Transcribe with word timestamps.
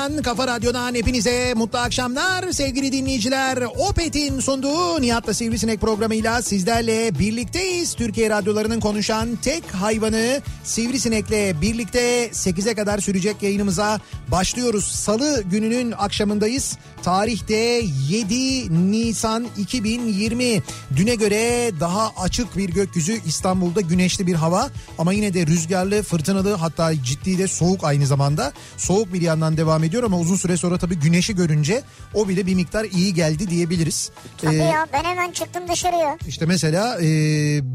radyosundan, 0.00 0.22
kafa 0.22 0.46
radyodan 0.46 0.94
hepinize 0.94 1.54
mutlu 1.54 1.78
akşamlar 1.78 2.52
sevgili 2.52 2.92
dinleyiciler. 2.92 3.58
Opet'in 3.76 4.40
sunduğu 4.40 5.02
Nihat'la 5.02 5.34
Sivrisinek 5.34 5.80
programıyla 5.80 6.42
sizlerle 6.42 7.18
birlikteyiz. 7.18 7.94
Türkiye 7.94 8.30
radyolarının 8.30 8.80
konuşan 8.80 9.28
tek 9.42 9.74
hayvanı 9.74 10.40
Sivrisinek'le 10.64 11.60
birlikte 11.62 12.28
8'e 12.28 12.74
kadar 12.74 12.98
sürecek 12.98 13.42
yayınımıza 13.42 14.00
başlıyoruz. 14.28 14.84
Salı 14.84 15.42
gününün 15.42 15.92
akşamındayız. 15.92 16.78
Tarihte 17.02 17.82
7 18.08 18.90
Nisan 18.92 19.46
2020. 19.58 20.62
Düne 20.96 21.14
göre 21.14 21.70
daha 21.80 22.12
açık 22.16 22.56
bir 22.56 22.68
gökyüzü 22.68 23.20
İstanbul'da 23.26 23.80
güneşli 23.80 24.26
bir 24.26 24.34
hava 24.34 24.70
ama 24.98 25.12
yine 25.12 25.34
de 25.34 25.46
rüzgarlı, 25.46 26.02
fırtınalı 26.02 26.54
hatta 26.54 27.02
ciddi 27.02 27.38
de 27.38 27.48
soğuk 27.48 27.84
aynı 27.84 28.06
zamanda. 28.06 28.52
Soğuk 28.76 29.12
bir 29.12 29.20
yandan 29.20 29.56
devam 29.56 29.84
ediyor 29.84 29.99
ama 30.02 30.18
uzun 30.18 30.36
süre 30.36 30.56
sonra 30.56 30.78
tabii 30.78 30.94
güneşi 30.98 31.36
görünce 31.36 31.82
o 32.14 32.28
bile 32.28 32.46
bir 32.46 32.54
miktar 32.54 32.84
iyi 32.84 33.14
geldi 33.14 33.50
diyebiliriz. 33.50 34.10
Tabii 34.38 34.54
Ee, 34.54 34.58
ya 34.58 34.86
ben 34.92 35.04
hemen 35.04 35.30
çıktım 35.32 35.62
dışarıya. 35.68 36.18
işte 36.28 36.46
mesela 36.46 36.98
e, 37.02 37.06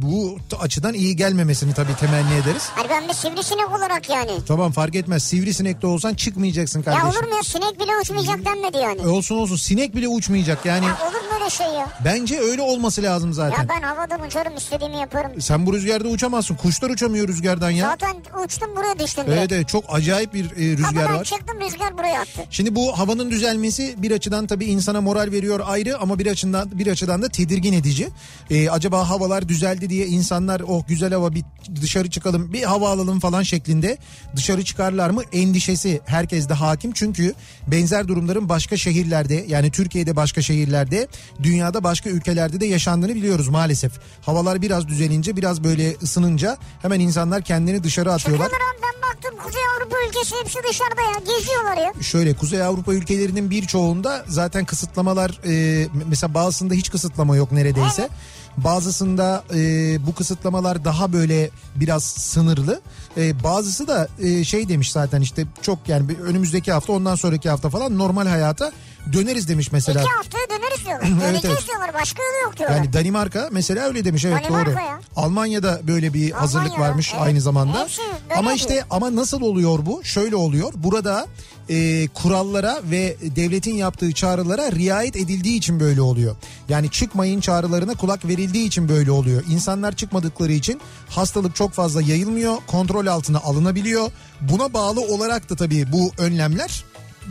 bu 0.02 0.38
açıdan 0.60 0.94
iyi 0.94 1.16
gelmemesini 1.16 1.74
tabii 1.74 1.96
temenni 2.00 2.34
ederiz. 2.34 2.70
Hani 2.76 2.90
ben 2.90 3.08
bir 3.08 3.14
sivrisinek 3.14 3.72
olarak 3.78 4.10
yani. 4.10 4.32
Tamam 4.48 4.72
fark 4.72 4.96
etmez 4.96 5.24
sivrisinek 5.24 5.82
de 5.82 5.88
olsan 5.88 6.14
çıkmayacaksın 6.14 6.80
Ya 6.80 6.86
kardeşim. 6.86 7.08
olur 7.10 7.24
mu 7.30 7.36
ya 7.36 7.44
sinek 7.44 7.80
bile 7.80 7.92
uçmayacak 8.02 8.46
denmedi 8.46 8.78
yani. 8.78 9.02
E, 9.02 9.08
Olsun 9.08 9.36
olsun 9.38 9.56
sinek 9.56 9.96
bile 9.96 10.08
uçmayacak 10.08 10.66
yani. 10.66 10.86
Ya 10.86 10.98
olur 11.08 11.14
mu 11.22 11.36
öyle 11.40 11.50
şey 11.50 11.68
ya? 11.68 11.88
Bence 12.06 12.40
öyle 12.40 12.62
olması 12.62 13.04
lazım 13.04 13.34
zaten. 13.34 13.62
Ya 13.64 13.70
ben 13.70 13.82
havada 13.82 14.18
uçarım 14.28 14.56
istediğimi 14.58 14.98
yaparım. 14.98 15.42
Sen 15.42 15.66
bu 15.66 15.74
rüzgarda 15.74 16.08
uçamazsın. 16.08 16.56
Kuşlar 16.56 16.90
uçamıyor 16.90 17.28
rüzgardan 17.28 17.70
ya. 17.70 17.90
Zaten 17.90 18.16
uçtum 18.46 18.76
buraya 18.76 19.00
düştüm. 19.00 19.24
Evet 19.28 19.52
evet 19.52 19.68
çok 19.68 19.84
acayip 19.90 20.34
bir 20.34 20.46
e, 20.46 20.56
rüzgar 20.78 20.94
Kapıdan 20.94 21.16
var. 21.20 21.24
çıktım 21.24 21.62
rüzgar 21.62 21.98
buraya 21.98 22.05
attı. 22.14 22.42
Şimdi 22.50 22.76
bu 22.76 23.00
havanın 23.00 23.32
düzelmesi 23.32 23.96
bir 23.98 24.12
açıdan 24.12 24.48
tabii 24.48 24.66
insana 24.66 25.02
moral 25.02 25.32
veriyor 25.32 25.60
ayrı 25.66 25.98
ama 25.98 26.20
bir 26.20 26.28
açıdan 26.28 26.80
bir 26.80 26.88
açıdan 26.88 27.22
da 27.22 27.30
tedirgin 27.30 27.74
edici. 27.74 28.10
Ee, 28.50 28.70
acaba 28.70 29.10
havalar 29.10 29.50
düzeldi 29.50 29.90
diye 29.90 30.08
insanlar 30.08 30.62
oh 30.68 30.88
güzel 30.88 31.14
hava 31.14 31.36
bir 31.36 31.44
dışarı 31.82 32.10
çıkalım 32.10 32.54
bir 32.54 32.64
hava 32.64 32.90
alalım 32.90 33.20
falan 33.20 33.44
şeklinde 33.44 33.98
dışarı 34.36 34.64
çıkarlar 34.64 35.10
mı 35.10 35.22
endişesi 35.34 36.02
herkeste 36.06 36.54
hakim. 36.54 36.92
Çünkü 36.92 37.34
benzer 37.68 38.08
durumların 38.08 38.50
başka 38.50 38.78
şehirlerde 38.78 39.46
yani 39.48 39.72
Türkiye'de 39.72 40.16
başka 40.16 40.42
şehirlerde 40.42 41.08
dünyada 41.44 41.84
başka 41.84 42.10
ülkelerde 42.10 42.60
de 42.60 42.66
yaşandığını 42.66 43.16
biliyoruz 43.16 43.48
maalesef. 43.48 43.92
Havalar 44.22 44.62
biraz 44.62 44.88
düzelince 44.88 45.38
biraz 45.38 45.64
böyle 45.64 45.96
ısınınca 46.04 46.58
hemen 46.82 47.00
insanlar 47.00 47.42
kendini 47.42 47.84
dışarı 47.84 48.14
atıyorlar. 48.14 48.50
Çıkıyorlar 48.50 48.76
ben 48.84 49.02
baktım 49.10 49.40
Kuzey 49.44 49.62
Avrupa 49.76 49.98
ülkesi 50.08 50.36
hepsi 50.44 50.60
dışarıda 50.70 51.02
ya 51.02 51.36
geziyorlar 51.36 51.78
ya. 51.78 51.94
Şöyle 52.02 52.34
Kuzey 52.34 52.64
Avrupa 52.64 52.94
ülkelerinin 52.94 53.50
birçoğunda 53.50 54.26
zaten 54.28 54.66
kısıtlamalar 54.66 55.40
e, 55.48 55.88
mesela 56.08 56.34
bazısında 56.34 56.74
hiç 56.74 56.92
kısıtlama 56.92 57.36
yok 57.36 57.52
neredeyse. 57.52 58.10
Bazısında 58.58 59.44
e, 59.56 59.60
bu 60.08 60.16
kısıtlamalar 60.16 60.86
daha 60.86 61.14
böyle 61.14 61.50
biraz 61.76 62.04
sınırlı. 62.04 62.82
E, 63.18 63.44
bazısı 63.44 63.88
da 63.88 64.08
e, 64.20 64.44
şey 64.44 64.70
demiş 64.70 64.92
zaten 64.92 65.22
işte 65.22 65.46
çok 65.62 65.90
yani 65.90 66.06
önümüzdeki 66.24 66.72
hafta 66.72 66.94
ondan 66.94 67.16
sonraki 67.16 67.50
hafta 67.50 67.70
falan 67.70 67.98
normal 67.98 68.28
hayata 68.28 68.72
döneriz 69.14 69.48
demiş 69.48 69.72
mesela. 69.72 70.02
İki 70.02 70.10
haftaya 70.10 70.50
döneriz 70.50 70.86
diyorlar. 70.86 71.06
Evet, 71.26 71.34
Döneceğiz 71.34 71.58
evet. 71.58 71.68
diyorlar 71.68 71.94
başka 71.94 72.24
yolu 72.24 72.44
yok 72.44 72.58
diyorlar. 72.58 72.78
Yani 72.78 72.94
Danimarka 72.94 73.50
mesela 73.52 73.86
öyle 73.86 74.06
demiş 74.06 74.26
evet 74.26 74.44
Danimarka 74.44 74.72
doğru. 74.72 74.80
ya. 74.80 75.00
Almanya'da 75.16 75.80
böyle 75.88 76.14
bir 76.14 76.32
hazırlık 76.32 76.72
Almanya'da, 76.72 76.90
varmış 76.90 77.12
evet. 77.14 77.24
aynı 77.24 77.42
zamanda. 77.42 77.82
Hepsi 77.84 78.02
Ama 78.38 78.54
işte 78.54 78.84
ama 78.90 79.16
nasıl 79.16 79.42
oluyor 79.42 79.80
bu? 79.86 80.04
Şöyle 80.04 80.36
oluyor. 80.36 80.74
Burada 80.76 81.28
e, 81.70 82.08
kurallara 82.08 82.80
ve 82.84 83.18
devletin 83.22 83.76
yaptığı 83.76 84.12
çağrılara 84.12 84.72
riayet 84.72 85.16
edildiği 85.16 85.58
için 85.58 85.80
böyle 85.80 86.02
oluyor. 86.02 86.36
Yani 86.70 86.92
çıkmayın 86.92 87.40
çağrılarına 87.40 87.94
kulak 87.94 88.26
verildiği 88.26 88.68
için 88.68 88.90
böyle 88.90 89.12
oluyor. 89.12 89.44
İnsanlar 89.50 89.96
çıkmadıkları 89.96 90.52
için 90.52 90.82
hastalık 91.10 91.56
çok 91.56 91.72
fazla 91.72 92.02
yayılmıyor, 92.02 92.58
kontrol 92.68 93.06
altına 93.08 93.40
alınabiliyor. 93.40 94.12
Buna 94.42 94.74
bağlı 94.74 95.02
olarak 95.02 95.50
da 95.50 95.56
tabii 95.56 95.92
bu 95.92 96.12
önlemler 96.18 96.84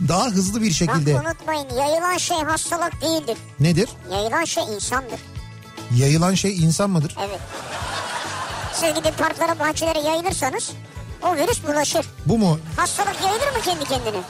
daha 0.07 0.25
hızlı 0.27 0.61
bir 0.61 0.71
şekilde 0.71 1.13
Bak 1.15 1.25
unutmayın 1.25 1.69
yayılan 1.77 2.17
şey 2.17 2.37
hastalık 2.37 3.01
değildir. 3.01 3.37
nedir? 3.59 3.89
Yayılan 4.11 4.43
şey 4.45 4.63
insandır. 4.75 5.19
Yayılan 5.95 6.33
şey 6.33 6.57
insan 6.57 6.89
mıdır? 6.89 7.15
Evet. 7.27 7.39
Siz 8.73 8.93
gidip 8.95 9.17
parklara 9.17 9.59
bahçelere 9.59 9.99
yayılırsanız 9.99 10.71
o 11.23 11.35
virüs 11.35 11.63
bulaşır. 11.67 12.05
Bu 12.25 12.37
mu? 12.37 12.59
Hastalık 12.77 13.15
yayılır 13.23 13.47
mı 13.47 13.61
kendi 13.65 13.85
kendine? 13.85 14.21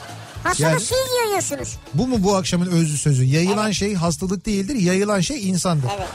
Hastalık 0.44 0.60
Yani- 0.60 0.80
siz 0.80 0.96
yayıyorsunuz. 1.22 1.76
Bu 1.94 2.06
mu 2.06 2.16
bu 2.18 2.36
akşamın 2.36 2.66
özlü 2.66 2.98
sözü? 2.98 3.24
Yayılan 3.24 3.70
şey 3.70 3.94
hastalık 3.94 4.46
değildir, 4.46 4.74
yayılan 4.74 5.20
şey 5.20 5.48
insandır. 5.48 5.88
Evet. 5.98 6.08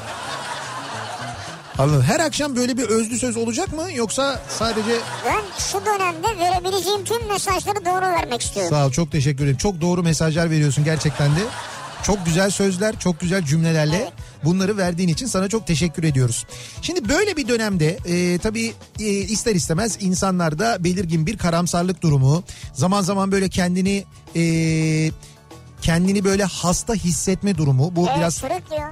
Anladım. 1.78 2.02
Her 2.02 2.20
akşam 2.20 2.56
böyle 2.56 2.78
bir 2.78 2.84
özlü 2.84 3.20
söz 3.20 3.38
olacak 3.38 3.74
mı 3.74 3.84
yoksa 3.96 4.42
sadece 4.50 4.92
Ben 5.26 5.42
şu 5.72 5.86
dönemde 5.86 6.28
verebileceğim 6.40 7.04
tüm 7.04 7.28
mesajları 7.28 7.86
doğru 7.86 8.02
vermek 8.02 8.42
istiyorum. 8.42 8.70
sağ 8.76 8.86
ol 8.88 8.92
çok 8.92 9.12
teşekkür 9.12 9.44
ederim. 9.44 9.58
Çok 9.58 9.82
doğru 9.82 10.04
mesajlar 10.04 10.50
veriyorsun 10.50 10.84
gerçekten 10.84 11.32
de. 11.32 11.40
Çok 12.04 12.26
güzel 12.26 12.50
sözler, 12.50 13.00
çok 13.00 13.20
güzel 13.20 13.44
cümlelerle 13.46 13.98
Evet. 13.98 14.12
bunları 14.44 14.78
verdiğin 14.78 15.10
için 15.10 15.26
sana 15.26 15.48
çok 15.50 15.68
teşekkür 15.68 16.04
ediyoruz. 16.04 16.46
Şimdi 16.82 17.10
böyle 17.10 17.38
bir 17.38 17.48
dönemde 17.48 17.98
e, 18.06 18.38
tabii 18.38 18.74
e, 19.00 19.04
ister 19.06 19.56
istemez 19.56 19.98
insanlarda 20.02 20.84
belirgin 20.84 21.26
bir 21.28 21.38
karamsarlık 21.38 22.02
durumu, 22.02 22.44
zaman 22.74 23.02
zaman 23.02 23.32
böyle 23.32 23.50
kendini 23.50 24.04
e, 24.36 24.42
kendini 25.82 26.24
böyle 26.24 26.44
hasta 26.44 26.94
hissetme 26.94 27.58
durumu. 27.58 27.96
Bu 27.96 28.08
Evet, 28.08 28.18
biraz 28.18 28.44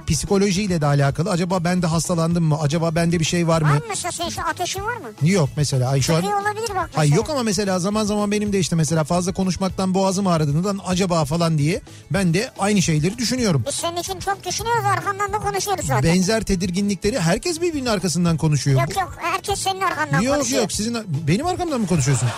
psikolojiyle 0.06 0.80
de 0.80 0.86
alakalı. 0.86 1.30
Acaba 1.30 1.64
ben 1.64 1.82
de 1.82 1.86
hastalandım 1.86 2.44
mı? 2.44 2.58
Acaba 2.60 2.94
bende 2.94 3.20
bir 3.20 3.24
şey 3.24 3.48
var 3.48 3.62
Var 3.62 3.68
mı? 3.68 3.74
mı 3.74 3.80
mesela 3.88 4.12
senin 4.12 4.28
şu 4.30 4.42
ateşin 4.42 4.80
var 4.82 4.96
mı? 4.96 5.28
Yok 5.30 5.48
mesela. 5.56 5.88
Ay 5.90 6.00
şu 6.00 6.16
an 6.16 6.22
olabilir 6.22 6.68
bak 6.76 6.90
mesela. 6.96 7.16
yok 7.16 7.30
ama 7.30 7.42
mesela 7.42 7.78
zaman 7.78 8.04
zaman 8.04 8.30
benim 8.30 8.52
de 8.52 8.58
işte 8.58 8.76
mesela 8.76 9.04
fazla 9.04 9.32
konuşmaktan 9.32 9.94
boğazım 9.94 10.26
ağrıdığından 10.26 10.80
acaba 10.86 11.24
falan 11.24 11.58
diye 11.58 11.80
ben 12.10 12.34
de 12.34 12.50
aynı 12.58 12.82
şeyleri 12.82 13.18
düşünüyorum. 13.18 13.64
Biz 13.68 13.74
senin 13.74 13.96
için 13.96 14.18
çok 14.18 14.44
düşünüyoruz 14.46 14.84
arkandan 14.84 15.32
da 15.32 15.38
konuşuyoruz 15.38 15.86
zaten. 15.86 16.02
Benzer 16.14 16.42
tedirginlikleri 16.42 17.20
herkes 17.20 17.60
birbirinin 17.60 17.86
arkasından 17.88 18.36
konuşuyor. 18.36 18.80
Yok 18.80 18.96
yok 18.96 19.16
herkes 19.20 19.58
senin 19.60 19.80
arkandan 19.80 20.20
yok 20.20 20.34
konuşuyor. 20.34 20.62
yok 20.62 20.72
sizin 20.72 20.96
benim 21.28 21.46
arkamdan 21.46 21.80
mı 21.80 21.86
konuşuyorsun? 21.86 22.28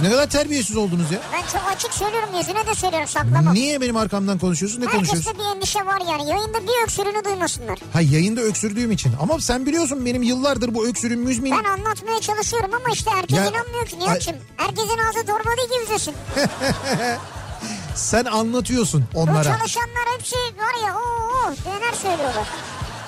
Siz 0.00 0.08
ne 0.08 0.14
kadar 0.14 0.26
terbiyesiz 0.30 0.76
oldunuz 0.76 1.10
ya. 1.12 1.18
Ben 1.32 1.42
çok 1.58 1.72
açık 1.76 1.94
söylüyorum 1.94 2.28
yüzüne 2.38 2.66
de 2.66 2.74
söylüyorum 2.74 3.08
saklamam. 3.08 3.54
Niye 3.54 3.80
benim 3.80 3.96
arkamdan 3.96 4.38
konuşuyorsun? 4.38 4.80
Ne 4.80 4.84
konuşuyorsun? 4.86 5.14
Herkeste 5.30 5.38
bir 5.38 5.56
endişe 5.56 5.78
var 5.86 6.00
yani. 6.10 6.28
Yayında 6.30 6.62
bir 6.62 6.82
öksürüğünü 6.84 7.24
duymasınlar. 7.24 7.78
Ha 7.92 8.00
yayında 8.00 8.40
öksürdüğüm 8.40 8.90
için. 8.90 9.12
Ama 9.20 9.40
sen 9.40 9.66
biliyorsun 9.66 10.06
benim 10.06 10.22
yıllardır 10.22 10.74
bu 10.74 10.86
öksürüğüm 10.88 11.20
müzmin. 11.20 11.52
Ben 11.52 11.64
anlatmaya 11.64 12.20
çalışıyorum 12.20 12.70
ama 12.74 12.94
işte 12.94 13.10
herkes 13.10 13.38
Ya- 13.38 13.46
inanmıyor 13.50 13.86
ki 13.86 13.98
Nihat'cığım. 13.98 14.36
Herkesin 14.56 14.98
ağzı 15.08 15.26
torba 15.26 15.56
değil 15.56 15.68
ki 15.68 15.84
üzesin. 15.90 16.14
Sen 17.94 18.24
anlatıyorsun 18.24 19.04
Bu 19.14 19.18
onlara. 19.20 19.44
çalışanlar 19.44 20.04
hepsi 20.18 20.36
var 20.36 20.86
ya 20.86 20.94
ooo 20.96 21.50
neler 21.50 21.92
söylüyorlar. 22.02 22.46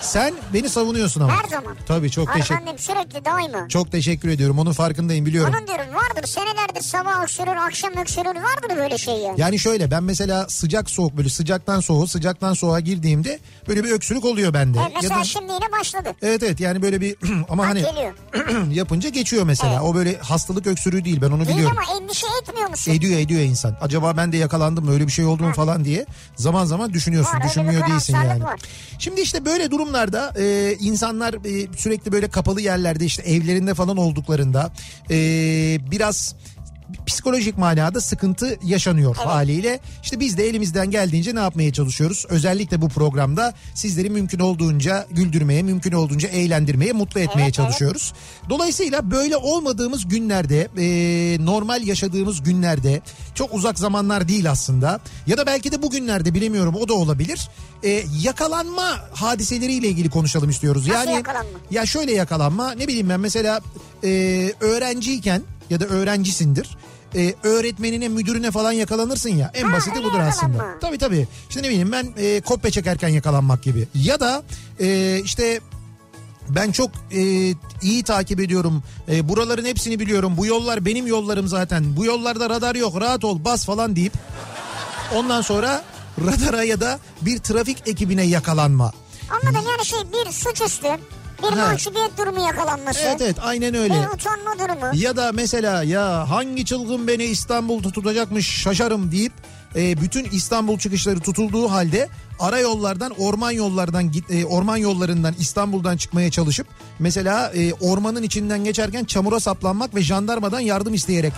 Sen 0.02 0.34
beni 0.54 0.69
savunuyorsun 0.69 1.20
ama. 1.20 1.32
Her 1.43 1.49
zaman. 1.49 1.76
Tabii 1.88 2.10
çok 2.10 2.32
teşekkür 2.32 2.54
Arkandayım 2.54 2.78
sürekli 2.78 3.25
daima. 3.25 3.69
çok 3.69 3.93
teşekkür 3.93 4.28
ediyorum. 4.28 4.58
Onun 4.58 4.72
farkındayım 4.72 5.26
biliyorum. 5.26 5.54
Onun 5.58 5.66
diyorum 5.66 5.84
vardır 5.94 6.28
senelerdir 6.28 6.81
sabah 6.81 7.22
öksürür 7.22 7.56
akşam 7.66 7.93
öksürür 7.96 8.26
vardır 8.26 8.76
böyle 8.76 8.99
şey 8.99 9.14
ya. 9.14 9.34
Yani 9.37 9.58
şöyle 9.58 9.90
ben 9.90 10.02
mesela 10.04 10.46
sıcak 10.49 10.90
soğuk 10.90 11.16
böyle 11.16 11.28
sıcaktan 11.28 11.81
soğuğa 11.81 12.06
sıcaktan 12.06 12.54
soğuğa 12.54 12.81
girdiğimde 12.81 13.38
böyle 13.69 13.84
bir 13.84 13.90
öksürük 13.90 14.25
oluyor 14.25 14.54
bende. 14.54 14.78
Evet, 14.82 14.93
mesela 14.94 15.14
Ya 15.14 15.20
da- 15.20 15.25
şimdi 15.25 15.52
yine 15.52 15.72
başladı. 15.81 16.08
Evet 16.22 16.43
evet 16.43 16.60
yani 16.60 16.82
böyle 16.82 17.00
bir 17.00 17.16
ama 17.48 17.66
hani 17.69 17.84
yapınca 18.72 19.08
geçiyor 19.08 19.44
mesela. 19.44 19.72
Evet. 19.72 19.82
O 19.84 19.94
böyle 19.94 20.19
hastalık 20.19 20.66
öksürüğü 20.66 21.05
değil 21.05 21.20
ben 21.22 21.31
onu 21.31 21.44
Değil 21.46 21.56
biliyorum. 21.56 21.76
ama 21.88 21.98
endişe 22.00 22.26
etmiyor 22.43 22.69
musun? 22.70 22.93
Ediyor 22.93 23.19
ediyor 23.20 23.40
insan. 23.40 23.76
Acaba 23.81 24.16
ben 24.16 24.32
de 24.32 24.37
yakalandım 24.37 24.84
mı 24.84 24.93
öyle 24.93 25.06
bir 25.06 25.12
şey 25.12 25.25
oldu 25.25 25.43
mu 25.43 25.52
falan 25.52 25.84
diye 25.84 26.06
zaman 26.37 26.64
zaman 26.64 26.93
düşünüyorsun. 26.93 27.34
Var, 27.40 27.44
Düşünmüyor 27.44 27.87
değilsin 27.88 28.14
yani. 28.14 28.44
var. 28.44 28.60
Şimdi 28.98 29.20
işte 29.20 29.44
böyle 29.44 29.70
durumlarda 29.93 30.33
e, 30.41 30.77
insanlar 30.81 31.35
e, 31.35 31.69
sürekli 31.77 32.12
böyle 32.12 32.29
kapalı 32.29 32.61
yerlerde 32.61 33.05
işte 33.05 33.23
evlerinde 33.23 33.75
falan 33.75 33.97
olduklarında 33.97 34.73
e, 35.11 35.17
biraz 35.91 36.35
psikolojik 37.06 37.59
manada 37.59 38.00
sıkıntı 38.00 38.59
yaşanıyor 38.65 39.17
haliyle. 39.17 39.81
İşte 40.03 40.21
biz 40.21 40.39
de 40.39 40.49
elimizden 40.49 40.91
geldiğince 40.91 41.35
ne 41.35 41.41
yapmaya 41.41 41.73
çalışıyoruz? 41.73 42.27
Özellikle 42.29 42.83
bu 42.83 42.89
programda 42.89 43.55
sizleri 43.75 44.11
mümkün 44.11 44.39
olduğunca 44.39 45.06
güldürmeye, 45.11 45.62
mümkün 45.62 45.93
olduğunca 45.93 46.29
eğlendirmeye, 46.29 46.93
mutlu 46.93 47.21
etmeye 47.21 47.43
Evet, 47.43 47.44
evet. 47.44 47.55
çalışıyoruz. 47.55 48.12
Dolayısıyla 48.49 49.11
böyle 49.11 49.37
olmadığımız 49.37 50.09
günlerde, 50.09 50.69
e, 50.79 51.44
normal 51.44 51.87
yaşadığımız 51.87 52.43
günlerde, 52.43 53.00
çok 53.35 53.55
uzak 53.55 53.79
zamanlar 53.79 54.29
değil 54.29 54.50
aslında 54.50 55.00
ya 55.27 55.39
da 55.39 55.47
belki 55.47 55.73
de 55.73 55.83
bugünlerde 55.83 56.35
bilemiyorum 56.35 56.75
o 56.75 56.89
da 56.89 56.94
olabilir. 56.94 57.49
E, 57.85 58.03
yakalanma 58.23 58.99
hadiseleriyle 59.12 59.89
ilgili 59.89 60.11
konuşalım 60.11 60.50
istiyoruz. 60.50 60.89
Nasıl 60.89 61.09
yani 61.09 61.17
yakalanma? 61.17 61.59
ya 61.71 61.87
şöyle 61.87 62.12
yakalanma 62.12 62.73
ne 62.73 62.89
bileyim 62.89 63.09
ben 63.09 63.21
mesela 63.21 63.61
e, 64.05 64.09
öğrenciyken 64.61 65.43
ya 65.72 65.80
da 65.80 65.84
öğrencisindir. 65.84 66.76
E, 67.16 67.34
öğretmenine 67.42 68.08
müdürüne 68.08 68.50
falan 68.50 68.72
yakalanırsın 68.72 69.30
ya 69.30 69.50
en 69.54 69.64
Ha, 69.64 69.72
basiti 69.72 70.04
budur 70.04 70.19
aslında. 70.19 70.52
yakalanma. 70.52 70.78
Tabii 70.80 70.98
tabii 70.98 71.28
işte 71.48 71.62
ne 71.62 71.69
bileyim 71.69 71.92
ben 71.92 72.08
e, 72.16 72.40
kopya 72.40 72.70
çekerken 72.70 73.08
yakalanmak 73.08 73.62
gibi 73.62 73.88
ya 73.94 74.20
da 74.20 74.42
e, 74.80 75.19
işte 75.24 75.60
ben 76.48 76.72
çok 76.72 76.90
e, 77.12 77.20
iyi 77.82 78.02
takip 78.04 78.40
ediyorum. 78.40 78.82
E, 79.08 79.28
buraların 79.28 79.64
hepsini 79.64 80.00
biliyorum. 80.00 80.34
Bu 80.36 80.46
yollar 80.46 80.84
benim 80.84 81.06
yollarım 81.06 81.48
zaten. 81.48 81.96
Bu 81.96 82.04
yollarda 82.04 82.50
radar 82.50 82.74
yok. 82.74 83.00
Rahat 83.00 83.24
ol, 83.24 83.44
bas 83.44 83.66
falan 83.66 83.96
deyip 83.96 84.12
ondan 85.14 85.40
sonra 85.40 85.84
radara 86.26 86.64
ya 86.64 86.80
da 86.80 86.98
bir 87.20 87.38
trafik 87.38 87.88
ekibine 87.88 88.22
yakalanma. 88.22 88.92
Anladın 89.30 89.69
yani 89.70 89.86
şey 89.86 89.98
bir 89.98 90.32
suçüstü, 90.32 90.86
bir 91.43 91.56
Ha. 91.56 91.67
mahcubiyet 91.67 92.19
durumu 92.19 92.41
yakalanması, 92.47 93.00
Evet 93.03 93.21
evet 93.21 93.37
aynen 93.43 93.75
öyle. 93.75 93.94
bir 93.94 94.15
utanma 94.15 94.59
durumu. 94.59 94.91
Ya 94.94 95.17
da 95.17 95.33
mesela 95.33 95.83
ya 95.83 96.31
hangi 96.31 96.65
çılgın 96.65 97.09
beni 97.09 97.25
İstanbul 97.25 97.83
tutacakmış 97.83 98.62
şaşarım 98.62 99.12
deyip 99.12 99.33
e, 99.77 100.00
bütün 100.00 100.25
İstanbul 100.25 100.79
çıkışları 100.79 101.21
tutulduğu 101.21 101.71
halde 101.71 102.09
ara 102.41 102.59
yollardan 102.59 103.11
orman 103.19 103.50
yollardan 103.50 104.12
e, 104.31 104.44
orman 104.44 104.77
yollarından 104.77 105.35
İstanbul'dan 105.39 105.97
çıkmaya 105.97 106.31
çalışıp 106.31 106.67
mesela 106.99 107.53
e, 107.55 107.73
ormanın 107.75 108.23
içinden 108.23 108.65
geçerken 108.65 109.05
çamura 109.05 109.41
saplanmak 109.41 109.94
ve 109.94 110.03
jandarmadan 110.03 110.61
yardım 110.61 110.94
isteyerek 110.94 111.33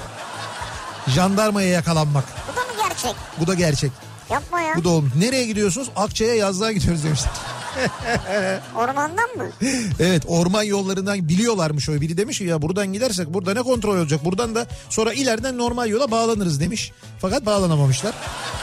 jandarmaya 1.08 1.68
yakalanmak. 1.68 2.24
Bu 2.52 2.56
da 2.56 2.60
mı 2.60 2.88
gerçek? 2.88 3.14
Bu 3.40 3.46
da 3.46 3.54
gerçek. 3.54 3.92
Yapma 4.30 4.60
ya. 4.60 4.74
Bu 4.76 4.84
da 4.84 4.88
olmuş. 4.88 5.12
Nereye 5.18 5.46
gidiyorsunuz? 5.46 5.88
Akçay'a 5.96 6.34
yazlığa 6.34 6.72
gidiyoruz 6.72 7.04
demişler. 7.04 7.32
Ormandan 8.76 9.36
mı? 9.36 9.48
Evet 10.00 10.22
orman 10.28 10.62
yollarından 10.62 11.28
biliyorlarmış 11.28 11.88
o 11.88 12.00
biri 12.00 12.16
demiş 12.16 12.40
ya 12.40 12.62
buradan 12.62 12.92
gidersek 12.92 13.34
burada 13.34 13.54
ne 13.54 13.62
kontrol 13.62 13.98
olacak 13.98 14.24
buradan 14.24 14.54
da 14.54 14.66
sonra 14.88 15.12
ileriden 15.12 15.58
normal 15.58 15.88
yola 15.88 16.10
bağlanırız 16.10 16.60
demiş. 16.60 16.92
Fakat 17.20 17.46
bağlanamamışlar. 17.46 18.14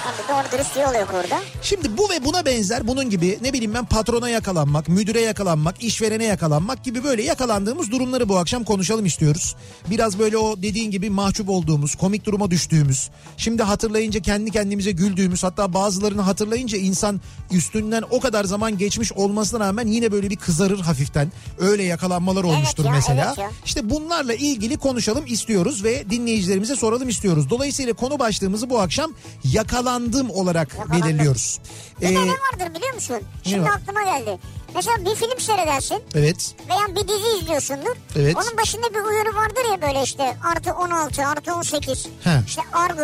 Abi 0.06 0.22
doğru 0.30 0.52
dürüst 0.52 0.75
yol 0.75 0.94
yok 1.00 1.13
orada. 1.13 1.42
Şimdi 1.62 1.98
bu 1.98 2.10
ve 2.10 2.25
buna 2.25 2.46
benzer 2.46 2.88
bunun 2.88 3.10
gibi 3.10 3.40
ne 3.42 3.54
bileyim 3.54 3.74
ben 3.74 3.86
patrona 3.86 4.30
yakalanmak, 4.30 4.90
müdüre 4.90 5.22
yakalanmak, 5.22 5.84
işverene 5.84 6.25
yakalanmak 6.25 6.84
gibi 6.84 7.04
böyle 7.04 7.24
yakalandığımız 7.24 7.92
durumları 7.92 8.30
bu 8.30 8.38
akşam 8.38 8.64
konuşalım 8.64 9.06
istiyoruz. 9.06 9.56
Biraz 9.90 10.19
böyle 10.19 10.38
o 10.38 10.62
dediğin 10.62 10.92
gibi 10.92 11.10
mahcup 11.10 11.50
olduğumuz, 11.50 11.96
komik 11.96 12.25
duruma 12.25 12.52
düştüğümüz, 12.52 13.10
şimdi 13.38 13.64
hatırlayınca 13.64 14.22
kendi 14.22 14.52
kendimize 14.52 14.92
güldüğümüz 14.92 15.44
hatta 15.44 15.74
bazılarını 15.74 16.22
hatırlayınca 16.22 16.78
insan 16.78 17.22
üstünden 17.52 18.04
o 18.10 18.19
kadar 18.19 18.44
zaman 18.44 18.78
geçmiş 18.78 19.00
olmasına 19.12 19.59
rağmen 19.68 19.88
yine 19.88 20.12
böyle 20.12 20.30
bir 20.30 20.36
kızarır 20.36 20.80
hafiften. 20.80 21.31
Öyle 21.59 21.83
yakalanmalar 21.83 22.44
olmuştur 22.44 22.86
ya, 22.86 22.92
mesela. 22.92 23.25
evet 23.27 23.38
ya. 23.38 23.51
İşte 23.65 23.89
bunlarla 23.89 24.33
ilgili 24.33 24.77
konuşalım 24.77 25.25
istiyoruz 25.27 25.83
ve 25.83 26.09
dinleyicilerimize 26.09 26.75
soralım 26.75 27.09
istiyoruz. 27.09 27.50
Dolayısıyla 27.50 27.94
konu 27.94 28.19
başlığımızı 28.19 28.69
bu 28.69 28.80
akşam 28.80 29.12
yakalandım 29.44 30.30
olarak 30.30 30.74
Yakalandım. 30.74 31.07
belirliyoruz. 31.07 31.59
Bir 32.01 32.06
Ee, 32.06 32.09
de 32.09 32.13
ne 32.15 32.31
vardır 32.31 32.75
biliyor 32.75 32.94
musun? 32.94 33.18
Şimdi 33.44 33.63
var? 33.63 33.69
aklıma 33.69 34.03
geldi. 34.03 34.38
Mesela 34.75 34.98
bir 35.06 35.15
film 35.15 35.39
seyredersin 35.39 35.97
evet. 36.15 36.56
veya 36.69 36.95
bir 36.95 37.07
dizi 37.07 37.38
izliyorsundur. 37.44 37.95
Evet. 38.15 38.36
Onun 38.36 38.57
başında 38.57 38.89
bir 38.89 39.00
uyarı 39.00 39.36
vardır 39.36 39.62
ya 39.71 39.81
böyle 39.81 40.04
işte 40.04 40.38
artı 40.56 40.74
16 40.74 41.25
artı 41.27 41.54
18. 41.56 42.07
He. 42.24 42.30
İşte 42.47 42.62
argo, 42.74 43.01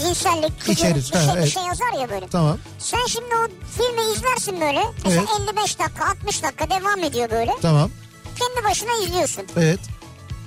cinsellik, 0.00 0.60
küfür 0.60 0.72
İçerir, 0.72 0.94
bir, 1.12 1.16
ha, 1.16 1.20
şey, 1.22 1.32
bir 1.34 1.38
evet. 1.38 1.54
şey 1.54 1.62
yazar 1.62 1.92
ya 2.00 2.10
böyle. 2.10 2.28
Tamam. 2.28 2.58
Sen 2.78 3.06
şimdi 3.08 3.34
o 3.36 3.48
filmi 3.78 4.12
izlersin 4.12 4.60
böyle. 4.60 4.84
Mesela 5.04 5.24
Evet. 5.40 5.48
55 5.58 5.78
dakika 5.78 6.04
60 6.10 6.42
dakika 6.42 6.70
devam 6.70 7.04
ediyor 7.04 7.30
böyle. 7.30 7.52
Tamam. 7.62 7.90
Kendi 8.38 8.64
başına 8.68 8.92
izliyorsun. 9.04 9.44
Evet. 9.56 9.80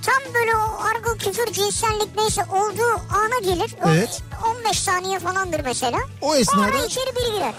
Tam 0.06 0.34
böyle 0.34 0.56
o 0.56 0.80
argo 0.84 1.18
küfür 1.18 1.52
cinsellik 1.52 2.16
neyse 2.16 2.42
olduğu 2.52 3.00
ana 3.14 3.38
gelir. 3.54 3.74
O 3.84 3.88
Evet. 3.90 4.22
15 4.66 4.78
saniye 4.80 5.18
falandır 5.18 5.60
mesela. 5.64 5.98
O 6.20 6.34
esnada- 6.36 6.68
Sonra 6.72 6.84
içeri 6.84 7.16
biri 7.16 7.32
girer. 7.34 7.54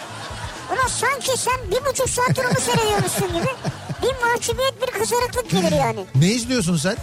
Ulan 0.73 0.87
sanki 0.87 1.37
sen 1.37 1.71
bir 1.71 1.85
buçuk 1.91 2.09
saattir 2.09 2.45
onu 2.45 2.59
seyrediyormuşsun 2.61 3.27
gibi. 3.27 3.49
Bir 4.03 4.25
mahcubiyet 4.25 4.81
bir 4.81 4.99
kızarıklık 4.99 5.49
gelir 5.49 5.71
yani. 5.71 6.05
Ne 6.15 6.27
izliyorsun 6.27 6.77
sen? 6.77 6.95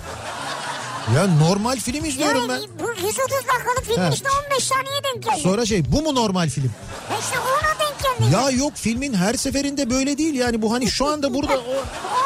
Ya 1.17 1.27
normal 1.27 1.77
film 1.77 2.05
izliyorum 2.05 2.51
Yani 2.51 2.63
ben. 2.79 2.87
bu 2.87 2.91
130 2.91 3.17
dakikalık 3.31 3.85
film 3.87 4.01
Ha. 4.03 4.11
işte 4.15 4.29
15 4.51 4.65
saniye 4.65 5.01
denk 5.05 5.23
geldi. 5.25 5.41
Sonra 5.41 5.67
şey 5.67 5.93
bu 5.93 6.03
mu 6.03 6.15
normal 6.15 6.49
film? 6.49 6.71
İşte 7.21 7.39
ona 7.39 7.87
denk 7.89 7.92
geldi. 8.03 8.35
Ya 8.35 8.51
yok 8.51 8.73
filmin 8.75 9.15
her 9.15 9.35
seferinde 9.35 9.91
böyle 9.91 10.19
değil 10.19 10.35
yani 10.35 10.63
bu 10.63 10.73
hani 10.73 10.91
şu 10.91 11.07
anda 11.07 11.35
burada 11.35 11.53
o... 11.59 11.63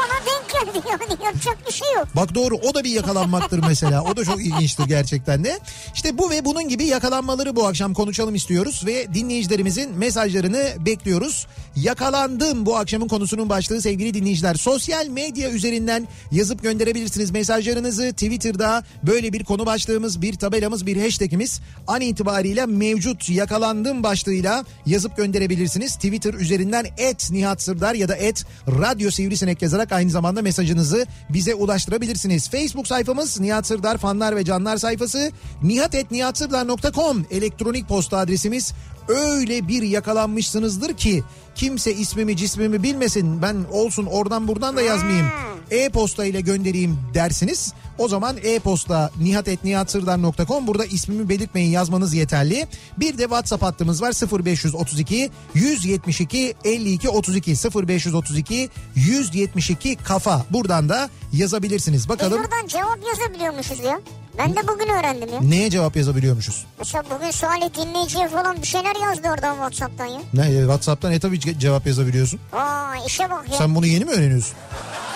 Ona 0.06 0.26
denk 0.26 0.48
geldi 0.52 0.86
yani 0.90 1.24
yapacak 1.24 1.58
bir 1.66 1.72
şey 1.72 1.94
yok. 1.94 2.08
Bak 2.16 2.34
doğru 2.34 2.54
o 2.56 2.74
da 2.74 2.84
bir 2.84 2.90
yakalanmaktır 2.90 3.58
mesela. 3.68 4.02
O 4.02 4.16
da 4.16 4.24
çok 4.24 4.40
ilginçtir 4.40 4.84
gerçekten 4.84 5.44
de. 5.44 5.58
İşte 5.94 6.18
bu 6.18 6.30
ve 6.30 6.44
bunun 6.44 6.68
gibi 6.68 6.84
yakalanmaları 6.84 7.56
bu 7.56 7.66
akşam 7.66 7.94
konuşalım 7.94 8.34
istiyoruz 8.34 8.82
ve 8.86 9.14
dinleyicilerimizin 9.14 9.94
mesajlarını 9.98 10.72
bekliyoruz. 10.86 11.46
Yakalandım 11.76 12.66
bu 12.66 12.76
akşamın 12.76 13.08
konusunun 13.08 13.48
başlığı 13.48 13.82
sevgili 13.82 14.14
dinleyiciler. 14.14 14.54
Sosyal 14.54 15.06
medya 15.06 15.50
üzerinden 15.50 16.08
yazıp 16.32 16.62
gönderebilirsiniz 16.62 17.30
mesajlarınızı. 17.30 18.12
Twitter'da 18.12 18.84
böyle 19.02 19.32
bir 19.32 19.44
konu 19.44 19.66
başlığımız, 19.66 20.22
bir 20.22 20.34
tabelamız, 20.34 20.86
bir 20.86 21.02
hashtagimiz 21.02 21.60
an 21.86 22.00
itibariyle 22.00 22.66
mevcut. 22.66 23.30
Yakalandım 23.30 24.02
başlığıyla 24.02 24.64
yazıp 24.86 25.16
gönderebilirsiniz. 25.16 25.65
Twitter 25.94 26.34
üzerinden 26.34 26.86
et 26.98 27.28
Nihat 27.30 27.62
Sırdar 27.62 27.94
ya 27.94 28.08
da 28.08 28.16
et 28.16 28.44
Radyo 28.68 29.10
Sivrisinek 29.10 29.62
yazarak 29.62 29.92
aynı 29.92 30.10
zamanda 30.10 30.42
mesajınızı 30.42 31.06
bize 31.30 31.54
ulaştırabilirsiniz. 31.54 32.50
Facebook 32.50 32.86
sayfamız 32.86 33.40
Nihat 33.40 33.66
Sırdar 33.66 33.98
fanlar 33.98 34.36
ve 34.36 34.44
canlar 34.44 34.76
sayfası. 34.76 35.30
Nihatetnihatsırdar.com 35.62 37.26
elektronik 37.30 37.88
posta 37.88 38.18
adresimiz. 38.18 38.72
Öyle 39.08 39.68
bir 39.68 39.82
yakalanmışsınızdır 39.82 40.96
ki 40.96 41.22
kimse 41.54 41.94
ismimi 41.94 42.36
cismimi 42.36 42.82
bilmesin. 42.82 43.42
Ben 43.42 43.56
olsun 43.72 44.06
oradan 44.06 44.48
buradan 44.48 44.76
da 44.76 44.82
yazmayayım. 44.82 45.26
E-posta 45.70 46.24
ile 46.24 46.40
göndereyim 46.40 46.98
dersiniz. 47.14 47.72
O 47.98 48.08
zaman 48.08 48.36
e-posta 48.42 49.10
nihatetnihatsırdar.com 49.20 50.66
burada 50.66 50.84
ismimi 50.84 51.28
belirtmeyin 51.28 51.70
yazmanız 51.70 52.14
yeterli. 52.14 52.66
Bir 52.96 53.18
de 53.18 53.22
WhatsApp 53.22 53.62
hattımız 53.62 54.02
var 54.02 54.12
0532 54.44 55.30
172 55.54 56.54
52 56.64 57.08
32 57.08 57.50
0532 57.86 58.70
172 58.94 59.96
kafa. 59.96 60.44
Buradan 60.50 60.88
da 60.88 61.10
yazabilirsiniz. 61.32 61.96
Biz 62.02 62.08
Bakalım 62.08 62.38
buradan 62.42 62.66
cevap 62.66 62.98
yazabiliyormuşuz 63.08 63.78
ya. 63.80 64.00
Ben 64.38 64.56
de 64.56 64.68
bugün 64.68 64.88
öğrendim 64.88 65.28
ya. 65.34 65.40
neye 65.40 65.70
cevap 65.70 65.96
yazabiliyormuşuz? 65.96 66.64
Mesela 66.78 67.04
bugün 67.18 67.30
Salih 67.30 67.74
dinleyiciye 67.76 68.28
falan 68.28 68.62
bir 68.62 68.66
şeyler 68.66 68.96
yazdı 69.02 69.28
oradan 69.28 69.54
Whatsapp'tan 69.54 70.06
ya. 70.06 70.20
Ne 70.34 70.46
e, 70.54 70.58
WhatsApp'tan 70.60 71.12
e 71.12 71.20
tabii 71.20 71.36
ce- 71.38 71.58
cevap 71.58 71.86
yazabiliyorsun. 71.86 72.40
Aa 72.52 72.94
işe 73.06 73.30
bak 73.30 73.44
ya. 73.50 73.58
Sen 73.58 73.74
bunu 73.74 73.86
yeni 73.86 74.04
mi 74.04 74.10
öğreniyorsun? 74.10 74.54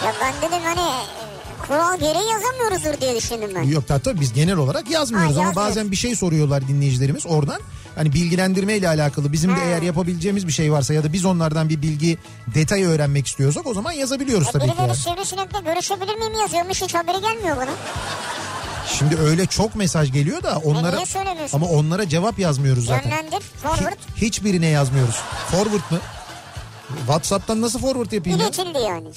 Ya 0.04 0.12
ben 0.22 0.34
dedim 0.50 0.62
hani 0.64 0.80
kural 1.66 1.98
gereği 1.98 2.30
yazamıyoruzdur 2.32 3.00
diye 3.00 3.16
düşündüm 3.16 3.50
ben. 3.54 3.62
Yok 3.62 3.84
tabii 3.88 4.20
biz 4.20 4.32
genel 4.32 4.56
olarak 4.56 4.90
yazmıyoruz 4.90 5.36
Ha, 5.36 5.40
ama 5.40 5.46
yazmıyoruz. 5.48 5.70
bazen 5.76 5.90
bir 5.90 5.96
şey 5.96 6.16
soruyorlar 6.16 6.68
dinleyicilerimiz 6.68 7.26
oradan. 7.26 7.60
Hani 7.94 8.12
bilgilendirme 8.12 8.76
ile 8.76 8.88
alakalı 8.88 9.32
bizim 9.32 9.50
de 9.50 9.54
Ha. 9.60 9.64
eğer 9.64 9.82
yapabileceğimiz 9.82 10.46
bir 10.46 10.52
şey 10.52 10.72
varsa 10.72 10.94
ya 10.94 11.04
da 11.04 11.12
biz 11.12 11.24
onlardan 11.24 11.68
bir 11.68 11.82
bilgi 11.82 12.18
detayı 12.54 12.86
öğrenmek 12.88 13.26
istiyorsak 13.26 13.66
o 13.66 13.74
zaman 13.74 13.92
yazabiliyoruz 13.92 14.46
Ya 14.46 14.52
tabii 14.52 14.66
ki. 14.66 14.72
birileri 14.78 14.96
sivrisinekle 14.96 15.58
görüşebilir 15.60 16.14
miyim 16.14 16.34
yazıyormuş 16.40 16.82
hiç 16.82 16.94
haberi 16.94 17.20
gelmiyor 17.20 17.56
bana. 17.56 17.70
Şimdi 18.98 19.16
öyle 19.16 19.46
çok 19.46 19.74
mesaj 19.74 20.12
geliyor 20.12 20.42
da 20.42 20.58
onlara 20.64 21.06
söylemiyorsun? 21.06 21.56
ama 21.56 21.66
onlara 21.66 22.08
cevap 22.08 22.38
yazmıyoruz 22.38 22.86
zaten. 22.86 23.10
Yönlendir, 23.10 23.40
forward, 23.40 23.92
Hi- 23.92 24.20
hiçbirine 24.26 24.66
yazmıyoruz. 24.66 25.16
Forward 25.50 25.90
mı? 25.90 25.98
WhatsApp'tan 26.98 27.60
nasıl 27.62 27.78
forward 27.78 28.12
yapayım 28.12 28.38
ya? 28.38 28.44
iletildi 28.46 28.78
yani. 28.78 29.08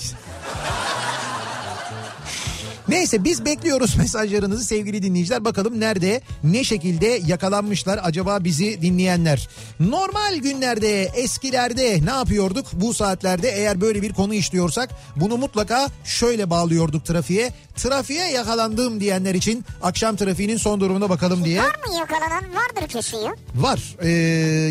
Neyse 2.88 3.24
biz 3.24 3.46
bekliyoruz 3.46 3.96
mesajlarınızı 3.98 4.64
sevgili 4.66 5.04
dinleyiciler. 5.04 5.46
Bakalım 5.46 5.80
nerede 5.80 6.22
ne 6.44 6.64
şekilde 6.64 7.22
yakalanmışlar 7.28 8.00
acaba 8.04 8.44
bizi 8.44 8.82
dinleyenler. 8.82 9.50
Normal 9.80 10.36
günlerde 10.36 11.04
eskilerde 11.04 12.00
ne 12.06 12.12
yapıyorduk 12.12 12.66
bu 12.74 12.94
saatlerde 12.94 13.50
eğer 13.50 13.82
böyle 13.82 14.02
bir 14.02 14.14
konu 14.14 14.34
işliyorsak 14.34 14.90
bunu 15.16 15.38
mutlaka 15.38 15.88
şöyle 16.04 16.50
bağlıyorduk 16.50 17.06
trafiğe. 17.06 17.52
Trafiğe 17.76 18.28
yakalandım 18.32 19.00
diyenler 19.00 19.36
için 19.36 19.66
akşam 19.84 20.16
trafiğinin 20.16 20.58
son 20.58 20.80
durumuna 20.80 21.10
bakalım 21.10 21.46
diye. 21.46 21.60
Var 21.62 21.76
mı 21.88 21.96
yakalanan? 22.00 22.44
Vardır 22.56 22.88
kesin 22.90 23.18
ya. 23.18 23.36
Var. 23.56 23.96
Ee, 24.02 24.10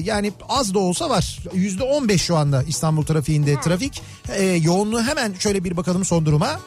yani 0.04 0.33
az 0.49 0.75
da 0.75 0.78
olsa 0.78 1.11
var. 1.11 1.38
Yüzde 1.54 1.83
on 1.85 2.09
beş 2.09 2.23
şu 2.23 2.37
anda 2.37 2.62
İstanbul 2.62 3.02
trafiğinde 3.04 3.61
trafik. 3.61 4.02
Ee, 4.37 4.42
yoğunluğu 4.45 5.02
hemen 5.02 5.35
şöyle 5.38 5.64
bir 5.64 5.76
bakalım 5.76 6.04
son 6.04 6.26
duruma. 6.26 6.61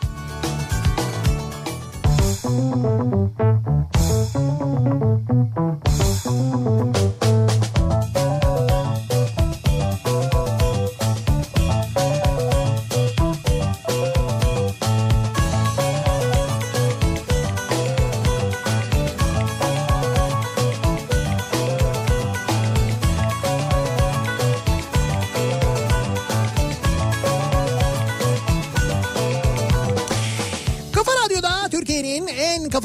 Thank 2.45 2.75
you. 7.49 7.54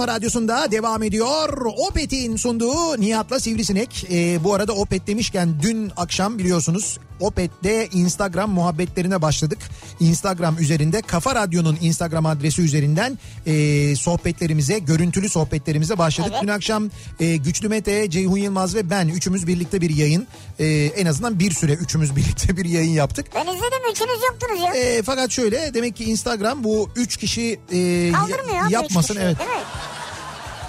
Kafa 0.00 0.14
Radyosu'nda 0.14 0.70
devam 0.70 1.02
ediyor. 1.02 1.66
Opet'in 1.88 2.36
sunduğu 2.36 3.00
Nihat'la 3.00 3.40
Sivrisinek. 3.40 4.06
Ee, 4.10 4.44
bu 4.44 4.54
arada 4.54 4.72
Opet 4.72 5.06
demişken 5.06 5.62
dün 5.62 5.92
akşam 5.96 6.38
biliyorsunuz 6.38 6.98
Opet'te 7.20 7.88
Instagram 7.92 8.50
muhabbetlerine 8.50 9.22
başladık. 9.22 9.58
Instagram 10.00 10.58
üzerinde 10.58 11.02
Kafa 11.02 11.34
Radyo'nun 11.34 11.78
Instagram 11.80 12.26
adresi 12.26 12.62
üzerinden 12.62 13.18
e, 13.46 13.96
sohbetlerimize, 13.96 14.78
görüntülü 14.78 15.28
sohbetlerimize 15.28 15.98
başladık. 15.98 16.32
Evet. 16.34 16.42
Dün 16.42 16.48
akşam 16.48 16.90
e, 17.20 17.36
Güçlü 17.36 17.68
Mete, 17.68 18.10
Ceyhun 18.10 18.36
Yılmaz 18.36 18.74
ve 18.74 18.90
ben 18.90 19.08
üçümüz 19.08 19.46
birlikte 19.46 19.80
bir 19.80 19.90
yayın. 19.96 20.26
E, 20.58 20.66
en 20.96 21.06
azından 21.06 21.38
bir 21.38 21.50
süre 21.50 21.72
üçümüz 21.72 22.16
birlikte 22.16 22.56
bir 22.56 22.64
yayın 22.64 22.92
yaptık. 22.92 23.26
Ben 23.34 23.46
izledim 23.46 23.90
üçünüz 23.92 24.20
yoktunuz 24.30 24.60
ya. 24.60 24.74
E, 24.74 25.02
fakat 25.02 25.30
şöyle 25.30 25.74
demek 25.74 25.96
ki 25.96 26.04
Instagram 26.04 26.64
bu 26.64 26.90
üç 26.96 27.16
kişi 27.16 27.60
e, 27.72 28.12
Kaldırmıyor 28.12 28.70
yapmasın. 28.70 29.14
Üç 29.14 29.20
kişi, 29.20 29.26
evet. 29.26 29.36
evet. 29.40 29.66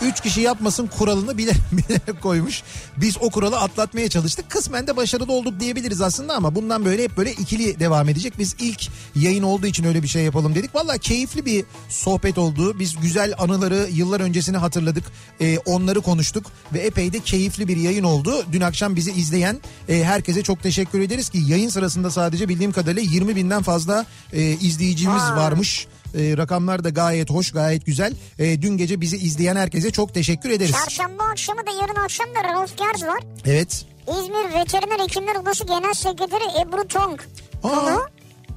3 0.02 0.22
kişi 0.22 0.42
yapmasın 0.42 0.88
kuralını 0.98 1.38
bile, 1.38 1.52
bile 1.72 2.20
koymuş. 2.22 2.64
Biz 2.98 3.18
o 3.22 3.30
kuralı 3.30 3.60
atlatmaya 3.60 4.10
çalıştık. 4.10 4.50
Kısmen 4.50 4.88
de 4.88 4.98
başarılı 4.98 5.34
olduk 5.34 5.60
diyebiliriz 5.60 6.02
aslında 6.02 6.36
ama 6.36 6.56
bundan 6.56 6.86
böyle 6.86 7.04
hep 7.04 7.18
böyle 7.18 7.32
ikili 7.32 7.80
devam 7.80 8.10
edecek. 8.10 8.34
Biz 8.40 8.56
ilk 8.60 8.90
yayın 9.16 9.44
olduğu 9.44 9.68
için 9.68 9.84
öyle 9.84 10.04
bir 10.04 10.08
şey 10.08 10.24
yapalım 10.24 10.56
dedik. 10.56 10.76
Valla 10.76 10.98
keyifli 10.98 11.46
bir 11.46 11.66
sohbet 11.90 12.38
oldu. 12.38 12.80
Biz 12.80 12.96
güzel 13.02 13.34
anıları 13.38 13.90
yıllar 13.92 14.20
öncesini 14.20 14.58
hatırladık. 14.58 15.04
Ee, 15.42 15.58
onları 15.58 16.02
konuştuk 16.02 16.46
ve 16.74 16.80
epey 16.80 17.14
de 17.14 17.20
keyifli 17.20 17.68
bir 17.68 17.78
yayın 17.78 18.04
oldu. 18.04 18.46
Dün 18.52 18.62
akşam 18.62 18.96
bizi 18.96 19.12
izleyen 19.12 19.60
e, 19.90 20.04
herkese 20.04 20.44
çok 20.44 20.64
teşekkür 20.64 21.00
ederiz 21.02 21.30
ki 21.30 21.38
yayın 21.48 21.70
sırasında 21.70 22.12
sadece 22.12 22.50
bildiğim 22.50 22.72
kadarıyla 22.72 23.02
20 23.02 23.36
binden 23.36 23.62
fazla 23.64 24.06
e, 24.34 24.42
izleyicimiz 24.42 25.24
Aa. 25.24 25.38
varmış. 25.38 25.88
E, 26.16 26.38
rakamlar 26.38 26.84
da 26.84 26.90
gayet 26.90 27.30
hoş, 27.30 27.52
gayet 27.52 27.86
güzel. 27.86 28.14
E, 28.40 28.62
dün 28.62 28.78
gece 28.78 29.02
bizi 29.02 29.18
izleyen 29.18 29.56
herkese 29.56 29.92
çok 29.92 30.14
teşekkür 30.14 30.50
ederiz. 30.50 30.72
Çarşamba 30.72 31.24
akşamı 31.24 31.60
da 31.68 31.72
yarın 31.82 31.96
akşam 32.04 32.28
da 32.28 32.54
Rolf 32.54 32.78
Gers 32.78 33.04
var. 33.04 33.24
Evet. 33.46 33.86
İzmir 34.08 34.60
Veteriner 34.60 35.00
Hekimler 35.04 35.36
Odası 35.36 35.66
Genel 35.66 35.94
Sekreteri 35.94 36.44
Ebru 36.62 36.88
Tong. 36.88 37.22
Aa, 37.64 37.70
Konu 37.70 38.08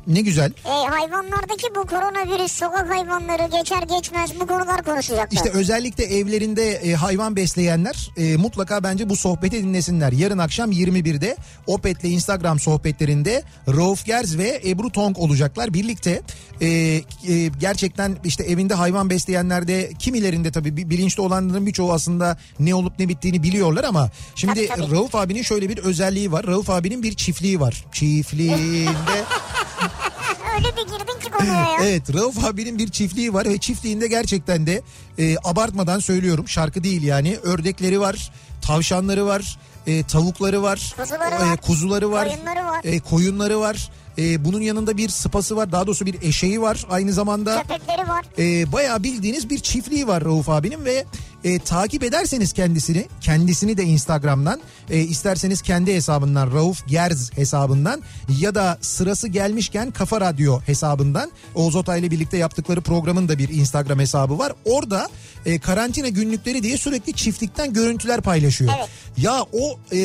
ne 0.06 0.20
güzel. 0.20 0.52
e, 0.64 0.68
hayvanlardaki 0.88 1.66
bu 1.76 1.86
koronavirüs, 1.86 2.52
sokak 2.52 2.90
hayvanları 2.90 3.58
geçer 3.58 3.82
geçmez 3.82 4.30
bu 4.40 4.46
konular 4.46 4.82
konuşacaklar. 4.84 5.28
İşte 5.32 5.50
özellikle 5.50 6.04
evlerinde 6.04 6.72
e, 6.72 6.94
hayvan 6.94 7.36
besleyenler 7.36 8.10
e, 8.16 8.36
mutlaka 8.36 8.82
bence 8.84 9.08
bu 9.08 9.16
sohbeti 9.16 9.62
dinlesinler. 9.62 10.12
Yarın 10.12 10.38
akşam 10.38 10.72
21'de 10.72 11.36
Opet'le 11.66 12.04
Instagram 12.04 12.60
sohbetlerinde 12.60 13.42
Rauf 13.68 14.04
Gerz 14.04 14.38
ve 14.38 14.60
Ebru 14.66 14.90
Tong 14.90 15.18
olacaklar. 15.18 15.74
Birlikte 15.74 16.22
e, 16.60 16.66
e, 16.68 17.02
gerçekten 17.60 18.16
işte 18.24 18.44
evinde 18.44 18.74
hayvan 18.74 19.10
besleyenlerde 19.10 19.90
kimilerinde 19.98 20.52
tabii 20.52 20.76
bi- 20.76 20.90
bilinçli 20.90 21.22
olanların 21.22 21.66
birçoğu 21.66 21.92
aslında 21.92 22.38
ne 22.58 22.74
olup 22.74 22.98
ne 22.98 23.08
bittiğini 23.08 23.42
biliyorlar 23.42 23.84
ama 23.84 24.10
şimdi 24.34 24.66
Tabii, 24.66 24.82
tabii. 24.82 24.94
Rauf 24.96 25.14
abinin 25.14 25.42
şöyle 25.42 25.68
bir 25.68 25.78
özelliği 25.78 26.32
var. 26.32 26.46
Rauf 26.46 26.70
abinin 26.70 27.02
bir 27.02 27.12
çiftliği 27.14 27.60
var. 27.60 27.84
Çiftliğinde 27.92 29.24
konuya 31.38 31.54
ya. 31.54 31.76
Evet 31.82 32.14
Rauf 32.14 32.44
abinin 32.44 32.78
bir 32.78 32.88
çiftliği 32.88 33.34
var 33.34 33.44
ve 33.48 33.58
çiftliğinde 33.58 34.06
gerçekten 34.08 34.66
de 34.66 34.82
e, 35.18 35.36
abartmadan 35.44 35.98
söylüyorum 35.98 36.48
şarkı 36.48 36.84
değil 36.84 37.02
yani 37.02 37.36
ördekleri 37.42 38.00
var, 38.00 38.32
tavşanları 38.62 39.26
var, 39.26 39.58
e, 39.86 40.02
tavukları 40.02 40.62
var, 40.62 40.94
Kuzuları 40.98 41.34
e, 41.34 41.38
var, 41.38 41.56
kuzuları 41.56 42.10
var, 42.10 42.28
koyunları 42.28 42.64
var. 42.66 42.80
e, 42.84 43.00
koyunları 43.00 43.60
var. 43.60 43.90
E, 44.18 44.44
bunun 44.44 44.60
yanında 44.60 44.96
bir 44.96 45.08
sıpası 45.08 45.56
var 45.56 45.72
daha 45.72 45.86
doğrusu 45.86 46.06
bir 46.06 46.22
eşeği 46.22 46.60
var 46.62 46.86
aynı 46.90 47.12
zamanda. 47.12 47.62
Köpekleri 47.62 48.08
var. 48.08 48.24
E, 48.38 48.72
bayağı 48.72 49.02
bildiğiniz 49.02 49.50
bir 49.50 49.58
çiftliği 49.58 50.06
var 50.08 50.24
Rauf 50.24 50.48
abinin 50.48 50.84
ve 50.84 51.04
e, 51.44 51.58
takip 51.58 52.02
ederseniz 52.02 52.52
kendisini 52.52 53.06
kendisini 53.20 53.76
de 53.76 53.82
Instagram'dan 53.82 54.60
e, 54.90 54.98
isterseniz 54.98 55.62
kendi 55.62 55.94
hesabından 55.94 56.52
Rauf 56.52 56.86
Gerz 56.86 57.32
hesabından 57.32 58.02
ya 58.38 58.54
da 58.54 58.78
sırası 58.80 59.28
gelmişken 59.28 59.90
Kafa 59.90 60.20
Radyo 60.20 60.60
hesabından 60.60 61.30
Oğuz 61.54 61.76
Otay 61.76 62.00
ile 62.00 62.10
birlikte 62.10 62.36
yaptıkları 62.36 62.80
programın 62.80 63.28
da 63.28 63.38
bir 63.38 63.48
Instagram 63.48 63.98
hesabı 63.98 64.38
var. 64.38 64.52
Orada 64.64 65.08
e, 65.46 65.58
karantina 65.58 66.08
günlükleri 66.08 66.62
diye 66.62 66.78
sürekli 66.78 67.12
çiftlikten 67.12 67.72
görüntüler 67.72 68.20
paylaşıyor. 68.20 68.72
Evet. 68.78 68.88
Ya 69.16 69.42
o 69.52 69.78
e, 69.92 69.98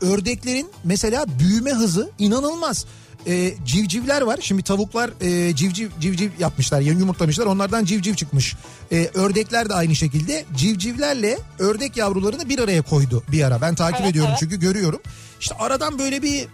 ördeklerin 0.00 0.70
mesela 0.84 1.26
büyüme 1.38 1.72
hızı 1.72 2.10
inanılmaz 2.18 2.86
e, 3.26 3.54
civcivler 3.66 4.22
var. 4.22 4.38
Şimdi 4.40 4.62
tavuklar 4.62 5.10
e, 5.20 5.56
civciv 5.56 5.88
civciv 6.00 6.30
yapmışlar, 6.38 6.80
yani 6.80 6.98
yumurtlamışlar. 6.98 7.46
Onlardan 7.46 7.84
civciv 7.84 8.14
çıkmış. 8.14 8.56
E, 8.92 9.10
ördekler 9.14 9.68
de 9.68 9.74
aynı 9.74 9.94
şekilde 9.94 10.44
civcivlerle 10.56 11.38
ördek 11.58 11.96
yavrularını 11.96 12.48
bir 12.48 12.58
araya 12.58 12.82
koydu 12.82 13.22
bir 13.32 13.42
ara. 13.42 13.60
Ben 13.60 13.74
takip 13.74 14.00
Evet, 14.00 14.10
ediyorum 14.10 14.30
evet. 14.30 14.40
çünkü 14.40 14.60
görüyorum. 14.60 15.00
İşte 15.40 15.54
aradan 15.54 15.98
böyle 15.98 16.22
bir 16.22 16.46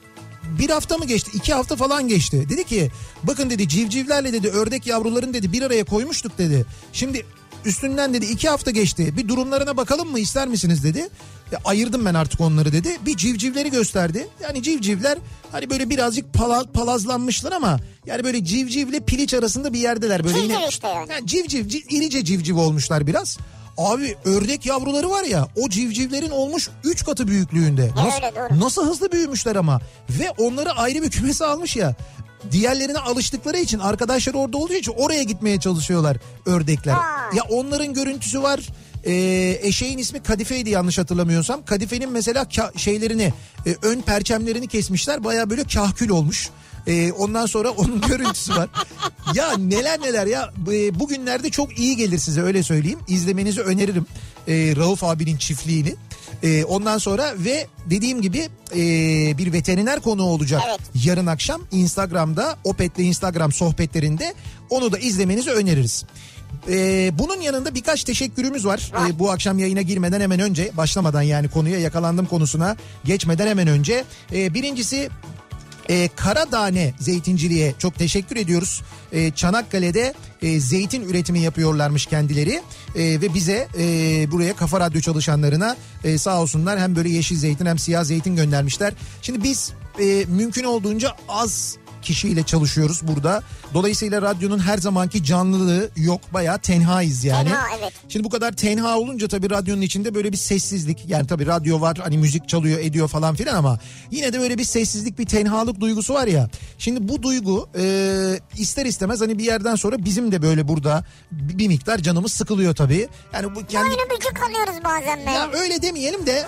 bir 0.58 0.70
hafta 0.70 0.98
mı 0.98 1.06
geçti 1.06 1.30
iki 1.34 1.54
hafta 1.54 1.76
falan 1.76 2.08
geçti. 2.08 2.46
Dedi 2.48 2.64
ki 2.64 2.90
bakın 3.22 3.50
dedi 3.50 3.68
civcivlerle 3.68 4.32
dedi 4.32 4.48
ördek 4.48 4.86
yavruların 4.86 5.34
dedi 5.34 5.52
bir 5.52 5.62
araya 5.62 5.84
koymuştuk 5.84 6.38
dedi. 6.38 6.66
Şimdi 6.92 7.26
üstünden 7.64 8.14
dedi 8.14 8.26
iki 8.26 8.48
hafta 8.48 8.70
geçti 8.70 9.16
bir 9.16 9.28
durumlarına 9.28 9.76
bakalım 9.76 10.10
mı 10.10 10.18
ister 10.18 10.48
misiniz 10.48 10.84
dedi. 10.84 11.08
Ya 11.52 11.58
ayırdım 11.64 12.04
ben 12.04 12.14
artık 12.14 12.40
onları 12.40 12.72
dedi. 12.72 12.98
Bir 13.06 13.16
civcivleri 13.16 13.70
gösterdi. 13.70 14.28
Yani 14.42 14.62
civcivler 14.62 15.18
hani 15.52 15.70
böyle 15.70 15.90
birazcık 15.90 16.34
pala, 16.34 16.64
palazlanmışlar 16.64 17.52
ama 17.52 17.80
yani 18.06 18.24
böyle 18.24 18.44
civcivle 18.44 19.00
piliç 19.00 19.34
arasında 19.34 19.72
bir 19.72 19.78
yerdeler. 19.78 20.24
Böyle 20.24 20.34
Civciv 20.34 20.54
yine, 20.54 20.68
işte 20.68 20.88
yani. 20.88 21.12
yani 21.12 21.26
civciv, 21.26 21.68
civ, 21.68 21.80
irice 21.90 22.24
civciv 22.24 22.56
olmuşlar 22.56 23.06
biraz. 23.06 23.38
Abi 23.78 24.16
ördek 24.24 24.66
yavruları 24.66 25.10
var 25.10 25.24
ya 25.24 25.48
o 25.56 25.68
civcivlerin 25.68 26.30
olmuş 26.30 26.68
3 26.84 27.04
katı 27.04 27.28
büyüklüğünde. 27.28 27.90
Nasıl, 27.96 28.22
öyle, 28.22 28.34
doğru. 28.36 28.60
nasıl 28.60 28.86
hızlı 28.86 29.12
büyümüşler 29.12 29.56
ama. 29.56 29.80
Ve 30.10 30.30
onları 30.30 30.72
ayrı 30.72 31.02
bir 31.02 31.10
kümese 31.10 31.44
almış 31.44 31.76
ya. 31.76 31.94
Diğerlerine 32.52 32.98
alıştıkları 32.98 33.58
için 33.58 33.78
arkadaşlar 33.78 34.34
orada 34.34 34.56
olduğu 34.58 34.72
için 34.74 34.92
oraya 34.96 35.22
gitmeye 35.22 35.60
çalışıyorlar 35.60 36.16
ördekler. 36.46 36.94
Vay. 36.94 37.36
Ya 37.36 37.42
onların 37.50 37.94
görüntüsü 37.94 38.42
var. 38.42 38.60
Ee, 39.04 39.58
eşeğin 39.62 39.98
ismi 39.98 40.22
Kadife'ydi 40.22 40.70
yanlış 40.70 40.98
hatırlamıyorsam. 40.98 41.64
Kadife'nin 41.64 42.12
mesela 42.12 42.42
ka- 42.42 42.78
şeylerini 42.78 43.32
e, 43.66 43.76
ön 43.82 44.00
perçemlerini 44.00 44.68
kesmişler. 44.68 45.24
Baya 45.24 45.50
böyle 45.50 45.64
kahkül 45.64 46.08
olmuş. 46.10 46.50
Ee, 46.86 47.12
ondan 47.12 47.46
sonra 47.46 47.70
onun 47.70 48.00
görüntüsü 48.08 48.52
var. 48.56 48.68
Ya 49.34 49.56
neler 49.56 50.00
neler 50.02 50.26
ya. 50.26 50.50
E, 50.72 51.00
Bugünlerde 51.00 51.50
çok 51.50 51.78
iyi 51.78 51.96
gelir 51.96 52.18
size 52.18 52.42
öyle 52.42 52.62
söyleyeyim. 52.62 52.98
İzlemenizi 53.08 53.60
öneririm. 53.60 54.06
E, 54.48 54.76
Rauf 54.76 55.04
abinin 55.04 55.36
çiftliğini. 55.36 55.94
E, 56.42 56.64
ondan 56.64 56.98
sonra 56.98 57.34
ve 57.38 57.66
dediğim 57.90 58.22
gibi 58.22 58.48
e, 58.72 58.78
bir 59.38 59.52
veteriner 59.52 60.00
konuğu 60.00 60.24
olacak 60.24 60.62
Evet. 60.68 60.80
yarın 61.04 61.26
akşam 61.26 61.60
Instagram'da 61.72 62.56
Opet'le 62.64 62.98
Instagram 62.98 63.52
sohbetlerinde 63.52 64.34
onu 64.70 64.92
da 64.92 64.98
izlemenizi 64.98 65.50
öneririz. 65.50 66.04
Ee, 66.68 67.10
bunun 67.18 67.40
yanında 67.40 67.74
birkaç 67.74 68.04
teşekkürümüz 68.04 68.66
var. 68.66 68.92
Ee, 69.08 69.18
bu 69.18 69.30
akşam 69.30 69.58
yayına 69.58 69.82
girmeden 69.82 70.20
hemen 70.20 70.40
önce 70.40 70.70
başlamadan 70.76 71.22
yani 71.22 71.48
konuya 71.48 71.78
yakalandım 71.78 72.26
konusuna 72.26 72.76
geçmeden 73.04 73.46
hemen 73.46 73.68
önce. 73.68 74.04
Ee, 74.32 74.54
birincisi 74.54 75.08
e, 75.90 76.08
Karadane 76.16 76.94
Zeytinciliğe 76.98 77.74
çok 77.78 77.94
teşekkür 77.98 78.36
ediyoruz. 78.36 78.82
E, 79.12 79.30
Çanakkale'de 79.30 80.14
e, 80.42 80.60
zeytin 80.60 81.08
üretimi 81.08 81.40
yapıyorlarmış 81.40 82.06
kendileri 82.06 82.62
E, 82.94 83.20
ve 83.20 83.34
bize 83.34 83.68
e, 83.78 83.84
buraya 84.30 84.56
Kafa 84.56 84.80
Radyo 84.80 85.00
çalışanlarına 85.00 85.76
e, 86.04 86.18
sağ 86.18 86.42
olsunlar 86.42 86.80
hem 86.80 86.96
böyle 86.96 87.08
yeşil 87.08 87.36
zeytin 87.36 87.66
hem 87.66 87.78
siyah 87.78 88.04
zeytin 88.04 88.36
göndermişler. 88.36 88.92
Şimdi 89.22 89.42
biz 89.42 89.72
e, 90.00 90.24
mümkün 90.28 90.64
olduğunca 90.64 91.16
az 91.28 91.76
kişiyle 92.02 92.42
çalışıyoruz 92.42 93.00
burada. 93.02 93.42
Dolayısıyla 93.74 94.22
radyonun 94.22 94.58
her 94.58 94.78
zamanki 94.78 95.24
canlılığı 95.24 95.90
yok. 95.96 96.20
Bayağı 96.32 96.58
tenhayız 96.58 97.24
yani. 97.24 97.48
Tenha, 97.48 97.66
evet. 97.80 97.92
Şimdi 98.08 98.24
bu 98.24 98.30
kadar 98.30 98.52
tenha 98.52 98.98
olunca 98.98 99.28
tabii 99.28 99.50
radyonun 99.50 99.80
içinde 99.80 100.14
böyle 100.14 100.32
bir 100.32 100.36
sessizlik. 100.36 101.04
Yani 101.08 101.26
tabii 101.26 101.46
radyo 101.46 101.80
var 101.80 101.98
hani 102.02 102.18
müzik 102.18 102.48
çalıyor 102.48 102.78
ediyor 102.78 103.08
falan 103.08 103.34
filan 103.34 103.54
ama 103.54 103.78
yine 104.10 104.32
de 104.32 104.40
böyle 104.40 104.58
bir 104.58 104.64
sessizlik 104.64 105.18
bir 105.18 105.26
tenhalık 105.26 105.80
duygusu 105.80 106.14
var 106.14 106.26
ya. 106.26 106.48
Şimdi 106.78 107.08
bu 107.08 107.22
duygu 107.22 107.68
e, 107.78 108.40
ister 108.58 108.86
istemez 108.86 109.20
hani 109.20 109.38
bir 109.38 109.44
yerden 109.44 109.74
sonra 109.74 110.04
bizim 110.04 110.32
de 110.32 110.42
böyle 110.42 110.68
burada 110.68 111.04
bir 111.30 111.68
miktar 111.68 111.98
canımız 111.98 112.32
sıkılıyor 112.32 112.74
tabii. 112.74 113.08
Yani 113.32 113.54
bu 113.54 113.66
kendi... 113.66 113.90
Aynı 113.90 114.10
bıcık 114.10 114.42
alıyoruz 114.42 114.84
bazen 114.84 115.26
be. 115.26 115.30
Ya 115.30 115.50
öyle 115.52 115.82
demeyelim 115.82 116.26
de 116.26 116.46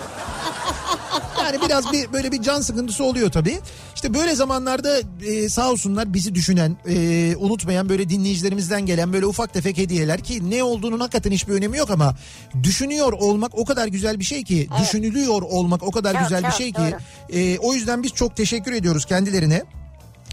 yani 1.43 1.57
biraz 1.65 1.91
bir 1.91 2.13
böyle 2.13 2.31
bir 2.31 2.41
can 2.41 2.61
sıkıntısı 2.61 3.03
oluyor 3.03 3.31
tabii. 3.31 3.59
İşte 3.95 4.13
böyle 4.13 4.35
zamanlarda 4.35 4.99
e, 5.25 5.42
sağ 5.49 5.71
olsunlar 5.71 6.13
bizi 6.13 6.35
düşünen, 6.35 6.77
e, 6.87 7.35
unutmayan 7.35 7.89
böyle 7.89 8.09
dinleyicilerimizden 8.09 8.85
gelen 8.85 9.13
böyle 9.13 9.25
ufak 9.25 9.53
tefek 9.53 9.77
hediyeler 9.77 10.23
ki 10.23 10.49
ne 10.49 10.63
olduğunun 10.63 10.99
hakikaten 10.99 11.31
hiçbir 11.31 11.53
önemi 11.53 11.77
yok 11.77 11.89
ama 11.91 12.15
düşünüyor 12.63 13.13
olmak 13.13 13.57
o 13.57 13.65
kadar 13.65 13.87
güzel 13.87 14.19
bir 14.19 14.25
şey 14.25 14.43
ki, 14.43 14.67
düşünülüyor 14.81 15.41
olmak 15.41 15.83
o 15.83 15.91
kadar 15.91 16.13
Çok, 16.13 16.21
güzel 16.21 16.43
bir 16.43 16.47
çok 16.49 16.57
şey 16.57 16.71
ki. 16.71 16.81
doğru. 16.81 17.39
E, 17.39 17.57
o 17.57 17.73
yüzden 17.73 18.03
biz 18.03 18.11
çok 18.11 18.35
teşekkür 18.35 18.71
ediyoruz 18.71 19.05
kendilerine. 19.05 19.63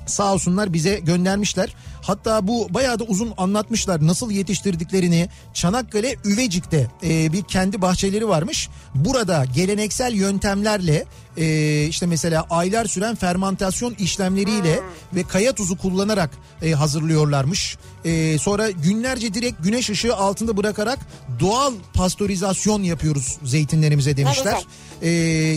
Sağ 0.06 0.34
olsunlar 0.34 0.72
bize 0.72 0.98
göndermişler. 0.98 1.74
Hatta 2.02 2.46
bu 2.48 2.74
bayağı 2.74 2.98
da 2.98 3.04
uzun 3.04 3.32
anlatmışlar 3.36 4.06
nasıl 4.06 4.30
yetiştirdiklerini. 4.30 5.28
Çanakkale 5.54 6.16
Üvecik'te 6.24 6.86
e, 7.04 7.32
bir 7.32 7.42
kendi 7.42 7.82
bahçeleri 7.82 8.28
varmış. 8.28 8.68
Burada 8.94 9.44
geleneksel 9.54 10.14
yöntemlerle 10.14 11.04
e, 11.36 11.84
işte 11.84 12.06
mesela 12.06 12.46
aylar 12.50 12.84
süren 12.84 13.14
fermantasyon 13.16 13.94
işlemleriyle 13.94 14.80
ve 15.14 15.22
kaya 15.22 15.52
tuzu 15.52 15.78
kullanarak 15.78 16.30
e, 16.62 16.72
hazırlıyorlarmış. 16.72 17.76
E, 18.04 18.38
sonra 18.38 18.70
günlerce 18.70 19.34
direkt 19.34 19.64
güneş 19.64 19.90
ışığı 19.90 20.16
altında 20.16 20.56
bırakarak 20.56 20.98
doğal 21.40 21.72
pastörizasyon 21.94 22.82
yapıyoruz 22.82 23.38
zeytinlerimize 23.44 24.16
demişler. 24.16 24.64
E, 25.02 25.08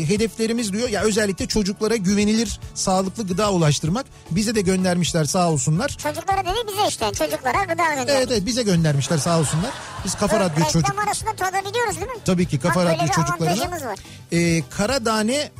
hedeflerimiz 0.07 0.73
diyor 0.73 0.89
ya 0.89 1.01
özellikle 1.01 1.47
çocuklara 1.47 1.95
güvenilir 1.95 2.59
sağlıklı 2.73 3.27
gıda 3.27 3.51
ulaştırmak. 3.51 4.05
Bize 4.31 4.55
de 4.55 4.62
göndermişler 4.62 5.25
sağ 5.25 5.51
olsunlar. 5.51 5.89
Çocuklara 5.89 6.38
dedi 6.45 6.67
bize 6.71 6.88
işte 6.89 7.05
çocuklara 7.05 7.63
gıda 7.63 7.73
gönderdik. 7.89 8.09
Evet 8.09 8.27
evet 8.31 8.45
bize 8.45 8.63
göndermişler 8.63 9.17
sağ 9.17 9.39
olsunlar. 9.39 9.71
Biz 10.05 10.15
Kafa 10.15 10.39
Radyo 10.39 10.55
Reklam 10.55 10.69
çocuk 10.81 10.99
arasında 11.07 11.31
tadabiliyoruz 11.36 11.95
değil 11.95 12.07
mi? 12.07 12.13
tabii 12.25 12.45
ki 12.45 12.59
Kafa 12.59 12.86
Bak, 12.86 12.93
Radyo 12.93 13.07
çocuklarına 13.07 13.88
var. 13.89 13.99
e, 14.31 14.62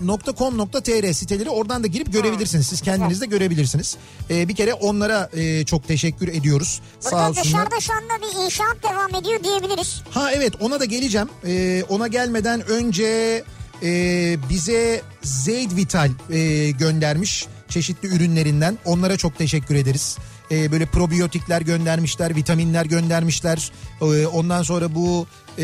karadane.com.tr 0.08 1.14
siteleri 1.14 1.50
oradan 1.50 1.84
da 1.84 1.88
girip 1.88 2.14
görebilirsiniz. 2.14 2.68
Siz 2.68 2.82
kendiniz 2.82 3.22
de 3.22 3.26
görebilirsiniz. 3.26 3.98
E, 4.30 4.48
bir 4.48 4.56
kere 4.56 4.74
onlara 4.74 5.30
e, 5.34 5.66
çok 5.66 5.88
teşekkür 5.88 6.28
ediyoruz. 6.28 6.82
Sağ 7.00 7.12
Burada 7.12 7.30
olsunlar. 7.30 7.46
dışarıda 7.46 7.80
şu 7.80 7.94
anda 7.94 8.28
bir 8.28 8.46
inşaat 8.46 8.78
devam 8.84 9.16
ediyor 9.24 9.44
diyebiliriz. 9.44 10.02
Ha 10.12 10.32
evet 10.32 10.54
ona 10.60 10.80
da 10.80 10.86
geleceğim. 10.86 11.30
Ee, 11.46 11.84
ona 11.90 12.08
gelmeden 12.08 12.68
önce 12.70 13.44
e, 13.84 13.90
bize 14.50 15.02
Zeyd 15.22 15.76
Vital 15.76 16.12
e, 16.30 16.72
göndermiş 16.72 17.48
çeşitli 17.70 18.08
ürünlerinden. 18.08 18.78
Onlara 18.86 19.18
çok 19.18 19.38
teşekkür 19.38 19.76
ederiz. 19.76 20.18
Ee, 20.54 20.72
böyle 20.72 20.86
probiyotikler 20.86 21.62
göndermişler, 21.62 22.36
vitaminler 22.36 22.86
göndermişler. 22.86 23.72
Ee, 24.02 24.28
ondan 24.28 24.64
sonra 24.64 24.96
bu 24.96 25.28
e, 25.58 25.64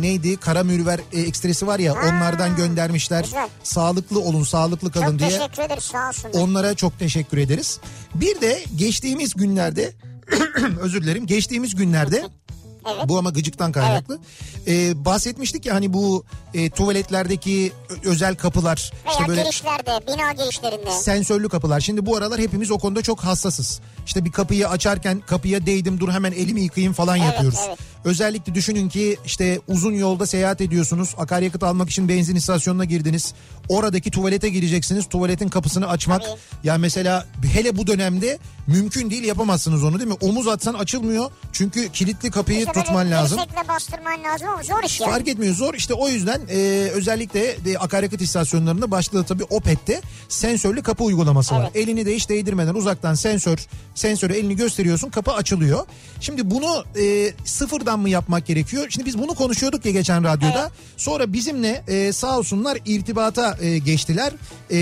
neydi 0.00 0.36
kara 0.36 0.64
mürver 0.64 1.00
e, 1.12 1.20
ekstresi 1.20 1.66
var 1.66 1.78
ya 1.78 1.94
onlardan 1.94 2.56
göndermişler. 2.56 3.24
güzel. 3.24 3.48
Sağlıklı 3.62 4.20
olun, 4.20 4.44
sağlıklı 4.44 4.92
kalın 4.92 5.06
Çok 5.06 5.18
diye. 5.18 5.30
teşekkür 5.30 5.62
ederiz 5.62 5.84
sağ 5.84 6.08
olsun. 6.08 6.30
Onlara 6.32 6.74
çok 6.74 6.98
teşekkür 6.98 7.38
ederiz. 7.38 7.80
Bir 8.14 8.40
de 8.40 8.64
geçtiğimiz 8.76 9.34
günlerde 9.34 9.92
özür 10.80 11.02
dilerim 11.02 11.26
geçtiğimiz 11.26 11.74
günlerde 11.74 12.22
Evet. 12.94 13.08
bu 13.08 13.18
ama 13.18 13.30
gıcıktan 13.30 13.72
kaynaklı. 13.72 14.18
Ee, 14.66 15.04
bahsetmiştik 15.04 15.66
ya 15.66 15.74
hani 15.74 15.92
bu 15.92 16.24
e, 16.54 16.70
tuvaletlerdeki 16.70 17.72
özel 18.04 18.34
kapılar 18.36 18.92
Veya 19.04 19.12
işte 19.14 19.28
böyle 19.28 19.42
girişlerde, 19.42 19.90
bina 20.06 20.32
girişlerinde. 20.32 20.90
sensörlü 20.90 21.48
kapılar. 21.48 21.80
Şimdi 21.80 22.06
bu 22.06 22.16
aralar 22.16 22.40
hepimiz 22.40 22.70
o 22.70 22.78
konuda 22.78 23.02
çok 23.02 23.20
hassasız. 23.20 23.80
İşte 24.06 24.24
bir 24.24 24.32
kapıyı 24.32 24.68
açarken 24.68 25.20
kapıya 25.20 25.66
değdim 25.66 26.00
dur 26.00 26.12
hemen 26.12 26.32
elimi 26.32 26.60
yıkayayım 26.60 26.92
falan 26.92 27.16
Evet, 27.18 27.26
yapıyoruz. 27.32 27.58
evet. 27.68 27.78
Özellikle 28.04 28.54
düşünün 28.54 28.88
ki 28.88 29.16
işte 29.26 29.60
uzun 29.68 29.92
yolda 29.92 30.26
seyahat 30.26 30.60
ediyorsunuz. 30.60 31.14
Akaryakıt 31.18 31.62
almak 31.62 31.90
için 31.90 32.08
benzin 32.08 32.36
istasyonuna 32.36 32.84
girdiniz. 32.84 33.34
Oradaki 33.68 34.10
tuvalete 34.10 34.48
gireceksiniz. 34.48 35.08
Tuvaletin 35.08 35.48
kapısını 35.48 35.88
açmak. 35.88 36.22
Tabii. 36.22 36.38
Ya 36.64 36.78
mesela 36.78 37.26
hele 37.52 37.76
bu 37.76 37.86
dönemde 37.86 38.38
mümkün 38.66 39.10
değil 39.10 39.24
yapamazsınız 39.24 39.84
onu 39.84 39.98
değil 39.98 40.10
mi? 40.10 40.16
Omuz 40.20 40.48
atsan 40.48 40.74
açılmıyor. 40.74 41.30
Çünkü 41.52 41.88
kilitli 41.92 42.30
kapıyı 42.30 42.58
İşte 42.58 42.72
tutman 42.72 43.10
lazım. 43.10 43.38
Bastırman 43.68 44.24
lazım 44.24 44.48
ama 44.48 44.62
zor 44.62 44.82
iş 44.84 45.00
yani. 45.00 45.10
Fark 45.10 45.28
etmiyor 45.28 45.54
zor 45.54 45.74
işte 45.74 45.94
o 45.94 46.08
yüzden 46.08 46.40
e, 46.50 46.58
özellikle 46.94 47.64
de 47.64 47.78
akaryakıt 47.78 48.20
istasyonlarında 48.20 48.90
başlığı 48.90 49.24
tabii 49.24 49.44
Opet'te 49.44 50.00
sensörlü 50.28 50.82
kapı 50.82 51.04
uygulaması 51.04 51.54
var. 51.54 51.62
Evet. 51.62 51.76
Elini 51.76 52.06
de 52.06 52.14
hiç 52.14 52.28
değdirmeden 52.28 52.74
uzaktan 52.74 53.14
sensör 53.14 53.58
sensöre 53.94 54.38
elini 54.38 54.56
gösteriyorsun 54.56 55.10
kapı 55.10 55.32
açılıyor. 55.32 55.86
Şimdi 56.20 56.50
bunu 56.50 56.84
e, 57.00 57.32
sıfırdan 57.44 58.00
mı 58.00 58.10
yapmak 58.10 58.46
gerekiyor? 58.46 58.86
Şimdi 58.90 59.06
biz 59.06 59.18
bunu 59.18 59.34
konuşuyorduk 59.34 59.84
ya 59.84 59.92
geçen 59.92 60.24
radyoda. 60.24 60.60
Evet. 60.62 60.72
Sonra 60.96 61.32
bizimle 61.32 61.84
e, 61.88 62.12
sağ 62.12 62.38
olsunlar 62.38 62.78
irtibata 62.86 63.57
e, 63.60 63.78
geçtiler. 63.78 64.32
E, 64.70 64.78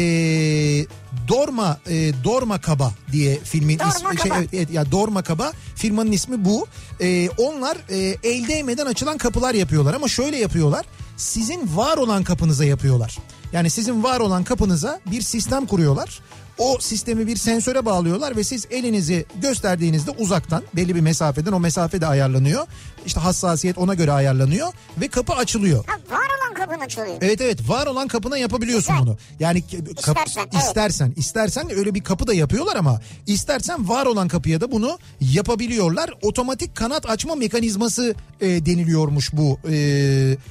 Dorma 1.28 1.78
e, 1.86 2.12
Dorma 2.24 2.60
Kaba 2.60 2.92
diye 3.12 3.38
filmin 3.44 3.78
Dorma 3.78 3.90
ismi 3.90 4.20
şey 4.20 4.30
Kaba. 4.30 4.42
evet, 4.52 4.70
ya 4.70 4.92
Dorma 4.92 5.22
Kaba 5.22 5.52
firmanın 5.76 6.12
ismi 6.12 6.44
bu. 6.44 6.66
E, 7.00 7.28
onlar 7.28 7.76
e, 7.88 7.96
el 8.22 8.48
değmeden 8.48 8.86
açılan 8.86 9.18
kapılar 9.18 9.54
yapıyorlar 9.54 9.94
ama 9.94 10.08
şöyle 10.08 10.36
yapıyorlar. 10.36 10.86
Sizin 11.16 11.76
var 11.76 11.96
olan 11.96 12.24
kapınıza 12.24 12.64
yapıyorlar. 12.64 13.18
Yani 13.52 13.70
sizin 13.70 14.02
var 14.02 14.20
olan 14.20 14.44
kapınıza 14.44 15.00
bir 15.06 15.22
sistem 15.22 15.66
kuruyorlar. 15.66 16.20
O 16.58 16.78
sistemi 16.80 17.26
bir 17.26 17.36
sensöre 17.36 17.84
bağlıyorlar 17.84 18.36
ve 18.36 18.44
siz 18.44 18.66
elinizi 18.70 19.26
gösterdiğinizde 19.42 20.10
uzaktan 20.10 20.62
belli 20.76 20.94
bir 20.94 21.00
mesafeden 21.00 21.52
o 21.52 21.60
mesafe 21.60 22.00
de 22.00 22.06
ayarlanıyor. 22.06 22.66
İşte 23.06 23.20
hassasiyet 23.20 23.78
ona 23.78 23.94
göre 23.94 24.12
ayarlanıyor 24.12 24.72
ve 25.00 25.08
kapı 25.08 25.32
açılıyor. 25.32 25.84
Ha, 25.86 25.92
var 26.10 26.26
olan 26.38 26.45
kapın 26.56 26.80
açılıyor. 26.80 27.16
Evet 27.20 27.40
evet 27.40 27.68
var 27.68 27.86
olan 27.86 28.08
kapına 28.08 28.38
yapabiliyorsun 28.38 28.94
Güzel. 28.94 29.06
bunu. 29.06 29.18
Yani 29.40 29.62
kap- 30.02 30.18
İstersen, 30.18 30.48
evet. 30.52 30.62
istersen 30.64 31.12
istersen 31.16 31.70
öyle 31.70 31.94
bir 31.94 32.04
kapı 32.04 32.26
da 32.26 32.34
yapıyorlar 32.34 32.76
ama 32.76 33.00
istersen 33.26 33.88
var 33.88 34.06
olan 34.06 34.28
kapıya 34.28 34.60
da 34.60 34.72
bunu 34.72 34.98
yapabiliyorlar. 35.20 36.10
Otomatik 36.22 36.76
kanat 36.76 37.10
açma 37.10 37.34
mekanizması 37.34 38.14
e, 38.40 38.46
deniliyormuş 38.66 39.32
bu 39.32 39.58
e, 39.64 39.72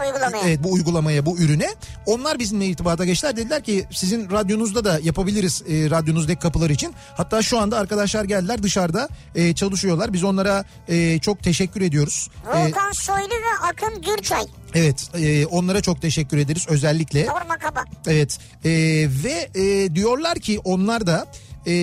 Uygulamaya. 0.01 0.43
Evet 0.45 0.59
bu 0.63 0.71
uygulamaya 0.71 1.25
bu 1.25 1.37
ürüne. 1.37 1.67
Onlar 2.05 2.39
bizimle 2.39 2.65
irtibata 2.65 3.05
geçtiler 3.05 3.35
dediler 3.37 3.63
ki 3.63 3.85
sizin 3.91 4.31
radyonuzda 4.31 4.85
da 4.85 4.99
yapabiliriz 5.03 5.61
e, 5.67 5.89
radyonuzdaki 5.89 6.39
kapılar 6.39 6.69
için. 6.69 6.93
Hatta 7.17 7.41
şu 7.41 7.59
anda 7.59 7.77
arkadaşlar 7.77 8.23
geldiler 8.23 8.63
dışarıda 8.63 9.09
e, 9.35 9.53
çalışıyorlar. 9.55 10.13
Biz 10.13 10.23
onlara 10.23 10.65
e, 10.87 11.19
çok 11.19 11.43
teşekkür 11.43 11.81
ediyoruz. 11.81 12.29
E, 12.55 12.65
Volkan 12.65 12.91
Soylu 12.91 13.29
ve 13.29 13.67
Akın 13.67 14.01
Gürçay. 14.01 14.43
Evet 14.75 15.09
e, 15.19 15.45
onlara 15.45 15.81
çok 15.81 16.01
teşekkür 16.01 16.37
ederiz 16.37 16.65
özellikle. 16.69 17.25
Sorma 17.25 17.57
kaba. 17.57 17.83
Evet 18.07 18.39
e, 18.65 18.69
ve 19.23 19.61
e, 19.61 19.95
diyorlar 19.95 20.39
ki 20.39 20.59
onlar 20.63 21.07
da 21.07 21.27
e, 21.67 21.73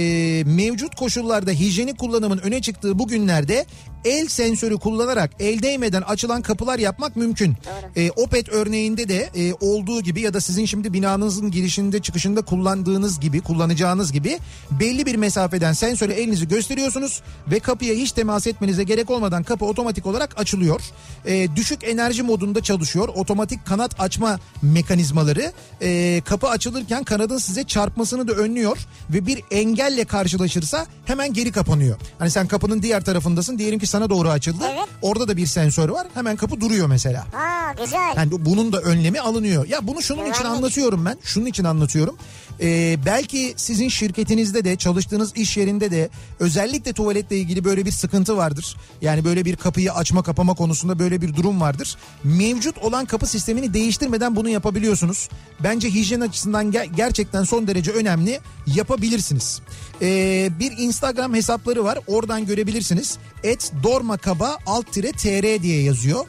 mevcut 0.47 0.95
koşullarda 0.95 1.51
hijyenik 1.51 1.99
kullanımın 1.99 2.39
öne 2.39 2.63
çıktığı 2.63 2.99
bu 2.99 3.09
günlerde 3.09 3.67
el 4.05 4.29
sensörü 4.29 4.79
kullanarak 4.79 5.31
el 5.41 5.63
değmeden 5.63 6.03
açılan 6.03 6.43
kapılar 6.43 6.79
yapmak 6.79 7.17
mümkün. 7.17 7.57
E, 7.97 8.11
Opet 8.11 8.49
örneğinde 8.49 9.09
de 9.09 9.31
e, 9.35 9.53
olduğu 9.61 10.01
gibi 10.01 10.21
ya 10.21 10.35
da 10.35 10.41
sizin 10.41 10.65
şimdi 10.65 10.93
binanızın 10.93 11.51
girişinde 11.51 12.03
çıkışında 12.03 12.43
kullandığınız 12.43 13.21
gibi 13.21 13.41
kullanacağınız 13.41 14.13
gibi 14.13 14.39
belli 14.71 15.07
bir 15.07 15.15
mesafeden 15.15 15.73
sensöre 15.73 16.13
elinizi 16.13 16.49
gösteriyorsunuz 16.49 17.23
ve 17.51 17.59
kapıya 17.59 17.95
hiç 17.95 18.13
temas 18.13 18.47
etmenize 18.47 18.85
gerek 18.85 19.11
olmadan 19.11 19.43
kapı 19.43 19.65
otomatik 19.65 20.07
olarak 20.07 20.41
açılıyor. 20.41 20.81
E, 21.27 21.57
düşük 21.57 21.85
enerji 21.85 22.23
modunda 22.23 22.63
çalışıyor. 22.63 23.09
Otomatik 23.09 23.67
kanat 23.67 24.01
açma 24.01 24.39
mekanizmaları 24.63 25.53
e, 25.83 26.23
kapı 26.25 26.49
açılırken 26.49 27.05
kanadın 27.05 27.39
size 27.39 27.65
çarpmasını 27.65 28.29
da 28.29 28.33
önlüyor 28.33 28.79
ve 29.11 29.27
bir 29.27 29.43
engelle 29.51 30.05
karşılaşırsa 30.05 30.87
hemen 31.05 31.33
geri 31.33 31.53
kapanıyor. 31.53 31.97
Hani 32.19 32.31
sen 32.31 32.47
kapının 32.47 32.83
diğer 32.83 33.05
tarafındasın 33.05 33.59
diyelim 33.59 33.79
ki 33.79 33.87
sana 33.93 34.11
doğru 34.11 34.29
açıldı. 34.31 34.65
Evet. 34.73 34.85
Orada 35.03 35.29
da 35.29 35.37
bir 35.37 35.47
sensör 35.47 35.89
var. 35.89 36.07
Hemen 36.15 36.37
kapı 36.37 36.61
duruyor 36.61 36.87
mesela. 36.87 37.27
Ha 37.33 37.73
güzel. 37.85 38.13
Yani 38.17 38.31
bu- 38.31 38.45
bunun 38.45 38.73
da 38.73 38.81
önlemi 38.81 39.21
alınıyor. 39.21 39.67
Ya 39.69 39.87
bunu 39.87 40.03
şunun 40.03 40.23
için 40.23 40.33
Güvenlik. 40.33 40.57
anlatıyorum 40.59 41.05
ben. 41.05 41.19
Şunun 41.25 41.47
için 41.47 41.65
anlatıyorum. 41.65 42.17
Ee, 42.61 42.97
belki 43.07 43.55
sizin 43.57 43.89
şirketinizde 43.89 44.65
de 44.65 44.77
çalıştığınız 44.77 45.33
iş 45.37 45.57
yerinde 45.57 45.91
de 45.91 46.09
özellikle 46.41 46.93
tuvaletle 46.93 47.39
ilgili 47.39 47.65
böyle 47.65 47.87
bir 47.87 47.91
sıkıntı 47.93 48.37
vardır. 48.37 48.77
Yani 49.03 49.25
böyle 49.25 49.45
bir 49.45 49.57
kapıyı 49.57 49.93
açma 49.93 50.23
kapama 50.23 50.55
konusunda 50.55 50.99
böyle 50.99 51.21
bir 51.23 51.35
durum 51.37 51.61
vardır. 51.61 51.97
Mevcut 52.25 52.79
olan 52.79 53.05
kapı 53.05 53.27
sistemini 53.27 53.75
değiştirmeden 53.75 54.37
bunu 54.37 54.49
yapabiliyorsunuz. 54.49 55.29
Bence 55.61 55.89
hijyen 55.91 56.21
açısından 56.21 56.73
ger- 56.73 56.95
gerçekten 56.97 57.45
son 57.45 57.67
derece 57.67 57.91
önemli. 57.91 58.41
Yapabilirsiniz. 58.67 59.61
Ee, 60.03 60.51
bir 60.59 60.73
Instagram 60.79 61.35
hesapları 61.35 61.85
var. 61.85 61.99
Oradan 62.07 62.47
görebilirsiniz. 62.47 63.19
Et 63.45 63.73
dormakaba 63.83 64.59
alt 64.67 64.93
tire 64.93 65.13
tr 65.13 65.63
diye 65.63 65.83
yazıyor. 65.83 66.27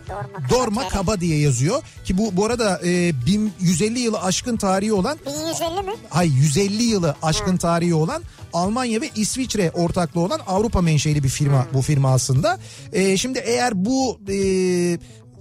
Dorma. 0.50 0.88
Kaba 0.90 1.20
diye 1.20 1.40
yazıyor. 1.40 1.82
Ki 2.06 2.18
bu 2.18 2.38
bu 2.38 2.46
arada 2.46 2.82
e, 2.86 3.12
1150 3.26 4.00
yılı 4.00 4.22
aşkın 4.22 4.58
tarihi 4.58 4.94
olan 4.94 5.18
1150 5.26 5.86
mi? 5.86 5.94
hay 6.10 6.28
150 6.28 6.84
yılı 6.84 7.16
aşkın 7.22 7.58
tarihi 7.58 7.94
olan 7.94 8.24
Almanya 8.54 9.02
ve 9.02 9.10
İsviçre 9.16 9.72
ortaklığı 9.72 10.22
olan 10.22 10.40
Avrupa 10.48 10.82
menşeli 10.82 11.24
bir 11.24 11.30
firma 11.30 11.68
bu 11.74 11.82
firma 11.82 12.14
aslında. 12.14 12.60
E, 12.94 13.18
şimdi 13.18 13.40
eğer 13.40 13.86
bu 13.86 14.20
e, 14.30 14.38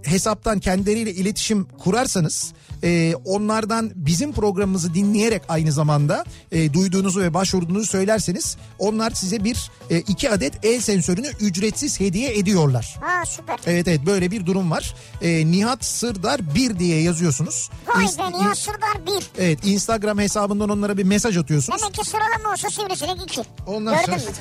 hesaptan 0.02 0.60
kendileriyle 0.60 1.12
iletişim 1.12 1.64
kurarsanız 1.78 2.52
e, 2.84 3.14
onlardan 3.24 3.92
bizim 3.94 4.32
programımızı 4.32 4.94
dinleyerek 4.94 5.42
aynı 5.48 5.72
zamanda 5.72 6.24
e, 6.52 6.72
duyduğunuzu 6.72 7.20
ve 7.20 7.34
başvurduğunuzu 7.34 7.86
söylerseniz 7.86 8.56
onlar 8.78 9.10
size 9.10 9.44
bir 9.44 9.70
e, 9.90 9.98
iki 9.98 10.30
adet 10.30 10.64
el 10.64 10.80
sensörünü 10.80 11.26
ücretsiz 11.40 12.00
hediye 12.00 12.38
ediyorlar. 12.38 12.96
Ha 13.00 13.24
süper. 13.26 13.58
Evet 13.66 13.88
evet 13.88 14.00
böyle 14.06 14.30
bir 14.30 14.46
durum 14.46 14.70
var. 14.70 14.94
E, 15.22 15.46
Nihat 15.50 15.84
Sırdar 15.84 16.54
1 16.54 16.78
diye 16.78 17.02
yazıyorsunuz. 17.02 17.70
Vay 17.86 18.04
be 18.04 18.38
Nihat 18.38 18.58
Sırdar 18.58 19.06
1. 19.06 19.30
Evet 19.38 19.58
Instagram 19.66 20.18
hesabından 20.18 20.68
onlara 20.68 20.96
bir 20.98 21.04
mesaj 21.04 21.36
atıyorsunuz. 21.36 21.80
Demek 21.82 21.94
ki 21.94 22.04
sıralama 22.04 22.52
olsa 22.52 22.70
sivrisinek 22.70 23.22
2. 23.22 23.40
Ondan 23.66 23.94
Gördün 23.94 24.06
sonra- 24.18 24.30
mü? 24.30 24.36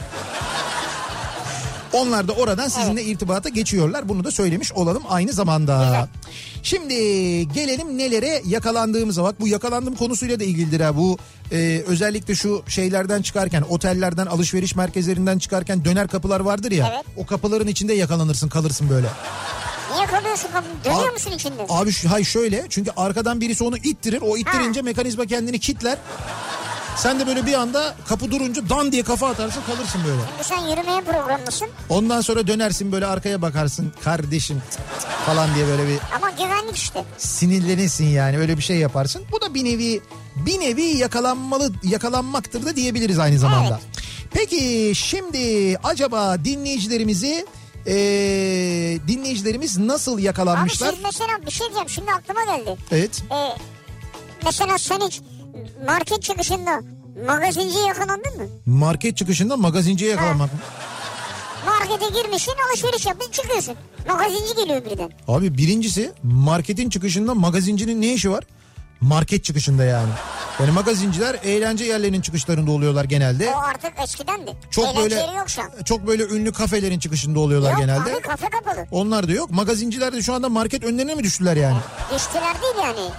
Onlar 1.93 2.27
da 2.27 2.31
oradan 2.33 2.67
sizinle 2.67 3.03
irtibata 3.03 3.49
geçiyorlar. 3.49 4.09
Bunu 4.09 4.23
da 4.23 4.31
söylemiş 4.31 4.71
olalım 4.73 5.03
aynı 5.09 5.33
zamanda. 5.33 5.83
Güzel. 5.85 6.07
Şimdi 6.63 6.93
gelelim 7.53 7.97
nelere 7.97 8.41
yakalandığımıza 8.45 9.23
bak. 9.23 9.39
Bu 9.39 9.47
yakalandığım 9.47 9.95
konusuyla 9.95 10.39
da 10.39 10.43
ilgilidir 10.43 10.79
ha. 10.81 10.97
Bu 10.97 11.17
e, 11.51 11.83
özellikle 11.87 12.35
şu 12.35 12.63
şeylerden 12.67 13.21
çıkarken 13.21 13.63
otellerden 13.69 14.25
alışveriş 14.25 14.75
merkezlerinden 14.75 15.39
çıkarken 15.39 15.85
döner 15.85 16.07
kapılar 16.07 16.39
vardır 16.39 16.71
ya. 16.71 16.91
Evet. 16.93 17.05
O 17.17 17.25
kapıların 17.25 17.67
içinde 17.67 17.93
yakalanırsın 17.93 18.49
kalırsın 18.49 18.89
böyle. 18.89 19.07
Niye 19.95 20.05
kalıyorsun 20.05 20.49
kapının? 20.53 20.75
Dönüyor 20.85 21.03
Abi- 21.03 21.11
musun 21.11 21.31
içinde? 21.31 21.65
Abi 21.69 21.91
şu- 21.91 22.11
hay 22.11 22.23
şöyle 22.23 22.65
çünkü 22.69 22.91
arkadan 22.97 23.41
birisi 23.41 23.63
onu 23.63 23.77
ittirir. 23.77 24.21
O 24.21 24.37
ittirince 24.37 24.81
mekanizma 24.81 25.25
kendini 25.25 25.59
kitler. 25.59 25.97
Sen 26.97 27.19
de 27.19 27.27
böyle 27.27 27.45
bir 27.45 27.53
anda 27.53 27.95
kapı 28.07 28.31
durunca 28.31 28.69
dan 28.69 28.91
diye 28.91 29.03
kafa 29.03 29.27
atarsın 29.29 29.61
kalırsın 29.67 30.01
böyle. 30.07 30.21
Şimdi 30.31 30.43
sen 30.43 30.69
yürümeye 30.69 31.01
programlısın 31.01 31.67
Ondan 31.89 32.21
sonra 32.21 32.47
dönersin 32.47 32.91
böyle 32.91 33.05
arkaya 33.05 33.41
bakarsın 33.41 33.93
kardeşim 34.03 34.61
falan 35.25 35.55
diye 35.55 35.67
böyle 35.67 35.87
bir 35.87 35.97
ama 36.15 36.29
güvenlik 36.29 36.75
işte. 36.77 37.03
sinirlenirsin 37.17 38.05
yani 38.05 38.37
öyle 38.37 38.57
bir 38.57 38.63
şey 38.63 38.77
yaparsın. 38.77 39.23
Bu 39.31 39.41
da 39.41 39.53
bir 39.53 39.65
nevi 39.65 40.01
bir 40.35 40.59
nevi 40.59 40.83
yakalanmalı 40.83 41.71
yakalanmaktır 41.83 42.65
da 42.65 42.75
diyebiliriz 42.75 43.19
aynı 43.19 43.39
zamanda. 43.39 43.79
Peki 44.31 44.91
şimdi 44.95 45.77
acaba 45.83 46.45
dinleyicilerimizi 46.45 47.45
eee, 47.85 49.07
dinleyicilerimiz 49.07 49.77
nasıl 49.77 50.13
Abi 50.13 50.21
yakalanmışlar? 50.23 50.91
siz 50.93 51.03
mesela 51.03 51.45
bir 51.45 51.51
şey 51.51 51.67
diyeceğim 51.67 51.89
şimdi 51.89 52.11
aklıma 52.11 52.45
geldi. 52.57 52.77
Evet. 52.91 53.23
Ee, 53.31 53.57
mesela 54.45 54.77
sen 54.77 54.99
hiç 54.99 55.21
market 55.87 56.23
çıkışında 56.23 56.81
magazinciye 57.27 57.85
yakalandın 57.85 58.37
mı? 58.37 58.43
Market 58.65 59.17
çıkışında 59.17 59.57
magazinciye 59.57 60.11
yakalanmak. 60.11 60.49
Markete 61.65 62.21
girmişsin 62.21 62.53
alışveriş 62.69 63.05
yapmışsın 63.05 63.31
çıkıyorsun. 63.31 63.75
Magazinci 64.07 64.55
geliyor 64.55 64.85
birden. 64.85 65.11
Abi 65.27 65.57
birincisi 65.57 66.11
marketin 66.23 66.89
çıkışında 66.89 67.33
magazincinin 67.35 68.01
ne 68.01 68.13
işi 68.13 68.31
var? 68.31 68.43
Market 69.01 69.43
çıkışında 69.43 69.83
yani. 69.83 70.09
Yani 70.59 70.71
magazinciler 70.71 71.39
eğlence 71.43 71.85
yerlerinin 71.85 72.21
çıkışlarında 72.21 72.71
oluyorlar 72.71 73.05
genelde. 73.05 73.53
O 73.55 73.59
artık 73.59 73.91
eskidendi. 74.03 74.53
Çok 74.71 74.85
Eğlence 74.85 75.01
böyle 75.01 75.15
yeri 75.15 75.35
yok 75.35 75.49
şu 75.49 75.61
an. 75.61 75.69
çok 75.85 76.07
böyle 76.07 76.23
ünlü 76.23 76.51
kafelerin 76.51 76.99
çıkışında 76.99 77.39
oluyorlar 77.39 77.71
Yok 77.71 77.79
genelde. 77.79 78.13
abi 78.15 78.21
kafe 78.21 78.49
kapalı. 78.49 78.87
Onlar 78.91 79.27
da 79.27 79.31
yok. 79.31 79.51
Magazinciler 79.51 80.13
de 80.13 80.21
şu 80.21 80.33
anda 80.33 80.49
market 80.49 80.83
önlerine 80.83 81.15
mi 81.15 81.23
düştüler 81.23 81.57
yani? 81.57 81.77
Düştüler 82.15 82.61
değil 82.61 82.75
yani. 82.83 83.09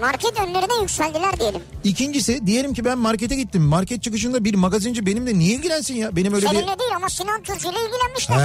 Market 0.00 0.40
önlerine 0.40 0.80
yükseldiler 0.82 1.40
diyelim. 1.40 1.60
İkincisi 1.84 2.46
diyelim 2.46 2.74
ki 2.74 2.84
ben 2.84 2.98
markete 2.98 3.36
gittim. 3.36 3.62
Market 3.62 4.02
çıkışında 4.02 4.44
bir 4.44 4.54
magazinci 4.54 5.06
benimle 5.06 5.38
niye 5.38 5.54
ilgilensin 5.54 5.94
ya? 5.94 6.16
Benim 6.16 6.34
öyle 6.34 6.46
bir... 6.46 6.50
Seninle 6.50 6.78
değil 6.78 6.90
ama 6.96 7.08
Sinan 7.08 7.42
Tuzcu 7.42 7.68
ile 7.70 7.78
ilgilenmişler. 7.88 8.36
He, 8.36 8.40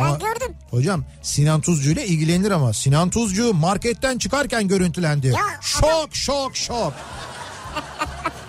ben 0.00 0.04
ama 0.04 0.10
gördüm. 0.18 0.56
hocam 0.70 1.04
Sinan 1.22 1.60
Tuzcu 1.60 1.90
ile 1.90 2.06
ilgilenir 2.06 2.50
ama 2.50 2.72
Sinan 2.72 3.10
Tuzcu 3.10 3.54
marketten 3.54 4.18
çıkarken 4.18 4.68
görüntülendi. 4.68 5.26
Ya, 5.26 5.60
şok 5.60 6.08
şok 6.12 6.56
şok. 6.56 6.92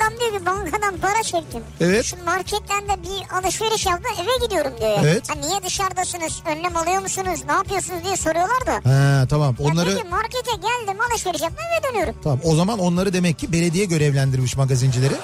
Adam 0.00 0.20
diyor 0.20 0.38
ki 0.40 0.46
bankadan 0.46 0.96
para 0.98 1.22
çektim. 1.22 1.62
Evet. 1.80 2.04
Şu 2.04 2.24
marketten 2.24 2.88
de 2.88 3.02
bir 3.02 3.36
alışveriş 3.36 3.86
yaptım 3.86 4.12
eve 4.22 4.46
gidiyorum 4.46 4.72
diyor. 4.80 4.90
ya. 4.90 5.00
Evet. 5.02 5.30
Ha, 5.30 5.34
niye 5.34 5.62
dışarıdasınız? 5.62 6.42
Önlem 6.46 6.76
alıyor 6.76 7.02
musunuz? 7.02 7.40
Ne 7.46 7.52
yapıyorsunuz 7.52 8.04
diye 8.04 8.16
soruyorlar 8.16 8.66
da. 8.66 8.74
He 8.74 9.28
tamam 9.28 9.56
Ya 9.60 9.66
onları... 9.72 9.94
peki 9.96 10.08
markete 10.08 10.50
geldim 10.52 11.00
alışveriş 11.10 11.40
yaptım 11.42 11.64
eve 11.72 11.90
dönüyorum. 11.92 12.14
Tamam 12.22 12.38
o 12.44 12.54
zaman 12.54 12.78
onları 12.78 13.12
demek 13.12 13.38
ki 13.38 13.52
belediye 13.52 13.84
görevlendirmiş 13.84 14.56
magazincileri. 14.56 15.14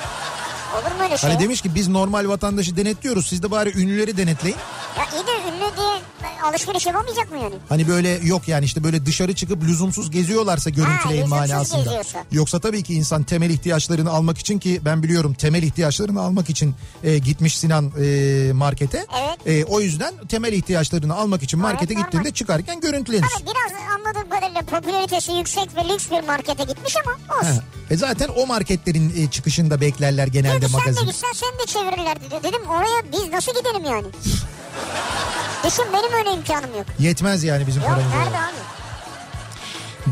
Olur 0.76 0.96
mu 0.96 1.02
öyle 1.04 1.18
şey? 1.18 1.30
Hani 1.30 1.42
demiş 1.42 1.60
ki 1.60 1.74
biz 1.74 1.88
normal 1.88 2.28
vatandaşı 2.28 2.76
denetliyoruz 2.76 3.26
siz 3.28 3.42
de 3.42 3.50
bari 3.50 3.78
ünlüleri 3.82 4.16
denetleyin. 4.16 4.56
Ya 4.98 5.04
iyi 5.04 5.26
de 5.26 5.30
ünlü 5.48 5.76
diye 5.76 5.96
alışveriş 6.44 6.86
yapamayacak 6.86 7.30
mı 7.32 7.38
yani? 7.38 7.54
Hani 7.68 7.88
böyle 7.88 8.08
yok 8.08 8.48
yani 8.48 8.64
işte 8.64 8.84
böyle 8.84 9.06
dışarı 9.06 9.34
çıkıp 9.34 9.62
lüzumsuz 9.64 10.10
geziyorlarsa 10.10 10.70
görüntüleyin 10.70 11.22
Ha, 11.22 11.28
manasında. 11.28 11.82
geziyorsa. 11.82 12.24
Yoksa 12.32 12.60
tabii 12.60 12.82
ki 12.82 12.94
insan 12.94 13.22
temel 13.22 13.50
ihtiyaçlarını 13.50 14.10
almak 14.10 14.38
için 14.38 14.58
ki 14.58 14.80
ben 14.84 15.02
biliyorum 15.02 15.34
temel 15.34 15.62
ihtiyaçlarını 15.62 16.20
almak 16.20 16.50
için 16.50 16.74
e, 17.04 17.18
gitmiş 17.18 17.58
Sinan 17.58 17.92
e, 18.00 18.52
markete. 18.52 19.06
Evet. 19.18 19.46
E, 19.46 19.64
o 19.64 19.80
yüzden 19.80 20.14
temel 20.28 20.52
ihtiyaçlarını 20.52 21.14
almak 21.14 21.42
için 21.42 21.60
markete 21.60 21.94
normal. 21.94 22.04
gittiğinde 22.04 22.30
çıkarken 22.30 22.80
görüntülenir. 22.80 23.26
Tabii 23.38 23.44
biraz 23.50 23.80
anladığım 23.98 24.30
kadarıyla 24.30 24.62
popülaritesi 24.62 25.32
yüksek 25.32 25.76
ve 25.76 25.88
lüks 25.94 26.10
bir 26.10 26.20
markete 26.26 26.64
gitmiş 26.64 26.94
ama 27.06 27.38
olsun. 27.38 27.46
Ha. 27.56 27.62
E 27.90 27.96
zaten 27.96 28.28
o 28.36 28.46
marketlerin 28.46 29.12
e, 29.16 29.30
çıkışında 29.30 29.80
beklerler 29.80 30.26
genelde 30.26 30.65
Dedi 30.68 30.72
sen 30.72 30.80
de 30.80 30.90
magazin. 30.90 31.06
gitsen 31.06 31.32
sen 31.32 31.58
de 31.58 31.66
çevirirler 31.66 32.20
dedi. 32.20 32.40
Dedim 32.42 32.68
oraya 32.70 33.12
biz 33.12 33.32
nasıl 33.32 33.52
gidelim 33.54 33.84
yani? 33.84 34.06
Düşün 35.66 35.84
benim 35.92 36.12
öyle 36.12 36.30
imkanım 36.30 36.76
yok. 36.76 36.86
Yetmez 36.98 37.44
yani 37.44 37.66
bizim 37.66 37.82
Yok 37.82 37.90
paramız. 37.90 38.12
nerede 38.14 38.26
öyle. 38.28 38.38
abi? 38.38 38.56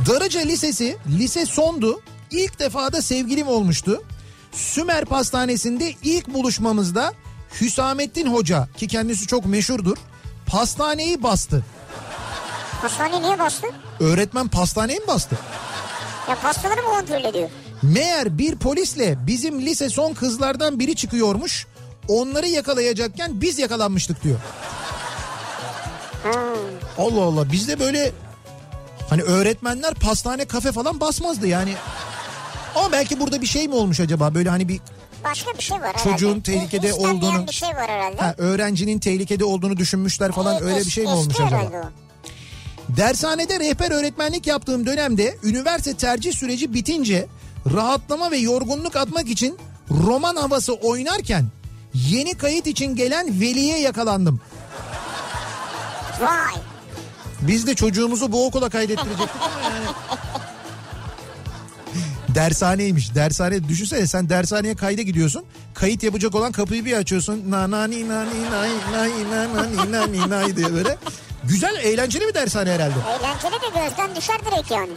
Darıca 0.09 0.41
Lisesi 0.41 0.97
lise 1.09 1.47
sondu. 1.47 2.01
İlk 2.31 2.59
defa 2.59 2.93
da 2.93 3.03
sevgilim 3.03 3.49
olmuştu. 3.49 4.03
Sümer 4.53 5.05
Pastanesi'nde 5.05 5.95
ilk 6.03 6.29
buluşmamızda 6.29 7.13
Hüsamettin 7.61 8.35
Hoca 8.35 8.69
ki 8.77 8.89
kendisi 8.89 9.27
çok 9.27 9.47
meşhurdur. 9.47 9.97
Pastaneyi 10.47 11.23
bastı. 11.23 11.65
Hastane 12.83 13.23
niye 13.23 13.39
bastı? 13.39 13.67
Öğretmen 14.01 14.49
pastaneyi 14.49 15.01
mi 15.01 15.07
bastı? 15.09 15.37
Ya 16.29 16.35
pastaları 16.43 16.83
mı 16.83 16.89
kontrol 16.89 17.25
ediyor? 17.25 17.49
Meğer 17.93 18.39
bir 18.39 18.57
polisle 18.57 19.17
bizim 19.27 19.61
lise 19.61 19.89
son 19.89 20.15
kızlardan 20.15 20.79
biri 20.79 20.97
çıkıyormuş. 20.97 21.67
Onları 22.09 22.47
yakalayacakken 22.49 23.41
biz 23.41 23.59
yakalanmıştık 23.59 24.25
diyor. 24.25 24.39
Allah 26.99 27.23
Allah 27.23 27.53
bizde 27.53 27.81
böyle 27.81 28.13
hani 29.11 29.23
öğretmenler 29.23 29.95
pastane 29.95 30.45
kafe 30.45 30.73
falan 30.73 31.01
basmazdı 31.01 31.47
yani. 31.47 31.75
Ama 32.75 32.93
belki 32.93 33.21
burada 33.21 33.41
bir 33.43 33.47
şey 33.47 33.69
mi 33.69 33.75
olmuş 33.75 34.01
acaba 34.01 34.35
böyle 34.35 34.49
hani 34.49 34.69
bir 34.69 34.81
Başka 35.25 35.51
bir 35.59 35.63
şey 35.63 35.81
var 35.81 35.89
herhalde. 35.89 36.11
Çocuğun 36.11 36.41
tehlikede 36.41 36.89
İstenmeyen 36.89 37.17
olduğunu- 37.17 37.47
bir 37.49 37.53
şey 37.53 37.69
var 37.69 37.89
herhalde. 37.89 38.17
ha, 38.17 38.35
öğrencinin 38.39 38.99
tehlikede 38.99 39.45
olduğunu 39.45 39.77
düşünmüşler 39.77 40.33
falan 40.33 40.55
E, 40.63 40.65
öyle 40.65 40.79
bir 40.81 40.91
şey 40.91 41.05
mi 41.05 41.11
olmuş 41.11 41.41
acaba? 41.41 41.63
o. 41.75 41.85
Dershanede 42.97 43.61
rehber 43.61 43.91
öğretmenlik 43.91 44.47
yaptığım 44.47 44.87
dönemde 44.87 45.37
üniversite 45.43 45.95
tercih 45.97 46.33
süreci 46.33 46.75
bitince 46.75 47.27
rahatlama 47.73 48.31
ve 48.31 48.37
yorgunluk 48.37 48.97
atmak 48.97 49.29
için 49.29 49.59
roman 49.91 50.37
havası 50.37 50.73
oynarken 50.73 51.45
yeni 51.95 52.35
kayıt 52.35 52.67
için 52.67 52.97
gelen 52.97 53.41
veliye 53.41 53.79
yakalandım. 53.79 54.41
Vay. 56.21 56.55
Biz 57.41 57.67
de 57.67 57.75
çocuğumuzu 57.75 58.33
bu 58.33 58.47
okula 58.47 58.69
kaydettirecektik 58.69 59.43
ama 59.43 59.61
yani. 59.61 59.87
Dershaneymiş. 62.35 63.15
Dershane 63.15 63.69
düşünsene 63.69 64.07
sen 64.07 64.29
dershaneye 64.29 64.77
kayda 64.77 65.03
gidiyorsun. 65.03 65.45
Kayıt 65.75 66.03
yapacak 66.03 66.35
olan 66.35 66.53
kapıyı 66.53 66.85
bir 66.85 66.93
açıyorsun. 66.97 67.51
Na 67.51 67.71
na 67.71 67.85
ni 67.85 68.09
na 68.09 68.25
ni 68.25 68.51
nay 68.51 68.71
nay 68.93 69.11
na 69.31 69.55
na 69.55 69.67
ni 69.67 69.93
na 69.93 70.07
ni 70.07 70.31
nay 70.31 70.57
diye 70.57 70.75
böyle. 70.75 70.99
Güzel 71.45 71.77
eğlenceli 71.77 72.29
bir 72.29 72.35
dershane 72.35 72.73
herhalde. 72.73 72.95
Eğlenceli 73.19 73.63
de 73.63 73.81
gözden 73.81 74.17
düşer 74.17 74.39
direkt 74.45 74.71
yani. 74.71 74.93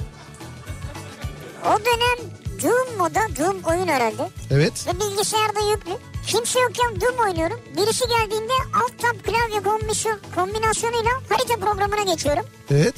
O 1.66 1.80
dönem 1.80 2.32
Doom 2.64 2.98
moda 2.98 3.20
Doom 3.40 3.64
oyun 3.64 3.88
herhalde. 3.88 4.30
Evet. 4.52 4.88
Ve 4.88 5.00
bilgisayarda 5.00 5.60
yüklü. 5.72 5.92
Kimse 6.28 6.60
yokken 6.60 7.02
Doom 7.02 7.20
oynuyorum. 7.28 7.60
Birisi 7.78 8.04
geldiğinde 8.08 8.54
alt 8.74 9.00
tab 9.02 9.24
klavye 9.24 9.64
kombinasyon, 9.64 10.20
kombinasyonuyla 10.36 11.12
harita 11.30 11.56
programına 11.60 12.04
geçiyorum. 12.14 12.46
Evet. 12.72 12.96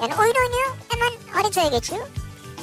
Yani 0.00 0.12
oyun 0.20 0.34
oynuyor 0.34 0.68
hemen 0.88 1.12
haritaya 1.32 1.68
geçiyor. 1.68 2.06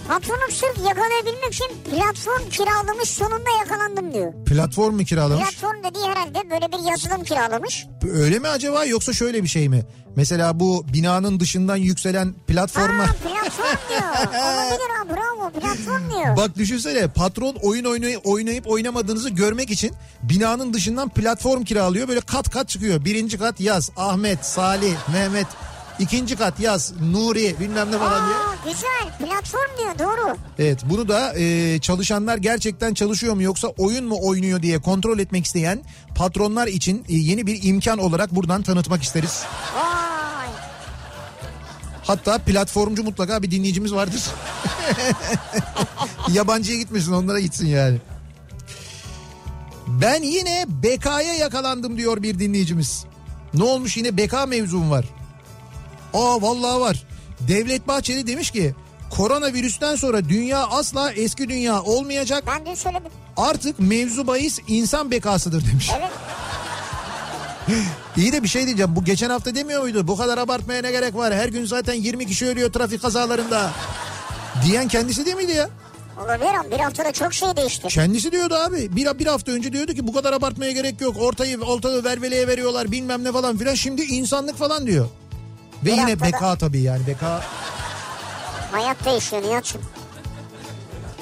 Patronum 0.08 0.52
sırf 0.52 0.88
yakalayabilmek 0.88 1.54
için 1.54 1.68
platform 1.92 2.50
kiralamış 2.50 3.10
sonunda 3.10 3.50
yakalandım 3.60 4.14
diyor. 4.14 4.34
Platform 4.46 4.96
mu 4.96 5.04
kiralamış? 5.04 5.50
Platform 5.50 5.84
dediği 5.84 6.04
herhalde 6.06 6.50
böyle 6.50 6.72
bir 6.72 6.92
yazılım 6.92 7.24
kiralamış. 7.24 7.86
Öyle 8.14 8.40
mi 8.40 8.48
acaba 8.48 8.86
yoksa 8.86 9.14
şöyle 9.14 9.44
bir 9.44 9.48
şey 9.48 9.70
mi? 9.70 9.84
Mesela 10.16 10.60
bu 10.60 10.86
binanın 10.94 11.40
dışından 11.40 11.76
yükselen 11.76 12.34
platforma... 12.48 13.04
Aa 13.04 13.06
platform 13.06 13.78
diyor. 13.90 14.02
Olabilir 14.28 14.90
ha 14.98 15.10
bravo 15.10 15.50
platform 15.50 16.10
diyor. 16.10 16.38
Bak 16.38 16.56
düşünsene 16.58 17.08
patron 17.08 17.56
oyun 17.62 17.86
oynayıp, 17.86 18.28
oynayıp 18.28 18.68
oynamadığınızı 18.68 19.30
görmek 19.30 19.72
için 19.72 19.92
binanın 20.24 20.74
dışından 20.74 21.10
platform 21.10 21.64
kiralıyor. 21.64 22.08
Böyle 22.08 22.22
kat 22.22 22.50
kat 22.50 22.70
çıkıyor. 22.70 23.06
Birinci 23.06 23.38
kat 23.38 23.60
yaz 23.60 23.92
Ahmet, 23.98 24.46
Salih, 24.46 24.96
Mehmet. 25.14 25.48
İkinci 26.00 26.36
kat 26.36 26.60
yaz 26.60 26.94
Nuri 27.12 27.56
bilmem 27.60 27.92
ne 27.92 27.98
falan 27.98 28.28
diye. 28.28 28.38
Aa 28.38 28.56
güzel 28.66 29.30
platform 29.30 29.78
diyor 29.78 30.00
doğru. 30.00 30.38
Evet 30.60 30.80
bunu 30.86 31.08
da 31.08 31.34
e, 31.40 31.80
çalışanlar 31.80 32.38
gerçekten 32.38 32.94
çalışıyor 32.94 33.34
mu 33.34 33.42
yoksa 33.42 33.68
oyun 33.68 34.06
mu 34.06 34.18
oynuyor 34.22 34.62
diye 34.62 34.82
kontrol 34.82 35.20
etmek 35.20 35.46
isteyen 35.46 35.84
patronlar 36.16 36.68
için 36.68 37.06
e, 37.10 37.16
yeni 37.16 37.48
bir 37.48 37.64
imkan 37.64 37.98
olarak 37.98 38.36
buradan 38.36 38.62
tanıtmak 38.62 39.04
isteriz. 39.04 39.44
Vay. 39.76 40.48
Hatta 42.04 42.38
platformcu 42.38 43.04
mutlaka 43.04 43.44
bir 43.44 43.52
dinleyicimiz 43.52 43.94
vardır. 43.94 44.24
Yabancıya 46.34 46.78
gitmesin 46.78 47.12
onlara 47.12 47.40
gitsin 47.40 47.68
yani. 47.68 47.98
Ben 49.88 50.24
yine 50.24 50.66
BK'ya 50.68 51.34
yakalandım 51.34 51.98
diyor 51.98 52.24
bir 52.24 52.40
dinleyicimiz. 52.40 53.06
Ne 53.54 53.64
olmuş 53.64 53.98
yine 53.98 54.18
BK 54.18 54.34
mevzum 54.48 54.92
var. 54.92 55.06
Aa 56.16 56.42
vallahi 56.42 56.80
var. 56.80 57.04
Devlet 57.48 57.88
Bahçeli 57.88 58.28
demiş 58.28 58.52
ki 58.52 58.76
koronavirüsten 59.12 59.96
sonra 59.96 60.30
dünya 60.30 60.68
asla 60.68 61.12
eski 61.12 61.50
dünya 61.50 61.82
olmayacak. 61.82 62.44
Ben 62.48 62.66
dün 62.66 62.74
söyledim. 62.74 63.12
Artık 63.38 63.80
mevzu 63.80 64.28
bahis 64.28 64.60
insan 64.68 65.12
bekasıdır 65.12 65.66
demiş. 65.72 65.92
Evet. 65.98 66.12
İyi 68.18 68.32
de 68.32 68.44
bir 68.44 68.48
şey 68.48 68.66
diyeceğim. 68.66 68.96
Bu 68.96 69.04
geçen 69.04 69.30
hafta 69.30 69.56
demiyor 69.56 69.82
muydu? 69.82 70.08
Bu 70.08 70.18
kadar 70.18 70.38
abartmaya 70.38 70.82
ne 70.82 70.92
gerek 70.92 71.16
var? 71.16 71.34
Her 71.34 71.50
gün 71.50 71.66
zaten 71.66 71.94
20 71.94 72.28
kişi 72.28 72.46
ölüyor 72.46 72.74
trafik 72.74 73.02
kazalarında. 73.02 73.72
Diyen 74.66 74.88
kendisi 74.88 75.26
değil 75.26 75.38
miydi 75.38 75.52
ya? 75.52 75.70
Olabilir 76.26 76.54
ama 76.60 76.72
bir 76.72 76.80
haftada 76.80 77.12
çok 77.12 77.34
şey 77.34 77.56
değişti. 77.58 77.88
Kendisi 77.88 78.32
diyordu 78.32 78.56
abi. 78.56 78.96
Bir, 78.96 79.20
bir 79.20 79.26
hafta 79.26 79.52
önce 79.52 79.74
diyordu 79.74 79.94
ki 79.94 80.08
bu 80.08 80.14
kadar 80.14 80.34
abartmaya 80.34 80.72
gerek 80.72 81.02
yok. 81.02 81.18
Ortayı 81.20 81.62
ortalığı 81.62 82.04
verveleye 82.04 82.48
veriyorlar 82.48 82.92
bilmem 82.92 83.24
ne 83.24 83.32
falan 83.32 83.58
filan. 83.58 83.76
Şimdi 83.76 84.02
insanlık 84.02 84.58
falan 84.58 84.88
diyor. 84.88 85.10
Ve 85.86 85.92
Bir 85.92 85.98
yine 85.98 86.22
beka 86.22 86.56
tabii 86.56 86.82
yani 86.82 87.08
beka. 87.08 87.44
Hayat 88.72 89.06
değişiyor 89.06 89.44
Nihat'cığım. 89.44 89.82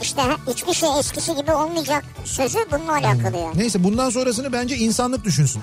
İşte 0.02 0.22
hiçbir 0.48 0.74
şey 0.74 0.90
eskisi 1.00 1.36
gibi 1.36 1.52
olmayacak 1.52 2.04
sözü 2.26 2.58
bununla 2.72 2.92
alakalı 2.92 3.38
yani. 3.38 3.58
Neyse 3.58 3.84
bundan 3.84 4.10
sonrasını 4.10 4.54
bence 4.54 4.78
insanlık 4.78 5.24
düşünsün. 5.24 5.62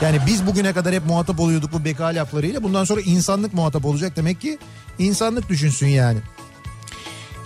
Yani 0.00 0.18
biz 0.26 0.46
bugüne 0.46 0.72
kadar 0.72 0.94
hep 0.94 1.06
muhatap 1.06 1.40
oluyorduk 1.40 1.72
bu 1.72 1.84
beka 1.84 2.04
laflarıyla. 2.04 2.62
Bundan 2.62 2.84
sonra 2.84 3.00
insanlık 3.00 3.54
muhatap 3.54 3.84
olacak 3.84 4.16
demek 4.16 4.40
ki 4.40 4.58
insanlık 4.98 5.48
düşünsün 5.48 5.86
yani. 5.86 6.18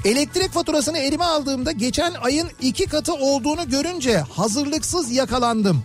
Elektrik 0.04 0.52
faturasını 0.52 0.98
elime 0.98 1.24
aldığımda 1.24 1.72
geçen 1.72 2.14
ayın 2.14 2.48
iki 2.60 2.86
katı 2.86 3.14
olduğunu 3.14 3.68
görünce 3.68 4.18
hazırlıksız 4.18 5.10
yakalandım. 5.10 5.82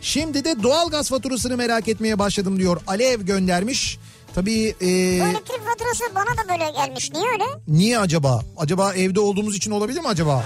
Şimdi 0.00 0.44
de 0.44 0.62
doğalgaz 0.62 1.08
faturasını 1.08 1.56
merak 1.56 1.88
etmeye 1.88 2.18
başladım 2.18 2.58
diyor. 2.58 2.80
Alev 2.86 3.20
göndermiş. 3.22 3.98
Tabii 4.34 4.74
e, 4.80 4.88
elektrik 4.88 5.60
faturası 5.66 6.04
bana 6.14 6.24
da 6.44 6.48
böyle 6.48 6.70
gelmiş. 6.70 7.12
Niye 7.12 7.24
öyle? 7.32 7.44
niye 7.68 7.98
acaba? 7.98 8.42
Acaba 8.56 8.94
evde 8.94 9.20
olduğumuz 9.20 9.56
için 9.56 9.70
olabilir 9.70 10.00
mi 10.00 10.08
acaba? 10.08 10.44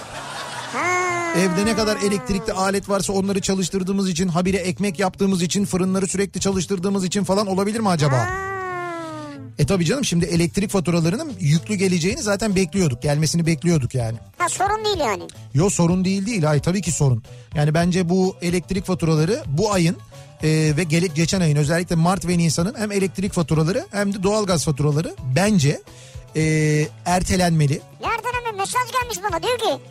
Ha. 0.73 1.33
Evde 1.39 1.67
ne 1.67 1.77
kadar 1.77 1.97
elektrikli 1.97 2.53
alet 2.53 2.89
varsa 2.89 3.13
onları 3.13 3.41
çalıştırdığımız 3.41 4.09
için, 4.09 4.29
habire 4.29 4.57
ekmek 4.57 4.99
yaptığımız 4.99 5.43
için, 5.43 5.65
fırınları 5.65 6.07
sürekli 6.07 6.41
çalıştırdığımız 6.41 7.05
için 7.05 7.25
falan 7.25 7.47
olabilir 7.47 7.81
mi 7.81 7.89
acaba? 7.89 8.17
Ha. 8.19 8.55
E 9.59 9.67
tabii 9.67 9.85
canım 9.85 10.05
şimdi 10.05 10.25
elektrik 10.25 10.71
faturalarının 10.71 11.33
yüklü 11.41 11.75
geleceğini 11.75 12.23
zaten 12.23 12.57
bekliyorduk. 12.57 13.03
Gelmesini 13.03 13.47
bekliyorduk 13.47 13.95
yani. 13.95 14.19
Ha 14.39 14.49
sorun 14.49 14.85
değil 14.85 14.99
yani. 14.99 15.23
Yo 15.55 15.71
sorun 15.71 16.05
değil 16.05 16.27
değil. 16.27 16.43
Hayır 16.43 16.63
tabii 16.63 16.83
ki 16.83 16.93
sorun. 16.93 17.23
Yani 17.55 17.75
bence 17.75 18.09
bu 18.09 18.37
elektrik 18.43 18.85
faturaları 18.85 19.43
bu 19.47 19.73
ayın 19.73 19.97
e, 20.43 20.49
ve 20.77 20.85
gele, 20.85 21.07
geçen 21.07 21.41
ayın 21.41 21.57
özellikle 21.57 21.97
Mart 21.97 22.27
ve 22.29 22.39
Nisan'ın 22.39 22.75
hem 22.79 22.93
elektrik 22.93 23.33
faturaları 23.33 23.87
hem 23.91 24.15
de 24.15 24.23
doğalgaz 24.23 24.65
faturaları 24.65 25.15
bence 25.37 25.83
e, 26.37 26.43
ertelenmeli. 27.07 27.81
Nereden 28.01 28.33
hemen 28.41 28.57
mesaj 28.57 28.93
gelmiş 28.93 29.19
bana 29.31 29.43
diyor 29.43 29.59
ki 29.59 29.83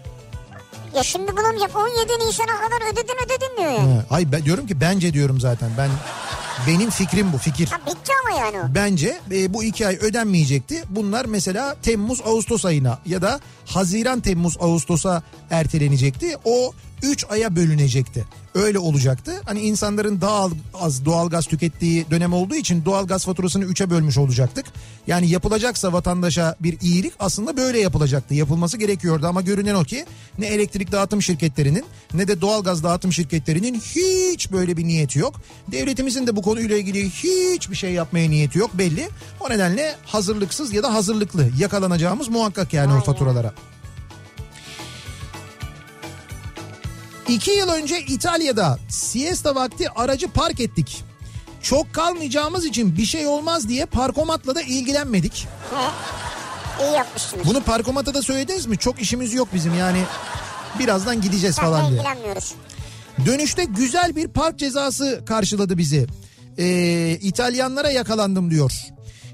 ya 0.95 1.03
şimdi 1.03 1.31
bulamayacağım 1.31 1.71
17 1.75 2.27
Nisan'a 2.27 2.57
kadar 2.61 2.91
ödedin 2.93 3.15
ödedin 3.25 3.57
diyor 3.57 3.71
yani. 3.71 3.93
Ha, 3.93 4.05
Hayır 4.09 4.31
ben 4.31 4.45
diyorum 4.45 4.67
ki 4.67 4.81
bence 4.81 5.13
diyorum 5.13 5.39
zaten. 5.39 5.69
Ben 5.77 5.89
benim 6.67 6.89
fikrim 6.89 7.33
bu 7.33 7.37
fikir. 7.37 7.67
Ha 7.67 7.77
bitti 7.87 8.11
ama 8.25 8.39
yani 8.39 8.59
o. 8.59 8.75
Bence 8.75 9.19
e, 9.31 9.53
bu 9.53 9.63
iki 9.63 9.87
ay 9.87 9.97
ödenmeyecekti. 10.01 10.83
Bunlar 10.89 11.25
mesela 11.25 11.75
Temmuz 11.81 12.21
Ağustos 12.21 12.65
ayına 12.65 12.99
ya 13.05 13.21
da 13.21 13.39
Haziran 13.65 14.19
Temmuz 14.19 14.57
Ağustos'a 14.59 15.23
ertelenecekti. 15.51 16.37
O 16.45 16.73
3 17.03 17.25
aya 17.29 17.55
bölünecekti. 17.55 18.25
Öyle 18.55 18.79
olacaktı. 18.79 19.41
Hani 19.45 19.61
insanların 19.61 20.21
daha 20.21 20.49
az 20.73 21.05
doğalgaz 21.05 21.45
tükettiği 21.45 22.05
dönem 22.11 22.33
olduğu 22.33 22.55
için 22.55 22.85
doğalgaz 22.85 23.25
faturasını 23.25 23.65
3'e 23.65 23.89
bölmüş 23.89 24.17
olacaktık. 24.17 24.65
Yani 25.07 25.29
yapılacaksa 25.29 25.93
vatandaşa 25.93 26.55
bir 26.59 26.79
iyilik 26.81 27.13
aslında 27.19 27.57
böyle 27.57 27.79
yapılacaktı. 27.79 28.33
Yapılması 28.33 28.77
gerekiyordu 28.77 29.27
ama 29.27 29.41
görünen 29.41 29.75
o 29.75 29.83
ki 29.83 30.05
ne 30.37 30.45
elektrik 30.45 30.91
dağıtım 30.91 31.21
şirketlerinin 31.21 31.85
ne 32.13 32.27
de 32.27 32.41
doğalgaz 32.41 32.83
dağıtım 32.83 33.13
şirketlerinin 33.13 33.75
hiç 33.75 34.51
böyle 34.51 34.77
bir 34.77 34.87
niyeti 34.87 35.19
yok. 35.19 35.41
Devletimizin 35.71 36.27
de 36.27 36.35
bu 36.35 36.41
konuyla 36.41 36.77
ilgili 36.77 37.09
hiçbir 37.09 37.75
şey 37.75 37.91
yapmaya 37.91 38.29
niyeti 38.29 38.59
yok 38.59 38.71
belli. 38.73 39.09
O 39.39 39.49
nedenle 39.49 39.95
hazırlıksız 40.05 40.73
ya 40.73 40.83
da 40.83 40.93
hazırlıklı 40.93 41.49
yakalanacağımız 41.59 42.29
muhakkak 42.29 42.73
yani 42.73 42.93
o 42.93 43.01
faturalara. 43.01 43.53
İki 47.27 47.51
yıl 47.51 47.69
önce 47.69 47.99
İtalya'da 47.99 48.79
siesta 48.89 49.55
vakti 49.55 49.89
aracı 49.89 50.27
park 50.27 50.59
ettik. 50.59 51.03
Çok 51.61 51.93
kalmayacağımız 51.93 52.65
için 52.65 52.97
bir 52.97 53.05
şey 53.05 53.27
olmaz 53.27 53.67
diye 53.69 53.85
parkomatla 53.85 54.55
da 54.55 54.61
ilgilenmedik. 54.61 55.47
He. 55.71 56.83
İyi 56.85 56.93
yapmışsınız. 56.93 57.45
Bunu 57.47 57.61
parkomata 57.61 58.13
da 58.13 58.21
söylediniz 58.21 58.65
mi? 58.65 58.77
Çok 58.77 59.01
işimiz 59.01 59.33
yok 59.33 59.47
bizim 59.53 59.77
yani. 59.77 60.03
Birazdan 60.79 61.21
gideceğiz 61.21 61.55
Sen 61.55 61.65
falan 61.65 61.81
diye. 61.89 61.99
ilgilenmiyoruz. 61.99 62.53
Dönüşte 63.25 63.63
güzel 63.65 64.15
bir 64.15 64.27
park 64.27 64.59
cezası 64.59 65.23
karşıladı 65.25 65.77
bizi. 65.77 66.07
Ee, 66.57 67.17
İtalyanlara 67.21 67.89
yakalandım 67.91 68.51
diyor. 68.51 68.71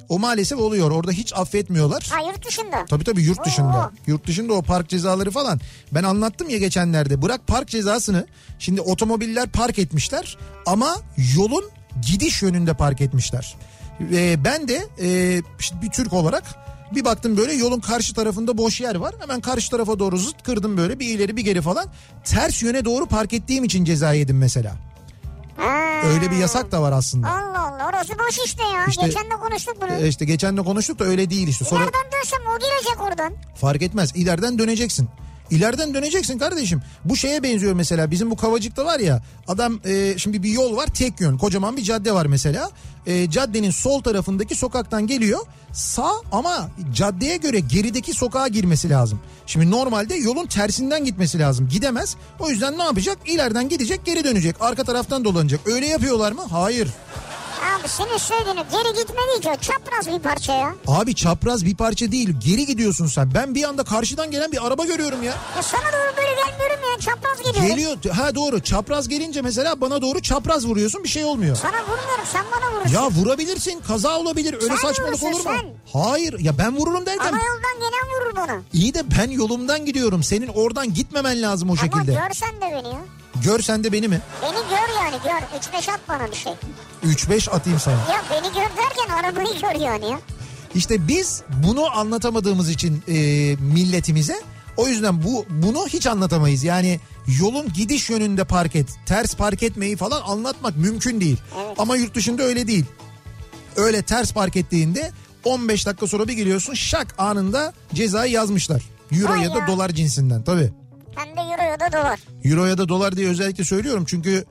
O 0.09 0.19
maalesef 0.19 0.59
oluyor. 0.59 0.91
Orada 0.91 1.11
hiç 1.11 1.33
affetmiyorlar. 1.33 2.09
Ha 2.11 2.21
yurt 2.31 2.47
dışında. 2.47 2.85
Tabii 2.89 3.03
tabii 3.03 3.21
yurt 3.23 3.45
dışında. 3.45 3.77
Oo. 3.77 3.91
Yurt 4.07 4.27
dışında 4.27 4.53
o 4.53 4.61
park 4.61 4.89
cezaları 4.89 5.31
falan. 5.31 5.59
Ben 5.91 6.03
anlattım 6.03 6.49
ya 6.49 6.57
geçenlerde. 6.57 7.21
Bırak 7.21 7.47
park 7.47 7.67
cezasını. 7.67 8.27
Şimdi 8.59 8.81
otomobiller 8.81 9.49
park 9.49 9.79
etmişler 9.79 10.37
ama 10.65 10.95
yolun 11.37 11.63
gidiş 12.07 12.41
yönünde 12.41 12.73
park 12.73 13.01
etmişler. 13.01 13.55
Ve 13.99 14.43
ben 14.45 14.67
de 14.67 14.87
e, 15.01 15.41
bir 15.81 15.89
Türk 15.89 16.13
olarak 16.13 16.43
bir 16.95 17.05
baktım 17.05 17.37
böyle 17.37 17.53
yolun 17.53 17.79
karşı 17.79 18.13
tarafında 18.13 18.57
boş 18.57 18.81
yer 18.81 18.95
var. 18.95 19.15
Hemen 19.19 19.41
karşı 19.41 19.71
tarafa 19.71 19.99
doğru 19.99 20.17
zıt 20.17 20.43
kırdım 20.43 20.77
böyle 20.77 20.99
bir 20.99 21.07
ileri 21.07 21.37
bir 21.37 21.41
geri 21.41 21.61
falan. 21.61 21.85
Ters 22.23 22.63
yöne 22.63 22.85
doğru 22.85 23.05
park 23.05 23.33
ettiğim 23.33 23.63
için 23.63 23.85
ceza 23.85 24.13
yedim 24.13 24.37
mesela. 24.37 24.75
Ha. 25.59 26.07
Öyle 26.13 26.31
bir 26.31 26.35
yasak 26.35 26.71
da 26.71 26.81
var 26.81 26.91
aslında. 26.91 27.27
Allah 27.31 27.59
Allah 27.67 27.89
orası 27.89 28.13
boş 28.19 28.37
işte 28.45 28.63
ya. 28.63 28.85
İşte- 28.89 29.05
Geçen 29.05 29.25
de 29.25 29.35
konuştuk 29.35 29.75
bunu. 29.81 29.91
E, 29.93 30.07
işte 30.07 30.25
geçen 30.25 30.57
de 30.57 30.61
konuştuk 30.63 30.99
da 30.99 31.03
öyle 31.05 31.29
değil 31.29 31.47
işte. 31.47 31.65
Sonra... 31.65 31.79
İleriden 31.83 32.11
dönsem 32.13 32.39
o 32.55 32.59
girecek 32.59 33.01
oradan. 33.01 33.33
Fark 33.55 33.81
etmez. 33.81 34.15
İleriden 34.15 34.59
döneceksin. 34.59 35.09
İleriden 35.51 35.93
döneceksin 35.93 36.39
kardeşim. 36.39 36.81
Bu 37.05 37.15
şeye 37.15 37.43
benziyor 37.43 37.73
mesela 37.73 38.11
bizim 38.11 38.31
bu 38.31 38.35
Kavacık'ta 38.35 38.85
var 38.85 38.99
ya 38.99 39.23
adam 39.47 39.79
e, 39.85 40.17
şimdi 40.17 40.43
bir 40.43 40.49
yol 40.49 40.75
var 40.77 40.87
tek 40.87 41.21
yön 41.21 41.37
kocaman 41.37 41.77
bir 41.77 41.81
cadde 41.81 42.11
var 42.11 42.25
mesela. 42.25 42.69
E, 43.05 43.29
caddenin 43.29 43.71
sol 43.71 44.01
tarafındaki 44.01 44.55
sokaktan 44.55 45.07
geliyor 45.07 45.39
sağ 45.73 46.11
ama 46.31 46.69
caddeye 46.93 47.37
göre 47.37 47.59
gerideki 47.59 48.13
sokağa 48.13 48.47
girmesi 48.47 48.89
lazım. 48.89 49.19
Şimdi 49.47 49.71
normalde 49.71 50.15
yolun 50.15 50.45
tersinden 50.45 51.05
gitmesi 51.05 51.39
lazım 51.39 51.69
gidemez. 51.69 52.15
O 52.39 52.49
yüzden 52.49 52.77
ne 52.77 52.83
yapacak? 52.83 53.17
İleriden 53.25 53.69
gidecek 53.69 54.05
geri 54.05 54.23
dönecek 54.23 54.55
arka 54.59 54.83
taraftan 54.83 55.25
dolanacak. 55.25 55.67
Öyle 55.67 55.87
yapıyorlar 55.87 56.31
mı? 56.31 56.41
Hayır. 56.51 56.87
Abi 57.79 57.87
senin 57.87 58.17
söylediğini 58.17 58.63
geri 58.71 58.93
gitme 58.99 59.21
değil 59.31 59.41
ki 59.41 59.49
o 59.49 59.55
çapraz 59.61 60.07
bir 60.07 60.19
parça 60.19 60.53
ya. 60.53 60.75
Abi 60.87 61.15
çapraz 61.15 61.65
bir 61.65 61.75
parça 61.75 62.11
değil 62.11 62.29
geri 62.45 62.65
gidiyorsun 62.65 63.07
sen. 63.07 63.33
Ben 63.33 63.55
bir 63.55 63.63
anda 63.63 63.83
karşıdan 63.83 64.31
gelen 64.31 64.51
bir 64.51 64.67
araba 64.67 64.85
görüyorum 64.85 65.23
ya. 65.23 65.33
ya 65.55 65.63
sana 65.63 65.81
doğru 65.81 66.17
böyle 66.17 66.29
gelmiyorum 66.35 66.79
ya 66.93 66.99
çapraz 66.99 67.37
gidiyorum. 67.37 67.67
Geliyor 67.67 67.97
ha 68.15 68.35
doğru 68.35 68.59
çapraz 68.59 69.07
gelince 69.07 69.41
mesela 69.41 69.81
bana 69.81 70.01
doğru 70.01 70.21
çapraz 70.21 70.65
vuruyorsun 70.67 71.03
bir 71.03 71.09
şey 71.09 71.25
olmuyor. 71.25 71.55
Sana 71.55 71.81
vurmuyorum 71.81 72.25
sen 72.33 72.45
bana 72.55 72.71
vurursun. 72.75 72.93
Ya 72.95 73.09
vurabilirsin 73.09 73.81
kaza 73.87 74.19
olabilir 74.19 74.53
öyle 74.53 74.67
Sen 74.67 74.75
saçmalık 74.75 75.23
olur 75.23 75.45
mu? 75.45 75.51
Hayır 75.93 76.39
ya 76.39 76.57
ben 76.57 76.77
vururum 76.77 77.05
derken 77.05 77.27
Ana 77.33 77.39
yoldan 77.43 77.75
gelen 77.79 78.15
vurur 78.15 78.35
bana. 78.35 78.61
iyi 78.73 78.93
de 78.93 79.03
ben 79.17 79.29
yolumdan 79.31 79.85
gidiyorum 79.85 80.23
senin 80.23 80.47
oradan 80.47 80.93
gitmemen 80.93 81.41
lazım 81.41 81.69
o 81.69 81.75
şekilde. 81.77 82.17
Ama 82.17 82.27
görsen 82.27 82.55
de 82.55 82.61
beni 82.61 82.87
ya. 82.93 82.99
Görsen 83.43 83.83
de 83.83 83.91
beni 83.91 84.07
mi? 84.07 84.21
Beni 84.41 84.51
gör 84.51 85.03
yani 85.03 85.15
gör. 85.23 85.79
3-5 85.79 85.91
at 85.91 85.99
bana 86.09 86.31
bir 86.31 86.35
şey. 86.35 86.53
3-5 87.03 87.49
atayım 87.51 87.79
sana. 87.79 87.95
Ya 87.95 88.23
beni 88.31 88.47
gör 88.47 88.69
derken 88.77 89.13
arabayı 89.19 89.61
gör 89.61 89.85
yani 89.85 90.05
ya. 90.11 90.19
İşte 90.75 91.07
biz 91.07 91.43
bunu 91.65 91.97
anlatamadığımız 91.97 92.69
için 92.69 93.03
e, 93.07 93.13
milletimize 93.59 94.41
o 94.77 94.87
yüzden 94.87 95.23
bu 95.23 95.45
bunu 95.49 95.87
hiç 95.87 96.07
anlatamayız. 96.07 96.63
Yani 96.63 96.99
yolun 97.39 97.73
gidiş 97.73 98.09
yönünde 98.09 98.43
park 98.43 98.75
et, 98.75 98.89
ters 99.05 99.35
park 99.35 99.63
etmeyi 99.63 99.95
falan 99.97 100.21
anlatmak 100.21 100.77
mümkün 100.77 101.21
değil. 101.21 101.37
Evet. 101.65 101.75
Ama 101.79 101.95
yurt 101.95 102.15
dışında 102.15 102.43
öyle 102.43 102.67
değil. 102.67 102.85
Öyle 103.75 104.01
ters 104.01 104.33
park 104.33 104.55
ettiğinde 104.55 105.11
15 105.43 105.85
dakika 105.85 106.07
sonra 106.07 106.27
bir 106.27 106.33
geliyorsun 106.33 106.73
şak 106.73 107.15
anında 107.17 107.73
cezayı 107.93 108.31
yazmışlar. 108.31 108.83
Euro 109.11 109.31
Vay 109.31 109.43
ya 109.43 109.53
da 109.53 109.59
ya. 109.59 109.67
dolar 109.67 109.89
cinsinden 109.89 110.43
tabii. 110.43 110.73
Hem 111.15 111.37
de 111.37 111.41
euro 111.41 111.61
ya 111.71 111.79
da 111.79 111.91
dolar. 111.91 112.19
Euro 112.43 112.65
ya 112.65 112.77
da 112.77 112.89
dolar 112.89 113.15
diye 113.15 113.29
özellikle 113.29 113.63
söylüyorum 113.63 114.05
çünkü 114.07 114.45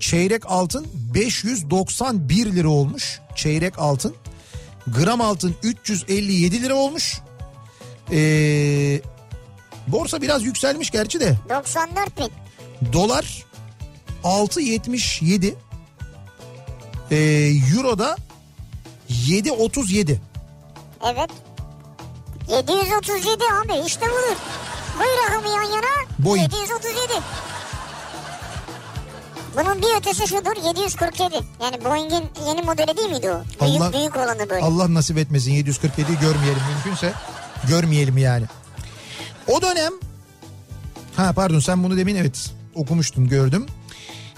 çeyrek 0.00 0.42
altın 0.46 0.86
591 1.14 2.46
lira 2.46 2.68
olmuş. 2.68 3.20
Çeyrek 3.36 3.78
altın. 3.78 4.14
Gram 4.86 5.20
altın 5.20 5.54
357 5.62 6.62
lira 6.62 6.74
olmuş. 6.74 7.20
Ee, 8.12 9.00
borsa 9.86 10.22
biraz 10.22 10.44
yükselmiş 10.44 10.90
gerçi 10.90 11.20
de. 11.20 11.36
94 11.48 12.18
bin. 12.18 12.32
Dolar 12.92 13.44
6.77. 14.24 15.54
Ee, 17.10 17.16
Euro 17.76 17.98
da 17.98 18.16
7.37. 19.10 20.16
Evet. 21.04 21.30
737 22.48 23.44
abi 23.64 23.86
işte 23.86 24.06
budur. 24.06 24.36
Koy 24.98 25.06
rakamı 25.26 25.48
yan 25.48 25.62
yana. 25.62 26.08
Boyun. 26.18 26.42
737. 26.42 26.98
Bunun 29.56 29.82
bir 29.82 29.96
ötesi 30.00 30.28
şudur 30.28 30.66
747. 30.66 31.34
Yani 31.62 31.84
Boeing'in 31.84 32.24
yeni 32.48 32.62
modeli 32.62 32.96
değil 32.96 33.10
miydi 33.10 33.30
o? 33.30 33.42
Büyük, 33.66 33.80
Allah- 33.80 33.92
büyük 33.92 34.16
olanı 34.16 34.50
böyle. 34.50 34.64
Allah 34.64 34.94
nasip 34.94 35.18
etmesin 35.18 35.52
747'yi 35.52 36.18
görmeyelim 36.20 36.62
mümkünse. 36.74 37.12
Görmeyelim 37.68 38.18
yani. 38.18 38.44
O 39.48 39.62
dönem 39.62 39.92
ha 41.16 41.32
pardon 41.32 41.60
sen 41.60 41.84
bunu 41.84 41.96
demin 41.96 42.16
evet 42.16 42.50
okumuştun 42.74 43.28
gördüm. 43.28 43.66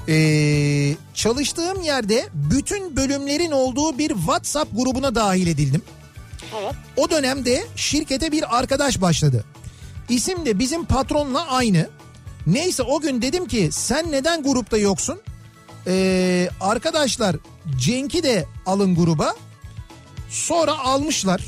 Ee, 0.08 0.94
çalıştığım 1.14 1.80
yerde 1.82 2.28
bütün 2.34 2.96
bölümlerin 2.96 3.50
olduğu 3.50 3.98
bir 3.98 4.08
WhatsApp 4.08 4.76
grubuna 4.76 5.14
dahil 5.14 5.46
edildim. 5.46 5.82
Evet. 6.62 6.74
O 6.96 7.10
dönemde 7.10 7.64
şirkete 7.76 8.32
bir 8.32 8.58
arkadaş 8.58 9.00
başladı. 9.00 9.44
İsim 10.10 10.46
de 10.46 10.58
bizim 10.58 10.84
patronla 10.84 11.46
aynı. 11.46 11.88
Neyse 12.46 12.82
o 12.82 13.00
gün 13.00 13.22
dedim 13.22 13.46
ki 13.48 13.68
sen 13.72 14.12
neden 14.12 14.42
grupta 14.42 14.76
yoksun? 14.78 15.20
Ee, 15.86 16.48
arkadaşlar 16.60 17.36
Cenk'i 17.78 18.22
de 18.22 18.46
alın 18.66 18.94
gruba. 18.94 19.34
Sonra 20.30 20.78
almışlar 20.78 21.42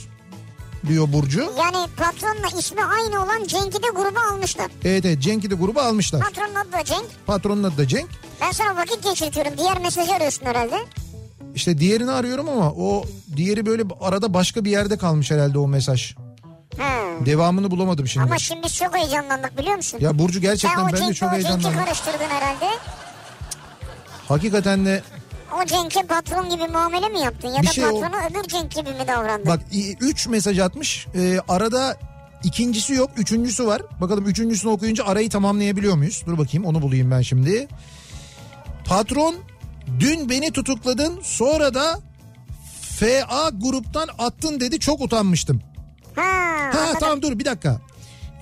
diyor 0.89 1.13
Burcu. 1.13 1.41
Yani 1.59 1.87
patronla 1.97 2.59
ismi 2.59 2.85
aynı 2.85 3.25
olan 3.25 3.45
Cenk'i 3.47 3.83
de 3.83 3.87
gruba 3.95 4.21
almışlar. 4.33 4.67
Evet 4.85 5.05
evet 5.05 5.21
Cenk'i 5.21 5.51
de 5.51 5.55
gruba 5.55 5.83
almışlar. 5.83 6.21
Patronun 6.21 6.55
adı 6.55 6.73
da 6.73 6.85
Cenk. 6.85 7.07
Patronun 7.27 7.63
adı 7.63 7.79
da 7.79 7.89
Cenk. 7.89 8.09
Ben 8.41 8.51
sana 8.53 8.77
vakit 8.77 9.03
geçirtiyorum. 9.05 9.53
Diğer 9.59 9.81
mesajı 9.81 10.13
arıyorsun 10.15 10.47
herhalde. 10.47 10.77
İşte 11.55 11.79
diğerini 11.79 12.11
arıyorum 12.11 12.49
ama 12.49 12.73
o 12.73 13.05
diğeri 13.37 13.67
böyle 13.67 13.83
arada 14.01 14.35
başka 14.35 14.65
bir 14.65 14.71
yerde 14.71 14.99
kalmış 14.99 15.31
herhalde 15.31 15.59
o 15.59 15.69
mesaj. 15.69 16.15
Ha. 16.79 17.03
Devamını 17.27 17.71
bulamadım 17.71 18.07
şimdi. 18.09 18.25
Ama 18.27 18.39
şimdi 18.39 18.73
çok 18.73 18.97
heyecanlandık 18.97 19.59
biliyor 19.59 19.77
musun? 19.77 19.99
Ya 20.03 20.19
Burcu 20.19 20.33
Sen 20.33 20.43
gerçekten 20.43 20.85
o 20.85 20.87
ben 20.87 20.93
de 20.93 20.99
çok 20.99 21.09
o 21.09 21.13
Cenk'i 21.13 21.33
heyecanlandım. 21.35 21.85
karıştırdın 21.85 22.25
herhalde. 22.29 22.67
Hakikaten 24.29 24.87
de 24.87 25.03
O 25.63 25.67
Cenk'e 25.67 26.03
patron 26.03 26.51
gibi 26.51 26.69
muamele 26.69 27.09
mi 27.09 27.21
yaptın? 27.21 27.49
Ya 27.49 27.63
Bir 27.63 27.67
da 27.67 27.73
şey 27.73 27.85
o- 27.87 28.01
patronu 28.01 28.17
öbür 28.31 28.49
Cenk 28.49 28.71
gibi 28.75 28.91
mi 28.91 29.07
davrandın? 29.09 29.47
Bak 29.47 29.61
3 30.01 30.29
mesaj 30.29 30.59
atmış. 30.59 31.07
Ee, 31.15 31.39
arada 31.49 31.97
ikincisi 32.45 32.95
yok. 32.95 33.11
Üçüncüsü 33.17 33.67
var. 33.67 33.83
Bakalım 34.01 34.27
üçüncüsünü 34.27 34.71
okuyunca 34.73 35.05
arayı 35.05 35.31
tamamlayabiliyor 35.31 35.95
muyuz? 35.97 36.23
Dur 36.27 36.39
bakayım 36.39 36.65
onu 36.67 36.83
bulayım 36.83 37.11
ben 37.11 37.23
şimdi. 37.23 37.69
Patron 38.85 39.35
dün 40.01 40.29
beni 40.31 40.51
tutukladın 40.53 41.21
sonra 41.23 41.75
da 41.75 41.99
FA 42.99 43.51
gruptan 43.55 44.09
attın 44.19 44.61
dedi 44.61 44.81
çok 44.81 45.01
utanmıştım. 45.01 45.63
Ha, 46.17 46.71
Ha 46.75 46.93
tamam 47.01 47.23
dur 47.23 47.39
bir 47.39 47.45
dakika. 47.45 47.81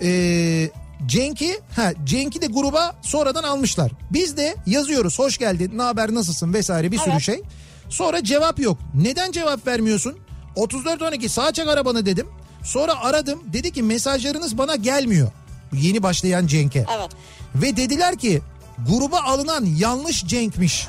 Ee, 0.03 0.71
Cenk'i 1.07 1.61
ha 1.77 1.93
Cenk'i 2.05 2.43
de 2.43 2.47
gruba 2.47 2.97
sonradan 3.03 3.43
almışlar. 3.43 3.93
Biz 4.11 4.37
de 4.37 4.57
yazıyoruz 4.67 5.19
hoş 5.19 5.39
geldin 5.39 5.71
ne 5.75 5.83
haber 5.83 6.15
nasılsın 6.15 6.55
vesaire 6.55 6.93
bir 6.93 6.99
sürü 6.99 7.11
Evet. 7.13 7.23
şey. 7.23 7.43
Sonra 7.89 8.25
cevap 8.25 8.61
yok. 8.61 8.79
Neden 8.95 9.33
cevap 9.33 9.67
vermiyorsun? 9.67 10.19
34 10.57 11.03
12 11.03 11.29
sağa 11.29 11.53
çek 11.53 11.69
arabanı 11.69 12.07
dedim. 12.07 12.27
Sonra 12.65 13.01
aradım 13.01 13.43
dedi 13.53 13.73
ki 13.73 13.83
mesajlarınız 13.83 14.59
bana 14.59 14.77
gelmiyor. 14.77 15.29
Yeni 15.73 16.03
başlayan 16.03 16.47
Cenk'e. 16.47 16.87
Evet. 16.99 17.11
Ve 17.55 17.77
dediler 17.77 18.17
ki 18.19 18.43
gruba 18.89 19.21
alınan 19.21 19.65
yanlış 19.65 20.27
Cenk'miş. 20.27 20.87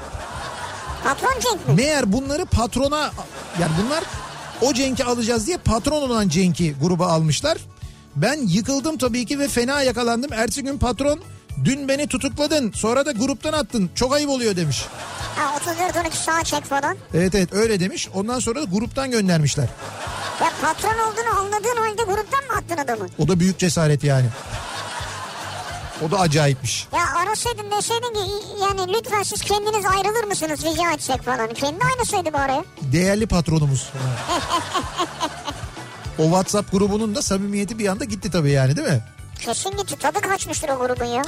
Patron 1.04 1.39
Cenk 1.39 1.67
mi? 1.67 1.74
Meğer 1.76 2.13
bunları 2.13 2.46
patrona 2.46 3.12
yani 3.62 3.72
bunlar 3.86 4.04
o 4.62 4.74
Cenk'i 4.74 5.04
alacağız 5.04 5.47
diye 5.47 5.58
patron 5.58 6.02
olan 6.02 6.30
Cenk'i 6.30 6.76
gruba 6.82 7.08
almışlar. 7.08 7.58
Ben 8.15 8.47
yıkıldım 8.47 8.97
tabii 8.97 9.26
ki 9.26 9.39
ve 9.39 9.47
fena 9.47 9.82
yakalandım. 9.82 10.34
Ertesi 10.34 10.63
gün 10.63 10.78
patron 10.78 11.19
dün 11.65 11.88
beni 11.88 12.08
tutukladın 12.08 12.71
sonra 12.71 13.06
da 13.06 13.12
gruptan 13.12 13.54
attın 13.54 13.89
çok 13.95 14.13
ayıp 14.13 14.30
oluyor 14.30 14.56
demiş. 14.56 14.86
Ha 15.36 15.56
34 15.62 15.97
12 16.06 16.17
sağa 16.17 16.44
çek 16.44 16.63
falan. 16.63 16.98
Evet 17.13 17.35
evet 17.35 17.54
öyle 17.54 17.79
demiş 17.79 18.10
ondan 18.13 18.40
sonra 18.40 18.62
da 18.62 18.65
gruptan 18.65 19.12
göndermişler. 19.12 19.69
Ya 20.42 20.52
patron 20.62 20.94
olduğunu 20.94 21.40
anladığın 21.40 21.77
halde 21.77 22.04
gruptan 22.04 22.44
mı 22.44 22.58
attın 22.58 22.77
adamı? 22.77 23.08
O 23.19 23.27
da 23.27 23.40
büyük 23.40 23.60
cesaret 23.60 24.04
yani. 24.04 24.25
O 26.08 26.12
da 26.12 26.19
acayipmiş. 26.19 26.87
Ya 26.93 26.99
ara 27.15 27.29
alsaydın 27.29 27.71
deseydin 27.77 28.13
ki 28.13 28.19
yani 28.62 28.93
lütfen 28.93 29.23
siz 29.23 29.41
kendiniz 29.41 29.85
ayrılır 29.85 30.23
mısınız 30.23 30.65
rica 30.65 30.91
etsek 30.93 31.21
falan. 31.21 31.54
Kendi 31.54 31.79
oynasaydı 31.93 32.33
bari. 32.33 32.63
Değerli 32.81 33.27
patronumuz. 33.27 33.89
o 36.19 36.23
WhatsApp 36.23 36.71
grubunun 36.71 37.15
da 37.15 37.21
samimiyeti 37.21 37.79
bir 37.79 37.87
anda 37.87 38.06
gitti 38.06 38.31
tabii 38.31 38.52
yani 38.52 38.75
değil 38.75 38.87
mi? 38.87 39.02
Kesin 39.39 39.77
gitti 39.77 39.95
tadı 39.99 40.21
kaçmıştır 40.21 40.69
o 40.69 40.79
grubun 40.79 41.06
ya. 41.06 41.21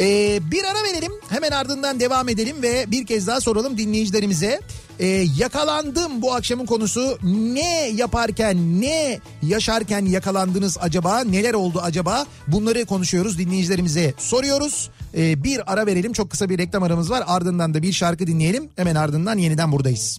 Ee, 0.00 0.38
bir 0.50 0.64
ara 0.64 0.82
verelim 0.82 1.12
hemen 1.28 1.50
ardından 1.50 2.00
devam 2.00 2.28
edelim 2.28 2.62
ve 2.62 2.90
bir 2.90 3.06
kez 3.06 3.26
daha 3.26 3.40
soralım 3.40 3.78
dinleyicilerimize. 3.78 4.60
Ee, 4.98 5.06
yakalandım 5.38 6.22
bu 6.22 6.34
akşamın 6.34 6.66
konusu. 6.66 7.18
Ne 7.22 7.88
yaparken 7.88 8.80
ne 8.80 9.20
yaşarken 9.42 10.06
yakalandınız 10.06 10.78
acaba? 10.80 11.20
Neler 11.20 11.54
oldu 11.54 11.80
acaba? 11.82 12.26
Bunları 12.46 12.84
konuşuyoruz 12.86 13.38
dinleyicilerimize 13.38 14.14
soruyoruz. 14.18 14.90
Ee, 15.16 15.44
bir 15.44 15.72
ara 15.72 15.86
verelim 15.86 16.12
çok 16.12 16.30
kısa 16.30 16.48
bir 16.48 16.58
reklam 16.58 16.82
aramız 16.82 17.10
var. 17.10 17.24
Ardından 17.26 17.74
da 17.74 17.82
bir 17.82 17.92
şarkı 17.92 18.26
dinleyelim. 18.26 18.68
Hemen 18.76 18.94
ardından 18.94 19.38
yeniden 19.38 19.72
buradayız. 19.72 20.18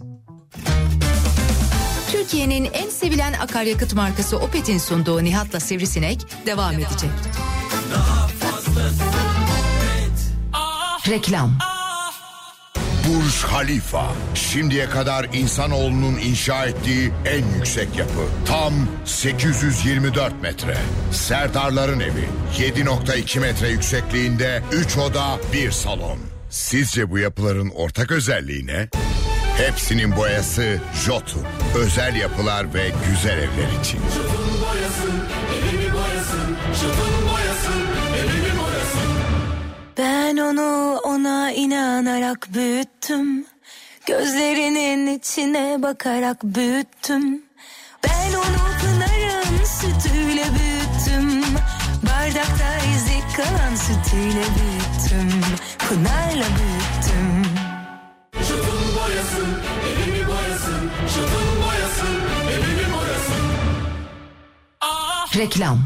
Türkiye'nin 2.11 2.69
en 2.73 2.89
sevilen 2.89 3.33
akaryakıt 3.33 3.93
markası 3.93 4.37
Opet'in 4.37 4.77
sunduğu 4.77 5.23
Nihat'la 5.23 5.59
Sivrisinek 5.59 6.25
devam 6.45 6.73
edecek. 6.73 7.09
Reklam 11.09 11.57
Burj 13.09 13.41
Khalifa. 13.41 14.11
Şimdiye 14.35 14.89
kadar 14.89 15.27
insanoğlunun 15.33 16.17
inşa 16.17 16.65
ettiği 16.65 17.11
en 17.25 17.57
yüksek 17.57 17.97
yapı. 17.97 18.21
Tam 18.45 18.73
824 19.05 20.41
metre. 20.41 20.77
Serdarların 21.11 21.99
evi. 21.99 22.27
7.2 22.57 23.39
metre 23.39 23.69
yüksekliğinde 23.69 24.63
3 24.71 24.97
oda 24.97 25.39
1 25.53 25.71
salon. 25.71 26.17
Sizce 26.49 27.11
bu 27.11 27.17
yapıların 27.17 27.69
ortak 27.69 28.11
özelliği 28.11 28.67
ne? 28.67 28.89
Hepsinin 29.57 30.15
boyası 30.15 30.81
Jotun. 31.05 31.43
Özel 31.75 32.15
yapılar 32.15 32.73
ve 32.73 32.91
güzel 33.09 33.37
evler 33.37 33.79
için. 33.81 33.99
Ben 39.99 40.37
onu 40.37 40.99
ona 41.03 41.51
inanarak 41.51 42.47
büyüttüm. 42.53 43.45
Gözlerinin 44.05 45.17
içine 45.17 45.83
bakarak 45.83 46.43
büyüttüm. 46.43 47.41
Ben 48.03 48.33
onu 48.33 48.59
Pınar'ın 48.81 49.65
sütüyle 49.65 50.43
büyüttüm. 50.59 51.43
Bardakta 52.03 52.77
izi 52.95 53.35
kalan 53.37 53.75
sütüyle 53.75 54.43
büyüttüm. 54.55 55.41
Pınar'la 55.89 56.45
büyüttüm. 56.57 57.45
Reklam 65.37 65.79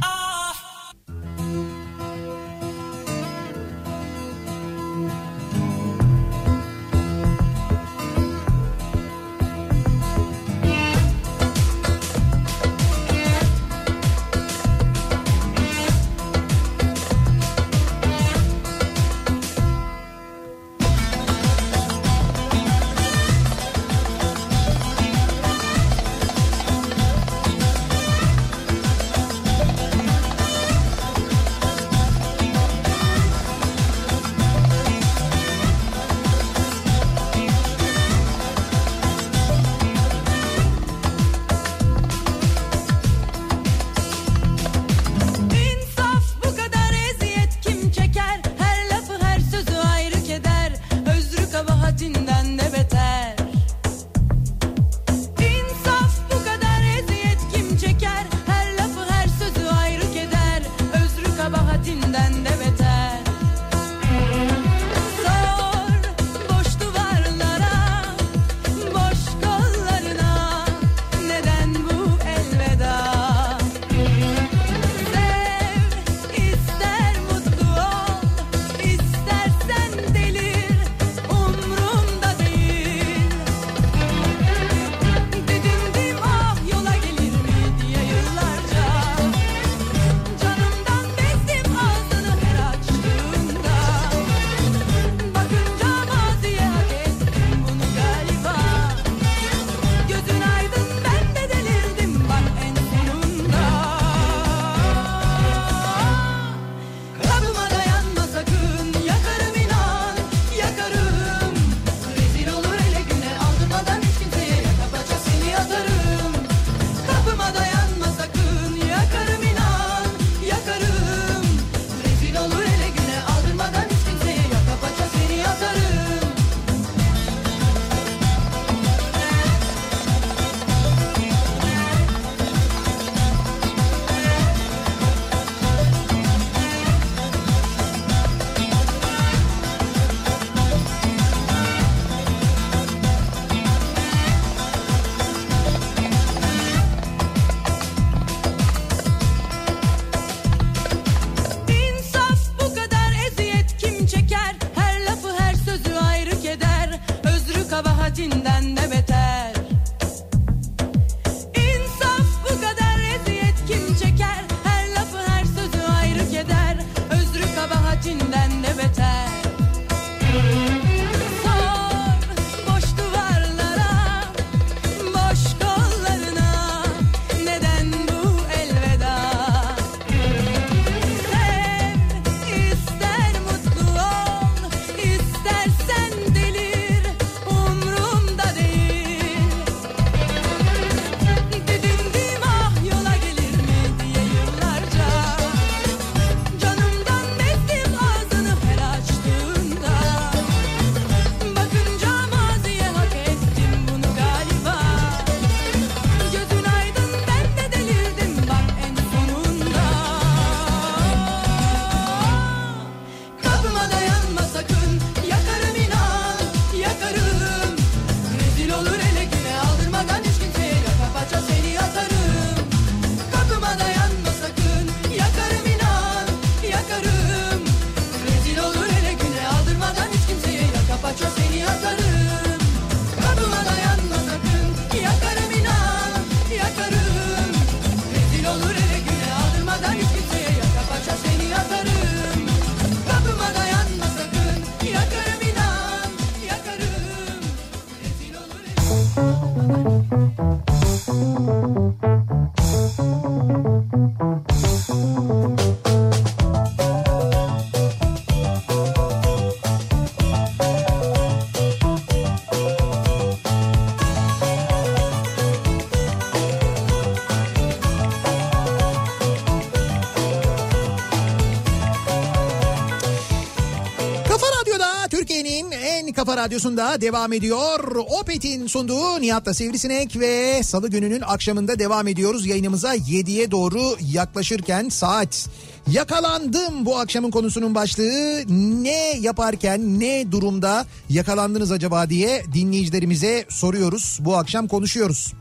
Kafa 276.26 276.38
Radyosu'nda 276.38 277.02
devam 277.02 277.34
ediyor. 277.34 277.96
Opet'in 278.22 278.68
sunduğu 278.68 279.22
Nihat'la 279.22 279.54
Sivrisinek 279.54 280.20
ve 280.20 280.64
salı 280.64 280.90
gününün 280.90 281.22
akşamında 281.22 281.80
devam 281.80 282.08
ediyoruz. 282.08 282.46
Yayınımıza 282.46 282.96
7'ye 282.96 283.52
doğru 283.52 283.96
yaklaşırken 284.12 284.90
saat 284.90 285.50
Yakalandım 285.92 286.86
bu 286.86 287.00
akşamın 287.00 287.32
konusunun 287.32 287.76
başlığı 287.76 288.44
ne 288.84 289.18
yaparken 289.20 290.00
ne 290.00 290.32
durumda 290.32 290.86
yakalandınız 291.10 291.72
acaba 291.72 292.10
diye 292.10 292.44
dinleyicilerimize 292.54 293.46
soruyoruz. 293.50 294.18
Bu 294.22 294.38
akşam 294.38 294.68
konuşuyoruz. 294.68 295.34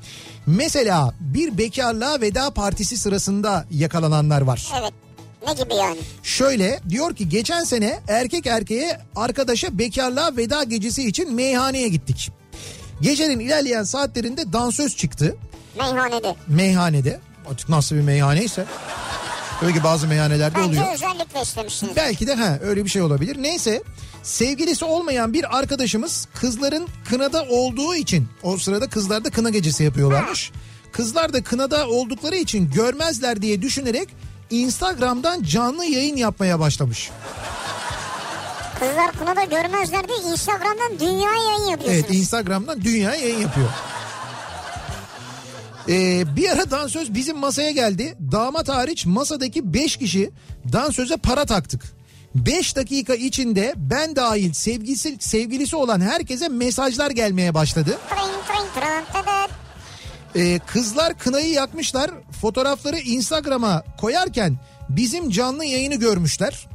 Mesela 0.47 1.15
bir 1.21 1.59
bekarlığa 1.59 2.21
veda 2.21 2.51
partisi 2.51 2.97
sırasında 2.97 3.67
yakalananlar 3.71 4.41
var. 4.41 4.73
Evet. 4.81 4.93
Ne 5.47 5.53
gibi 5.53 5.75
yani? 5.75 5.99
Şöyle 6.23 6.81
diyor 6.89 7.17
ki 7.17 7.29
geçen 7.29 7.65
sene 7.65 8.01
erkek 8.09 8.47
erkeğe 8.47 9.01
arkadaşa 9.17 9.79
bekarlığa 9.79 10.37
veda 10.37 10.63
gecesi 10.65 11.09
için 11.09 11.35
meyhaneye 11.35 11.89
gittik. 11.89 12.31
Gecenin 13.01 13.41
ilerleyen 13.41 13.83
saatlerinde 13.83 14.53
dansöz 14.53 14.97
çıktı 14.97 15.37
Meyhanede. 15.79 16.35
meyhanede. 16.49 17.21
Artık 17.51 17.69
nasıl 17.69 17.97
bir 17.97 18.01
meyhaneyse. 18.01 18.65
Öyle 19.63 19.73
ki 19.73 19.85
bazı 19.85 20.07
meyhanelerde 20.07 20.55
Bence 20.57 20.69
oluyor. 20.81 20.95
özellikle 20.95 21.43
istemişsiniz. 21.43 21.97
Belki 21.97 22.27
de 22.27 22.35
ha 22.35 22.59
öyle 22.63 22.85
bir 22.85 22.91
şey 22.91 23.03
olabilir. 23.03 23.37
Neyse 23.43 23.83
sevgilisi 24.23 24.85
olmayan 24.85 25.33
bir 25.33 25.59
arkadaşımız 25.59 26.29
kızların 26.35 26.89
kınada 27.09 27.43
olduğu 27.43 27.95
için 27.95 28.29
o 28.43 28.57
sırada 28.59 28.89
kızlar 28.89 29.25
da 29.25 29.31
kına 29.31 29.51
gecesi 29.51 29.85
yapıyorlarmış. 29.85 30.53
Kızlar 30.93 31.33
da 31.33 31.43
kınada 31.43 31.89
oldukları 31.89 32.37
için 32.37 32.71
görmezler 32.71 33.43
diye 33.43 33.63
düşünerek 33.63 34.09
Instagram'dan 34.53 35.43
canlı 35.43 35.85
yayın 35.85 36.17
yapmaya 36.17 36.61
başlamış. 36.61 37.11
Kızlar 38.79 39.13
kınada 39.13 39.45
görmezler 39.45 40.09
diye 40.09 40.19
Instagram'dan 40.19 41.01
dünya 41.01 41.31
yayın 41.31 41.71
yapıyorsunuz. 41.71 42.05
Evet 42.09 42.15
Instagram'dan 42.15 42.83
dünya 42.83 43.15
yayın 43.15 43.41
yapıyor. 43.41 43.69
Ee, 45.89 46.37
bir 46.37 46.51
ara 46.51 46.71
dansöz 46.71 47.15
bizim 47.15 47.39
masaya 47.39 47.71
geldi. 47.71 48.17
Damat 48.33 48.69
hariç 48.69 49.07
masadaki 49.07 49.75
5 49.75 49.97
kişi 49.97 50.31
dansöze 50.73 51.17
para 51.17 51.45
taktık. 51.45 51.83
5 52.35 52.77
dakika 52.77 53.15
içinde 53.15 53.75
ben 53.77 54.17
dahil 54.17 54.53
sevgilisi, 54.53 55.17
sevgilisi 55.21 55.77
olan 55.77 56.01
herkese 56.01 56.49
mesajlar 56.49 57.11
gelmeye 57.11 57.55
başladı. 57.55 57.99
Tring 58.09 58.47
tring 58.47 58.75
tring. 58.75 59.42
Ee, 60.37 60.59
kızlar 60.67 61.19
kınayı 61.19 61.53
yakmışlar. 61.53 62.11
Fotoğrafları 62.41 62.99
Instagram'a 62.99 63.83
koyarken 64.01 64.57
bizim 64.89 65.31
canlı 65.31 65.65
yayını 65.65 65.95
görmüşler. 65.95 66.67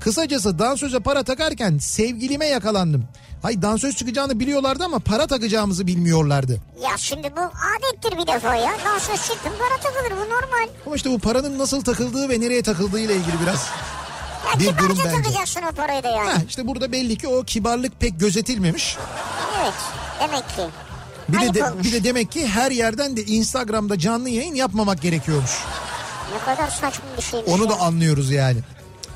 Kısacası 0.00 0.58
dansöze 0.58 1.00
para 1.00 1.22
takarken 1.22 1.78
sevgilime 1.78 2.46
yakalandım. 2.46 3.04
Hay 3.42 3.62
dansöz 3.62 3.96
çıkacağını 3.96 4.40
biliyorlardı 4.40 4.84
ama 4.84 4.98
para 4.98 5.26
takacağımızı 5.26 5.86
bilmiyorlardı. 5.86 6.60
Ya 6.82 6.90
şimdi 6.96 7.32
bu 7.36 7.40
adettir 7.40 8.18
bir 8.18 8.26
defa 8.26 8.54
ya. 8.56 8.72
Dansöz 8.84 9.26
çıktın 9.26 9.52
para 9.58 9.80
takılır 9.92 10.10
bu 10.16 10.30
normal. 10.30 10.68
Ama 10.86 10.96
işte 10.96 11.10
bu 11.10 11.18
paranın 11.18 11.58
nasıl 11.58 11.80
takıldığı 11.84 12.28
ve 12.28 12.40
nereye 12.40 12.62
takıldığı 12.62 13.00
ile 13.00 13.16
ilgili 13.16 13.40
biraz 13.42 13.66
Ya 14.54 14.60
bir 14.60 14.78
durum 14.78 14.98
bence. 14.98 15.16
takacaksın 15.22 15.60
o 15.72 15.74
parayı 15.74 16.02
da 16.02 16.08
yani. 16.08 16.30
Heh, 16.30 16.48
işte 16.48 16.66
burada 16.66 16.92
belli 16.92 17.18
ki 17.18 17.28
o 17.28 17.42
kibarlık 17.44 18.00
pek 18.00 18.20
gözetilmemiş. 18.20 18.96
Evet 19.62 19.74
demek 20.20 20.48
ki. 20.48 20.62
Bir 21.32 21.40
de, 21.40 21.54
de- 21.54 21.82
bir 21.84 21.92
de 21.92 22.04
demek 22.04 22.32
ki 22.32 22.46
her 22.46 22.70
yerden 22.70 23.16
de 23.16 23.24
Instagram'da 23.24 23.98
canlı 23.98 24.28
yayın 24.28 24.54
yapmamak 24.54 25.02
gerekiyormuş. 25.02 25.50
Ne 26.34 26.54
kadar 26.54 26.68
saçma 26.70 27.04
bir 27.16 27.22
şeymiş 27.22 27.52
Onu 27.52 27.68
da 27.68 27.80
anlıyoruz 27.80 28.30
yani. 28.30 28.58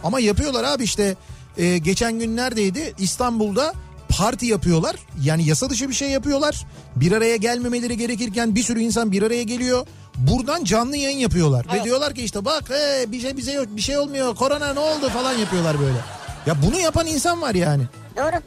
Ama 0.05 0.21
yapıyorlar 0.21 0.65
abi 0.65 0.85
işte 0.85 1.17
e, 1.59 1.79
geçen 1.79 2.19
gün 2.19 2.37
neredeydi 2.37 2.95
İstanbul'da 2.99 3.73
parti 4.09 4.47
yapıyorlar. 4.47 4.97
Yani 5.23 5.45
yasa 5.47 5.71
dışı 5.71 5.89
bir 5.89 5.95
şey 5.95 6.11
yapıyorlar. 6.11 6.67
Bir 6.97 7.13
araya 7.13 7.37
gelmemeleri 7.37 7.97
gerekirken 7.97 8.55
bir 8.55 8.63
sürü 8.63 8.81
insan 8.81 9.13
bir 9.13 9.23
araya 9.23 9.43
geliyor. 9.43 9.87
Buradan 10.17 10.65
canlı 10.65 10.97
yayın 10.97 11.19
yapıyorlar. 11.19 11.67
Ve 11.67 11.71
Evet. 11.73 11.85
diyorlar 11.85 12.15
ki 12.15 12.23
işte 12.23 12.45
bak 12.45 12.71
he, 12.71 13.13
bir 13.13 13.21
şey 13.21 13.37
bize 13.37 13.53
yok 13.53 13.67
bir 13.71 13.81
şey 13.83 13.99
olmuyor 13.99 14.35
korona 14.37 14.73
ne 14.73 14.81
oldu 14.81 15.09
falan 15.09 15.33
yapıyorlar 15.33 15.81
böyle. 15.81 15.99
Ya 16.47 16.55
bunu 16.67 16.79
yapan 16.81 17.07
insan 17.07 17.43
var 17.43 17.55
yani. 17.55 17.83
Doğru. 18.17 18.41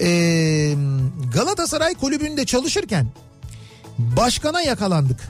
Ee, 0.00 0.74
Galatasaray 1.34 1.94
kulübünde 1.94 2.46
çalışırken 2.46 3.06
başkana 3.98 4.62
yakalandık. 4.62 5.20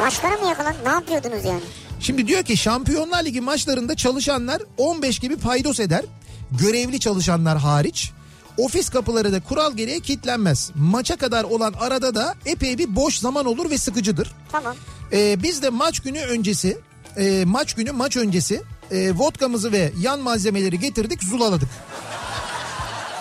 Başkanı 0.00 0.38
mı 0.38 0.48
yakalan? 0.48 0.74
Ne 0.84 0.90
yapıyordunuz 0.90 1.44
yani? 1.44 1.62
Şimdi 2.00 2.26
diyor 2.26 2.42
ki 2.42 2.56
Şampiyonlar 2.56 3.24
Ligi 3.24 3.40
maçlarında 3.40 3.96
çalışanlar 3.96 4.62
15 4.76 5.18
gibi 5.18 5.36
paydos 5.36 5.80
eder. 5.80 6.04
Görevli 6.52 7.00
çalışanlar 7.00 7.58
hariç. 7.58 8.12
Ofis 8.58 8.88
kapıları 8.88 9.32
da 9.32 9.40
kural 9.40 9.76
gereği 9.76 10.00
kilitlenmez. 10.00 10.70
Maça 10.74 11.16
kadar 11.16 11.44
olan 11.44 11.72
arada 11.80 12.14
da 12.14 12.34
epey 12.46 12.78
bir 12.78 12.96
boş 12.96 13.18
zaman 13.18 13.46
olur 13.46 13.70
ve 13.70 13.78
sıkıcıdır. 13.78 14.32
Tamam. 14.52 14.76
Ee, 15.12 15.42
biz 15.42 15.62
de 15.62 15.70
maç 15.70 16.00
günü 16.00 16.20
öncesi, 16.20 16.78
e, 17.16 17.44
maç 17.44 17.74
günü 17.74 17.92
maç 17.92 18.16
öncesi 18.16 18.62
e, 18.90 19.12
vodkamızı 19.14 19.72
ve 19.72 19.92
yan 20.00 20.20
malzemeleri 20.20 20.78
getirdik 20.78 21.22
zulaladık. 21.22 21.68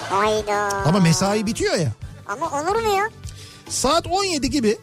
Hayda. 0.10 0.70
Ama 0.86 1.00
mesai 1.00 1.46
bitiyor 1.46 1.76
ya. 1.76 1.92
Ama 2.28 2.62
olur 2.62 2.82
mu 2.82 2.98
ya? 2.98 3.10
Saat 3.70 4.08
17 4.08 4.50
gibi 4.50 4.78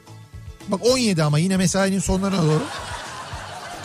bak 0.68 0.80
17 0.86 1.22
ama 1.22 1.38
yine 1.38 1.56
mesainin 1.56 1.98
sonlarına 1.98 2.42
doğru. 2.42 2.62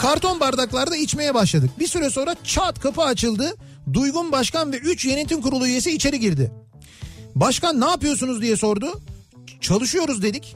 Karton 0.01 0.39
bardaklarda 0.39 0.95
içmeye 0.95 1.33
başladık. 1.33 1.69
Bir 1.79 1.87
süre 1.87 2.09
sonra 2.09 2.35
çat 2.43 2.79
kapı 2.79 3.01
açıldı. 3.01 3.55
Duygun 3.93 4.31
Başkan 4.31 4.71
ve 4.73 4.77
3 4.77 5.05
yönetim 5.05 5.41
kurulu 5.41 5.67
üyesi 5.67 5.91
içeri 5.91 6.19
girdi. 6.19 6.51
Başkan 7.35 7.81
ne 7.81 7.85
yapıyorsunuz 7.89 8.41
diye 8.41 8.57
sordu. 8.57 9.01
Çalışıyoruz 9.61 10.21
dedik. 10.21 10.55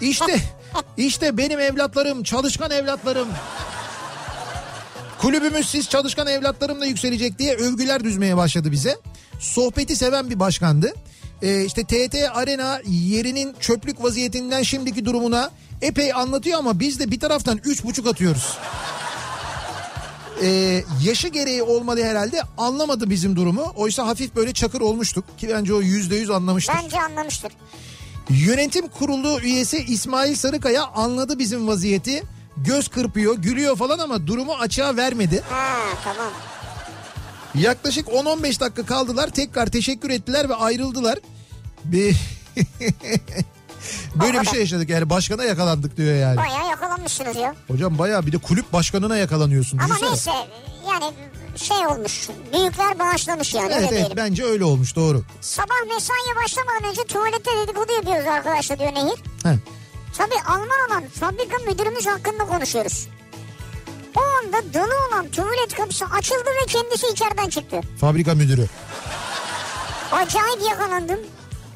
İşte 0.00 0.36
işte 0.96 1.36
benim 1.38 1.60
evlatlarım 1.60 2.22
çalışkan 2.22 2.70
evlatlarım. 2.70 3.28
Kulübümüz 5.18 5.68
siz 5.68 5.88
çalışkan 5.88 6.26
evlatlarımla 6.26 6.86
yükselecek 6.86 7.38
diye 7.38 7.54
övgüler 7.54 8.04
düzmeye 8.04 8.36
başladı 8.36 8.72
bize. 8.72 8.98
Sohbeti 9.42 9.96
seven 9.96 10.30
bir 10.30 10.40
başkandı. 10.40 10.94
Ee, 11.42 11.64
işte 11.64 11.84
TT 11.84 12.14
Arena 12.34 12.80
yerinin 12.86 13.54
çöplük 13.60 14.02
vaziyetinden 14.02 14.62
şimdiki 14.62 15.04
durumuna 15.04 15.50
epey 15.80 16.12
anlatıyor 16.12 16.58
ama 16.58 16.80
biz 16.80 17.00
de 17.00 17.10
bir 17.10 17.20
taraftan 17.20 17.60
üç 17.64 17.84
buçuk 17.84 18.06
atıyoruz. 18.06 18.58
Ee, 20.42 20.84
yaşı 21.04 21.28
gereği 21.28 21.62
olmadı 21.62 22.04
herhalde 22.04 22.42
anlamadı 22.58 23.10
bizim 23.10 23.36
durumu. 23.36 23.72
Oysa 23.76 24.06
hafif 24.06 24.36
böyle 24.36 24.52
çakır 24.52 24.80
olmuştuk 24.80 25.38
ki 25.38 25.48
bence 25.48 25.74
o 25.74 25.80
yüzde 25.80 26.16
yüz 26.16 26.30
anlamıştır. 26.30 26.74
Bence 26.84 27.00
anlamıştır. 27.00 27.52
Yönetim 28.30 28.88
kurulu 28.88 29.40
üyesi 29.40 29.76
İsmail 29.78 30.34
Sarıkaya 30.34 30.84
anladı 30.86 31.38
bizim 31.38 31.68
vaziyeti. 31.68 32.22
Göz 32.56 32.88
kırpıyor, 32.88 33.36
gülüyor 33.36 33.76
falan 33.76 33.98
ama 33.98 34.26
durumu 34.26 34.52
açığa 34.52 34.96
vermedi. 34.96 35.42
Ha 35.50 35.76
tamam. 36.04 36.32
Yaklaşık 37.54 38.08
10-15 38.08 38.60
dakika 38.60 38.86
kaldılar. 38.86 39.28
Tekrar 39.28 39.66
teşekkür 39.66 40.10
ettiler 40.10 40.48
ve 40.48 40.54
ayrıldılar. 40.54 41.18
Bir... 41.84 42.16
Böyle 44.14 44.40
bir 44.40 44.46
şey 44.46 44.60
yaşadık 44.60 44.90
yani 44.90 45.10
başkana 45.10 45.44
yakalandık 45.44 45.96
diyor 45.96 46.16
yani. 46.16 46.36
Bayağı 46.36 46.68
yakalanmışsınız 46.68 47.36
ya. 47.36 47.54
Hocam 47.68 47.98
bayağı 47.98 48.26
bir 48.26 48.32
de 48.32 48.38
kulüp 48.38 48.72
başkanına 48.72 49.16
yakalanıyorsun. 49.16 49.78
Ama 49.78 49.94
düşünsene. 49.94 50.10
neyse 50.10 50.30
yani 50.88 51.14
şey 51.56 51.86
olmuş. 51.86 52.28
Büyükler 52.52 52.98
bağışlamış 52.98 53.54
yani 53.54 53.66
Evet 53.66 53.76
öyle 53.76 53.86
evet 53.86 53.98
diyelim. 53.98 54.16
bence 54.16 54.44
öyle 54.44 54.64
olmuş 54.64 54.96
doğru. 54.96 55.22
Sabah 55.40 55.94
mesaiye 55.94 56.36
başlamadan 56.44 56.90
önce 56.90 57.04
tuvalette 57.04 57.50
dedikodu 57.62 57.92
yapıyoruz 57.92 58.26
arkadaşlar 58.26 58.78
diyor 58.78 58.94
Nehir. 58.94 59.18
Heh. 59.42 59.56
Tabii 60.18 60.40
Alman 60.48 60.68
olan 60.88 61.04
fabrika 61.08 61.58
müdürümüz 61.70 62.06
hakkında 62.06 62.44
konuşuyoruz. 62.46 63.08
O 64.16 64.20
anda 64.20 64.74
dolu 64.74 64.92
olan 65.08 65.28
tuvalet 65.30 65.74
kapısı 65.76 66.04
açıldı 66.04 66.44
ve 66.62 66.66
kendisi 66.66 67.06
içeriden 67.12 67.48
çıktı. 67.48 67.80
Fabrika 68.00 68.34
müdürü. 68.34 68.66
Acayip 70.12 70.62
yakalandım. 70.70 71.20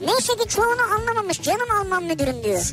Neyse 0.00 0.36
ki 0.36 0.48
çoğunu 0.48 0.82
anlamamış 1.00 1.42
canım 1.42 1.70
Alman 1.80 2.02
müdürüm 2.04 2.44
diyor. 2.44 2.72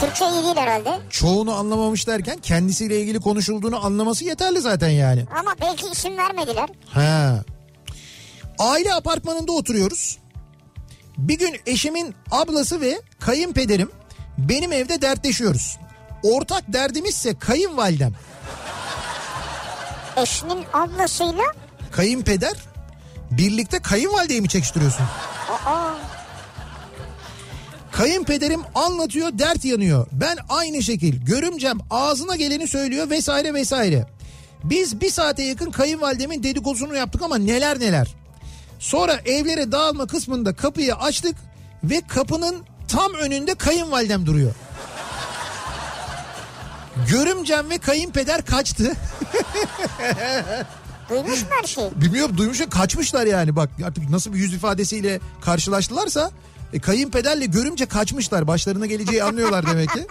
Türkçe 0.00 0.24
iyi 0.30 0.42
değil 0.44 0.56
herhalde. 0.56 0.98
Çoğunu 1.10 1.54
anlamamış 1.54 2.06
derken 2.06 2.38
kendisiyle 2.38 3.00
ilgili 3.00 3.20
konuşulduğunu 3.20 3.84
anlaması 3.86 4.24
yeterli 4.24 4.60
zaten 4.60 4.88
yani. 4.88 5.24
Ama 5.38 5.54
belki 5.60 5.86
isim 5.88 6.16
vermediler. 6.18 6.68
Ha. 6.90 7.44
Aile 8.58 8.94
apartmanında 8.94 9.52
oturuyoruz. 9.52 10.18
Bir 11.18 11.38
gün 11.38 11.56
eşimin 11.66 12.14
ablası 12.30 12.80
ve 12.80 13.00
kayınpederim 13.20 13.90
benim 14.38 14.72
evde 14.72 15.02
dertleşiyoruz. 15.02 15.78
Ortak 16.22 16.72
derdimizse 16.72 17.38
kayınvalidem. 17.38 18.12
Eşinin 20.16 20.64
ablasıyla 20.72 21.44
Kayınpeder 21.92 22.52
birlikte 23.30 23.78
kayınvalideyi 23.78 24.40
mi 24.40 24.48
çekiştiriyorsun? 24.48 25.04
Aa, 25.66 25.94
Kayınpederim 27.92 28.60
anlatıyor 28.74 29.28
dert 29.38 29.64
yanıyor. 29.64 30.06
Ben 30.12 30.38
aynı 30.48 30.82
şekil 30.82 31.24
görümcem 31.24 31.78
ağzına 31.90 32.36
geleni 32.36 32.68
söylüyor 32.68 33.10
vesaire 33.10 33.54
vesaire. 33.54 34.06
Biz 34.64 35.00
bir 35.00 35.10
saate 35.10 35.42
yakın 35.42 35.70
kayınvalidemin 35.70 36.42
dedikodusunu 36.42 36.96
yaptık 36.96 37.22
ama 37.22 37.38
neler 37.38 37.80
neler. 37.80 38.14
Sonra 38.78 39.12
evlere 39.24 39.72
dağılma 39.72 40.06
kısmında 40.06 40.54
kapıyı 40.54 40.94
açtık 40.94 41.36
ve 41.84 42.00
kapının 42.08 42.56
tam 42.88 43.14
önünde 43.14 43.54
kayınvalidem 43.54 44.26
duruyor. 44.26 44.52
Görümcem 47.10 47.70
ve 47.70 47.78
kayınpeder 47.78 48.44
kaçtı. 48.44 48.96
Duymuş 51.10 51.42
mu 51.42 51.48
her 51.50 51.66
şeyi? 51.66 51.90
Bilmiyorum 52.00 52.38
duymuş 52.38 52.60
kaçmışlar 52.70 53.26
yani 53.26 53.56
bak 53.56 53.70
artık 53.86 54.10
nasıl 54.10 54.32
bir 54.32 54.38
yüz 54.38 54.54
ifadesiyle 54.54 55.20
karşılaştılarsa 55.40 56.30
e, 56.72 56.78
kayınpederle 56.78 57.46
görümce 57.46 57.86
kaçmışlar 57.86 58.46
başlarına 58.46 58.86
geleceği 58.86 59.24
anlıyorlar 59.24 59.66
demek 59.66 59.90
ki. 59.92 60.06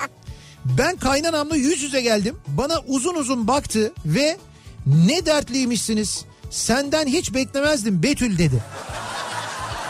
Ben 0.65 0.95
kaynanamla 0.95 1.55
yüz 1.55 1.81
yüze 1.81 2.01
geldim 2.01 2.35
bana 2.47 2.79
uzun 2.87 3.15
uzun 3.15 3.47
baktı 3.47 3.93
ve 4.05 4.37
ne 4.85 5.25
dertliymişsiniz 5.25 6.25
senden 6.49 7.07
hiç 7.07 7.33
beklemezdim 7.33 8.03
Betül 8.03 8.37
dedi. 8.37 8.63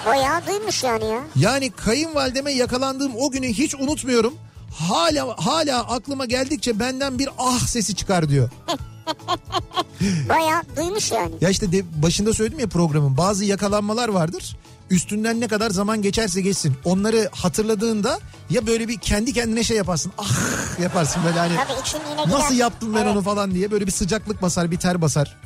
Bayağı 0.05 0.47
duymuş 0.47 0.83
yani 0.83 1.05
ya. 1.05 1.19
Yani 1.35 1.71
kayınvalideme 1.71 2.51
yakalandığım 2.51 3.11
o 3.15 3.31
günü 3.31 3.47
hiç 3.47 3.75
unutmuyorum. 3.75 4.33
Hala 4.79 5.35
hala 5.45 5.79
aklıma 5.79 6.25
geldikçe 6.25 6.79
benden 6.79 7.19
bir 7.19 7.29
ah 7.37 7.59
sesi 7.67 7.95
çıkar 7.95 8.29
diyor. 8.29 8.49
Bayağı 10.29 10.61
duymuş 10.77 11.11
yani. 11.11 11.31
Ya 11.41 11.49
işte 11.49 11.71
de 11.71 11.83
başında 12.03 12.33
söyledim 12.33 12.59
ya 12.59 12.67
programın 12.67 13.17
bazı 13.17 13.45
yakalanmalar 13.45 14.09
vardır. 14.09 14.57
Üstünden 14.89 15.41
ne 15.41 15.47
kadar 15.47 15.69
zaman 15.69 16.01
geçerse 16.01 16.41
geçsin. 16.41 16.73
Onları 16.85 17.29
hatırladığında 17.31 18.19
ya 18.49 18.67
böyle 18.67 18.87
bir 18.87 18.99
kendi 18.99 19.33
kendine 19.33 19.63
şey 19.63 19.77
yaparsın. 19.77 20.11
Ah 20.17 20.79
yaparsın 20.81 21.21
böyle 21.25 21.39
hani. 21.39 21.55
Tabii 21.55 22.03
yine 22.11 22.23
gider. 22.23 22.39
Nasıl 22.39 22.55
yaptım 22.55 22.93
ben 22.95 23.01
Evet. 23.01 23.11
onu 23.15 23.21
falan 23.21 23.51
diye 23.51 23.71
böyle 23.71 23.87
bir 23.87 23.91
sıcaklık 23.91 24.41
basar 24.41 24.71
bir 24.71 24.77
ter 24.77 25.01
basar. 25.01 25.37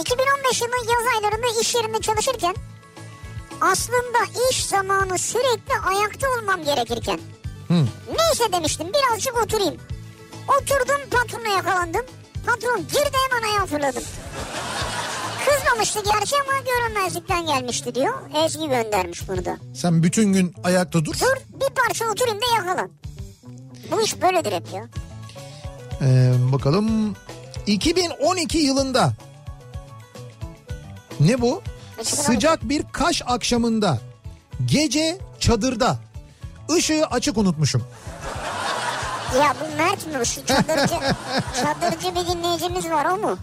2015 0.00 0.60
yılının 0.60 0.76
yaz 0.92 1.14
aylarında 1.14 1.60
iş 1.60 1.74
yerinde 1.74 2.00
çalışırken 2.00 2.54
aslında 3.60 4.48
iş 4.50 4.64
zamanı 4.64 5.18
sürekli 5.18 5.74
ayakta 5.86 6.26
olmam 6.38 6.64
gerekirken 6.64 7.20
neyse 7.70 8.52
demiştim 8.52 8.86
birazcık 8.88 9.42
oturayım. 9.44 9.76
Oturdum 10.48 11.10
patronla 11.10 11.48
yakalandım. 11.48 12.02
Patron 12.46 12.78
girdi 12.80 13.16
hemen 13.30 13.48
ayağa 13.52 13.66
fırladım. 13.66 14.02
Kızmamıştı 15.46 16.00
gerçi 16.04 16.36
ama 16.36 16.52
görünmezlikten 16.66 17.46
gelmişti 17.46 17.94
diyor. 17.94 18.14
Ezgi 18.44 18.68
göndermiş 18.68 19.28
bunu 19.28 19.44
da. 19.44 19.56
Sen 19.74 20.02
bütün 20.02 20.32
gün 20.32 20.54
ayakta 20.64 21.04
dur. 21.04 21.14
Dur 21.20 21.60
bir 21.60 21.74
parça 21.74 22.04
oturayım 22.10 22.38
da 22.40 22.56
yakala. 22.56 22.88
Bu 23.90 24.02
iş 24.02 24.22
böyledir 24.22 24.52
hep 24.52 24.72
ya. 24.74 24.86
Ee, 26.02 26.32
bakalım 26.52 27.16
2012 27.66 28.58
yılında 28.58 29.12
ne 31.20 31.40
bu? 31.40 31.62
2012. 32.00 32.16
Sıcak 32.16 32.68
bir 32.68 32.82
kaş 32.92 33.22
akşamında 33.26 33.98
gece 34.66 35.18
çadırda 35.40 35.98
ışığı 36.72 37.06
açık 37.10 37.38
unutmuşum. 37.38 37.82
Ya 39.38 39.54
bu 39.60 39.76
Mert 39.76 40.06
mi? 40.06 40.26
Şu 40.26 40.46
çadırcı, 40.46 40.94
çadırcı 41.62 42.14
bir 42.14 42.28
dinleyicimiz 42.34 42.90
var 42.90 43.04
o 43.04 43.16
mu? 43.16 43.38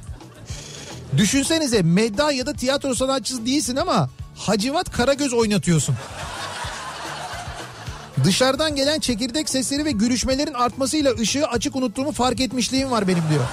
Düşünsenize 1.18 1.82
medda 1.82 2.32
ya 2.32 2.46
da 2.46 2.54
tiyatro 2.54 2.96
sanatçısı 2.96 3.46
değilsin 3.46 3.76
ama 3.76 4.10
Hacivat 4.38 4.92
Karagöz 4.92 5.34
oynatıyorsun. 5.34 5.96
Dışarıdan 8.24 8.76
gelen 8.76 9.00
çekirdek 9.00 9.50
sesleri 9.50 9.86
ve 9.86 9.92
gülüşmelerin 9.92 10.54
artmasıyla 10.54 11.14
ışığı 11.14 11.48
açık 11.48 11.76
unuttuğumu 11.76 12.12
fark 12.12 12.40
etmişliğim 12.40 12.92
var 12.92 13.08
benim 13.08 13.24
diyor. 13.30 13.44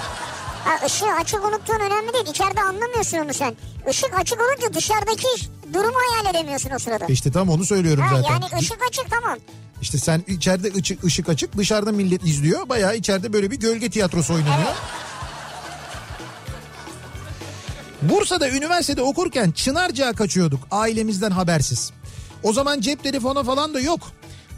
Ha 0.65 0.85
ışığı 0.85 1.11
açık 1.21 1.45
unuttuğun 1.45 1.79
önemli 1.79 2.13
değil. 2.13 2.25
İçeride 2.29 2.61
anlamıyorsun 2.61 3.17
onu 3.17 3.33
sen. 3.33 3.55
Işık 3.89 4.19
açık 4.19 4.39
olunca 4.41 4.73
dışarıdaki 4.73 5.27
durumu 5.73 5.93
hayal 6.11 6.35
edemiyorsun 6.35 6.71
o 6.75 6.79
sırada. 6.79 7.05
İşte 7.05 7.31
tam 7.31 7.49
onu 7.49 7.65
söylüyorum 7.65 8.03
Ha, 8.03 8.15
zaten. 8.15 8.29
yani 8.29 8.45
ışık 8.59 8.77
açık 8.89 9.05
tamam. 9.11 9.37
İşte 9.81 9.97
sen 9.97 10.23
içeride 10.27 10.73
ışık, 10.79 11.03
ışık 11.03 11.29
açık 11.29 11.57
dışarıda 11.57 11.91
millet 11.91 12.23
izliyor. 12.25 12.69
Bayağı 12.69 12.95
içeride 12.95 13.33
böyle 13.33 13.51
bir 13.51 13.59
gölge 13.59 13.89
tiyatrosu 13.89 14.33
oynanıyor. 14.33 14.57
Evet. 14.67 14.75
Bursa'da 18.01 18.49
üniversitede 18.49 19.01
okurken 19.01 19.51
Çınarca'ya 19.51 20.13
kaçıyorduk 20.13 20.59
ailemizden 20.71 21.31
habersiz. 21.31 21.91
O 22.43 22.53
zaman 22.53 22.81
cep 22.81 23.03
telefonu 23.03 23.43
falan 23.43 23.73
da 23.73 23.79
yok. 23.79 23.99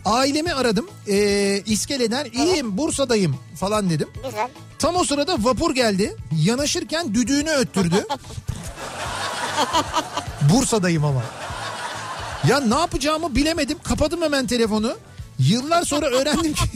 Ailemi 0.06 0.54
aradım. 0.54 0.88
Ee, 1.08 1.62
iskeleden 1.66 2.26
iyiyim 2.34 2.78
Bursa'dayım 2.78 3.38
falan 3.60 3.90
dedim. 3.90 4.10
Güzel. 4.26 4.48
Tam 4.84 4.96
o 4.96 5.04
sırada 5.04 5.38
vapur 5.40 5.76
geldi. 5.76 6.16
Yanaşırken 6.44 7.14
düdüğünü 7.14 7.50
öttürdü. 7.50 8.06
Bursa'dayım 10.54 11.06
ama. 11.06 11.22
Ya 12.48 12.60
ne 12.60 12.76
yapacağımı 12.76 13.36
bilemedim. 13.36 13.78
Kapadım 13.84 14.22
hemen 14.22 14.48
telefonu. 14.48 14.98
Yıllar 15.40 15.84
sonra 15.84 16.06
öğrendim 16.06 16.54
ki... 16.54 16.62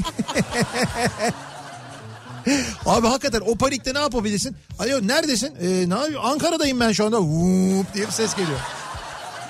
Abi 2.86 3.08
hakikaten 3.08 3.42
o 3.46 3.56
panikte 3.56 3.94
ne 3.94 4.00
yapabilirsin? 4.00 4.56
Alo 4.80 5.08
neredesin? 5.08 5.56
Ee, 5.62 5.90
ne 5.90 5.96
yapıyor? 5.96 6.22
Ankara'dayım 6.24 6.80
ben 6.80 6.92
şu 6.92 7.06
anda. 7.06 7.22
Vup 7.22 7.94
diye 7.94 8.08
bir 8.08 8.12
ses 8.12 8.36
geliyor. 8.36 8.60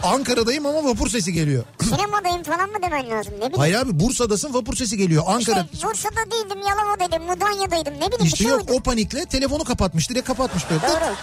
Ankara'dayım 0.03 0.65
ama 0.65 0.83
vapur 0.83 1.09
sesi 1.09 1.33
geliyor. 1.33 1.63
Sinemadayım 1.81 2.43
falan 2.43 2.69
mı 2.69 2.75
demen 2.83 3.09
lazım 3.09 3.33
ne 3.33 3.37
bileyim. 3.37 3.57
Hayır 3.57 3.75
abi 3.75 3.99
Bursa'dasın 3.99 4.53
vapur 4.53 4.75
sesi 4.75 4.97
geliyor. 4.97 5.23
Ankara. 5.27 5.65
İşte 5.73 5.87
Bursa'da 5.87 6.31
değildim 6.31 6.59
Yalova'daydım 6.67 7.23
Mudanya'daydım 7.27 7.93
ne 7.93 7.97
bileyim 7.97 8.19
bir 8.19 8.25
İşte 8.25 8.37
şey 8.37 8.47
yok 8.47 8.61
uydu. 8.61 8.71
o 8.73 8.79
panikle 8.79 9.25
telefonu 9.25 9.63
kapatmış. 9.63 10.09
Direkt 10.09 10.27
kapatmış 10.27 10.63
böyle. 10.69 10.81
Doğru. 10.81 11.13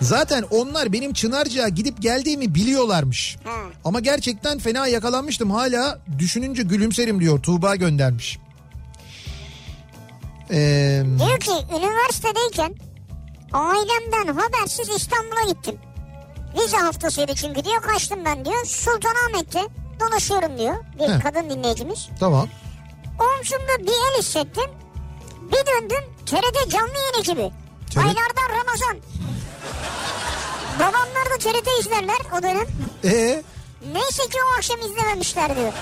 Zaten 0.00 0.44
onlar 0.50 0.92
benim 0.92 1.12
Çınarca'ya 1.12 1.68
gidip 1.68 2.02
geldiğimi 2.02 2.54
biliyorlarmış. 2.54 3.36
Ha. 3.44 3.50
Ama 3.84 4.00
gerçekten 4.00 4.58
fena 4.58 4.86
yakalanmıştım. 4.86 5.50
Hala 5.50 5.98
düşününce 6.18 6.62
gülümserim 6.62 7.20
diyor. 7.20 7.42
Tuğba 7.42 7.76
göndermiş. 7.76 8.38
Ee, 10.50 11.02
Diyor 11.18 11.40
ki 11.40 11.50
üniversitedeyken 11.76 12.74
ailemden 13.52 14.34
habersiz 14.34 14.88
İstanbul'a 14.88 15.52
gittim. 15.52 15.74
Vize 16.58 16.76
haftasıydı 16.76 17.34
çünkü 17.34 17.64
diyor 17.64 17.82
kaçtım 17.82 18.24
ben 18.24 18.44
diyor. 18.44 18.64
Sultanahmet'te 18.64 19.68
dolaşıyorum 20.00 20.58
diyor 20.58 20.76
bir 20.98 21.08
He. 21.14 21.18
kadın 21.18 21.50
dinleyicimiz. 21.50 22.08
tamam. 22.20 22.48
Omzumda 23.20 23.78
bir 23.78 23.92
el 23.92 24.18
hissettim. 24.22 24.70
Bir 25.42 25.66
döndüm 25.66 26.04
TRT 26.26 26.70
canlı 26.70 26.92
yayın 26.98 27.20
ekibi. 27.20 27.50
TRT 27.90 27.98
Aylardan 27.98 28.58
Ramazan. 28.60 28.96
Babamlar 30.78 31.24
da 31.34 31.38
TRT 31.38 31.68
izlerler 31.80 32.16
o 32.38 32.42
dönem. 32.42 32.66
Ee, 33.04 33.42
Neyse 33.92 34.22
ki 34.22 34.38
o 34.50 34.56
akşam 34.58 34.78
izlememişler 34.80 35.56
diyor. 35.56 35.72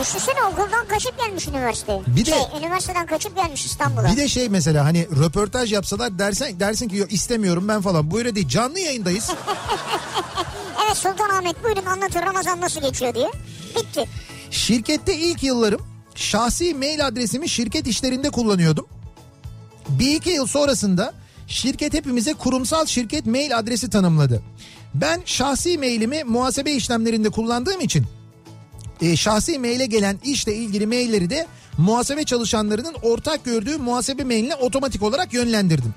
Düşünsene 0.00 0.42
okuldan 0.52 0.86
kaçıp 0.88 1.18
gelmiş 1.18 1.48
üniversiteye. 1.48 2.02
Bir 2.06 2.26
de- 2.26 2.30
Şey, 2.30 2.38
üniversiteden 2.58 3.06
kaçıp 3.06 3.36
gelmiş 3.36 3.66
İstanbul'a. 3.66 4.12
bir 4.12 4.16
de 4.16 4.28
şey 4.28 4.48
mesela 4.48 4.84
hani 4.84 5.08
röportaj 5.20 5.72
yapsalar 5.72 6.18
dersen 6.18 6.60
dersin 6.60 6.88
ki 6.88 7.06
istemiyorum 7.10 7.68
ben 7.68 7.80
falan. 7.80 8.10
Bu 8.10 8.18
öyle 8.18 8.34
değil. 8.34 8.48
Canlı 8.48 8.78
yayındayız. 8.80 9.30
Evet 10.86 10.96
Sultanahmet 10.96 11.64
buyurun 11.64 11.84
anlatın 11.86 12.20
Ramazan 12.22 12.60
nasıl 12.60 12.80
geçiyor 12.80 13.14
diye. 13.14 13.30
Bitti. 13.76 14.04
Şirkette 14.50 15.16
ilk 15.16 15.42
yıllarım 15.42 15.80
şahsi 16.14 16.74
mail 16.74 17.06
adresimi 17.06 17.48
şirket 17.48 17.86
işlerinde 17.86 18.30
kullanıyordum. 18.30 18.86
Bir 19.88 20.16
iki 20.16 20.30
yıl 20.30 20.46
sonrasında 20.46 21.12
şirket 21.46 21.94
hepimize 21.94 22.34
kurumsal 22.34 22.86
şirket 22.86 23.26
mail 23.26 23.58
adresi 23.58 23.90
tanımladı. 23.90 24.42
Ben 24.94 25.22
şahsi 25.24 25.78
mailimi 25.78 26.24
muhasebe 26.24 26.72
işlemlerinde 26.72 27.30
kullandığım 27.30 27.80
için 27.80 28.06
e, 29.02 29.16
şahsi 29.16 29.58
maile 29.58 29.86
gelen 29.86 30.18
işle 30.24 30.54
ilgili 30.54 30.86
mailleri 30.86 31.30
de 31.30 31.46
muhasebe 31.78 32.24
çalışanlarının 32.24 32.94
ortak 33.02 33.44
gördüğü 33.44 33.76
muhasebe 33.78 34.24
mailine 34.24 34.54
otomatik 34.54 35.02
olarak 35.02 35.32
yönlendirdim. 35.32 35.94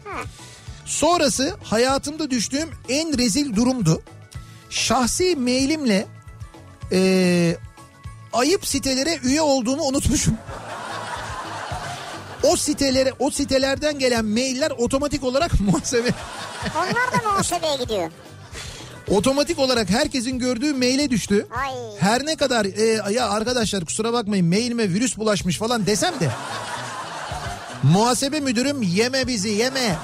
Sonrası 0.85 1.55
hayatımda 1.63 2.29
düştüğüm 2.31 2.69
en 2.89 3.17
rezil 3.17 3.55
durumdu. 3.55 4.01
Şahsi 4.69 5.35
mailimle 5.35 6.05
e, 6.91 7.57
ayıp 8.33 8.67
sitelere 8.67 9.19
üye 9.23 9.41
olduğumu 9.41 9.83
unutmuşum. 9.83 10.37
O 12.43 12.55
sitelere, 12.55 13.13
o 13.19 13.31
sitelerden 13.31 13.99
gelen 13.99 14.25
mailler 14.25 14.71
otomatik 14.71 15.23
olarak 15.23 15.59
muhasebe, 15.59 16.09
Onlar 16.75 17.11
da 17.11 17.29
muhasebeye 17.29 17.77
gidiyor. 17.77 18.11
Otomatik 19.09 19.59
olarak 19.59 19.89
herkesin 19.89 20.39
gördüğü 20.39 20.73
maile 20.73 21.09
düştü. 21.09 21.47
Ay. 21.65 21.73
Her 21.99 22.25
ne 22.25 22.35
kadar 22.35 22.65
e, 22.65 23.11
ya 23.13 23.29
arkadaşlar 23.29 23.85
kusura 23.85 24.13
bakmayın 24.13 24.45
mailime 24.45 24.89
virüs 24.89 25.17
bulaşmış 25.17 25.57
falan 25.57 25.85
desem 25.85 26.19
de 26.19 26.29
muhasebe 27.83 28.39
müdürüm 28.39 28.81
yeme 28.81 29.27
bizi 29.27 29.49
yeme 29.49 29.95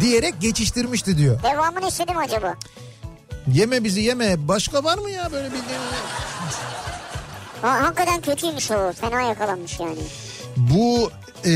diyerek 0.00 0.40
geçiştirmişti 0.40 1.18
diyor. 1.18 1.42
Devamını 1.42 1.88
istedim 1.88 2.18
acaba. 2.18 2.54
Yeme 3.52 3.84
bizi 3.84 4.00
yeme 4.00 4.48
başka 4.48 4.84
var 4.84 4.98
mı 4.98 5.10
ya 5.10 5.32
böyle 5.32 5.46
bildiğin? 5.46 5.80
Ha, 7.62 7.82
hakikaten 7.82 8.20
kötüymüş 8.20 8.70
o. 8.70 8.92
Fena 8.92 9.22
yakalanmış 9.22 9.80
yani. 9.80 9.98
Bu 10.56 11.10
e, 11.46 11.52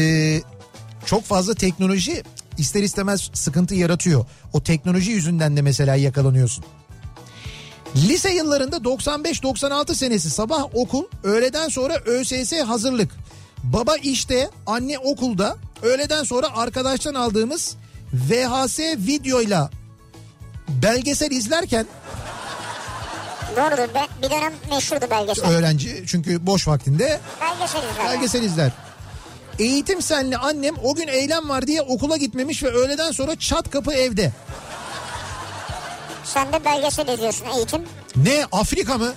çok 1.07 1.25
fazla 1.25 1.55
teknoloji 1.55 2.23
ister 2.59 2.83
istemez 2.83 3.31
sıkıntı 3.35 3.75
yaratıyor. 3.75 4.25
O 4.53 4.63
teknoloji 4.63 5.11
yüzünden 5.11 5.57
de 5.57 5.63
mesela 5.63 5.97
yakalanıyorsun. 5.97 6.65
Lise 7.97 8.31
yıllarında 8.31 8.77
95-96 8.77 9.95
senesi 9.95 10.31
sabah 10.31 10.65
okul, 10.75 11.05
öğleden 11.25 11.69
sonra 11.69 11.95
ÖSS 11.97 12.53
hazırlık. 12.53 13.11
Baba 13.63 13.97
işte, 13.97 14.51
anne 14.67 14.99
okulda. 14.99 15.57
Öğleden 15.83 16.25
sonra 16.25 16.57
arkadaştan 16.57 17.15
aldığımız 17.15 17.77
VHS 18.13 18.79
videoyla 18.81 19.71
belgesel 20.69 21.31
izlerken 21.31 21.87
Doğrudur. 23.57 23.95
Be, 23.95 24.07
bir 24.23 24.31
dönem 24.31 24.53
meşhurdu 24.71 25.05
belgesel. 25.11 25.51
öğrenci 25.51 26.05
çünkü 26.07 26.47
boş 26.47 26.69
vaktinde 26.69 27.21
Belgesel 27.41 27.79
izler. 27.91 28.07
belgesel 28.07 28.43
izler. 28.43 28.73
Eğitim 29.59 30.03
senli 30.03 30.37
annem 30.37 30.75
o 30.83 30.95
gün 30.95 31.09
eylem 31.09 31.49
var 31.49 31.67
diye 31.67 31.83
okula 31.83 32.17
gitmemiş 32.17 32.63
ve 32.63 32.69
öğleden 32.69 33.13
sonra 33.13 33.37
çat 33.39 33.71
kapı 33.71 33.93
evde. 33.93 34.33
Sen 36.25 36.53
de 36.53 36.65
belgesel 36.65 37.09
izliyorsun 37.09 37.47
eğitim. 37.57 37.83
Ne 38.17 38.47
Afrika 38.53 38.99
mı? 38.99 39.13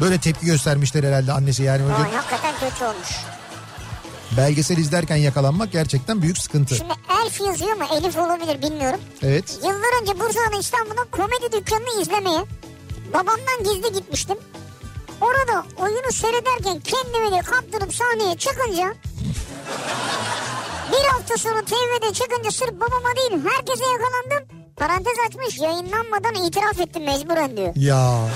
Böyle 0.00 0.18
tepki 0.20 0.46
göstermişler 0.46 1.04
herhalde 1.04 1.32
annesi 1.32 1.62
yani. 1.62 1.82
Öyle 1.82 1.94
Vay, 1.94 2.12
hakikaten 2.12 2.54
kötü 2.70 2.84
olmuş. 2.84 3.08
belgesel 4.36 4.76
izlerken 4.76 5.16
yakalanmak 5.16 5.72
gerçekten 5.72 6.22
büyük 6.22 6.38
sıkıntı. 6.38 6.76
Şimdi 6.76 6.92
Elf 7.24 7.40
yazıyor 7.40 7.76
mu? 7.76 7.84
Elif 7.98 8.16
olabilir 8.18 8.62
bilmiyorum. 8.62 9.00
Evet. 9.22 9.58
Yıllar 9.62 10.02
önce 10.02 10.20
Bursa'nın 10.20 10.60
İstanbul'da 10.60 11.04
komedi 11.10 11.52
dükkanını 11.52 12.02
izlemeye 12.02 12.44
babamdan 13.12 13.64
gizli 13.64 13.92
gitmiştim. 13.92 14.36
Orada 15.20 15.64
oyunu 15.78 16.12
seyrederken 16.12 16.80
kendimi 16.80 17.32
de 17.36 17.40
kaptırıp 17.40 17.94
sahneye 17.94 18.36
çıkınca 18.36 18.94
bir 20.92 21.08
hafta 21.08 21.36
sonra 21.36 21.62
TV'de 21.62 22.12
çıkınca 22.12 22.50
sırf 22.50 22.72
babama 22.72 23.16
değil 23.16 23.42
herkese 23.50 23.84
yakalandım. 23.84 24.58
Parantez 24.76 25.14
açmış 25.28 25.58
yayınlanmadan 25.58 26.34
itiraf 26.46 26.80
ettim 26.80 27.04
mecburen 27.04 27.56
diyor. 27.56 27.72
Ya. 27.76 28.28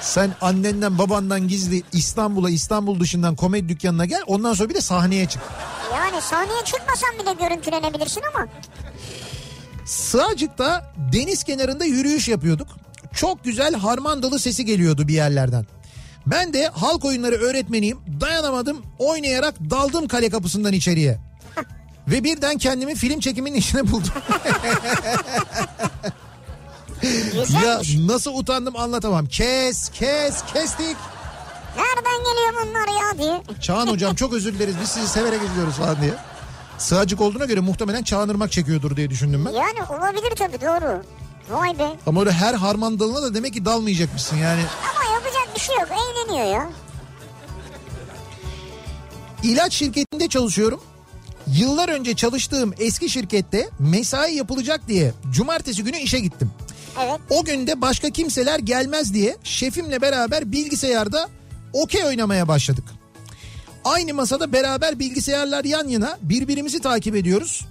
Sen 0.00 0.32
annenden 0.40 0.98
babandan 0.98 1.48
gizli 1.48 1.82
İstanbul'a 1.92 2.50
İstanbul 2.50 3.00
dışından 3.00 3.36
komedi 3.36 3.68
dükkanına 3.68 4.04
gel 4.04 4.22
ondan 4.26 4.54
sonra 4.54 4.68
bir 4.68 4.74
de 4.74 4.80
sahneye 4.80 5.28
çık. 5.28 5.42
Yani 5.94 6.22
sahneye 6.22 6.64
çıkmasan 6.64 7.10
bile 7.18 7.32
görüntülenebilirsin 7.48 8.22
ama 8.34 8.46
Sığacık'ta 9.86 10.92
deniz 11.12 11.44
kenarında 11.44 11.84
yürüyüş 11.84 12.28
yapıyorduk. 12.28 12.68
Çok 13.16 13.44
güzel 13.44 13.74
harmandalı 13.74 14.38
sesi 14.38 14.64
geliyordu 14.64 15.08
bir 15.08 15.14
yerlerden. 15.14 15.66
Ben 16.26 16.52
de 16.52 16.68
halk 16.68 17.04
oyunları 17.04 17.34
öğretmeniyim. 17.36 17.98
Dayanamadım 18.20 18.82
oynayarak 18.98 19.54
daldım 19.70 20.08
kale 20.08 20.30
kapısından 20.30 20.72
içeriye. 20.72 21.18
Ve 22.08 22.24
birden 22.24 22.58
kendimi 22.58 22.94
film 22.94 23.20
çekiminin 23.20 23.56
içine 23.56 23.90
buldum. 23.92 24.12
ya 27.64 27.80
nasıl 28.06 28.34
utandım 28.38 28.76
anlatamam. 28.76 29.26
Kes 29.26 29.88
kes 29.88 30.42
kestik. 30.52 30.96
Nereden 31.76 32.18
geliyor 32.24 32.66
bunlar 32.66 33.00
ya 33.00 33.18
diye. 33.18 33.42
Çağan 33.60 33.86
hocam 33.86 34.14
çok 34.14 34.32
özür 34.32 34.54
dileriz 34.54 34.74
biz 34.82 34.88
sizi 34.88 35.08
severek 35.08 35.40
izliyoruz 35.42 35.74
falan 35.74 36.00
diye. 36.00 36.14
Sığacık 36.78 37.20
olduğuna 37.20 37.44
göre 37.44 37.60
muhtemelen 37.60 38.02
Çağan 38.02 38.28
Irmak 38.28 38.52
çekiyordur 38.52 38.96
diye 38.96 39.10
düşündüm 39.10 39.44
ben. 39.46 39.50
Yani 39.50 39.82
olabilir 39.90 40.36
tabii 40.36 40.60
doğru. 40.60 41.02
Vay 41.50 41.78
be. 41.78 41.88
Ama 42.06 42.20
öyle 42.20 42.32
her 42.32 42.54
harman 42.54 43.00
dalına 43.00 43.22
da 43.22 43.34
demek 43.34 43.52
ki 43.54 43.64
dalmayacakmışsın 43.64 44.36
yani. 44.36 44.62
Ama 44.94 45.14
yapacak 45.14 45.54
bir 45.54 45.60
şey 45.60 45.76
yok. 45.76 45.88
Eğleniyor 45.90 46.46
ya. 46.54 46.70
İlaç 49.42 49.72
şirketinde 49.72 50.28
çalışıyorum. 50.28 50.80
Yıllar 51.46 51.88
önce 51.88 52.16
çalıştığım 52.16 52.74
eski 52.78 53.08
şirkette 53.10 53.68
mesai 53.78 54.34
yapılacak 54.34 54.88
diye 54.88 55.12
cumartesi 55.30 55.84
günü 55.84 55.96
işe 55.96 56.18
gittim. 56.20 56.50
Evet. 57.04 57.20
O 57.30 57.44
gün 57.44 57.66
de 57.66 57.80
başka 57.80 58.10
kimseler 58.10 58.58
gelmez 58.58 59.14
diye 59.14 59.36
şefimle 59.44 60.02
beraber 60.02 60.52
bilgisayarda 60.52 61.28
okey 61.72 62.04
oynamaya 62.04 62.48
başladık. 62.48 62.84
Aynı 63.84 64.14
masada 64.14 64.52
beraber 64.52 64.98
bilgisayarlar 64.98 65.64
yan 65.64 65.88
yana 65.88 66.18
birbirimizi 66.22 66.80
takip 66.80 67.16
ediyoruz. 67.16 67.66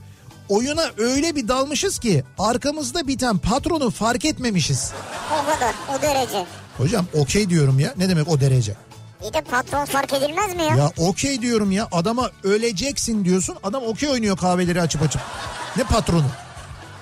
Oyuna 0.49 0.85
öyle 0.97 1.35
bir 1.35 1.47
dalmışız 1.47 1.99
ki 1.99 2.23
arkamızda 2.39 3.07
biten 3.07 3.37
patronu 3.37 3.91
fark 3.91 4.25
etmemişiz. 4.25 4.91
O 5.31 5.45
kadar. 5.45 5.75
O 5.97 6.01
derece. 6.01 6.45
Hocam 6.77 7.05
okey 7.13 7.49
diyorum 7.49 7.79
ya 7.79 7.93
ne 7.97 8.09
demek 8.09 8.27
o 8.27 8.39
derece? 8.39 8.75
İyi 9.23 9.33
de 9.33 9.41
patron 9.41 9.85
fark 9.85 10.13
edilmez 10.13 10.55
mi 10.55 10.61
ya? 10.63 10.75
Ya 10.75 10.91
okey 10.97 11.41
diyorum 11.41 11.71
ya 11.71 11.87
adama 11.91 12.31
öleceksin 12.43 13.25
diyorsun 13.25 13.55
adam 13.63 13.83
okey 13.83 14.09
oynuyor 14.09 14.37
kahveleri 14.37 14.81
açıp 14.81 15.01
açıp. 15.01 15.21
Ne 15.77 15.83
patronu? 15.83 16.25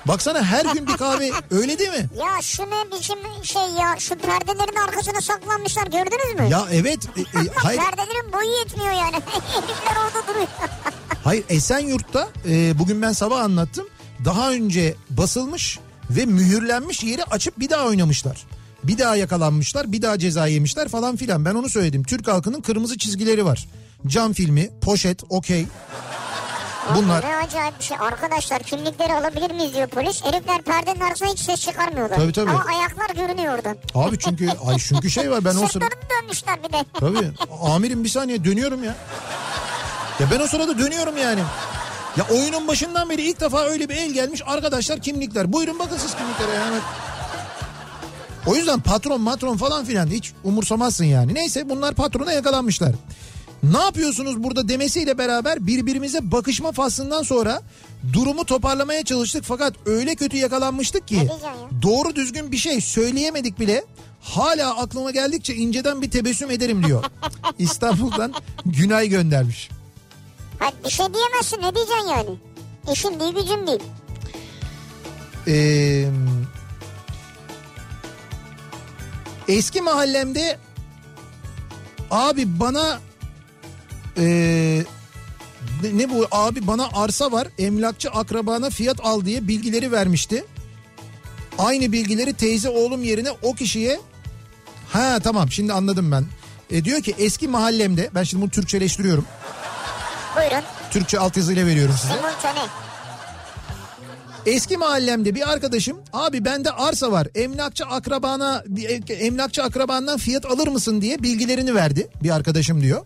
Baksana 0.06 0.44
her 0.44 0.66
gün 0.66 0.88
bir 0.88 0.98
kahve 0.98 1.32
öyle 1.52 1.80
değil 1.80 1.90
mi? 1.90 2.10
Ya 2.20 2.42
şu 2.42 2.64
ne 2.64 2.98
biçim 2.98 3.18
şey 3.44 3.62
ya 3.62 3.96
şu 4.00 4.16
perdelerin 4.16 4.76
arkasına 4.88 5.22
saklanmışlar 5.22 5.84
gördünüz 5.88 6.40
mü? 6.40 6.48
Ya 6.50 6.66
evet 6.72 7.00
e, 7.18 7.22
e, 7.22 7.48
hayır 7.56 7.80
Perdelerin 7.82 8.34
boyu 8.34 8.52
yetmiyor 8.60 8.92
yani. 8.92 9.16
Herifler 9.52 9.96
orada 10.06 10.28
duruyor. 10.28 10.48
Hayır 11.24 11.44
Esenyurt'ta 11.50 12.30
e, 12.50 12.80
bugün 12.80 13.02
ben 13.02 13.12
sabah 13.12 13.40
anlattım. 13.40 13.88
Daha 14.26 14.52
önce 14.52 14.96
basılmış 15.10 15.80
ve 16.10 16.26
mühürlenmiş 16.26 17.04
yeri 17.04 17.24
açıp 17.24 17.60
bir 17.60 17.70
daha 17.70 17.86
oynamışlar. 17.86 18.46
Bir 18.84 18.98
daha 18.98 19.16
yakalanmışlar, 19.16 19.92
bir 19.92 20.02
daha 20.02 20.20
ceza 20.20 20.48
yemişler 20.48 20.88
falan 20.88 21.16
filan. 21.16 21.46
Ben 21.46 21.56
onu 21.56 21.70
söyledim. 21.70 22.04
Türk 22.04 22.28
halkının 22.28 22.62
kırmızı 22.62 22.98
çizgileri 22.98 23.46
var. 23.46 23.68
Cam 24.08 24.34
filmi, 24.34 24.70
poşet, 24.82 25.24
okey. 25.30 25.66
Bunlar 26.96 27.26
Ne 27.26 27.36
acayip 27.36 27.80
bir 27.80 27.84
şey. 27.84 27.98
Arkadaşlar 28.00 28.64
kimlikleri 28.64 29.14
alabilir 29.14 29.52
miyiz 29.52 29.74
diyor 29.74 29.88
polis. 29.88 30.24
Herifler 30.24 30.62
perdenin 30.62 31.00
arkasına 31.00 31.28
hiç 31.30 31.40
ses 31.40 31.62
çıkarmıyorlar. 31.62 32.18
Tabii, 32.18 32.32
tabii. 32.32 32.50
Ama 32.52 32.66
ayaklar 32.66 33.28
görünüyor 33.28 33.54
oradan. 33.54 33.78
abi 33.96 34.20
çünkü 34.20 34.50
ay 34.66 34.78
çünkü 34.78 35.10
şey 35.10 35.32
var 35.32 35.46
ben 35.46 35.56
o 35.56 35.68
sırada 35.68 35.90
dönmüşler 36.22 36.64
bir 36.64 36.74
de. 36.74 36.86
Tabii. 36.94 37.32
Amirim 37.62 38.04
bir 38.04 38.10
saniye 38.10 38.44
dönüyorum 38.46 38.84
ya. 38.84 38.96
Ya 40.20 40.28
ben 40.32 40.40
o 40.40 40.48
sırada 40.48 40.78
dönüyorum 40.80 41.18
yani. 41.18 41.42
Ya 42.18 42.26
oyunun 42.32 42.68
başından 42.68 43.10
beri 43.10 43.22
ilk 43.22 43.40
defa 43.42 43.64
öyle 43.64 43.90
bir 43.90 43.96
el 43.96 44.12
gelmiş 44.12 44.42
arkadaşlar 44.46 45.00
kimlikler. 45.00 45.54
Buyurun 45.54 45.80
bakın 45.80 45.98
siz 45.98 46.16
kimliklere 46.16 46.54
yani. 46.54 46.78
O 48.48 48.56
yüzden 48.56 48.80
patron 48.80 49.22
matron 49.22 49.58
falan 49.58 49.86
filan 49.86 50.08
hiç 50.08 50.32
umursamazsın 50.44 51.06
yani. 51.06 51.34
Neyse 51.34 51.70
bunlar 51.70 51.96
patrona 51.96 52.32
yakalanmışlar. 52.32 52.92
Ne 53.64 53.78
yapıyorsunuz 53.78 54.44
burada 54.44 54.68
demesiyle 54.68 55.18
beraber 55.18 55.68
birbirimize 55.68 56.32
bakışma 56.32 56.72
faslından 56.72 57.24
sonra 57.24 57.62
durumu 58.14 58.46
toparlamaya 58.46 59.04
çalıştık 59.04 59.44
fakat 59.44 59.74
öyle 59.86 60.16
kötü 60.16 60.38
yakalanmıştık 60.38 61.08
ki 61.08 61.30
doğru 61.82 62.16
düzgün 62.16 62.52
bir 62.52 62.58
şey 62.58 62.82
söyleyemedik 62.82 63.60
bile. 63.60 63.84
Hala 64.22 64.78
aklıma 64.78 65.12
geldikçe 65.12 65.56
inceden 65.56 66.02
bir 66.02 66.12
tebessüm 66.12 66.52
ederim 66.52 66.84
diyor. 66.84 67.04
İstanbul'dan 67.60 68.34
Günay 68.66 69.08
göndermiş. 69.08 69.70
Bir 70.86 70.90
şey 70.90 71.06
diyemezsin 71.14 71.62
ne 71.62 71.76
diyeceksin 71.76 72.08
yani? 72.08 72.30
İşim 72.94 73.20
değil 73.20 73.34
gücüm 73.36 73.68
değil. 73.68 73.84
Ee, 75.48 76.10
eski 79.48 79.82
mahallemde 79.82 80.58
abi 82.12 82.60
bana 82.60 83.00
ne, 85.84 85.98
ne 85.98 86.10
bu 86.10 86.28
abi 86.32 86.68
bana 86.68 86.90
arsa 86.94 87.32
var 87.32 87.48
emlakçı 87.58 88.10
akrabana 88.10 88.70
fiyat 88.70 88.98
al 89.04 89.26
diye 89.26 89.48
bilgileri 89.48 89.92
vermişti. 89.92 90.46
Aynı 91.58 91.92
bilgileri 91.92 92.34
teyze 92.34 92.70
oğlum 92.70 93.04
yerine 93.04 93.32
o 93.42 93.54
kişiye 93.54 94.00
ha 94.90 95.20
tamam 95.24 95.52
şimdi 95.52 95.74
anladım 95.74 96.12
ben. 96.12 96.26
E, 96.72 96.86
diyor 96.86 97.02
ki 97.02 97.16
eski 97.18 97.48
mahallemde 97.48 98.10
ben 98.16 98.24
şimdi 98.24 98.42
bunu 98.42 98.52
Türkçeleştiriyorum. 98.52 99.26
Buyurun. 100.36 100.64
Türkçe 100.92 101.20
altyazıyla 101.20 101.66
veriyorum 101.66 101.96
size. 102.02 102.14
Simultane. 102.14 102.70
Eski 104.46 104.78
mahallemde 104.78 105.36
bir 105.36 105.52
arkadaşım 105.52 105.98
abi 106.14 106.46
bende 106.46 106.72
arsa 106.72 107.12
var 107.12 107.28
emlakçı 107.36 107.86
akrabana 107.86 108.64
emlakçı 109.10 109.64
akrabandan 109.64 110.18
fiyat 110.18 110.46
alır 110.46 110.68
mısın 110.68 111.02
diye 111.02 111.24
bilgilerini 111.24 111.76
verdi 111.76 112.08
bir 112.24 112.30
arkadaşım 112.30 112.82
diyor. 112.82 113.06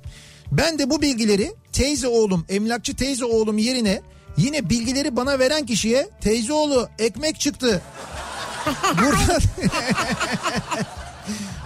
Ben 0.51 0.79
de 0.79 0.89
bu 0.89 1.01
bilgileri 1.01 1.53
teyze 1.71 2.07
oğlum 2.07 2.45
emlakçı 2.49 2.95
teyze 2.95 3.25
oğlum 3.25 3.57
yerine 3.57 4.01
yine 4.37 4.69
bilgileri 4.69 5.15
bana 5.15 5.39
veren 5.39 5.65
kişiye 5.65 6.09
teyze 6.21 6.53
oğlu 6.53 6.89
ekmek 6.99 7.39
çıktı. 7.39 7.81
Buradan 9.01 9.41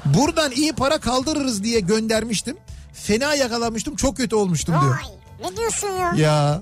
Buradan 0.05 0.51
iyi 0.51 0.73
para 0.73 0.99
kaldırırız 0.99 1.63
diye 1.63 1.79
göndermiştim. 1.79 2.57
Fena 2.93 3.35
yakalanmıştım 3.35 3.95
çok 3.95 4.17
kötü 4.17 4.35
olmuştum 4.35 4.75
diyor. 4.81 4.95
Vay 4.95 5.20
ne 5.41 5.57
diyorsun 5.57 5.87
ya? 5.87 6.13
Ya, 6.15 6.17
Ya 6.17 6.61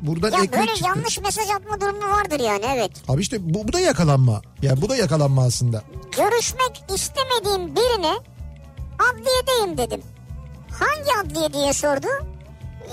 buradan 0.00 0.32
ekmek 0.32 0.52
böyle 0.52 0.66
çıktı. 0.74 0.84
yanlış 0.88 1.18
mesaj 1.20 1.50
atma 1.50 1.80
durumu 1.80 2.10
vardır 2.12 2.40
yani 2.40 2.64
evet. 2.74 2.90
Abi 3.08 3.20
işte 3.22 3.54
bu, 3.54 3.68
bu 3.68 3.72
da 3.72 3.80
yakalanma. 3.80 4.42
Ya 4.62 4.82
bu 4.82 4.88
da 4.88 4.96
yakalanma 4.96 5.44
aslında. 5.44 5.82
Görüşmek 6.16 6.84
istemediğim 6.94 7.76
birine 7.76 8.14
adliyedeyim 9.10 9.78
dedim. 9.78 10.02
Hangi 10.78 11.20
adliye 11.28 11.52
diye 11.52 11.72
sordu. 11.72 12.06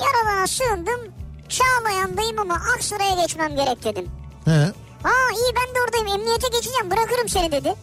Yaradana 0.06 0.48
sığındım 0.48 1.14
Çağlayan'dayım 1.50 2.40
ama 2.40 2.56
Aksaray'a 2.76 3.22
geçmem 3.22 3.56
gerek 3.56 3.84
dedim. 3.84 4.10
He. 4.46 4.52
Ha 5.04 5.12
iyi 5.34 5.56
ben 5.56 5.76
de 5.76 5.82
oradayım 5.86 6.08
emniyete 6.08 6.48
geçeceğim 6.48 6.92
bırakırım 6.92 7.30
seni 7.30 7.52
dedi. 7.52 7.74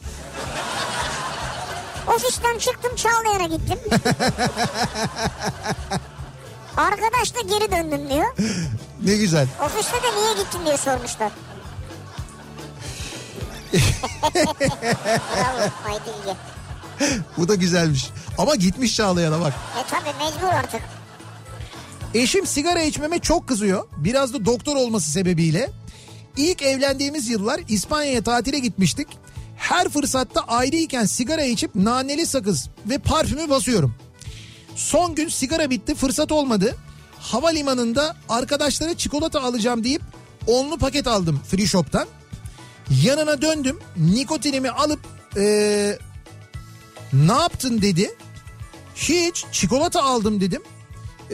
Ofisten 2.17 2.59
çıktım 2.59 2.97
Çağlayan'a 2.97 3.47
gittim. 3.57 3.79
Arkadaş 6.79 7.35
da 7.35 7.41
geri 7.41 7.71
döndüm 7.73 8.11
diyor. 8.11 8.27
Ne 9.05 9.17
güzel. 9.17 9.49
Ofiste 9.65 9.97
de 9.97 10.17
niye 10.17 10.33
gittin 10.45 10.65
diye 10.67 10.77
sormuşlar. 10.77 11.33
Bravo 15.37 15.71
Aydilge. 15.89 16.37
Bu 17.37 17.49
da 17.49 17.55
güzelmiş. 17.55 18.11
Ama 18.39 18.55
gitmiş 18.55 18.97
Çağlayan'a 18.97 19.41
bak. 19.41 19.53
E 19.81 19.91
tabi 19.91 20.09
mecbur 20.25 20.49
artık. 20.49 20.81
Eşim 22.15 22.47
sigara 22.47 22.83
içmeme 22.83 23.19
çok 23.19 23.49
kızıyor. 23.49 23.89
Biraz 23.97 24.35
da 24.35 24.45
doktor 24.45 24.77
olması 24.77 25.11
sebebiyle. 25.11 25.71
İlk 26.37 26.63
evlendiğimiz 26.63 27.29
yıllar 27.29 27.61
İspanya'ya 27.69 28.23
tatile 28.23 28.59
gitmiştik. 28.59 29.09
Her 29.57 29.89
fırsatta 29.89 30.41
ayrıyken 30.41 31.05
sigara 31.05 31.43
içip 31.43 31.75
naneli 31.75 32.27
sakız 32.27 32.69
ve 32.87 32.99
parfümü 32.99 33.51
basıyorum. 33.51 33.95
Son 34.79 35.15
gün 35.15 35.29
sigara 35.29 35.71
bitti 35.71 35.95
fırsat 35.95 36.33
olmadı. 36.33 36.77
Havalimanında 37.21 38.17
arkadaşlara 38.29 38.97
çikolata 38.97 39.43
alacağım 39.43 39.85
deyip 39.85 40.03
onlu 40.47 40.79
paket 40.79 41.07
aldım 41.07 41.41
free 41.51 41.67
shop'tan. 41.67 42.09
Yanına 43.05 43.43
döndüm 43.43 43.79
nikotinimi 43.97 44.71
alıp 44.71 45.01
eee, 45.37 45.99
ne 47.13 47.33
yaptın 47.33 47.83
dedi. 47.83 48.15
Hiç 48.95 49.45
çikolata 49.53 50.03
aldım 50.03 50.41
dedim. 50.41 50.63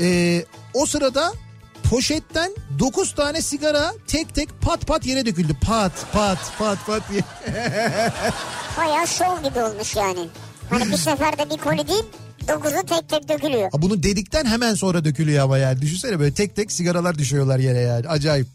Ee, 0.01 0.45
o 0.75 0.87
sırada 0.87 1.33
poşetten 1.91 2.53
9 2.79 3.15
tane 3.15 3.43
sigara 3.43 3.93
tek 4.07 4.35
tek 4.35 4.61
pat 4.61 4.87
pat 4.87 5.07
yere 5.07 5.27
döküldü. 5.27 5.57
Pat 5.67 5.93
pat 6.13 6.39
pat 6.59 6.79
pat 6.87 7.03
diye. 7.11 7.21
Baya 8.79 9.07
şov 9.07 9.43
gibi 9.49 9.63
olmuş 9.63 9.97
yani. 9.97 10.29
Hani 10.71 10.91
bir 10.91 10.97
seferde 10.97 11.51
bir 11.51 11.57
koli 11.57 11.89
değil 11.89 12.05
dokuzu 12.49 12.87
tek 12.87 13.09
tek 13.09 13.29
dökülüyor. 13.29 13.71
Ha, 13.73 13.83
Bunu 13.83 14.03
dedikten 14.03 14.45
hemen 14.45 14.75
sonra 14.75 15.05
dökülüyor 15.05 15.45
ama 15.45 15.59
yani. 15.59 15.81
Düşünsene 15.83 16.19
böyle 16.21 16.35
tek 16.35 16.57
tek 16.57 16.73
sigaralar 16.73 17.19
düşüyorlar 17.19 17.59
yere 17.59 17.81
yani. 17.81 18.09
Acayip. 18.09 18.47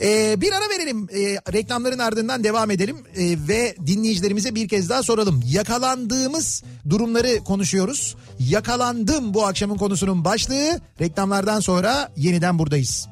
Ee, 0.00 0.40
bir 0.40 0.52
ara 0.52 0.64
verelim. 0.78 1.08
Ee, 1.12 1.52
reklamların 1.52 1.98
ardından 1.98 2.44
devam 2.44 2.70
edelim. 2.70 2.96
Ee, 3.16 3.36
ve 3.48 3.76
dinleyicilerimize 3.86 4.54
bir 4.54 4.68
kez 4.68 4.88
daha 4.90 5.02
soralım. 5.02 5.42
Yakalandığımız 5.46 6.62
durumları 6.90 7.38
konuşuyoruz. 7.44 8.16
Yakalandım 8.38 9.34
bu 9.34 9.46
akşamın 9.46 9.76
konusunun 9.76 10.24
başlığı. 10.24 10.80
Reklamlardan 11.00 11.60
sonra 11.60 12.08
yeniden 12.16 12.58
buradayız. 12.58 13.08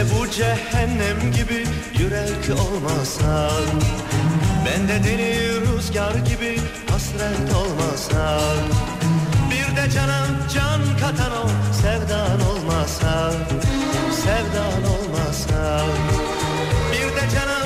De 0.00 0.04
bu 0.04 0.30
cehennem 0.30 1.32
gibi 1.36 1.64
yürek 1.98 2.60
olmasa 2.60 3.50
Ben 4.66 4.88
de 4.88 5.04
deli 5.04 5.60
rüzgar 5.60 6.14
gibi 6.14 6.60
hasret 6.90 7.54
olmasa 7.56 8.40
Bir 9.50 9.76
de 9.76 9.90
cana 9.90 10.26
can 10.54 10.80
katan 11.00 11.32
o 11.32 11.48
sevdan 11.82 12.40
olmasa 12.50 13.32
Sevdan 14.12 14.82
olmasa 14.94 15.84
Bir 16.92 17.16
de 17.16 17.34
cana 17.34 17.59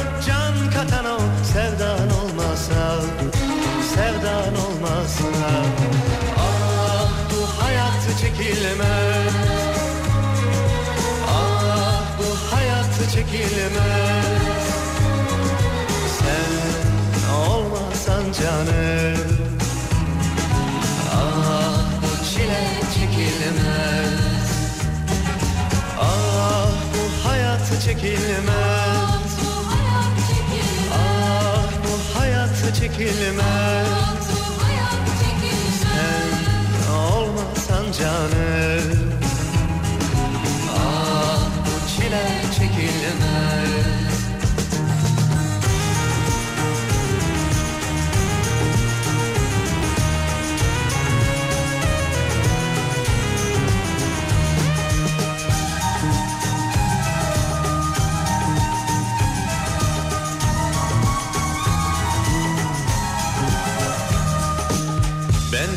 çekilmez. 28.05 29.39
Ah 30.93 31.71
bu 31.85 32.19
hayat 32.19 32.75
çekilmez. 32.75 33.89
Sen 35.83 36.93
olmasan 36.93 37.93
canım 37.93 38.94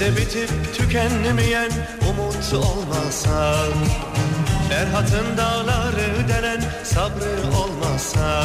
de 0.07 0.17
bitip 0.17 0.49
tükenmeyen 0.77 1.71
umut 2.09 2.53
olmasa? 2.53 3.55
Ferhat'ın 4.69 5.37
dağları 5.37 6.27
delen 6.27 6.61
sabrı 6.83 7.57
olmasa? 7.57 8.43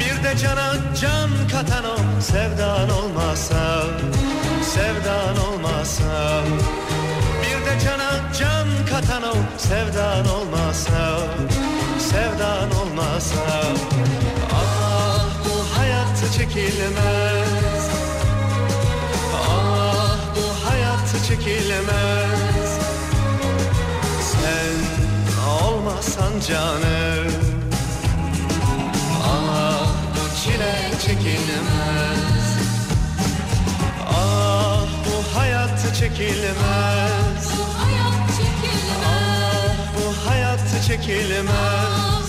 Bir 0.00 0.24
de 0.24 0.36
cana 0.36 0.72
can 1.00 1.30
katan 1.52 1.84
o 1.84 2.20
sevdan 2.20 2.88
olmasa? 2.90 3.84
Sevdan 4.62 5.36
olmasa? 5.46 6.42
Bir 7.42 7.66
de 7.66 7.84
cana 7.84 8.10
can 8.38 8.68
katan 8.90 9.22
o 9.22 9.34
sevdan 9.58 10.28
olmasa? 10.28 11.18
Sevdan 11.98 12.70
olmasa? 12.80 13.62
Ah 14.52 15.26
bu 15.44 15.78
hayat 15.78 16.32
çekilmez 16.38 17.81
hayat 21.22 21.28
çekilmez 21.28 22.78
Sen 24.32 24.74
olmasan 25.48 26.32
canım 26.48 27.32
Ah 29.24 29.86
bu 30.14 30.44
çile 30.44 30.90
çekilmez 31.06 32.44
Ah 34.08 34.86
bu 35.06 35.38
hayat 35.38 35.94
çekilmez 35.98 37.48
Ah 39.06 39.76
bu 39.96 40.28
hayat 40.28 40.68
çekilmez 40.88 42.26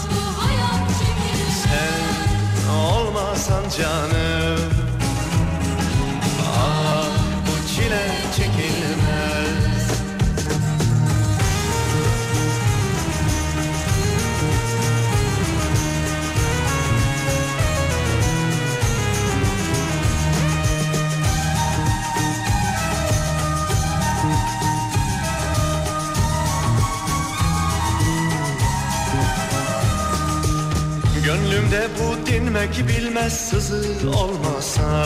Sen 1.63 2.71
olmasan 2.75 3.63
canım 3.77 4.73
Ah 6.57 7.05
bu 7.47 7.67
çile 7.75 8.07
Gönlümde 31.53 31.87
bu 31.99 32.25
dinmek 32.27 32.87
bilmez 32.87 33.33
sızı 33.33 34.09
olmasa. 34.09 35.05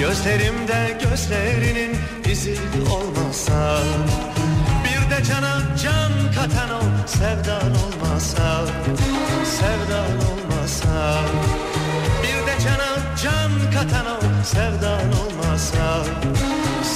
Gözlerimde 0.00 0.98
gözlerinin 1.02 1.96
izi 2.30 2.56
olmasa. 2.90 3.78
Bir 4.84 5.16
de 5.16 5.24
cana 5.24 5.62
can 5.82 6.12
katan 6.34 6.70
o 6.70 6.80
sevdan 7.06 7.70
olmasa. 7.70 8.64
Sevdan 9.44 10.16
olmasa. 10.30 11.20
Bir 12.22 12.46
de 12.46 12.60
cana 12.64 13.16
can 13.22 13.72
katan 13.74 14.06
o 14.06 14.44
sevdan 14.44 15.12
olmasa. 15.12 16.04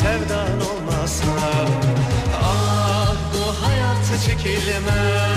Sevdan 0.00 0.60
olmasa. 0.70 1.24
Ah 2.42 3.14
bu 3.34 3.66
hayatı 3.66 4.26
çekilmez. 4.26 5.29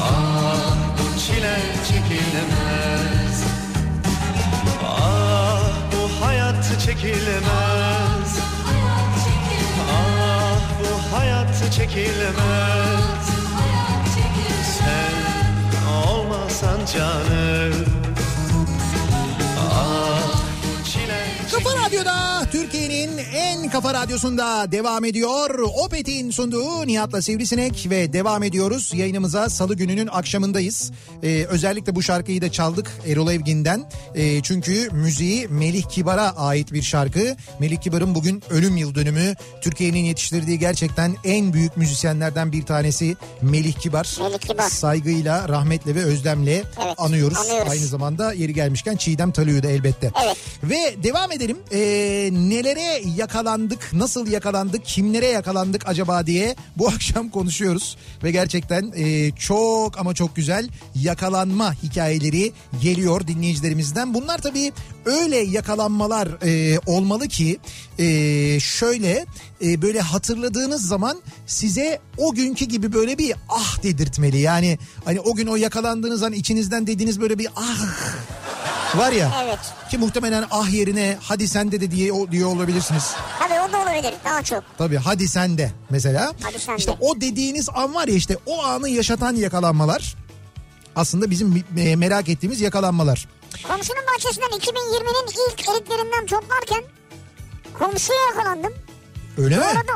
Ah 0.03 0.77
bu 0.99 1.18
çile 1.18 1.57
çekilmez. 1.89 3.45
Ah 4.85 5.70
bu 5.93 6.25
hayat 6.27 6.81
çekilmez. 6.87 8.39
Ah 9.93 10.61
bu 10.81 11.16
hayat 11.16 11.72
çekilmez. 11.77 13.25
Sen 14.79 15.87
olmasan 16.09 16.79
canım 16.95 18.03
Kafa 21.64 21.86
Radyo'da 21.86 22.44
Türkiye'nin 22.52 23.10
en 23.34 23.70
kafa 23.70 23.94
radyosunda 23.94 24.72
devam 24.72 25.04
ediyor. 25.04 25.58
Opet'in 25.58 26.30
sunduğu 26.30 26.86
Nihat'la 26.86 27.22
Sivrisinek 27.22 27.86
ve 27.90 28.12
devam 28.12 28.42
ediyoruz. 28.42 28.90
Yayınımıza 28.94 29.48
salı 29.48 29.74
gününün 29.74 30.06
akşamındayız. 30.06 30.92
Ee, 31.22 31.46
özellikle 31.48 31.94
bu 31.94 32.02
şarkıyı 32.02 32.40
da 32.42 32.52
çaldık 32.52 32.90
Erol 33.06 33.30
Evgin'den. 33.30 33.84
Ee, 34.14 34.42
çünkü 34.42 34.88
müziği 34.92 35.48
Melih 35.48 35.82
Kibar'a 35.88 36.30
ait 36.36 36.72
bir 36.72 36.82
şarkı. 36.82 37.36
Melih 37.58 37.80
Kibar'ın 37.80 38.14
bugün 38.14 38.42
ölüm 38.50 38.76
yıl 38.76 38.94
dönümü. 38.94 39.34
Türkiye'nin 39.60 40.04
yetiştirdiği 40.04 40.58
gerçekten 40.58 41.16
en 41.24 41.52
büyük 41.52 41.76
müzisyenlerden 41.76 42.52
bir 42.52 42.62
tanesi 42.66 43.16
Melih 43.42 43.72
Kibar. 43.72 44.16
Melih 44.20 44.38
Kibar. 44.38 44.68
Saygıyla, 44.68 45.48
rahmetle 45.48 45.94
ve 45.94 46.04
özlemle 46.04 46.54
Evet, 46.54 46.94
anıyoruz. 46.98 47.38
anıyoruz. 47.38 47.72
Aynı 47.72 47.86
zamanda 47.86 48.32
yeri 48.32 48.54
gelmişken 48.54 48.96
Çiğdem 48.96 49.32
Talıyor'u 49.32 49.62
da 49.62 49.68
elbette. 49.70 50.10
Evet. 50.24 50.36
Ve 50.64 51.02
devam 51.02 51.32
edelim. 51.32 51.53
Ee, 51.72 52.30
nelere 52.32 53.02
yakalandık, 53.16 53.92
nasıl 53.92 54.26
yakalandık, 54.26 54.84
kimlere 54.84 55.26
yakalandık 55.26 55.88
acaba 55.88 56.26
diye 56.26 56.57
bu 56.76 56.88
akşam 56.94 57.28
konuşuyoruz. 57.28 57.96
Ve 58.22 58.30
gerçekten 58.30 58.92
e, 58.96 59.30
çok 59.30 59.98
ama 59.98 60.14
çok 60.14 60.36
güzel 60.36 60.68
yakalanma 60.94 61.74
hikayeleri 61.74 62.52
geliyor 62.82 63.26
dinleyicilerimizden. 63.26 64.14
Bunlar 64.14 64.38
tabii 64.38 64.72
öyle 65.05 65.36
yakalanmalar 65.36 66.28
e, 66.42 66.78
olmalı 66.86 67.28
ki 67.28 67.59
e, 67.98 68.07
şöyle 68.61 69.26
e, 69.64 69.82
böyle 69.82 70.00
hatırladığınız 70.00 70.88
zaman 70.88 71.22
size 71.46 71.98
o 72.18 72.34
günkü 72.34 72.64
gibi 72.64 72.92
böyle 72.92 73.18
bir 73.18 73.34
ah 73.48 73.82
dedirtmeli. 73.82 74.38
Yani 74.38 74.78
hani 75.05 75.20
o 75.20 75.34
gün 75.34 75.46
o 75.46 75.57
yakalandığınız 75.57 76.22
an 76.22 76.32
içinizden 76.32 76.86
dediğiniz 76.86 77.20
böyle 77.20 77.38
bir 77.38 77.48
ah 77.57 77.78
var 78.96 79.12
ya. 79.12 79.32
Evet. 79.44 79.59
Ki 79.90 79.98
muhtemelen 79.98 80.44
ah 80.50 80.72
yerine 80.72 81.16
hadi 81.22 81.48
sen 81.48 81.72
de 81.72 81.90
diye 81.90 82.12
diyor 82.30 82.48
olabilirsiniz. 82.48 83.12
Tabii 83.38 83.61
o 83.68 83.72
da 83.72 83.82
olabilir 83.82 84.14
daha 84.24 84.42
çok. 84.42 84.64
Tabii 84.78 84.96
hadi 84.96 85.28
sen 85.28 85.59
de 85.59 85.70
mesela. 85.90 86.32
Hadi 86.42 86.59
sen 86.59 86.76
işte 86.76 86.90
o 87.00 87.20
dediğiniz 87.20 87.68
an 87.74 87.94
var 87.94 88.09
ya 88.09 88.14
işte 88.14 88.36
o 88.46 88.62
anı 88.62 88.88
yaşatan 88.88 89.36
yakalanmalar 89.36 90.16
aslında 90.97 91.30
bizim 91.30 91.64
e, 91.78 91.97
merak 91.97 92.28
ettiğimiz 92.28 92.61
yakalanmalar. 92.61 93.28
Komşunun 93.68 94.03
bahçesinden 94.14 94.49
2020'nin 94.49 95.53
ilk 95.53 95.68
eriklerinden 95.68 96.26
toplarken 96.26 96.82
komşuya 97.78 98.18
yakalandım. 98.28 98.72
Öyle 99.38 99.57
Bu 99.57 99.61
mi? 99.61 99.64
arada 99.66 99.92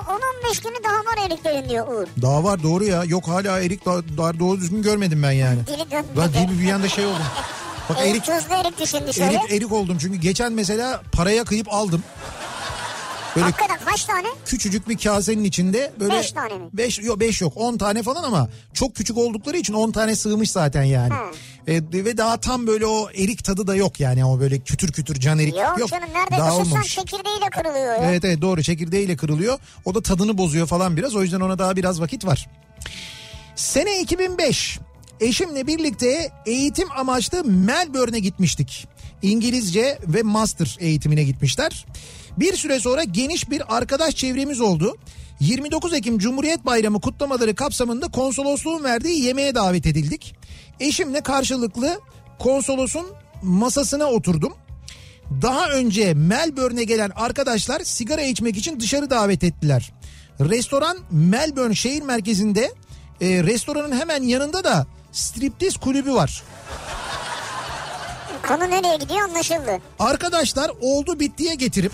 10-15 0.51 0.63
günü 0.63 0.85
daha 0.85 0.97
var 0.99 1.27
eriklerin 1.27 1.69
diyor 1.69 1.89
Uğur. 1.89 2.07
Daha 2.23 2.45
var 2.45 2.63
doğru 2.63 2.85
ya. 2.85 3.05
Yok 3.05 3.29
hala 3.29 3.61
erik 3.61 3.87
daha, 3.87 3.99
daha 4.19 4.39
doğru 4.39 4.61
düzgün 4.61 4.83
görmedim 4.83 5.23
ben 5.23 5.33
yani. 5.33 5.67
Dili 5.67 5.91
dönmedi. 5.91 6.09
Ben 6.17 6.33
dili 6.33 6.61
bir 6.63 6.73
anda 6.73 6.89
şey 6.89 7.07
oldum. 7.07 7.23
Bak 7.89 7.97
Erik, 8.01 8.29
erik 8.29 8.51
erik 8.51 8.79
düşündü 8.81 9.13
şöyle. 9.13 9.31
erik 9.37 9.51
erik 9.53 9.73
oldum 9.73 9.99
çünkü 10.01 10.19
geçen 10.19 10.53
mesela 10.53 11.03
paraya 11.13 11.45
kıyıp 11.45 11.73
aldım. 11.75 12.03
Böyle 13.39 13.51
Hakikaten 13.51 13.79
kaç 13.85 14.05
tane? 14.05 14.27
küçücük 14.47 14.89
bir 14.89 14.99
kasenin 14.99 15.45
içinde 15.45 15.93
böyle 16.01 16.15
Beş 16.15 16.33
tane 16.33 16.55
mi? 16.55 16.69
5 16.73 16.99
yok 16.99 17.21
5 17.21 17.41
yok 17.41 17.53
10 17.57 17.79
tane 17.79 18.03
falan 18.03 18.23
ama 18.23 18.49
çok 18.75 18.95
küçük 18.97 19.17
oldukları 19.19 19.57
için 19.59 19.75
10 19.75 19.91
tane 19.91 20.17
sığmış 20.17 20.51
zaten 20.51 20.83
yani. 20.83 21.13
E, 21.67 21.75
ve 21.93 22.17
daha 22.17 22.41
tam 22.41 22.67
böyle 22.67 22.87
o 22.87 23.11
erik 23.11 23.45
tadı 23.45 23.67
da 23.67 23.75
yok 23.75 24.01
yani 24.01 24.25
o 24.25 24.41
böyle 24.41 24.59
kütür 24.59 24.93
kütür 24.93 25.15
can 25.21 25.39
erik 25.39 25.55
Yok, 25.57 25.79
yok. 25.79 25.89
canım 25.91 26.09
nerede 26.15 26.31
daha 26.39 26.57
olmamış. 26.57 26.95
çekirdeğiyle 26.95 27.51
kırılıyor 27.51 27.87
ya. 28.03 28.11
Evet 28.11 28.25
evet 28.25 28.41
doğru 28.43 28.63
çekirdeğiyle 28.63 29.17
kırılıyor. 29.17 29.59
O 29.85 29.95
da 29.95 30.03
tadını 30.03 30.39
bozuyor 30.39 30.67
falan 30.67 30.97
biraz 30.97 31.15
o 31.15 31.23
yüzden 31.23 31.41
ona 31.41 31.59
daha 31.59 31.77
biraz 31.77 32.01
vakit 32.01 32.25
var. 32.25 32.49
Sene 33.57 34.01
2005 34.01 34.79
eşimle 35.21 35.67
birlikte 35.67 36.33
eğitim 36.47 36.89
amaçlı 36.97 37.45
Melbourne'e 37.45 38.21
gitmiştik. 38.21 38.89
İngilizce 39.23 39.99
ve 40.07 40.23
master 40.23 40.77
eğitimine 40.81 41.23
gitmişler. 41.25 41.87
Bir 42.41 42.57
süre 42.57 42.81
sonra 42.81 43.05
geniş 43.05 43.51
bir 43.51 43.77
arkadaş 43.77 44.17
çevremiz 44.17 44.61
oldu. 44.61 44.97
29 45.41 45.95
Ekim 45.95 46.19
Cumhuriyet 46.19 46.67
Bayramı 46.67 47.01
kutlamaları 47.01 47.55
kapsamında 47.55 48.09
konsolosluğun 48.09 48.85
verdiği 48.85 49.25
yemeğe 49.25 49.55
davet 49.55 49.87
edildik. 49.87 50.35
Eşimle 50.81 51.21
karşılıklı 51.21 52.01
konsolosun 52.39 53.07
masasına 53.43 54.05
oturdum. 54.05 54.55
Daha 55.43 55.69
önce 55.71 56.15
Melbourne'e 56.15 56.85
gelen 56.85 57.11
arkadaşlar 57.17 57.81
sigara 57.81 58.23
içmek 58.23 58.57
için 58.57 58.81
dışarı 58.81 59.11
davet 59.11 59.45
ettiler. 59.45 59.93
Restoran 60.41 60.99
Melbourne 61.11 61.75
şehir 61.75 62.03
merkezinde 62.03 62.73
e, 63.21 63.45
restoranın 63.45 63.97
hemen 64.01 64.23
yanında 64.23 64.65
da 64.65 64.87
striptiz 65.13 65.77
kulübü 65.77 66.15
var. 66.15 66.43
Konu 68.49 68.71
nereye 68.71 68.97
gidiyor 68.97 69.21
anlaşıldı. 69.21 69.79
Arkadaşlar 69.99 70.71
oldu 70.81 71.21
bittiye 71.21 71.55
getirip 71.55 71.93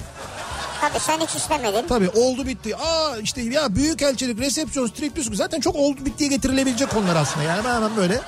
Tabii 0.88 1.00
sen 1.00 1.20
hiç 1.20 1.34
istemedin. 1.34 1.86
tabii 1.88 2.08
oldu 2.08 2.46
bitti. 2.46 2.76
Aa 2.76 3.16
işte 3.22 3.42
ya 3.42 3.76
büyük 3.76 4.02
elçilik, 4.02 4.38
resepsiyon, 4.40 4.86
striptiz 4.86 5.26
zaten 5.32 5.60
çok 5.60 5.76
oldu 5.76 6.04
bittiye 6.06 6.30
getirilebilecek 6.30 6.90
konular 6.90 7.16
aslında. 7.16 7.44
Yani 7.44 7.64
ben 7.64 7.74
hemen 7.74 7.96
böyle 7.96 8.20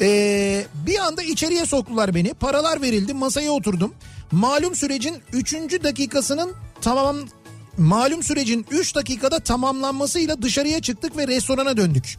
Ee, 0.00 0.66
bir 0.86 0.98
anda 0.98 1.22
içeriye 1.22 1.66
soktular 1.66 2.14
beni. 2.14 2.34
Paralar 2.34 2.82
verildi. 2.82 3.14
Masaya 3.14 3.50
oturdum. 3.52 3.94
Malum 4.32 4.74
sürecin 4.74 5.22
3. 5.32 5.54
dakikasının 5.84 6.52
tamam 6.80 7.16
malum 7.78 8.22
sürecin 8.22 8.66
3 8.70 8.94
dakikada 8.94 9.38
tamamlanmasıyla 9.40 10.42
dışarıya 10.42 10.82
çıktık 10.82 11.16
ve 11.16 11.26
restorana 11.28 11.76
döndük. 11.76 12.16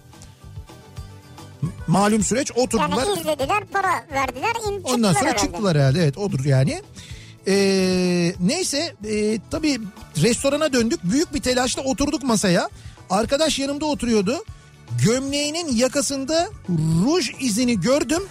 Malum 1.87 2.23
süreç 2.23 2.51
oturdular. 2.51 2.89
Yani 3.07 3.19
izlediler 3.19 3.65
para 3.73 4.05
verdiler 4.11 4.53
in 4.71 4.83
Ondan 4.83 5.13
sonra 5.13 5.25
herhalde. 5.25 5.37
çıktılar 5.37 5.77
herhalde. 5.77 6.03
Evet 6.03 6.17
odur 6.17 6.45
yani. 6.45 6.81
Ee, 7.47 8.33
neyse 8.39 8.95
e, 9.05 9.39
tabii 9.51 9.79
restorana 10.21 10.73
döndük. 10.73 11.03
Büyük 11.03 11.33
bir 11.33 11.41
telaşla 11.41 11.81
oturduk 11.81 12.23
masaya. 12.23 12.69
Arkadaş 13.09 13.59
yanımda 13.59 13.85
oturuyordu. 13.85 14.43
Gömleğinin 15.05 15.75
yakasında 15.75 16.49
ruj 17.05 17.31
izini 17.39 17.81
gördüm. 17.81 18.23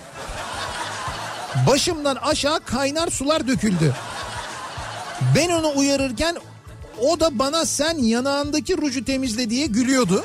Başımdan 1.67 2.17
aşağı 2.17 2.61
kaynar 2.61 3.09
sular 3.09 3.49
döküldü. 3.49 3.95
Ben 5.37 5.51
onu 5.51 5.73
uyarırken 5.77 6.37
o 7.01 7.21
da 7.21 7.39
bana 7.39 7.65
sen 7.65 7.99
yanağındaki 7.99 8.77
ruju 8.77 9.05
temizle 9.05 9.51
diye 9.51 9.67
gülüyordu. 9.67 10.25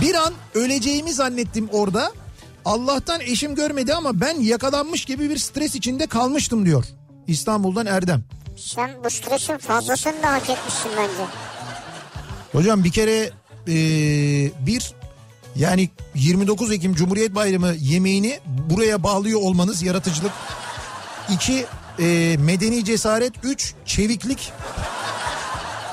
Bir 0.00 0.14
an 0.14 0.34
öleceğimi 0.54 1.12
zannettim 1.12 1.68
orada. 1.72 2.12
Allah'tan 2.64 3.20
eşim 3.20 3.54
görmedi 3.54 3.94
ama 3.94 4.20
ben 4.20 4.40
yakalanmış 4.40 5.04
gibi 5.04 5.30
bir 5.30 5.38
stres 5.38 5.74
içinde 5.74 6.06
kalmıştım 6.06 6.66
diyor. 6.66 6.84
İstanbul'dan 7.28 7.86
Erdem. 7.86 8.24
Sen 8.56 8.90
bu 9.04 9.10
stresin 9.10 9.58
fazlasını 9.58 10.22
da 10.22 10.32
hak 10.32 10.50
etmişsin 10.50 10.90
bence. 10.96 11.30
Hocam 12.52 12.84
bir 12.84 12.92
kere 12.92 13.30
eee, 13.66 14.52
bir 14.66 14.92
yani 15.56 15.90
29 16.14 16.72
Ekim 16.72 16.94
Cumhuriyet 16.94 17.34
Bayramı 17.34 17.74
yemeğini 17.78 18.40
buraya 18.46 19.02
bağlıyor 19.02 19.40
olmanız 19.40 19.82
yaratıcılık. 19.82 20.32
İki 21.30 21.66
eee, 21.98 22.36
medeni 22.36 22.84
cesaret. 22.84 23.32
Üç 23.42 23.74
çeviklik. 23.86 24.52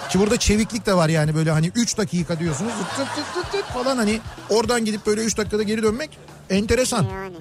Ki 0.10 0.20
burada 0.20 0.38
çeviklik 0.38 0.86
de 0.86 0.94
var 0.94 1.10
yani 1.10 1.36
böyle 1.36 1.52
hani 1.52 1.72
3 1.76 1.98
dakika 1.98 2.40
diyorsunuz 2.40 2.72
tık 2.98 3.16
tık 3.16 3.34
tık 3.36 3.52
tık 3.52 3.66
falan 3.74 3.98
hani 3.98 4.20
oradan 4.50 4.86
gidip 4.86 5.06
böyle 5.06 5.22
3 5.22 5.38
dakikada 5.38 5.64
geri 5.64 5.84
dönmek 5.84 6.18
enteresan. 6.50 7.04
Yani. 7.04 7.36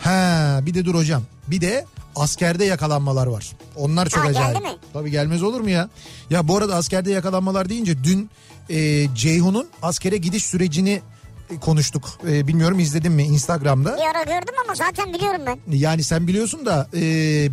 Ha 0.00 0.60
bir 0.62 0.74
de 0.74 0.84
dur 0.84 0.94
hocam. 0.94 1.22
Bir 1.46 1.60
de 1.60 1.84
askerde 2.16 2.64
yakalanmalar 2.64 3.26
var. 3.26 3.52
Onlar 3.76 4.08
çok 4.08 4.24
Ha, 4.24 4.28
acayip. 4.28 4.54
geldi 4.54 4.64
mi? 4.64 4.78
Tabii 4.92 5.10
gelmez 5.10 5.42
olur 5.42 5.60
mu 5.60 5.70
ya? 5.70 5.88
Ya 6.30 6.48
bu 6.48 6.56
arada 6.56 6.74
askerde 6.76 7.10
yakalanmalar 7.12 7.68
deyince 7.68 8.04
dün 8.04 8.30
e, 8.70 9.06
Ceyhun'un 9.14 9.68
askere 9.82 10.16
gidiş 10.16 10.44
sürecini 10.44 11.02
e, 11.50 11.60
konuştuk. 11.60 12.08
E, 12.28 12.46
bilmiyorum 12.46 12.78
izledin 12.78 13.12
mi 13.12 13.22
Instagram'da? 13.22 13.96
Bir 13.96 14.02
ara 14.16 14.22
gördüm 14.22 14.54
ama 14.64 14.74
zaten 14.74 15.12
biliyorum 15.14 15.40
ben. 15.46 15.58
Yani 15.76 16.04
sen 16.04 16.26
biliyorsun 16.26 16.66
da 16.66 16.88
e, 16.94 17.02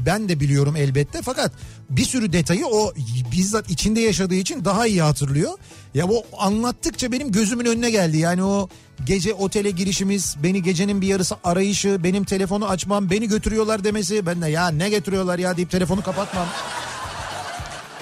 ben 0.05 0.29
de 0.29 0.39
biliyorum 0.39 0.75
elbette. 0.75 1.21
Fakat 1.21 1.51
bir 1.89 2.05
sürü 2.05 2.33
detayı 2.33 2.65
o 2.67 2.93
bizzat 3.31 3.69
içinde 3.69 3.99
yaşadığı 4.01 4.35
için 4.35 4.65
daha 4.65 4.87
iyi 4.87 5.01
hatırlıyor. 5.01 5.51
Ya 5.93 6.09
bu 6.09 6.23
anlattıkça 6.37 7.11
benim 7.11 7.31
gözümün 7.31 7.65
önüne 7.65 7.89
geldi. 7.91 8.17
Yani 8.17 8.43
o 8.43 8.69
gece 9.05 9.33
otele 9.33 9.71
girişimiz, 9.71 10.35
beni 10.43 10.63
gecenin 10.63 11.01
bir 11.01 11.07
yarısı 11.07 11.35
arayışı, 11.43 12.03
benim 12.03 12.23
telefonu 12.23 12.67
açmam, 12.67 13.09
beni 13.09 13.27
götürüyorlar 13.27 13.83
demesi. 13.83 14.25
Ben 14.25 14.41
de 14.41 14.49
ya 14.49 14.67
ne 14.67 14.89
getiriyorlar 14.89 15.39
ya 15.39 15.57
deyip 15.57 15.71
telefonu 15.71 16.03
kapatmam. 16.03 16.47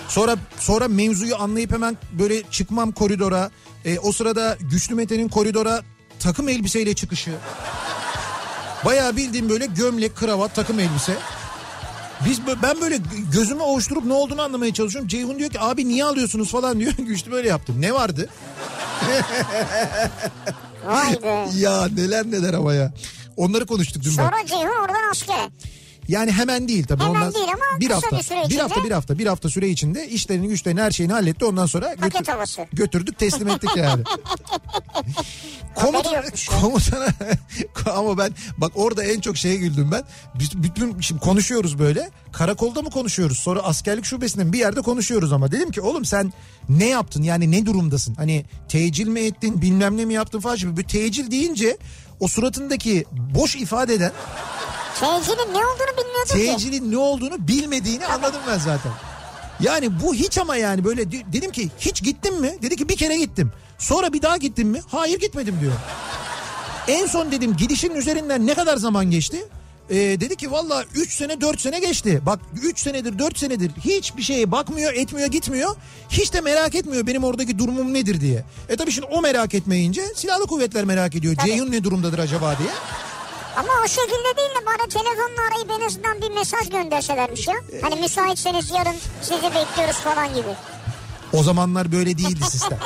Sonra 0.08 0.36
sonra 0.60 0.88
mevzuyu 0.88 1.36
anlayıp 1.36 1.72
hemen 1.72 1.98
böyle 2.12 2.44
çıkmam 2.52 2.92
koridora. 2.92 3.52
E, 3.86 4.00
o 4.00 4.12
sırada 4.12 4.58
Güçlü 4.62 4.96
Mete'nin 4.96 5.30
koridora 5.30 5.82
takım 6.20 6.50
elbiseyle 6.50 6.94
çıkışı. 6.94 7.32
Bayağı 8.86 9.16
bildiğim 9.16 9.50
böyle 9.50 9.66
gömlek, 9.66 10.16
kravat, 10.16 10.56
takım 10.56 10.80
elbise. 10.80 11.18
Biz 12.26 12.40
ben 12.64 12.82
böyle 12.82 13.00
gözümü 13.34 13.62
ovuşturup 13.62 14.06
ne 14.06 14.14
olduğunu 14.14 14.42
anlamaya 14.42 14.74
çalışıyorum. 14.74 15.08
Ceyhun 15.08 15.40
diyor 15.40 15.50
ki 15.50 15.60
abi 15.60 15.88
niye 15.88 16.06
alıyorsunuz 16.06 16.52
falan 16.52 16.80
diyor. 16.80 16.94
Güçlü 16.98 17.32
böyle 17.32 17.48
yaptım. 17.48 17.82
Ne 17.82 17.94
vardı? 17.94 18.30
Vay 20.86 21.24
be. 21.24 21.48
Ya 21.60 21.88
neler 21.98 22.26
neler 22.32 22.54
ama 22.54 22.74
ya. 22.74 22.94
Onları 23.38 23.66
konuştuk 23.66 24.04
dün. 24.04 24.10
Sonra 24.10 24.46
Ceyhun 24.48 24.82
oradan 24.84 25.12
askere. 25.12 25.50
Yani 26.08 26.32
hemen 26.32 26.68
değil 26.68 26.86
tabii. 26.88 27.04
Hemen 27.04 27.16
Ondan 27.16 27.34
değil 27.34 27.48
ama 27.48 27.80
bir 27.80 27.90
hafta, 27.90 28.18
bir 28.18 28.24
süre 28.24 28.40
bir 28.40 28.46
içinde- 28.46 28.62
hafta, 28.62 28.84
bir 28.84 28.92
hafta, 28.92 29.20
bir 29.20 29.26
hafta 29.28 29.50
süre 29.50 29.70
içinde 29.70 30.08
işlerini 30.08 30.48
güçlerini 30.48 30.82
her 30.82 30.92
şeyini 30.92 31.14
halletti. 31.14 31.46
Ondan 31.46 31.66
sonra 31.66 31.96
havası. 32.28 32.66
götürdük 32.74 33.20
teslim 33.20 33.48
ettik 33.50 33.70
yani. 33.76 34.04
Komutan, 35.76 36.24
komutana 36.62 37.08
ama 37.96 38.18
ben 38.18 38.32
bak 38.58 38.72
orada 38.76 39.04
en 39.04 39.20
çok 39.20 39.38
şeye 39.38 39.56
güldüm 39.56 39.92
ben. 39.92 40.04
Bütün 40.56 41.00
şimdi 41.00 41.22
konuşuyoruz 41.22 41.80
böyle. 41.80 42.10
Karakolda 42.32 42.82
mı 42.82 42.90
konuşuyoruz? 42.90 43.40
Sonra 43.40 43.60
askerlik 43.60 44.06
şubesinde 44.06 44.44
mi? 44.44 44.54
bir 44.54 44.60
yerde 44.60 44.82
konuşuyoruz 44.82 45.34
ama 45.34 45.52
dedim 45.52 45.72
ki 45.72 45.82
oğlum 45.82 46.06
sen 46.06 46.34
ne 46.70 46.86
yaptın? 46.88 47.24
Yani 47.24 47.52
ne 47.52 47.66
durumdasın? 47.66 48.16
Hani 48.16 48.46
tecil 48.70 49.08
mi 49.08 49.20
ettin? 49.20 49.62
Bilmem 49.62 49.98
ne 49.98 50.06
mi 50.06 50.14
yaptın 50.14 50.40
falan 50.40 50.58
gibi. 50.58 50.78
Bir 50.78 50.84
tecil 50.84 51.32
deyince 51.32 51.78
o 52.20 52.28
suratındaki 52.28 53.06
boş 53.12 53.56
ifadeden 53.56 54.12
Tecilin 55.00 55.54
ne 55.54 55.58
olduğunu 55.58 55.98
bilmiyordum 55.98 56.38
ki. 56.40 56.46
Tecilin 56.54 56.92
ne 56.92 56.98
olduğunu 56.98 57.48
bilmediğini 57.48 58.06
anladım 58.06 58.42
ben 58.48 58.58
zaten. 58.58 58.92
Yani 59.60 60.02
bu 60.04 60.14
hiç 60.16 60.38
ama 60.38 60.56
yani 60.56 60.84
böyle 60.84 61.12
de- 61.12 61.24
dedim 61.34 61.52
ki 61.52 61.70
hiç 61.80 62.04
gittin 62.04 62.42
mi? 62.42 62.56
Dedi 62.62 62.76
ki 62.76 62.90
bir 62.90 62.96
kere 62.98 63.18
gittim. 63.18 63.52
Sonra 63.80 64.14
bir 64.14 64.22
daha 64.22 64.38
gittin 64.38 64.68
mi? 64.68 64.82
Hayır 64.88 65.20
gitmedim 65.20 65.58
diyor. 65.62 65.74
En 66.88 67.06
son 67.08 67.32
dedim 67.32 67.56
gidişin 67.58 67.96
üzerinden 67.96 68.48
ne 68.48 68.54
kadar 68.54 68.78
zaman 68.78 69.12
geçti? 69.12 69.46
Ee, 69.90 69.96
dedi 69.96 70.36
ki 70.36 70.52
valla 70.52 70.84
3 70.96 71.14
sene 71.18 71.42
4 71.42 71.62
sene 71.62 71.80
geçti. 71.80 72.22
Bak 72.26 72.40
3 72.64 72.80
senedir 72.80 73.20
4 73.20 73.38
senedir 73.40 73.72
hiçbir 73.86 74.24
şeye 74.24 74.52
bakmıyor 74.52 74.94
etmiyor 74.94 75.28
gitmiyor. 75.28 75.76
Hiç 76.10 76.34
de 76.34 76.42
merak 76.42 76.76
etmiyor 76.76 77.08
benim 77.08 77.24
oradaki 77.24 77.60
durumum 77.60 77.94
nedir 77.94 78.22
diye. 78.22 78.44
E 78.70 78.76
tabii 78.76 78.92
şimdi 78.92 79.08
o 79.12 79.22
merak 79.22 79.54
etmeyince 79.54 80.02
silahlı 80.16 80.48
kuvvetler 80.48 80.86
merak 80.86 81.16
ediyor. 81.16 81.36
Ceyhun 81.46 81.72
ne 81.72 81.84
durumdadır 81.84 82.20
acaba 82.20 82.56
diye. 82.60 82.70
Ama 83.56 83.70
o 83.86 83.88
şekilde 83.88 84.38
değil 84.38 84.50
de 84.50 84.66
bana 84.66 84.88
telefonla 84.90 85.42
arayıp 85.52 85.72
en 85.82 85.86
azından 85.88 86.22
bir 86.22 86.32
mesaj 86.32 86.70
gönderselermiş 86.70 87.48
ya. 87.48 87.56
Hani 87.82 87.96
müsaitseniz 87.96 88.72
yarın 88.72 88.96
sizi 89.22 89.44
bekliyoruz 89.44 89.96
falan 89.96 90.28
gibi. 90.36 90.48
O 91.34 91.44
zamanlar 91.44 91.92
böyle 91.92 92.18
değildi 92.18 92.44
sistem. 92.50 92.80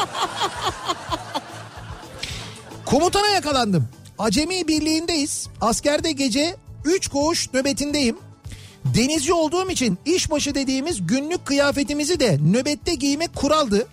Komutana 2.86 3.28
yakalandım. 3.28 3.88
Acemi 4.20 4.68
birliğindeyiz. 4.68 5.48
Askerde 5.62 6.12
gece 6.12 6.56
3 6.86 7.08
koğuş 7.08 7.54
nöbetindeyim. 7.54 8.18
Denizci 8.86 9.34
olduğum 9.34 9.70
için 9.70 9.98
işbaşı 10.06 10.56
dediğimiz 10.56 11.08
günlük 11.08 11.46
kıyafetimizi 11.46 12.20
de 12.20 12.38
nöbette 12.42 12.96
giymek 12.96 13.36
kuraldı. 13.36 13.88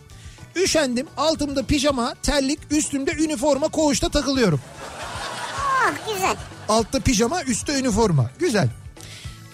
Üşendim 0.57 1.07
altımda 1.17 1.63
pijama, 1.67 2.15
terlik, 2.23 2.59
üstümde 2.71 3.13
üniforma 3.13 3.69
koğuşta 3.69 4.09
takılıyorum. 4.09 4.61
Ah 5.57 5.93
güzel. 6.15 6.37
Altta 6.69 7.01
pijama, 7.01 7.43
üstte 7.43 7.79
üniforma. 7.79 8.31
Güzel. 8.39 8.69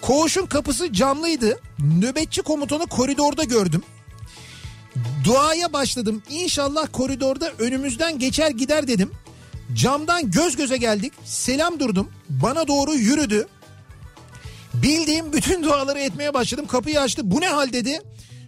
Koğuşun 0.01 0.45
kapısı 0.45 0.93
camlıydı. 0.93 1.59
Nöbetçi 1.79 2.41
komutanı 2.41 2.87
koridorda 2.87 3.43
gördüm. 3.43 3.83
Duaya 5.23 5.73
başladım. 5.73 6.23
İnşallah 6.29 6.87
koridorda 6.91 7.51
önümüzden 7.59 8.19
geçer 8.19 8.51
gider 8.51 8.87
dedim. 8.87 9.11
Camdan 9.73 10.31
göz 10.31 10.55
göze 10.55 10.77
geldik. 10.77 11.13
Selam 11.25 11.79
durdum. 11.79 12.09
Bana 12.29 12.67
doğru 12.67 12.93
yürüdü. 12.93 13.47
Bildiğim 14.73 15.33
bütün 15.33 15.63
duaları 15.63 15.99
etmeye 15.99 16.33
başladım. 16.33 16.67
Kapıyı 16.67 17.01
açtı. 17.01 17.21
Bu 17.31 17.41
ne 17.41 17.47
hal 17.47 17.73
dedi. 17.73 18.01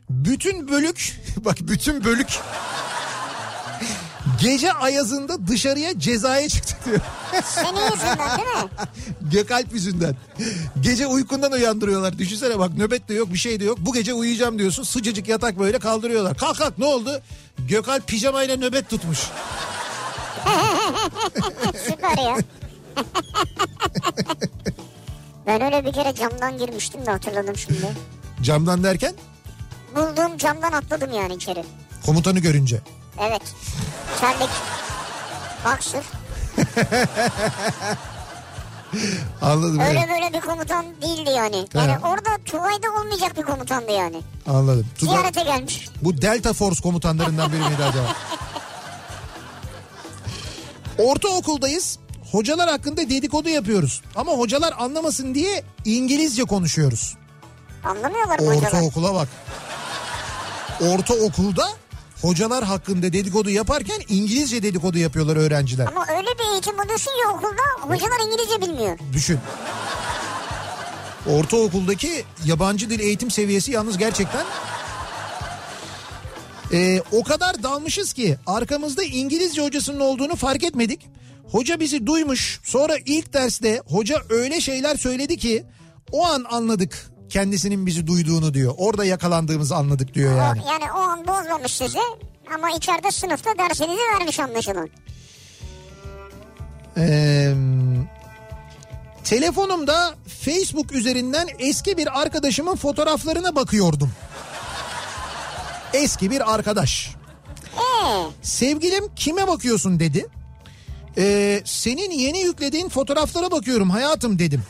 Bütün 0.09 0.67
bölük 0.67 1.21
bak 1.45 1.57
bütün 1.61 2.03
bölük 2.03 2.39
gece 4.45 4.73
ayazında 4.73 5.47
dışarıya 5.47 5.99
cezaya 5.99 6.49
çıktı 6.49 6.75
diyor. 6.85 6.99
Senin 7.45 7.81
yüzünden 7.91 8.37
değil 8.37 8.63
mi? 8.63 8.69
Gökalp 9.31 9.73
yüzünden. 9.73 10.15
Gece 10.81 11.07
uykundan 11.07 11.51
uyandırıyorlar. 11.51 12.17
Düşünsene 12.17 12.59
bak 12.59 12.77
nöbet 12.77 13.09
de 13.09 13.13
yok 13.13 13.33
bir 13.33 13.37
şey 13.37 13.59
de 13.59 13.63
yok. 13.63 13.77
Bu 13.81 13.93
gece 13.93 14.13
uyuyacağım 14.13 14.59
diyorsun. 14.59 14.83
Sıcacık 14.83 15.27
yatak 15.27 15.59
böyle 15.59 15.79
kaldırıyorlar. 15.79 16.37
Kalk 16.37 16.57
kalk 16.57 16.77
ne 16.77 16.85
oldu? 16.85 17.21
Gökalp 17.59 18.07
pijamayla 18.07 18.55
nöbet 18.57 18.89
tutmuş. 18.89 19.19
Süper 21.87 22.17
ya. 22.23 22.37
ben 25.47 25.61
öyle 25.61 25.85
bir 25.85 25.93
kere 25.93 26.15
camdan 26.15 26.57
girmiştim 26.57 27.05
de 27.05 27.11
hatırladım 27.11 27.57
şimdi. 27.57 27.87
Camdan 28.41 28.83
derken 28.83 29.13
Bulduğum 29.95 30.37
camdan 30.37 30.71
atladım 30.71 31.13
yani 31.13 31.33
içeri. 31.33 31.63
komutanı 32.05 32.39
görünce. 32.39 32.79
Evet. 33.21 33.41
Terlik. 34.21 34.49
Boxer. 35.65 36.03
Anladım. 39.41 39.79
Öyle 39.79 40.07
böyle 40.09 40.33
bir 40.33 40.41
komutan 40.41 40.85
değildi 41.01 41.29
yani. 41.29 41.55
Yani 41.73 41.91
Evet. 41.91 41.99
orada 42.03 42.29
Tugay'da 42.45 42.91
olmayacak 42.99 43.37
bir 43.37 43.41
komutandı 43.41 43.91
yani. 43.91 44.21
Anladım. 44.47 44.87
Tugay- 44.99 45.09
Ziyarete 45.09 45.43
gelmiş. 45.43 45.89
Bu 46.01 46.21
Delta 46.21 46.53
Force 46.53 46.81
komutanlarından 46.81 47.51
biri 47.51 47.59
miydi 47.59 47.83
acaba? 47.89 48.15
Ortaokuldayız. 50.97 51.99
Hocalar 52.31 52.69
hakkında 52.69 53.09
dedikodu 53.09 53.49
yapıyoruz. 53.49 54.01
Ama 54.15 54.31
hocalar 54.31 54.73
anlamasın 54.79 55.35
diye 55.35 55.63
İngilizce 55.85 56.43
konuşuyoruz. 56.43 57.15
Anlamıyorlar 57.83 58.39
mı 58.39 58.45
hocalar? 58.45 58.67
Ortaokula 58.67 59.13
bak. 59.13 59.27
Ortaokulda 60.81 61.67
hocalar 62.21 62.63
hakkında 62.63 63.13
dedikodu 63.13 63.49
yaparken 63.49 64.01
İngilizce 64.09 64.63
dedikodu 64.63 64.97
yapıyorlar 64.97 65.35
öğrenciler. 65.35 65.87
Ama 65.87 66.05
öyle 66.17 66.27
bir 66.39 66.53
eğitim 66.53 66.79
alıyorsun 66.79 67.11
ki 67.11 67.27
okulda 67.33 67.93
hocalar 67.93 68.19
İngilizce 68.27 68.61
bilmiyor. 68.61 68.99
Düşün. 69.13 69.39
Ortaokuldaki 71.29 72.25
yabancı 72.45 72.89
dil 72.89 72.99
eğitim 72.99 73.31
seviyesi 73.31 73.71
yalnız 73.71 73.97
gerçekten 73.97 74.45
Ee, 76.73 77.01
o 77.11 77.23
kadar 77.23 77.63
dalmışız 77.63 78.13
ki 78.13 78.37
arkamızda 78.47 79.03
İngilizce 79.03 79.61
hocasının 79.61 79.99
olduğunu 79.99 80.35
fark 80.35 80.63
etmedik. 80.63 81.07
Hoca 81.51 81.79
bizi 81.79 82.05
duymuş. 82.07 82.59
Sonra 82.63 82.93
ilk 83.05 83.33
derste 83.33 83.81
hoca 83.87 84.21
öyle 84.29 84.61
şeyler 84.61 84.95
söyledi 84.95 85.37
ki 85.37 85.63
o 86.11 86.25
an 86.25 86.45
anladık 86.49 87.11
kendisinin 87.29 87.85
bizi 87.85 88.07
duyduğunu 88.07 88.53
diyor. 88.53 88.73
Orada 88.77 89.05
yakalandığımızı 89.05 89.75
anladık 89.75 90.13
diyor 90.13 90.37
yani. 90.37 90.61
Yani 90.67 90.91
o 90.91 90.99
an 90.99 91.27
bozmamış 91.27 91.71
sizi 91.77 91.99
ama 92.55 92.71
içeride 92.71 93.11
sınıfta 93.11 93.49
dersinizi 93.57 94.01
vermiş 94.19 94.39
anlaşılan. 94.39 94.89
Ee, 96.97 97.53
telefonumda 99.23 100.15
Facebook 100.41 100.91
üzerinden 100.91 101.47
eski 101.59 101.97
bir 101.97 102.21
arkadaşımın 102.21 102.75
fotoğraflarına 102.75 103.55
bakıyordum. 103.55 104.11
Eski 105.93 106.31
bir 106.31 106.53
arkadaş. 106.53 107.15
Ee, 107.77 107.81
Sevgilim 108.41 109.03
kime 109.15 109.47
bakıyorsun 109.47 109.99
dedi. 109.99 110.25
Ee, 111.17 111.61
senin 111.65 112.11
yeni 112.11 112.39
yüklediğin 112.39 112.89
fotoğraflara 112.89 113.51
bakıyorum 113.51 113.89
hayatım 113.89 114.39
dedim. 114.39 114.63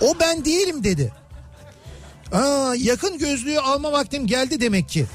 O 0.00 0.14
ben 0.20 0.44
değilim 0.44 0.84
dedi. 0.84 1.12
Aa, 2.32 2.74
yakın 2.78 3.18
gözlüğü 3.18 3.58
alma 3.60 3.92
vaktim 3.92 4.26
geldi 4.26 4.60
demek 4.60 4.88
ki. 4.88 5.06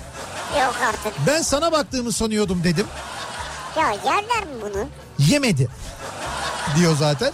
yok 0.60 0.76
artık. 0.88 1.14
Ben 1.27 1.41
sana 1.41 1.72
baktığımı 1.72 2.11
sanıyordum 2.11 2.64
dedim. 2.64 2.85
Ya 3.77 3.91
yerler 3.91 4.43
mi 4.43 4.61
bunu? 4.61 4.88
yemedi 5.19 5.68
diyor 6.77 6.95
zaten. 6.99 7.31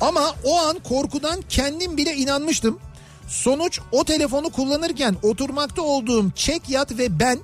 Ama 0.00 0.34
o 0.44 0.58
an 0.58 0.78
korkudan 0.78 1.40
kendim 1.48 1.96
bile 1.96 2.14
inanmıştım. 2.16 2.78
Sonuç 3.28 3.80
o 3.92 4.04
telefonu 4.04 4.50
kullanırken 4.50 5.16
oturmakta 5.22 5.82
olduğum 5.82 6.30
çek 6.30 6.68
yat 6.68 6.98
ve 6.98 7.20
ben 7.20 7.38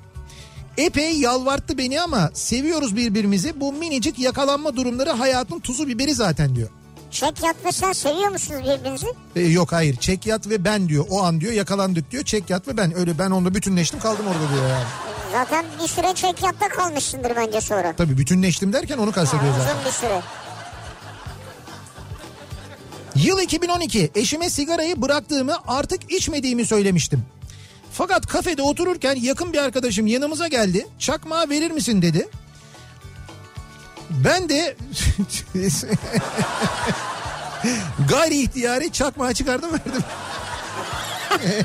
epey 0.77 1.19
yalvarttı 1.19 1.79
beni 1.79 2.01
ama 2.03 2.31
seviyoruz 2.35 2.97
birbirimizi. 2.97 3.61
Bu 3.61 3.73
minicik 3.73 4.19
yakalanma 4.19 4.77
durumları 4.77 5.11
hayatın 5.11 5.61
tuzu 5.61 5.89
biberi 5.89 6.15
zaten 6.15 6.57
diyor. 6.57 6.69
Çek 7.11 7.43
yat 7.45 7.57
ve 7.65 7.73
sen 7.73 7.93
seviyor 7.93 8.29
musunuz 8.29 8.61
birbirinizi? 8.65 9.07
E, 9.37 9.41
yok 9.41 9.73
hayır 9.73 9.97
çek 9.97 10.27
yat 10.27 10.49
ve 10.49 10.65
ben 10.65 10.89
diyor. 10.89 11.07
O 11.11 11.23
an 11.25 11.41
diyor 11.41 11.53
yakalandık 11.53 12.11
diyor. 12.11 12.25
Çek 12.25 12.51
yat 12.51 12.69
ve 12.69 12.77
ben. 12.77 12.99
Öyle 12.99 13.19
ben 13.19 13.31
onunla 13.31 13.55
bütünleştim 13.55 14.01
kaldım 14.01 14.27
orada 14.27 14.55
diyor 14.55 14.69
yani. 14.69 14.85
Zaten 15.33 15.65
bir 15.83 15.89
süre 15.89 16.15
çek 16.15 16.43
yatta 16.43 16.69
kalmışsındır 16.69 17.37
bence 17.37 17.61
sonra. 17.61 17.95
Tabii 17.97 18.19
bütünleştim 18.19 18.73
derken 18.73 18.99
onu 18.99 19.13
kastediyor 19.13 19.53
zaten. 19.59 19.75
Uzun 19.75 19.85
bir 19.87 19.91
süre. 19.91 20.23
Yıl 23.15 23.41
2012 23.41 24.11
eşime 24.15 24.51
sigarayı 24.51 25.03
bıraktığımı 25.03 25.55
artık 25.67 26.13
içmediğimi 26.13 26.67
söylemiştim. 26.67 27.23
Fakat 27.93 28.27
kafede 28.27 28.63
otururken 28.63 29.15
yakın 29.23 29.53
bir 29.53 29.59
arkadaşım 29.59 30.07
yanımıza 30.07 30.49
geldi. 30.49 30.87
Çakmağı 30.99 31.49
verir 31.49 31.71
misin 31.71 32.03
dedi. 32.03 32.29
Ben 34.11 34.49
de 34.49 34.77
gayri 38.09 38.43
ihtiyari 38.43 38.93
çakmağı 38.93 39.35
çıkardım 39.35 39.71
verdim. 39.73 40.03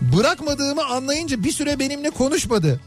Bırakmadığımı 0.00 0.84
anlayınca 0.84 1.44
bir 1.44 1.52
süre 1.52 1.78
benimle 1.78 2.10
konuşmadı. 2.10 2.80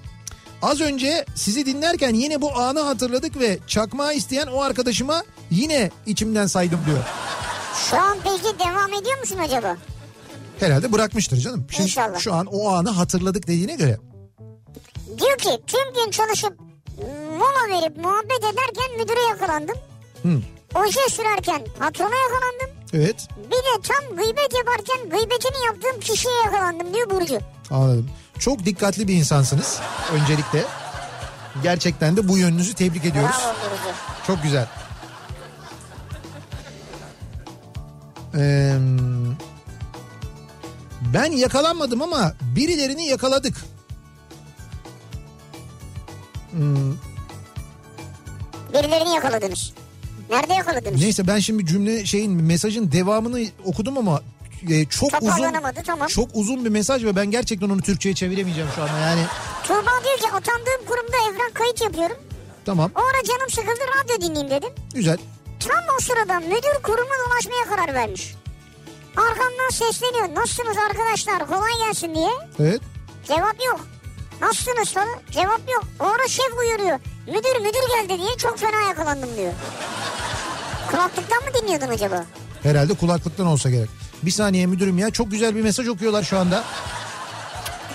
Az 0.61 0.81
önce 0.81 1.25
sizi 1.35 1.65
dinlerken 1.65 2.13
yine 2.13 2.41
bu 2.41 2.57
anı 2.57 2.79
hatırladık 2.79 3.39
ve 3.39 3.59
çakmağı 3.67 4.13
isteyen 4.13 4.47
o 4.47 4.61
arkadaşıma 4.61 5.23
yine 5.51 5.91
içimden 6.05 6.47
saydım 6.47 6.79
diyor. 6.85 7.03
Şu 7.89 7.97
an 7.97 8.17
peki 8.23 8.59
devam 8.59 8.93
ediyor 8.93 9.19
musun 9.19 9.37
acaba? 9.37 9.77
Herhalde 10.59 10.91
bırakmıştır 10.91 11.37
canım. 11.37 11.67
Şimdi 11.71 11.83
İnşallah. 11.83 12.19
Şu 12.19 12.33
an 12.33 12.45
o 12.45 12.69
anı 12.69 12.89
hatırladık 12.89 13.47
dediğine 13.47 13.75
göre. 13.75 13.97
Diyor 15.19 15.37
ki 15.37 15.49
tüm 15.67 15.93
gün 15.93 16.11
çalışıp 16.11 16.66
mola 17.37 17.79
verip 17.81 17.97
muhabbet 17.97 18.39
ederken 18.39 18.97
müdüre 18.99 19.21
yakalandım. 19.29 19.75
Hı. 20.23 20.41
Oje 20.75 21.09
sürerken 21.09 21.61
patrona 21.79 22.15
yakalandım. 22.15 22.77
Evet 22.93 23.27
Bir 23.37 23.51
de 23.51 23.81
tam 23.87 24.17
gıybet 24.17 24.53
yaparken 24.57 25.09
gıybetini 25.09 25.65
yaptığım 25.65 25.99
kişiye 25.99 26.33
yakalandım 26.45 26.93
diyor 26.93 27.09
Burcu. 27.09 27.39
anladım. 27.71 28.09
Çok 28.39 28.65
dikkatli 28.65 29.07
bir 29.07 29.13
insansınız 29.13 29.79
öncelikle. 30.13 30.65
Gerçekten 31.63 32.17
de 32.17 32.27
bu 32.27 32.37
yönünüzü 32.37 32.73
tebrik 32.73 33.05
ediyoruz. 33.05 33.35
Bravo 33.43 33.53
Burcu. 33.53 33.93
Çok 34.27 34.43
güzel. 34.43 34.67
Ee, 38.35 38.75
ben 41.13 41.31
yakalanmadım 41.31 42.01
ama 42.01 42.33
birilerini 42.55 43.05
yakaladık. 43.07 43.57
Birilerini 48.83 49.15
yakaladınız. 49.15 49.73
Nerede 50.29 50.53
yakaladınız? 50.53 51.01
Neyse 51.01 51.27
ben 51.27 51.39
şimdi 51.39 51.65
cümle 51.65 52.05
şeyin 52.05 52.31
mesajın 52.43 52.91
devamını 52.91 53.39
okudum 53.65 53.97
ama 53.97 54.21
e, 54.69 54.85
çok 54.85 55.13
uzun 55.21 55.29
Toparlanamadı 55.29 55.79
tamam. 55.85 56.07
çok 56.07 56.29
uzun 56.33 56.65
bir 56.65 56.69
mesaj 56.69 57.03
ve 57.05 57.15
ben 57.15 57.31
gerçekten 57.31 57.69
onu 57.69 57.81
Türkçe'ye 57.81 58.15
çeviremeyeceğim 58.15 58.69
şu 58.75 58.81
anda 58.81 58.97
yani. 58.99 59.21
Tuğba 59.63 59.91
diyor 60.03 60.17
ki 60.17 60.27
atandığım 60.27 60.85
kurumda 60.87 61.17
evrak 61.29 61.55
kayıt 61.55 61.81
yapıyorum. 61.81 62.17
Tamam 62.65 62.91
O 62.95 62.99
ara 62.99 63.23
canım 63.23 63.49
sıkıldı 63.49 63.83
radyo 63.97 64.21
dinleyeyim 64.27 64.49
dedim. 64.51 64.69
güzel. 64.93 65.17
Tam 65.59 65.83
o 65.97 66.01
sırada 66.01 66.39
müdür 66.39 66.81
kuruma 66.83 67.15
dolaşmaya 67.25 67.65
karar 67.75 67.93
vermiş. 67.93 68.35
Arkamdan 69.17 69.69
sesleniyor. 69.71 70.35
Nasılsınız 70.35 70.77
arkadaşlar 70.89 71.47
kolay 71.47 71.71
gelsin 71.87 72.15
diye. 72.15 72.29
Evet. 72.59 72.81
Cevap 73.27 73.55
yok. 73.65 73.87
Nasılsınız 74.41 74.93
falan. 74.93 75.19
Cevap 75.31 75.61
yok. 75.73 75.83
O 75.99 76.03
ara 76.03 76.27
şef 76.27 76.53
uyarıyor. 76.59 76.99
Müdür 77.27 77.61
müdür 77.61 77.89
geldi 77.97 78.21
diye 78.21 78.37
çok 78.37 78.59
fena 78.59 78.81
yakalandım 78.87 79.29
diyor. 79.37 79.53
Kulaklıktan 80.91 81.43
mı 81.43 81.49
dinliyordun 81.61 81.87
acaba? 81.87 82.25
Herhalde 82.63 82.93
kulaklıktan 82.93 83.47
olsa 83.47 83.69
gerek. 83.69 83.89
Bir 84.23 84.31
saniye 84.31 84.65
müdürüm 84.65 84.97
ya 84.97 85.09
çok 85.09 85.31
güzel 85.31 85.55
bir 85.55 85.61
mesaj 85.61 85.87
okuyorlar 85.87 86.23
şu 86.23 86.37
anda. 86.37 86.63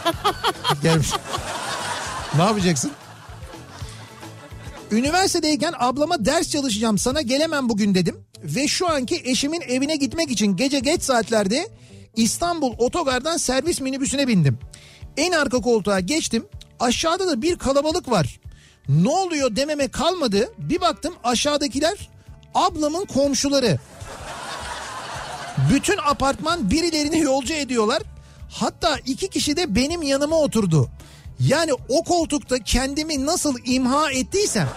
Gelmiş. 0.83 1.09
ne 2.37 2.43
yapacaksın? 2.43 2.93
Üniversitedeyken 4.91 5.75
ablama 5.79 6.25
ders 6.25 6.51
çalışacağım 6.51 6.99
sana 6.99 7.21
gelemem 7.23 7.69
bugün 7.69 7.95
dedim. 7.95 8.17
Ve 8.45 8.69
şu 8.69 8.91
anki 8.91 9.23
eşimin 9.25 9.61
evine 9.61 9.97
gitmek 9.97 10.31
için 10.31 10.57
gece 10.57 10.79
geç 10.79 11.03
saatlerde 11.03 11.69
İstanbul 12.17 12.75
otogardan 12.79 13.37
servis 13.37 13.81
minibüsüne 13.81 14.29
bindim. 14.29 14.59
En 15.17 15.33
arka 15.33 15.61
koltuğa 15.61 16.01
geçtim. 16.01 16.47
Aşağıda 16.81 17.27
da 17.27 17.43
bir 17.43 17.59
kalabalık 17.59 18.11
var. 18.11 18.41
Ne 18.89 19.09
oluyor 19.09 19.57
dememe 19.57 19.89
kalmadı. 19.89 20.53
Bir 20.59 20.81
baktım 20.81 21.15
aşağıdakiler 21.25 22.11
ablamın 22.55 23.05
komşuları. 23.05 23.79
Bütün 25.73 25.99
apartman 26.07 26.71
birilerini 26.71 27.19
yolcu 27.19 27.55
ediyorlar. 27.55 28.03
Hatta 28.51 28.99
iki 29.07 29.31
kişi 29.31 29.57
de 29.57 29.75
benim 29.75 30.03
yanıma 30.03 30.37
oturdu. 30.37 30.89
Yani 31.41 31.73
o 31.89 32.05
koltukta 32.05 32.59
kendimi 32.59 33.27
nasıl 33.27 33.57
imha 33.65 34.13
ettiysem 34.13 34.69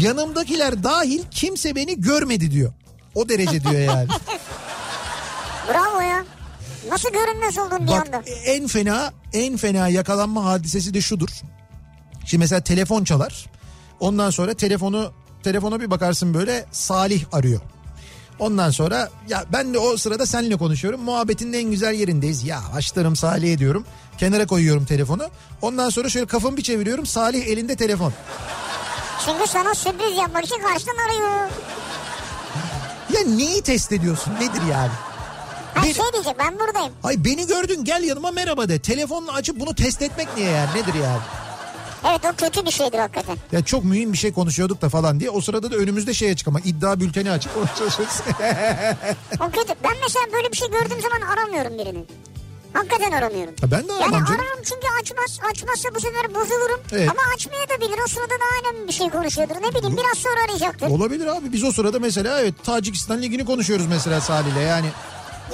yanımdakiler 0.00 0.82
dahil 0.82 1.22
kimse 1.30 1.76
beni 1.76 2.00
görmedi 2.00 2.50
diyor. 2.50 2.72
O 3.14 3.28
derece 3.28 3.62
diyor 3.62 3.80
yani. 3.80 4.08
Bravo 5.68 6.00
ya. 6.00 6.24
Nasıl 6.90 7.08
görünmez 7.12 7.58
oldun 7.58 7.78
bir 7.80 7.86
Bak 7.92 8.06
anda? 8.06 8.22
en 8.44 8.66
fena 8.66 9.12
en 9.32 9.56
fena 9.56 9.88
yakalanma 9.88 10.44
hadisesi 10.44 10.94
de 10.94 11.00
şudur. 11.00 11.28
Şimdi 12.26 12.42
mesela 12.42 12.60
telefon 12.60 13.04
çalar. 13.04 13.46
Ondan 14.00 14.30
sonra 14.30 14.54
telefonu 14.54 15.12
telefona 15.42 15.80
bir 15.80 15.90
bakarsın 15.90 16.34
böyle 16.34 16.64
Salih 16.72 17.24
arıyor. 17.32 17.60
Ondan 18.38 18.70
sonra 18.70 19.10
ya 19.28 19.44
ben 19.52 19.74
de 19.74 19.78
o 19.78 19.96
sırada 19.96 20.26
seninle 20.26 20.56
konuşuyorum. 20.56 21.00
Muhabbetin 21.02 21.52
en 21.52 21.70
güzel 21.70 21.94
yerindeyiz. 21.94 22.44
Ya 22.44 22.60
açlarım 22.74 23.16
Salih'e 23.16 23.58
diyorum. 23.58 23.84
Kenara 24.18 24.46
koyuyorum 24.46 24.84
telefonu. 24.84 25.28
Ondan 25.62 25.90
sonra 25.90 26.08
şöyle 26.08 26.26
kafamı 26.26 26.56
bir 26.56 26.62
çeviriyorum. 26.62 27.06
Salih 27.06 27.46
elinde 27.46 27.76
telefon. 27.76 28.12
Çünkü 29.26 29.46
sana 29.50 29.74
sürpriz 29.74 30.18
yapmak 30.18 30.44
için 30.44 30.58
karşıdan 30.62 30.96
arıyor. 31.08 31.48
Ya 33.14 33.20
neyi 33.36 33.62
test 33.62 33.92
ediyorsun? 33.92 34.34
Nedir 34.34 34.62
yani? 34.70 34.92
Ha 35.76 35.82
Bir- 35.82 35.94
şey 35.94 36.04
diyecek 36.12 36.38
ben 36.38 36.58
buradayım. 36.58 36.92
Ay 37.04 37.24
beni 37.24 37.46
gördün 37.46 37.84
gel 37.84 38.02
yanıma 38.02 38.30
merhaba 38.30 38.68
de. 38.68 38.78
Telefonla 38.78 39.32
açıp 39.32 39.60
bunu 39.60 39.74
test 39.74 40.02
etmek 40.02 40.28
niye 40.36 40.50
yani? 40.50 40.70
Nedir 40.74 40.94
yani? 40.94 41.20
Evet 42.08 42.20
o 42.32 42.36
kötü 42.36 42.66
bir 42.66 42.70
şeydir 42.70 42.98
hakikaten. 42.98 43.36
Ya 43.52 43.64
çok 43.64 43.84
mühim 43.84 44.12
bir 44.12 44.18
şey 44.18 44.32
konuşuyorduk 44.32 44.82
da 44.82 44.88
falan 44.88 45.20
diye. 45.20 45.30
O 45.30 45.40
sırada 45.40 45.70
da 45.70 45.76
önümüzde 45.76 46.14
şey 46.14 46.30
açık 46.30 46.48
ama 46.48 46.60
iddia 46.60 47.00
bülteni 47.00 47.40
çalışıyoruz. 47.78 48.20
O 49.40 49.50
kötü. 49.50 49.74
Ben 49.84 49.92
mesela 50.02 50.26
böyle 50.32 50.52
bir 50.52 50.56
şey 50.56 50.70
gördüğüm 50.70 51.00
zaman 51.00 51.20
aramıyorum 51.20 51.78
birini. 51.78 52.04
Hakikaten 52.72 53.12
aramıyorum. 53.12 53.54
Ha 53.60 53.70
ben 53.70 53.88
de 53.88 53.92
Yani 53.92 54.02
aramam 54.04 54.24
canım. 54.24 54.40
ararım 54.40 54.62
çünkü 54.64 54.86
açmaz. 55.02 55.38
Açmazsa 55.50 55.88
bu 55.94 56.00
sefer 56.00 56.34
bozulurum. 56.34 56.80
Evet. 56.92 57.08
Ama 57.10 57.20
açmaya 57.34 57.68
da 57.68 57.80
bilir. 57.80 57.98
O 58.04 58.08
sırada 58.08 58.34
daha 58.40 58.70
önemli 58.72 58.88
bir 58.88 58.92
şey 58.92 59.10
konuşuyordur. 59.10 59.54
Ne 59.54 59.74
bileyim 59.74 59.96
biraz 59.96 60.18
sonra 60.18 60.34
arayacaktır. 60.44 60.86
Olabilir 60.90 61.26
abi. 61.26 61.52
Biz 61.52 61.64
o 61.64 61.72
sırada 61.72 61.98
mesela 61.98 62.40
evet 62.40 62.54
Tacikistan 62.64 63.22
Ligi'ni 63.22 63.44
konuşuyoruz 63.44 63.86
mesela 63.86 64.20
Salih'le 64.20 64.60
yani. 64.68 64.86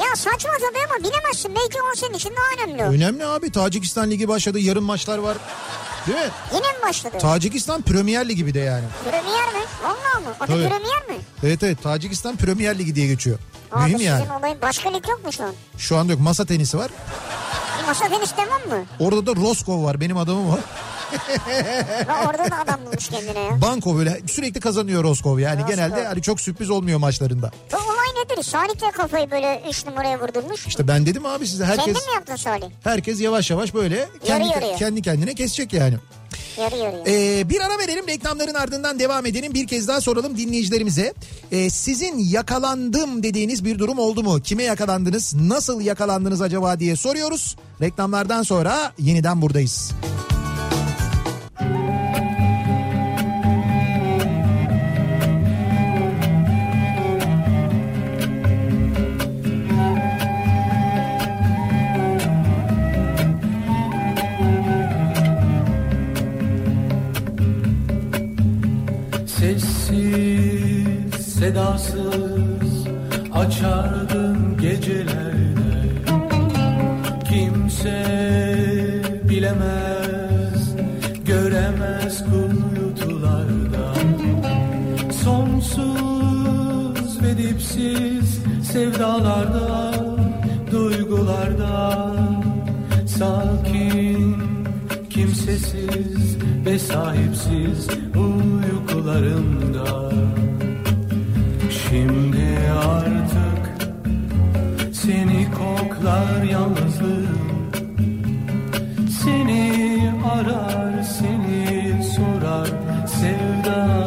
Ya 0.01 0.17
saçma 0.17 0.51
tabii 0.53 0.79
ama 0.91 1.09
bilemezsin. 1.09 1.55
Belki 1.55 1.79
o 1.93 1.97
senin 1.97 2.15
için 2.15 2.31
daha 2.37 2.65
önemli 2.65 2.85
o. 2.85 2.87
Önemli 2.87 3.27
abi. 3.27 3.53
Tacikistan 3.53 4.11
Ligi 4.11 4.29
başladı. 4.29 4.59
Yarın 4.59 4.85
maçlar 4.85 5.19
var. 5.19 5.37
Değil 6.07 6.19
mi? 6.19 6.25
Yine 6.55 6.67
mi 6.67 6.83
başladı? 6.89 7.19
Tacikistan 7.19 7.83
Premier 7.83 8.29
Ligi 8.29 8.47
bir 8.47 8.55
de 8.55 8.59
yani. 8.61 8.85
Premier 9.11 9.47
mi? 9.55 9.67
Valla 9.85 10.21
mı? 10.21 10.35
Adı 10.41 10.47
Tabii. 10.53 10.69
Premier 10.69 11.09
mi? 11.09 11.25
Evet 11.45 11.63
evet 11.63 11.83
Tacikistan 11.83 12.37
Premier 12.37 12.79
Ligi 12.79 12.95
diye 12.95 13.07
geçiyor. 13.07 13.39
Abi 13.73 13.85
Mühim 13.85 13.99
sizin 13.99 14.11
yani. 14.11 14.27
olayın 14.41 14.59
başka 14.63 14.91
lig 14.91 15.09
yok 15.09 15.25
mu 15.25 15.33
şu 15.33 15.45
an? 15.45 15.55
Şu 15.79 15.97
anda 15.97 16.13
yok 16.13 16.21
masa 16.21 16.45
tenisi 16.45 16.79
var. 16.79 16.91
Masa 17.87 18.09
tenis 18.09 18.33
demem 18.37 18.81
mi? 18.81 18.87
Orada 19.01 19.27
da 19.27 19.41
Roscoe 19.41 19.83
var 19.85 20.01
benim 20.01 20.17
adamım 20.17 20.51
o. 20.51 20.59
Ha, 22.09 22.25
orada 22.29 22.51
da 22.51 22.59
adam 22.59 22.81
bulmuş 22.87 23.09
kendine 23.09 23.39
ya. 23.41 23.61
Banko 23.61 23.97
böyle 23.97 24.21
sürekli 24.29 24.61
kazanıyor 24.61 25.03
Roscoe 25.05 25.43
yani 25.43 25.61
Roscoe. 25.61 25.75
genelde 25.77 26.05
hani 26.07 26.23
çok 26.23 26.41
sürpriz 26.41 26.71
olmuyor 26.71 26.99
maçlarında. 26.99 27.51
Bu 27.73 27.77
olay 28.23 28.37
nedir? 28.37 28.43
Salih 28.43 28.81
de 28.81 28.91
kafayı 28.91 29.31
böyle 29.31 29.63
3 29.71 29.87
numaraya 29.87 30.21
vurdurmuş. 30.21 30.67
İşte 30.67 30.89
ben 30.89 31.07
dedim 31.07 31.27
abi 31.27 31.47
size 31.47 31.65
herkes 31.65 31.85
Kendin 31.85 32.03
mi 32.03 32.15
yaptın 32.15 32.37
Salih? 32.37 32.67
herkes 32.85 33.21
yavaş 33.21 33.51
yavaş 33.51 33.75
böyle 33.75 34.09
kendi 34.25 34.49
yarıya. 34.49 34.77
kendi 34.77 35.03
kendine 35.03 35.35
kesecek 35.35 35.73
yani. 35.73 35.95
Yarı 36.59 36.77
yarıya. 36.77 37.05
Ee, 37.07 37.49
bir 37.49 37.61
ara 37.61 37.79
verelim 37.79 38.07
reklamların 38.09 38.55
ardından 38.55 38.99
devam 38.99 39.27
edelim. 39.27 39.55
Bir 39.55 39.67
kez 39.67 39.89
daha 39.89 40.01
soralım 40.01 40.37
dinleyicilerimize. 40.37 41.15
Ee, 41.53 41.71
sizin 41.71 42.19
yakalandım 42.19 43.23
dediğiniz 43.23 43.65
bir 43.65 43.79
durum 43.79 43.99
oldu 43.99 44.23
mu? 44.23 44.41
Kime 44.41 44.63
yakalandınız? 44.63 45.35
Nasıl 45.35 45.81
yakalandınız 45.81 46.43
acaba 46.43 46.81
diye 46.81 46.97
soruyoruz. 46.97 47.57
Reklamlardan 47.81 48.43
sonra 48.43 48.93
yeniden 48.99 49.43
buradayız. 49.43 49.93
Sedasız 71.19 72.87
açardın 73.35 74.59
gecelerde. 74.61 75.53
Kimse 77.29 78.05
bilemez 79.29 80.75
göremez 81.27 82.25
kuyutularda 82.25 83.95
Sonsuz 85.25 87.23
ve 87.23 87.39
dipsiz 87.39 88.43
sevdalarda 88.73 89.95
duygularda 90.71 92.13
Sakin 93.07 94.12
kimsesiz 95.15 96.37
ve 96.67 96.79
sahipsiz 96.79 97.89
uykularımda 98.17 100.13
Şimdi 101.71 102.59
artık 102.89 103.89
seni 104.93 105.47
koklar 105.51 106.43
yalnızlığım. 106.43 107.53
Seni 109.23 110.13
arar 110.33 111.03
seni 111.03 112.05
sorar 112.05 112.69
sevda 113.07 114.03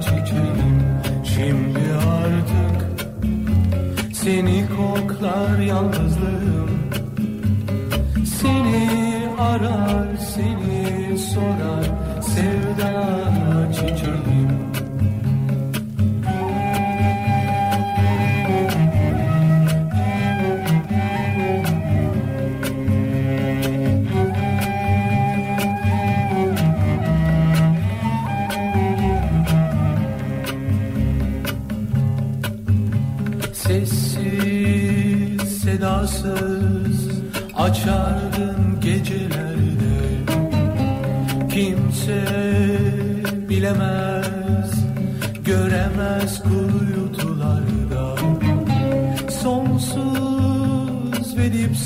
çiçeğim. 0.00 0.82
Şimdi 1.24 1.80
artık 2.08 3.06
seni 4.12 4.64
koklar 4.76 5.58
yalnızlığım. 5.58 6.70
Seni 8.40 8.85
arar 9.38 10.16
seni 10.16 11.18
sorar. 11.18 11.84
Sevda 12.22 13.72
çiçeğim. 13.72 14.66
Sessiz 33.52 35.42
sedasız 35.62 37.10
açardın 37.56 38.25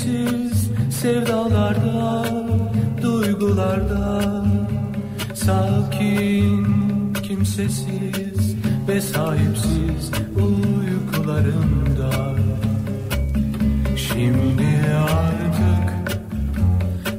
Dipsiz 0.01 0.69
sevdalarda 0.89 2.25
duygularda 3.01 4.45
Sakin 5.33 7.13
kimsesiz 7.13 8.55
ve 8.87 9.01
sahipsiz 9.01 10.11
uykularımda. 10.35 12.35
Şimdi 13.97 14.67
artık 14.97 16.17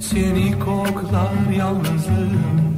seni 0.00 0.58
koklar 0.58 1.56
yalnızlığım 1.58 2.71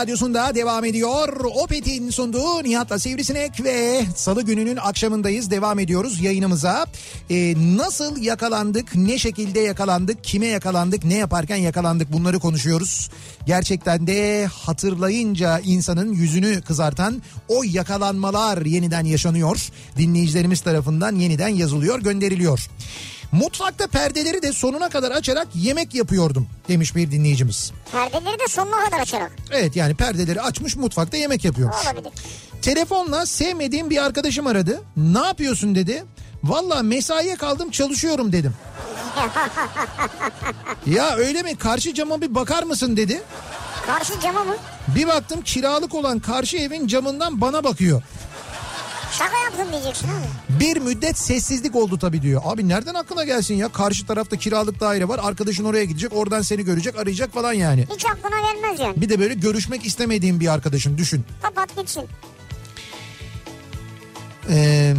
radyosunda 0.00 0.54
devam 0.54 0.84
ediyor. 0.84 1.44
Opet'in 1.44 2.10
sunduğu 2.10 2.64
Nihat'la 2.64 2.98
Sivrisinek 2.98 3.64
ve 3.64 4.04
salı 4.16 4.42
gününün 4.42 4.76
akşamındayız. 4.76 5.50
Devam 5.50 5.78
ediyoruz 5.78 6.20
yayınımıza. 6.20 6.86
Ee, 7.30 7.54
nasıl 7.76 8.22
yakalandık, 8.22 8.94
ne 8.94 9.18
şekilde 9.18 9.60
yakalandık, 9.60 10.24
kime 10.24 10.46
yakalandık, 10.46 11.04
ne 11.04 11.14
yaparken 11.14 11.56
yakalandık 11.56 12.12
bunları 12.12 12.38
konuşuyoruz. 12.38 13.10
Gerçekten 13.46 14.06
de 14.06 14.46
hatırlayınca 14.46 15.58
insanın 15.58 16.12
yüzünü 16.12 16.62
kızartan 16.62 17.22
o 17.48 17.62
yakalanmalar 17.64 18.66
yeniden 18.66 19.04
yaşanıyor. 19.04 19.68
Dinleyicilerimiz 19.98 20.60
tarafından 20.60 21.16
yeniden 21.16 21.48
yazılıyor, 21.48 22.00
gönderiliyor. 22.00 22.68
Mutfakta 23.32 23.86
perdeleri 23.86 24.42
de 24.42 24.52
sonuna 24.52 24.88
kadar 24.88 25.10
açarak 25.10 25.48
yemek 25.54 25.94
yapıyordum 25.94 26.48
demiş 26.68 26.96
bir 26.96 27.10
dinleyicimiz. 27.10 27.72
Perdeleri 27.92 28.38
de 28.38 28.48
sonuna 28.48 28.84
kadar 28.84 29.00
açarak. 29.00 29.32
Evet 29.50 29.76
yani 29.76 29.94
perdeleri 29.94 30.40
açmış 30.42 30.76
mutfakta 30.76 31.16
yemek 31.16 31.44
yapıyormuş. 31.44 31.76
Olabilir. 31.86 32.12
Telefonla 32.62 33.26
sevmediğim 33.26 33.90
bir 33.90 34.04
arkadaşım 34.04 34.46
aradı. 34.46 34.80
Ne 34.96 35.18
yapıyorsun 35.26 35.74
dedi. 35.74 36.04
Valla 36.44 36.82
mesaiye 36.82 37.36
kaldım 37.36 37.70
çalışıyorum 37.70 38.32
dedim. 38.32 38.54
ya 40.86 41.16
öyle 41.16 41.42
mi 41.42 41.56
karşı 41.56 41.94
cama 41.94 42.20
bir 42.20 42.34
bakar 42.34 42.62
mısın 42.62 42.96
dedi. 42.96 43.22
Karşı 43.86 44.20
cama 44.20 44.44
mı? 44.44 44.56
Bir 44.96 45.06
baktım 45.08 45.42
kiralık 45.42 45.94
olan 45.94 46.18
karşı 46.18 46.56
evin 46.56 46.86
camından 46.86 47.40
bana 47.40 47.64
bakıyor. 47.64 48.02
Şaka 49.12 49.36
yaptım 49.44 49.72
diyeceksin 49.72 50.08
abi. 50.08 50.60
Bir 50.60 50.76
müddet 50.76 51.18
sessizlik 51.18 51.76
oldu 51.76 51.98
tabii 51.98 52.22
diyor. 52.22 52.42
Abi 52.44 52.68
nereden 52.68 52.94
aklına 52.94 53.24
gelsin 53.24 53.54
ya? 53.54 53.68
Karşı 53.68 54.06
tarafta 54.06 54.36
kiralık 54.36 54.80
daire 54.80 55.08
var. 55.08 55.20
Arkadaşın 55.22 55.64
oraya 55.64 55.84
gidecek. 55.84 56.12
Oradan 56.16 56.42
seni 56.42 56.64
görecek, 56.64 56.96
arayacak 56.98 57.32
falan 57.32 57.52
yani. 57.52 57.86
Hiç 57.94 58.06
aklına 58.06 58.52
gelmez 58.52 58.80
yani. 58.80 59.00
Bir 59.00 59.08
de 59.08 59.18
böyle 59.20 59.34
görüşmek 59.34 59.86
istemediğin 59.86 60.40
bir 60.40 60.48
arkadaşın 60.52 60.98
düşün. 60.98 61.24
Kapat 61.42 61.76
gitsin. 61.76 62.04
Ee, 64.50 64.94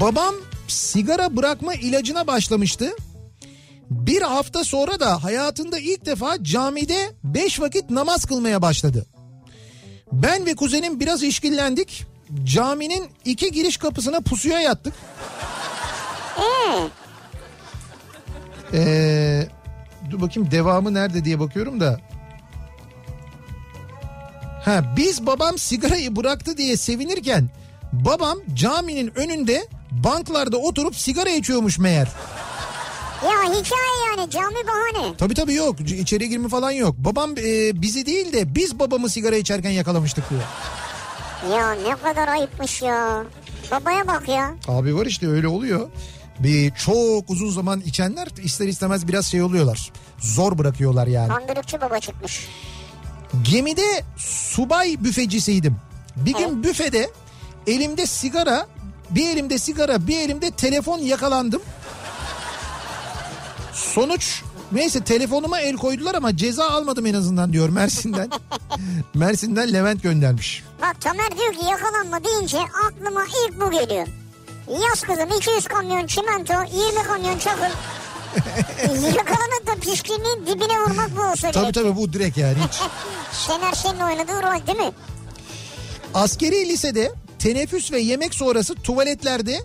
babam 0.00 0.34
sigara 0.68 1.36
bırakma 1.36 1.74
ilacına 1.74 2.26
başlamıştı. 2.26 2.90
Bir 3.90 4.22
hafta 4.22 4.64
sonra 4.64 5.00
da 5.00 5.24
hayatında 5.24 5.78
ilk 5.78 6.06
defa 6.06 6.44
camide 6.44 7.10
beş 7.24 7.60
vakit 7.60 7.90
namaz 7.90 8.24
kılmaya 8.24 8.62
başladı. 8.62 9.06
Ben 10.12 10.46
ve 10.46 10.54
kuzenim 10.54 11.00
biraz 11.00 11.22
işkillendik. 11.22 12.09
Caminin 12.44 13.10
iki 13.24 13.52
giriş 13.52 13.76
kapısına 13.76 14.20
pusuya 14.20 14.60
yattık. 14.60 14.94
Ee, 16.38 16.88
Ee, 18.74 19.48
dur 20.10 20.20
bakayım 20.20 20.50
devamı 20.50 20.94
nerede 20.94 21.24
diye 21.24 21.40
bakıyorum 21.40 21.80
da. 21.80 22.00
Ha, 24.64 24.94
biz 24.96 25.26
babam 25.26 25.58
sigarayı 25.58 26.16
bıraktı 26.16 26.56
diye 26.56 26.76
sevinirken 26.76 27.50
babam 27.92 28.38
caminin 28.54 29.18
önünde 29.18 29.66
banklarda 29.90 30.56
oturup 30.56 30.96
sigara 30.96 31.30
içiyormuş 31.30 31.78
meğer. 31.78 32.08
ya 33.24 33.42
hikaye 33.44 34.16
yani 34.16 34.30
cami 34.30 34.54
bahane. 34.66 35.16
Tabii 35.16 35.34
tabii 35.34 35.54
yok 35.54 35.80
içeri 35.80 36.28
girme 36.28 36.48
falan 36.48 36.70
yok. 36.70 36.94
Babam 36.98 37.30
e, 37.38 37.82
bizi 37.82 38.06
değil 38.06 38.32
de 38.32 38.54
biz 38.54 38.78
babamı 38.78 39.08
sigara 39.10 39.36
içerken 39.36 39.70
yakalamıştık 39.70 40.30
diyor. 40.30 40.42
Ya 41.52 41.72
ne 41.72 41.96
kadar 41.96 42.28
ayıpmış 42.28 42.82
ya. 42.82 43.24
Babaya 43.70 44.06
bak 44.08 44.28
ya. 44.28 44.54
Abi 44.68 44.96
var 44.96 45.06
işte 45.06 45.28
öyle 45.28 45.48
oluyor. 45.48 45.88
Bir 46.38 46.70
çok 46.74 47.30
uzun 47.30 47.50
zaman 47.50 47.80
içenler 47.80 48.28
ister 48.42 48.68
istemez 48.68 49.08
biraz 49.08 49.26
şey 49.26 49.42
oluyorlar. 49.42 49.92
Zor 50.18 50.58
bırakıyorlar 50.58 51.06
yani. 51.06 51.28
Kandırıkçı 51.28 51.80
baba 51.80 51.98
çıkmış. 52.00 52.48
Gemide 53.42 54.02
subay 54.16 54.96
büfecisiydim. 55.04 55.76
Bir 56.16 56.34
gün 56.34 56.62
büfede 56.62 57.10
elimde 57.66 58.06
sigara, 58.06 58.66
bir 59.10 59.30
elimde 59.30 59.58
sigara, 59.58 60.06
bir 60.06 60.20
elimde 60.20 60.50
telefon 60.50 60.98
yakalandım. 60.98 61.62
Sonuç 63.72 64.42
neyse 64.72 65.04
telefonuma 65.04 65.60
el 65.60 65.76
koydular 65.76 66.14
ama 66.14 66.36
ceza 66.36 66.68
almadım 66.70 67.06
en 67.06 67.14
azından 67.14 67.52
diyor 67.52 67.68
Mersin'den. 67.68 68.30
Mersin'den 69.14 69.72
Levent 69.72 70.02
göndermiş. 70.02 70.62
Bak 70.82 71.00
Tamer 71.00 71.38
diyor 71.38 71.52
ki 71.52 71.64
yakalanma 71.70 72.24
deyince 72.24 72.58
aklıma 72.88 73.24
ilk 73.24 73.60
bu 73.60 73.70
geliyor. 73.70 74.06
Yaz 74.88 75.00
kızım 75.00 75.28
200 75.38 75.64
kamyon 75.64 76.06
çimento, 76.06 76.52
20 76.52 77.02
kamyon 77.06 77.38
çakıl. 77.38 77.62
Yakalanıp 79.16 79.66
da 79.66 79.74
pişkinliğin 79.80 80.46
dibine 80.46 80.80
vurmak 80.80 81.16
bu 81.16 81.22
olsa 81.22 81.50
Tabii 81.50 81.62
gerek. 81.62 81.74
tabii 81.74 81.96
bu 81.96 82.12
direkt 82.12 82.38
yani 82.38 82.56
hiç. 82.68 82.80
Şener 83.46 83.72
Şen'in 83.74 84.00
oynadığı 84.00 84.42
rol 84.42 84.66
değil 84.66 84.78
mi? 84.78 84.92
Askeri 86.14 86.68
lisede 86.68 87.12
teneffüs 87.38 87.92
ve 87.92 88.00
yemek 88.00 88.34
sonrası 88.34 88.74
tuvaletlerde 88.74 89.60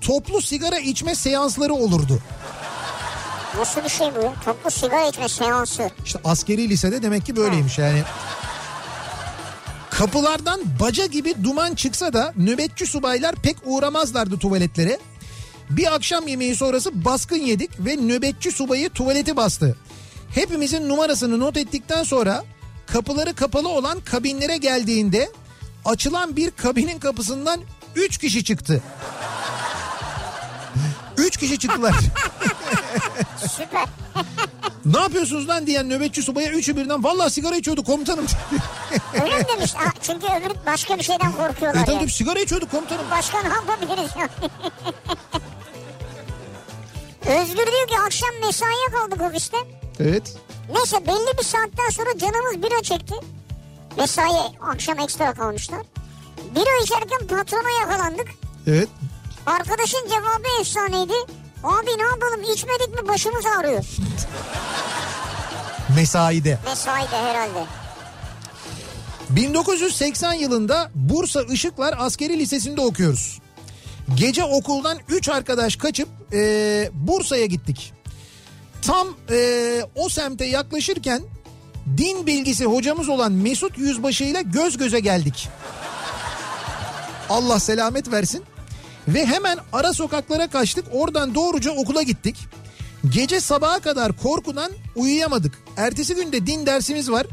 toplu 0.00 0.42
sigara 0.42 0.78
içme 0.78 1.14
seansları 1.14 1.74
olurdu. 1.74 2.18
Nasıl 3.58 3.84
bir 3.84 3.88
şey 3.88 4.14
bu 4.16 4.24
ya? 4.24 4.32
Toplu 4.44 4.70
sigara 4.70 5.08
içme 5.08 5.28
seansı. 5.28 5.90
İşte 6.04 6.18
askeri 6.24 6.68
lisede 6.68 7.02
demek 7.02 7.26
ki 7.26 7.36
böyleymiş 7.36 7.78
yani. 7.78 8.02
Kapılardan 9.90 10.60
baca 10.80 11.06
gibi 11.06 11.44
duman 11.44 11.74
çıksa 11.74 12.12
da 12.12 12.32
nöbetçi 12.36 12.86
subaylar 12.86 13.34
pek 13.34 13.56
uğramazlardı 13.64 14.38
tuvaletlere. 14.38 14.98
Bir 15.70 15.94
akşam 15.94 16.28
yemeği 16.28 16.56
sonrası 16.56 17.04
baskın 17.04 17.36
yedik 17.36 17.70
ve 17.78 17.96
nöbetçi 17.96 18.52
subayı 18.52 18.90
tuvaleti 18.90 19.36
bastı. 19.36 19.76
Hepimizin 20.34 20.88
numarasını 20.88 21.40
not 21.40 21.56
ettikten 21.56 22.02
sonra 22.02 22.44
kapıları 22.86 23.34
kapalı 23.34 23.68
olan 23.68 24.00
kabinlere 24.00 24.56
geldiğinde 24.56 25.30
açılan 25.84 26.36
bir 26.36 26.50
kabinin 26.50 26.98
kapısından 26.98 27.60
3 27.96 28.18
kişi 28.18 28.44
çıktı. 28.44 28.82
3 31.18 31.36
kişi 31.36 31.58
çıktılar. 31.58 31.94
Süper. 33.48 33.84
Ne 34.84 34.98
yapıyorsunuz 34.98 35.48
lan 35.48 35.66
diyen 35.66 35.90
nöbetçi 35.90 36.22
subaya 36.22 36.50
üçü 36.50 36.76
birden 36.76 37.04
vallahi 37.04 37.30
sigara 37.30 37.56
içiyorduk 37.56 37.86
komutanım. 37.86 38.26
Öyle 39.22 39.38
mi 39.38 39.44
demiş? 39.56 39.74
Çünkü 40.02 40.26
öbürü 40.26 40.54
başka 40.66 40.98
bir 40.98 41.02
şeyden 41.02 41.32
korkuyorlar 41.32 41.82
e 41.82 41.84
tabii 41.84 41.94
ya. 41.94 42.00
tabii 42.00 42.10
sigara 42.10 42.40
içiyorduk 42.40 42.70
komutanım. 42.70 43.04
Başka 43.10 43.42
ne 43.42 43.48
yapabiliriz 43.48 44.10
yani? 44.18 44.30
Özgür 47.40 47.56
diyor 47.66 47.88
ki 47.88 47.94
akşam 48.06 48.30
mesaiye 48.46 48.86
kaldık 48.92 49.20
ofiste. 49.30 49.56
Evet. 50.00 50.36
Neyse 50.74 51.06
belli 51.06 51.38
bir 51.38 51.44
saatten 51.44 51.90
sonra 51.90 52.18
canımız 52.18 52.62
bira 52.62 52.82
çekti. 52.82 53.14
Mesai 53.96 54.30
akşam 54.60 54.98
ekstra 54.98 55.32
kalmışlar. 55.34 55.80
Bira 56.54 56.82
içerken 56.82 57.26
patrona 57.26 57.80
yakalandık. 57.80 58.28
Evet. 58.66 58.88
Arkadaşın 59.46 60.08
cevabı 60.08 60.60
efsaneydi. 60.60 61.14
Abi 61.64 61.98
ne 61.98 62.02
yapalım 62.02 62.42
içmedik 62.54 63.02
mi 63.02 63.08
başımız 63.08 63.46
ağrıyor. 63.46 63.84
Mesaide. 65.96 66.58
Mesaide 66.64 67.16
herhalde. 67.16 67.64
1980 69.30 70.32
yılında 70.32 70.90
Bursa 70.94 71.42
Işıklar 71.42 71.94
Askeri 71.98 72.38
Lisesi'nde 72.38 72.80
okuyoruz. 72.80 73.38
Gece 74.14 74.44
okuldan 74.44 74.98
3 75.08 75.28
arkadaş 75.28 75.76
kaçıp 75.76 76.08
e, 76.32 76.90
Bursa'ya 76.92 77.46
gittik. 77.46 77.92
Tam 78.82 79.08
e, 79.30 79.80
o 79.94 80.08
semte 80.08 80.44
yaklaşırken 80.44 81.22
din 81.96 82.26
bilgisi 82.26 82.64
hocamız 82.64 83.08
olan 83.08 83.32
Mesut 83.32 83.78
Yüzbaşı 83.78 84.24
ile 84.24 84.42
göz 84.42 84.76
göze 84.76 85.00
geldik. 85.00 85.48
Allah 87.30 87.60
selamet 87.60 88.12
versin. 88.12 88.44
Ve 89.08 89.26
hemen 89.26 89.58
ara 89.72 89.92
sokaklara 89.92 90.46
kaçtık. 90.46 90.84
Oradan 90.92 91.34
doğruca 91.34 91.70
okula 91.70 92.02
gittik. 92.02 92.36
Gece 93.10 93.40
sabaha 93.40 93.80
kadar 93.80 94.12
korkudan 94.12 94.72
uyuyamadık. 94.96 95.58
Ertesi 95.76 96.14
günde 96.14 96.46
din 96.46 96.66
dersimiz 96.66 97.10
var. 97.10 97.26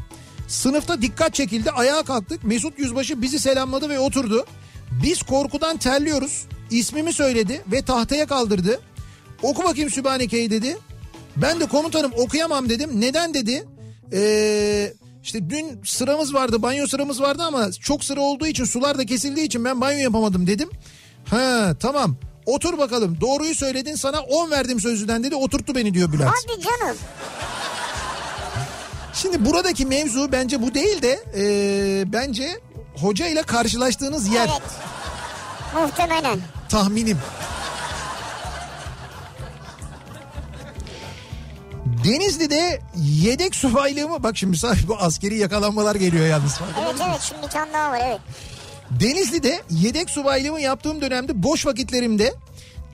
Sınıfta 0.48 1.02
dikkat 1.02 1.34
çekildi. 1.34 1.70
Ayağa 1.70 2.02
kalktık. 2.02 2.44
Mesut 2.44 2.78
Yüzbaşı 2.78 3.22
bizi 3.22 3.38
selamladı 3.38 3.88
ve 3.88 3.98
oturdu. 3.98 4.46
Biz 5.02 5.22
korkudan 5.22 5.76
terliyoruz. 5.76 6.44
İsmimi 6.70 7.12
söyledi 7.12 7.62
ve 7.72 7.82
tahtaya 7.82 8.26
kaldırdı. 8.26 8.80
Oku 9.42 9.64
bakayım 9.64 9.90
Sübhaneke'yi 9.90 10.50
dedi. 10.50 10.78
Ben 11.36 11.60
de 11.60 11.66
komutanım 11.66 12.12
okuyamam 12.16 12.68
dedim. 12.68 13.00
Neden 13.00 13.34
dedi. 13.34 13.64
Ee, 14.12 14.92
işte 15.22 15.50
dün 15.50 15.80
sıramız 15.84 16.34
vardı 16.34 16.62
banyo 16.62 16.86
sıramız 16.86 17.20
vardı 17.20 17.42
ama 17.42 17.72
çok 17.72 18.04
sıra 18.04 18.20
olduğu 18.20 18.46
için 18.46 18.64
sular 18.64 18.98
da 18.98 19.06
kesildiği 19.06 19.46
için 19.46 19.64
ben 19.64 19.80
banyo 19.80 19.98
yapamadım 19.98 20.46
dedim. 20.46 20.68
Ha 21.30 21.74
tamam 21.80 22.16
otur 22.46 22.78
bakalım 22.78 23.18
doğruyu 23.20 23.54
söyledin 23.54 23.94
sana 23.94 24.20
10 24.20 24.50
verdim 24.50 24.80
sözlüden 24.80 25.24
dedi 25.24 25.34
oturttu 25.34 25.74
beni 25.74 25.94
diyor 25.94 26.12
Bülent. 26.12 26.30
Hadi 26.34 26.60
canım. 26.62 26.96
Şimdi 29.14 29.44
buradaki 29.44 29.86
mevzu 29.86 30.32
bence 30.32 30.62
bu 30.62 30.74
değil 30.74 31.02
de 31.02 31.24
ee, 31.36 32.12
bence 32.12 32.60
hoca 32.96 33.26
ile 33.26 33.42
karşılaştığınız 33.42 34.28
yer 34.28 34.48
Evet. 34.52 34.62
Muhtemelen. 35.74 36.38
tahminim. 36.68 37.18
Denizli'de 42.04 42.80
yedek 42.96 43.54
subaylığımı 43.54 44.22
bak 44.22 44.36
şimdi 44.36 44.56
bu 44.88 44.96
askeri 44.98 45.38
yakalanmalar 45.38 45.94
geliyor 45.94 46.26
yalnız. 46.26 46.60
Evet 46.84 46.94
evet 47.08 47.20
şimdi 47.20 47.42
bir 47.42 47.48
tane 47.48 47.72
daha 47.72 47.90
var 47.90 48.00
evet. 48.04 48.20
Denizli'de 49.00 49.62
yedek 49.70 50.10
subaylığımı 50.10 50.60
yaptığım 50.60 51.00
dönemde 51.00 51.42
boş 51.42 51.66
vakitlerimde 51.66 52.34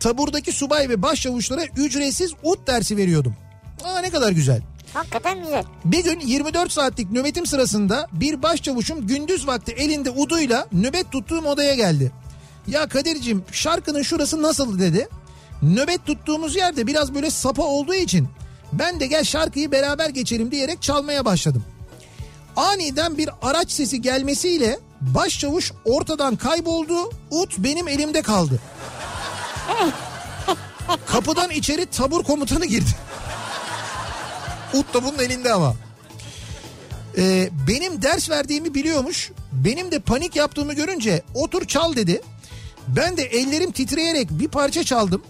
taburdaki 0.01 0.53
subay 0.53 0.89
ve 0.89 1.03
başçavuşlara 1.03 1.65
ücretsiz 1.77 2.33
ut 2.43 2.67
dersi 2.67 2.97
veriyordum. 2.97 3.35
Aa 3.85 4.01
ne 4.01 4.11
kadar 4.11 4.33
güzel. 4.33 4.63
Hakikaten 4.95 5.43
güzel. 5.43 5.65
Bir 5.85 6.05
gün 6.05 6.21
24 6.21 6.73
saatlik 6.73 7.11
nöbetim 7.11 7.47
sırasında 7.47 8.07
bir 8.13 8.43
başçavuşum 8.43 9.07
gündüz 9.07 9.47
vakti 9.47 9.73
elinde 9.73 10.11
uduyla 10.11 10.67
nöbet 10.73 11.13
tuttuğum 11.13 11.45
odaya 11.47 11.75
geldi. 11.75 12.13
Ya 12.67 12.89
Kadir'cim 12.89 13.45
şarkının 13.53 14.03
şurası 14.03 14.43
nasıl 14.43 14.79
dedi. 14.79 15.09
Nöbet 15.63 16.07
tuttuğumuz 16.07 16.57
yerde 16.57 16.87
biraz 16.87 17.15
böyle 17.15 17.31
sapa 17.31 17.63
olduğu 17.63 17.95
için 17.95 18.29
ben 18.73 19.01
de 19.01 19.07
gel 19.07 19.25
şarkıyı 19.25 19.73
beraber 19.73 20.09
geçelim 20.09 20.51
diyerek 20.51 20.83
çalmaya 20.83 21.25
başladım. 21.25 21.65
Aniden 22.59 23.19
bir 23.19 23.31
araç 23.43 23.71
sesi 23.71 24.03
gelmesiyle 24.03 24.79
başçavuş 25.01 25.73
ortadan 25.85 26.37
kayboldu. 26.37 27.11
Ut 27.31 27.59
benim 27.59 27.89
elimde 27.89 28.23
kaldı. 28.23 28.61
Kapıdan 31.07 31.51
içeri 31.51 31.87
tabur 31.87 32.25
komutanı 32.25 32.67
girdi. 32.67 32.91
Ut 34.75 34.95
da 34.95 35.05
bunun 35.05 35.19
elinde 35.19 35.53
ama. 35.53 35.75
Ee, 37.19 37.51
benim 37.69 38.03
ders 38.03 38.31
verdiğimi 38.31 38.75
biliyormuş. 38.75 39.31
Benim 39.53 39.91
de 39.91 39.99
panik 39.99 40.37
yaptığımı 40.37 40.75
görünce 40.75 41.23
otur 41.35 41.65
çal 41.65 41.97
dedi. 41.97 42.23
Ben 42.89 43.17
de 43.17 43.23
ellerim 43.23 43.71
titreyerek 43.71 44.31
bir 44.31 44.49
parça 44.49 44.85
çaldım. 44.85 45.23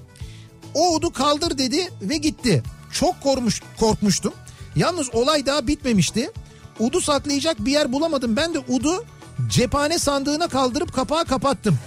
O 0.75 0.95
udu 0.95 1.13
kaldır 1.13 1.59
dedi 1.59 1.89
ve 2.03 2.17
gitti. 2.17 2.63
Çok 2.93 3.21
korkmuş, 3.23 3.63
korkmuştum. 3.81 4.33
Yalnız 4.77 5.15
olay 5.15 5.47
daha 5.47 5.67
bitmemişti. 5.67 6.31
Udu 6.79 7.01
saklayacak 7.01 7.57
bir 7.65 7.73
yer 7.73 7.93
bulamadım. 7.93 8.37
Ben 8.37 8.55
de 8.55 8.59
udu 8.59 9.05
cephane 9.49 9.99
sandığına 9.99 10.49
kaldırıp 10.49 10.95
kapağı 10.95 11.25
kapattım. 11.25 11.79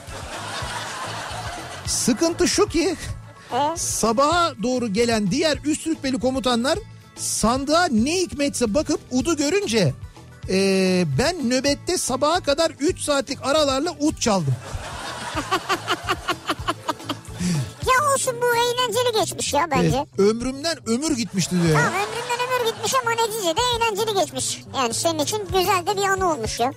Sıkıntı 1.87 2.47
şu 2.47 2.67
ki 2.67 2.95
sabaha 3.75 4.53
doğru 4.63 4.93
gelen 4.93 5.31
diğer 5.31 5.57
üst 5.65 5.87
rütbeli 5.87 6.19
komutanlar 6.19 6.79
sandığa 7.15 7.85
ne 7.91 8.15
hikmetse 8.19 8.73
bakıp 8.73 8.99
udu 9.11 9.37
görünce 9.37 9.93
eee, 10.49 11.05
ben 11.19 11.49
nöbette 11.49 11.97
sabaha 11.97 12.39
kadar 12.39 12.71
3 12.79 12.99
saatlik 13.01 13.37
aralarla 13.45 13.91
ud 13.99 14.17
çaldım. 14.17 14.53
Ya 17.87 18.13
olsun 18.13 18.33
bu 18.41 18.45
eğlenceli 18.55 19.19
geçmiş 19.25 19.53
ya 19.53 19.67
bence. 19.71 19.97
Evet, 19.97 20.19
ömrümden 20.29 20.77
ömür 20.89 21.15
gitmişti 21.17 21.55
diyor. 21.63 21.65
ya. 21.79 21.85
Tamam 21.85 21.93
ömründen 21.93 22.47
ömür 22.47 22.50
gitmiş 22.65 22.93
ama 23.01 23.11
neticede 23.11 23.61
eğlenceli 23.75 24.19
geçmiş. 24.19 24.61
Yani 24.77 24.93
senin 24.93 25.19
için 25.19 25.37
güzel 25.45 25.87
de 25.87 25.97
bir 25.97 26.03
anı 26.03 26.31
olmuş 26.33 26.59
ya. 26.59 26.71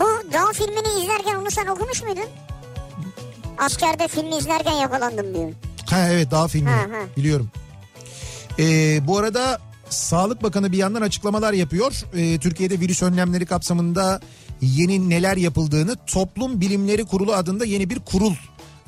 Bu 0.00 0.32
Dağ 0.32 0.52
filmini 0.52 1.02
izlerken 1.02 1.34
onu 1.34 1.50
sen 1.50 1.66
okumuş 1.66 2.02
muydun? 2.02 2.24
Askerde 3.58 4.08
filmi 4.08 4.36
izlerken 4.36 4.72
yakalandım 4.72 5.34
diyor. 5.34 5.52
Ha 5.90 6.08
evet 6.10 6.30
daha 6.30 6.48
filmi 6.48 6.70
Ha, 6.70 6.76
ha. 6.76 7.06
biliyorum. 7.16 7.50
Ee, 8.58 9.06
bu 9.06 9.18
arada 9.18 9.58
Sağlık 9.90 10.42
Bakanı 10.42 10.72
bir 10.72 10.76
yandan 10.78 11.02
açıklamalar 11.02 11.52
yapıyor. 11.52 11.92
Ee, 12.16 12.38
Türkiye'de 12.38 12.80
virüs 12.80 13.02
önlemleri 13.02 13.46
kapsamında 13.46 14.20
yeni 14.60 15.10
neler 15.10 15.36
yapıldığını 15.36 15.96
Toplum 16.06 16.60
Bilimleri 16.60 17.04
Kurulu 17.04 17.32
adında 17.34 17.64
yeni 17.64 17.90
bir 17.90 18.00
kurul 18.00 18.34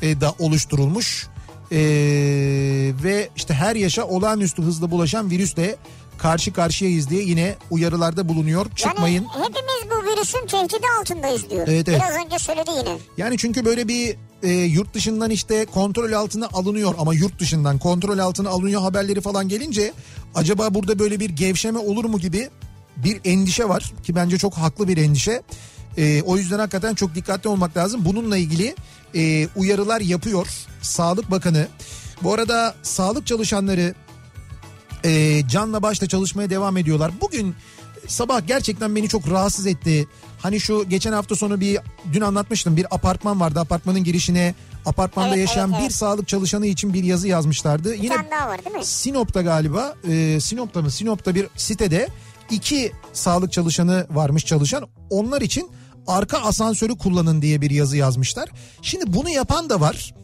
e, 0.02 0.20
da 0.20 0.34
oluşturulmuş. 0.38 1.26
Ee, 1.72 1.78
ve 3.04 3.28
işte 3.36 3.54
her 3.54 3.76
yaşa 3.76 4.04
olağanüstü 4.04 4.62
hızla 4.62 4.90
bulaşan 4.90 5.30
virüsle 5.30 5.76
karşı 6.22 6.52
karşıyayız 6.52 7.10
diye 7.10 7.22
yine 7.22 7.56
uyarılarda 7.70 8.28
bulunuyor. 8.28 8.66
Çıkmayın. 8.76 9.26
Yani 9.34 9.44
hepimiz 9.44 9.90
bu 9.90 10.10
virüsün 10.10 10.46
tehdidi 10.46 10.86
altındayız 11.00 11.50
diyor. 11.50 11.68
Evet, 11.68 11.88
evet. 11.88 12.00
Biraz 12.00 12.26
önce 12.26 12.38
söyledi 12.38 12.70
yine. 12.78 12.98
Yani 13.16 13.38
çünkü 13.38 13.64
böyle 13.64 13.88
bir 13.88 14.16
e, 14.42 14.50
yurt 14.50 14.94
dışından 14.94 15.30
işte 15.30 15.66
kontrol 15.66 16.12
altına 16.12 16.48
alınıyor 16.52 16.94
ama 16.98 17.14
yurt 17.14 17.38
dışından 17.38 17.78
kontrol 17.78 18.18
altına 18.18 18.48
alınıyor 18.48 18.82
haberleri 18.82 19.20
falan 19.20 19.48
gelince 19.48 19.92
acaba 20.34 20.74
burada 20.74 20.98
böyle 20.98 21.20
bir 21.20 21.30
gevşeme 21.30 21.78
olur 21.78 22.04
mu 22.04 22.18
gibi 22.18 22.50
bir 22.96 23.20
endişe 23.24 23.68
var 23.68 23.92
ki 24.04 24.14
bence 24.14 24.38
çok 24.38 24.54
haklı 24.54 24.88
bir 24.88 24.96
endişe. 24.96 25.42
E, 25.98 26.22
o 26.22 26.36
yüzden 26.36 26.58
hakikaten 26.58 26.94
çok 26.94 27.14
dikkatli 27.14 27.48
olmak 27.48 27.76
lazım. 27.76 28.04
Bununla 28.04 28.36
ilgili 28.36 28.74
e, 29.14 29.48
uyarılar 29.56 30.00
yapıyor 30.00 30.46
Sağlık 30.82 31.30
Bakanı. 31.30 31.66
Bu 32.22 32.34
arada 32.34 32.74
sağlık 32.82 33.26
çalışanları 33.26 33.94
e, 35.04 35.42
canla 35.48 35.82
başla 35.82 36.06
çalışmaya 36.06 36.50
devam 36.50 36.76
ediyorlar. 36.76 37.12
Bugün 37.20 37.54
sabah 38.06 38.46
gerçekten 38.46 38.96
beni 38.96 39.08
çok 39.08 39.30
rahatsız 39.30 39.66
etti. 39.66 40.06
Hani 40.38 40.60
şu 40.60 40.88
geçen 40.88 41.12
hafta 41.12 41.36
sonu 41.36 41.60
bir 41.60 41.78
dün 42.12 42.20
anlatmıştım 42.20 42.76
bir 42.76 42.94
apartman 42.94 43.40
vardı. 43.40 43.60
Apartmanın 43.60 44.04
girişine 44.04 44.54
apartmanda 44.86 45.28
Evet, 45.28 45.48
yaşayan 45.48 45.70
evet, 45.70 45.78
evet. 45.80 45.90
bir 45.90 45.94
sağlık 45.94 46.28
çalışanı 46.28 46.66
için 46.66 46.94
bir 46.94 47.04
yazı 47.04 47.28
yazmışlardı. 47.28 47.92
Bir 47.92 48.02
Yine 48.02 48.30
daha 48.30 48.48
var 48.48 48.64
değil 48.64 48.76
mi? 48.76 48.84
Sinop'ta 48.84 49.42
galiba 49.42 49.94
e, 50.08 50.40
Sinop'ta 50.40 50.82
mı 50.82 50.90
Sinop'ta 50.90 51.34
bir 51.34 51.46
sitede 51.56 52.08
iki 52.50 52.92
sağlık 53.12 53.52
çalışanı 53.52 54.06
varmış 54.10 54.46
çalışan 54.46 54.88
onlar 55.10 55.40
için 55.40 55.70
arka 56.06 56.38
asansörü 56.38 56.98
kullanın 56.98 57.42
diye 57.42 57.60
bir 57.60 57.70
yazı 57.70 57.96
yazmışlar. 57.96 58.48
Şimdi 58.82 59.04
bunu 59.12 59.30
yapan 59.30 59.70
da 59.70 59.80
var 59.80 60.14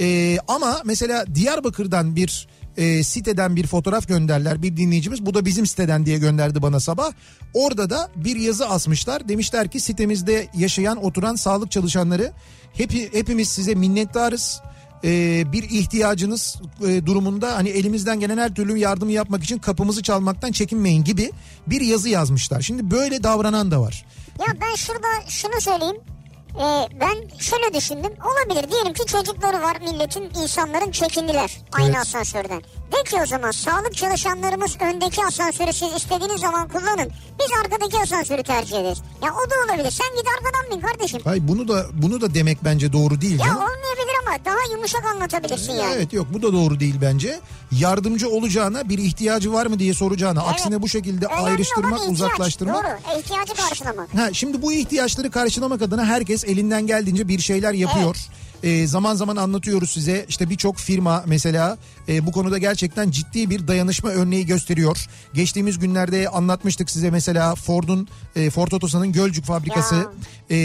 E, 0.00 0.38
ama 0.48 0.82
mesela 0.84 1.24
Diyarbakır'dan 1.34 2.16
bir 2.16 2.48
e, 2.76 3.02
siteden 3.02 3.56
bir 3.56 3.66
fotoğraf 3.66 4.08
gönderler 4.08 4.62
bir 4.62 4.76
dinleyicimiz 4.76 5.26
bu 5.26 5.34
da 5.34 5.44
bizim 5.44 5.66
siteden 5.66 6.06
diye 6.06 6.18
gönderdi 6.18 6.62
bana 6.62 6.80
sabah. 6.80 7.12
Orada 7.54 7.90
da 7.90 8.10
bir 8.16 8.36
yazı 8.36 8.68
asmışlar 8.68 9.28
demişler 9.28 9.68
ki 9.68 9.80
sitemizde 9.80 10.48
yaşayan 10.54 11.04
oturan 11.04 11.34
sağlık 11.34 11.70
çalışanları 11.70 12.32
hepi, 12.72 13.12
hepimiz 13.12 13.48
size 13.48 13.74
minnettarız 13.74 14.60
e, 15.04 15.42
bir 15.52 15.62
ihtiyacınız 15.62 16.56
e, 16.88 17.06
durumunda 17.06 17.56
hani 17.56 17.68
elimizden 17.68 18.20
gelen 18.20 18.38
her 18.38 18.54
türlü 18.54 18.78
yardımı 18.78 19.12
yapmak 19.12 19.44
için 19.44 19.58
kapımızı 19.58 20.02
çalmaktan 20.02 20.52
çekinmeyin 20.52 21.04
gibi 21.04 21.30
bir 21.66 21.80
yazı 21.80 22.08
yazmışlar. 22.08 22.60
Şimdi 22.60 22.90
böyle 22.90 23.22
davranan 23.22 23.70
da 23.70 23.80
var. 23.80 24.04
Ya 24.40 24.60
ben 24.60 24.74
şurada 24.74 25.08
şunu 25.28 25.60
söyleyeyim. 25.60 25.96
Ee, 26.60 26.88
ben 27.00 27.38
şöyle 27.38 27.74
düşündüm. 27.74 28.12
Olabilir 28.24 28.70
diyelim 28.70 28.92
ki 28.92 29.06
çocukları 29.06 29.62
var 29.62 29.76
milletin, 29.80 30.30
insanların 30.42 30.90
çekindiler 30.90 31.60
aynı 31.72 31.86
Evet. 31.86 31.96
asansörden. 31.96 32.62
De 32.92 33.10
ki 33.10 33.16
o 33.22 33.26
zaman 33.26 33.50
sağlık 33.50 33.96
çalışanlarımız 33.96 34.76
öndeki 34.80 35.24
asansörü 35.24 35.72
siz 35.72 35.94
istediğiniz 35.94 36.40
zaman 36.40 36.68
kullanın. 36.68 37.10
Biz 37.40 37.52
arkadaki 37.64 37.98
asansörü 38.00 38.42
tercih 38.42 38.80
ederiz. 38.80 39.02
Ya 39.24 39.30
o 39.34 39.50
da 39.50 39.54
olabilir. 39.66 39.90
Sen 39.90 40.16
git 40.16 40.26
arkadan 40.38 40.76
bin 40.76 40.86
kardeşim. 40.86 41.20
Hayır 41.24 41.48
bunu 41.48 41.68
da 41.68 41.86
bunu 41.92 42.20
da 42.20 42.34
demek 42.34 42.64
bence 42.64 42.92
doğru 42.92 43.20
değil. 43.20 43.38
Ya 43.40 43.46
canım. 43.46 43.56
olmayabilir 43.56 44.15
ama 44.26 44.44
daha 44.44 44.72
yumuşak 44.74 45.04
anlatabilirsin 45.04 45.72
yani. 45.72 45.94
Evet 45.96 46.12
yok 46.12 46.26
bu 46.32 46.42
da 46.42 46.52
doğru 46.52 46.80
değil 46.80 46.94
bence. 47.02 47.40
Yardımcı 47.72 48.28
olacağına 48.30 48.88
bir 48.88 48.98
ihtiyacı 48.98 49.52
var 49.52 49.66
mı 49.66 49.78
diye 49.78 49.94
soracağına 49.94 50.40
Evet. 50.44 50.52
aksine 50.52 50.82
bu 50.82 50.88
şekilde 50.88 51.26
Önemli 51.26 51.40
ayrıştırmak, 51.42 51.92
ihtiyaç. 52.00 52.12
uzaklaştırmak. 52.12 52.84
Doğru. 52.84 53.18
İhtiyacı 53.20 53.54
karşılamak. 53.54 54.14
Ha, 54.14 54.28
şimdi 54.32 54.62
bu 54.62 54.72
ihtiyaçları 54.72 55.30
karşılamak 55.30 55.82
adına 55.82 56.04
herkes 56.04 56.44
elinden 56.44 56.86
geldiğince 56.86 57.28
bir 57.28 57.38
şeyler 57.38 57.72
yapıyor. 57.72 58.16
Ee, 58.62 58.86
zaman 58.86 59.14
zaman 59.14 59.36
anlatıyoruz 59.36 59.90
size 59.90 60.26
işte 60.28 60.50
birçok 60.50 60.76
firma 60.76 61.22
mesela 61.26 61.78
e, 62.08 62.26
bu 62.26 62.32
konuda 62.32 62.58
gerçekten 62.58 63.10
ciddi 63.10 63.50
bir 63.50 63.68
dayanışma 63.68 64.10
örneği 64.10 64.46
gösteriyor. 64.46 65.06
Geçtiğimiz 65.34 65.78
günlerde 65.78 66.28
anlatmıştık 66.28 66.90
size 66.90 67.10
mesela 67.10 67.54
Ford'un 67.54 68.08
e, 68.36 68.50
Ford 68.50 68.72
Otosan'ın 68.72 69.12
Gölcük 69.12 69.44
fabrikası 69.44 70.06
e, 70.50 70.56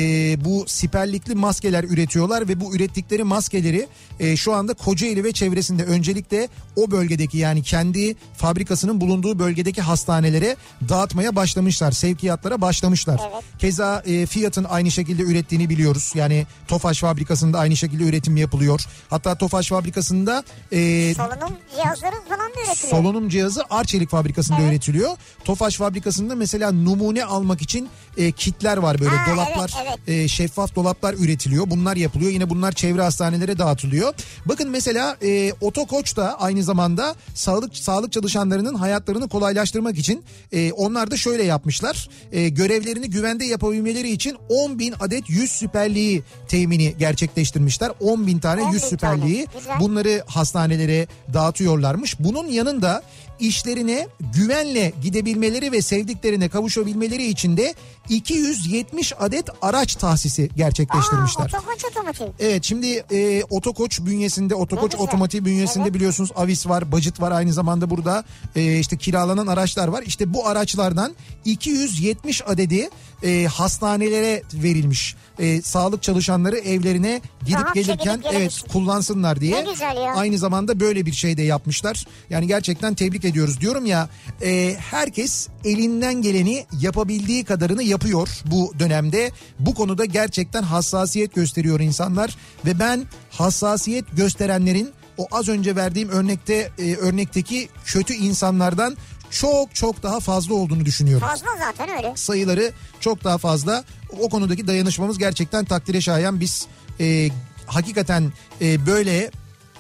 bu 0.45 0.63
siperlikli 0.67 1.35
maskeler 1.35 1.83
üretiyorlar 1.83 2.47
ve 2.47 2.59
bu 2.59 2.75
ürettikleri 2.75 3.23
maskeleri 3.23 3.87
e, 4.19 4.35
şu 4.37 4.53
anda 4.53 4.73
Kocaeli 4.73 5.23
ve 5.23 5.31
çevresinde 5.31 5.83
öncelikle 5.83 6.47
o 6.75 6.91
bölgedeki 6.91 7.37
yani 7.37 7.63
kendi 7.63 8.15
fabrikasının 8.37 9.01
bulunduğu 9.01 9.39
bölgedeki 9.39 9.81
hastanelere 9.81 10.55
dağıtmaya 10.89 11.35
başlamışlar. 11.35 11.91
Sevkiyatlara 11.91 12.61
başlamışlar. 12.61 13.21
Evet. 13.33 13.43
Keza 13.59 14.03
e, 14.05 14.25
Fiat'ın 14.25 14.63
aynı 14.63 14.91
şekilde 14.91 15.23
ürettiğini 15.23 15.69
biliyoruz. 15.69 16.11
Yani 16.15 16.45
Tofaş 16.67 16.99
fabrikasında 16.99 17.59
aynı 17.59 17.77
şekilde 17.77 18.03
üretim 18.03 18.37
yapılıyor. 18.37 18.85
Hatta 19.09 19.35
Tofaş 19.35 19.67
fabrikasında 19.67 20.43
e, 20.73 21.13
Solunum 21.39 21.57
cihazları 21.75 22.15
falan 22.29 22.39
da 22.49 22.59
üretiliyor. 22.67 23.03
solunum 23.03 23.29
cihazı 23.29 23.63
Arçelik 23.69 24.09
fabrikasında 24.09 24.57
Evet. 24.61 24.71
üretiliyor. 24.71 25.17
Tofaş 25.43 25.75
fabrikasında 25.75 26.35
mesela 26.35 26.71
numune 26.71 27.25
almak 27.25 27.61
için 27.61 27.89
e, 28.17 28.31
kitler 28.31 28.77
var 28.77 28.99
böyle 28.99 29.15
Ha, 29.15 29.31
dolaplar 29.35 29.73
evet, 29.83 29.99
e, 30.09 30.27
şeffaf 30.27 30.75
dolaplar 30.75 31.13
üretiliyor. 31.13 31.69
Bunlar 31.69 31.95
yapılıyor. 31.95 32.31
Yine 32.31 32.49
bunlar 32.49 32.71
çevre 32.71 33.01
hastanelere 33.01 33.57
dağıtılıyor. 33.57 34.13
Bakın 34.45 34.69
mesela 34.69 35.17
e, 35.23 35.53
Otokoç 35.61 36.17
da 36.17 36.39
aynı 36.41 36.63
zamanda 36.63 37.15
sağlık 37.33 37.77
sağlık 37.77 38.11
çalışanlarının 38.11 38.75
hayatlarını 38.75 39.29
kolaylaştırmak 39.29 39.97
için 39.97 40.23
e, 40.51 40.71
onlar 40.71 41.11
da 41.11 41.17
şöyle 41.17 41.43
yapmışlar. 41.43 42.09
E, 42.31 42.49
görevlerini 42.49 43.09
güvende 43.09 43.45
yapabilmeleri 43.45 44.09
için 44.11 44.37
10 44.49 44.79
bin 44.79 44.93
adet 44.99 45.29
yüz 45.29 45.51
süperliği 45.51 46.23
temini 46.47 46.95
gerçekleştirmişler. 46.99 47.91
10 47.99 48.27
bin 48.27 48.39
tane 48.39 48.61
10 48.61 48.71
yüz 48.71 48.83
süperliği. 48.83 49.47
Güzel. 49.57 49.79
Bunları 49.79 50.23
hastanelere 50.27 51.07
dağıtıyorlarmış. 51.33 52.19
Bunun 52.19 52.47
yanında 52.47 53.03
işlerine 53.39 54.07
güvenle 54.33 54.93
gidebilmeleri 55.03 55.71
ve 55.71 55.81
sevdiklerine 55.81 56.49
kavuşabilmeleri 56.49 57.25
için 57.25 57.57
de 57.57 57.75
270 58.09 59.13
adet 59.19 59.45
araç 59.61 59.95
tahsisi 59.95 60.49
gerçekleştirmişler. 60.55 61.45
Aa, 61.45 61.47
otokoç 61.47 61.85
otomotiv. 61.85 62.25
Evet 62.39 62.63
şimdi 62.63 62.87
e, 63.11 63.43
Otokoç 63.49 63.99
bünyesinde 63.99 64.55
Otokoç. 64.55 64.95
Otomotiv 64.95 65.45
bünyesinde 65.45 65.83
Evet. 65.83 65.93
biliyorsunuz 65.93 66.31
Avis 66.35 66.67
var, 66.67 66.91
Bacıt 66.91 67.21
var 67.21 67.31
aynı 67.31 67.53
zamanda 67.53 67.89
burada 67.89 68.23
e, 68.55 68.79
işte 68.79 68.97
kiralanan 68.97 69.47
araçlar 69.47 69.87
var. 69.87 70.03
İşte 70.05 70.33
bu 70.33 70.47
araçlardan 70.47 71.15
270 71.45 72.41
adedi 72.47 72.89
e, 73.23 73.45
hastanelere 73.45 74.43
verilmiş. 74.53 75.15
E, 75.39 75.61
sağlık 75.61 76.03
çalışanları 76.03 76.57
evlerine 76.57 77.21
gidip 77.45 77.59
Rahatça 77.59 77.81
gelirken 77.81 78.17
gidip 78.17 78.31
evet 78.33 78.61
kullansınlar 78.71 79.41
diye. 79.41 79.65
Ne 79.65 79.71
güzel 79.71 79.95
ya. 79.97 80.13
Aynı 80.15 80.37
zamanda 80.37 80.79
böyle 80.79 81.05
bir 81.05 81.13
şey 81.13 81.37
de 81.37 81.41
yapmışlar. 81.41 82.05
Yani 82.29 82.47
gerçekten 82.47 82.93
tebrik 82.93 83.25
ediyoruz 83.25 83.61
diyorum 83.61 83.85
ya. 83.85 84.09
e, 84.41 84.75
herkes 84.79 85.47
elinden 85.65 86.21
geleni 86.21 86.65
yapabildiği 86.81 87.43
kadarını 87.43 87.83
yapıyor 87.83 88.29
bu 88.45 88.73
dönemde. 88.79 89.31
Bu 89.59 89.73
konuda 89.73 90.05
gerçekten 90.05 90.63
hassasiyet 90.63 91.35
gösteriyor 91.35 91.79
insanlar 91.79 92.35
ve 92.65 92.79
ben 92.79 93.05
hassasiyet 93.29 94.05
gösterenlerin 94.17 94.89
o 95.17 95.27
az 95.31 95.49
önce 95.49 95.75
verdiğim 95.75 96.09
örnekte 96.09 96.71
e, 96.79 96.95
örnekteki 96.95 97.69
kötü 97.85 98.13
insanlardan 98.13 98.97
çok 99.31 99.75
çok 99.75 100.03
daha 100.03 100.19
fazla 100.19 100.53
olduğunu 100.53 100.85
düşünüyorum. 100.85 101.27
Fazla 101.27 101.47
zaten 101.59 101.97
öyle. 101.97 102.13
Sayıları 102.15 102.71
çok 102.99 103.23
daha 103.23 103.37
fazla. 103.37 103.83
O 104.19 104.29
konudaki 104.29 104.67
dayanışmamız 104.67 105.17
gerçekten 105.17 105.65
takdire 105.65 106.01
şayan. 106.01 106.39
Biz 106.39 106.67
e, 106.99 107.29
hakikaten 107.65 108.33
e, 108.61 108.85
böyle 108.85 109.31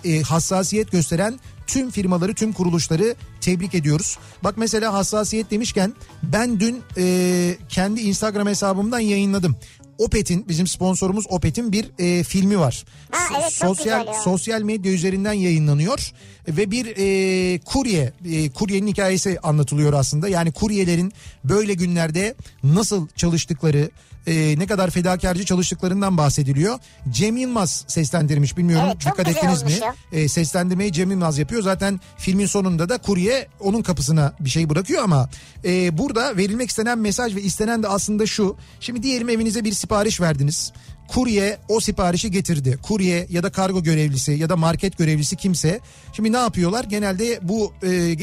e, 0.05 0.21
hassasiyet 0.21 0.91
gösteren 0.91 1.39
tüm 1.67 1.91
firmaları, 1.91 2.33
tüm 2.33 2.53
kuruluşları 2.53 3.15
tebrik 3.41 3.75
ediyoruz. 3.75 4.17
Bak 4.43 4.57
mesela 4.57 4.93
hassasiyet 4.93 5.51
demişken 5.51 5.93
ben 6.23 6.59
dün 6.59 6.83
e, 6.97 7.57
kendi 7.69 8.01
Instagram 8.01 8.47
hesabımdan 8.47 8.99
yayınladım. 8.99 9.55
Opet'in 10.01 10.49
bizim 10.49 10.67
sponsorumuz 10.67 11.25
Opet'in 11.29 11.71
bir 11.71 11.91
e, 11.99 12.23
filmi 12.23 12.59
var. 12.59 12.85
Ha, 13.11 13.39
evet, 13.41 13.53
sosyal 13.53 14.07
ya. 14.07 14.13
sosyal 14.13 14.61
medya 14.61 14.91
üzerinden 14.91 15.33
yayınlanıyor 15.33 16.11
ve 16.47 16.71
bir 16.71 16.85
e, 16.97 17.59
kurye 17.59 18.13
e, 18.25 18.49
kuryenin 18.49 18.87
hikayesi 18.87 19.39
anlatılıyor 19.43 19.93
aslında. 19.93 20.29
Yani 20.29 20.51
kuryelerin 20.51 21.13
böyle 21.43 21.73
günlerde 21.73 22.35
nasıl 22.63 23.07
çalıştıkları 23.15 23.89
e, 24.27 24.55
ne 24.57 24.67
kadar 24.67 24.89
fedakarcı 24.89 25.45
çalıştıklarından 25.45 26.17
bahsediliyor. 26.17 26.79
Cem 27.09 27.37
Yılmaz 27.37 27.85
seslendirmiş 27.87 28.57
bilmiyorum 28.57 28.87
Evet, 28.87 29.05
dikkat 29.05 29.27
ettiniz 29.27 29.63
mi? 29.63 29.71
ya. 29.71 29.95
E, 30.11 30.27
seslendirmeyi 30.27 30.93
Cem 30.93 31.11
Yılmaz 31.11 31.37
yapıyor. 31.37 31.61
Zaten 31.61 31.99
filmin 32.17 32.45
sonunda 32.45 32.89
da 32.89 32.97
kurye 32.97 33.47
onun 33.59 33.81
kapısına 33.81 34.33
bir 34.39 34.49
şey 34.49 34.69
bırakıyor 34.69 35.03
ama 35.03 35.29
e, 35.65 35.97
burada 35.97 36.37
verilmek 36.37 36.69
istenen 36.69 36.99
mesaj 36.99 37.35
ve 37.35 37.41
istenen 37.41 37.83
de 37.83 37.87
aslında 37.87 38.25
şu. 38.25 38.55
Şimdi 38.79 39.03
diyelim 39.03 39.29
evinize 39.29 39.63
bir 39.63 39.71
sipariş 39.73 39.90
verdiniz. 40.21 40.71
Kurye 41.07 41.57
o 41.69 41.79
siparişi 41.79 42.31
getirdi. 42.31 42.79
Kurye 42.81 43.27
ya 43.29 43.43
da 43.43 43.51
kargo 43.51 43.83
görevlisi 43.83 44.31
ya 44.31 44.49
da 44.49 44.55
market 44.55 44.97
görevlisi 44.97 45.35
kimse. 45.35 45.79
Şimdi 46.13 46.33
ne 46.33 46.37
yapıyorlar? 46.37 46.83
Genelde 46.83 47.39
bu 47.41 47.73
e, 47.83 48.15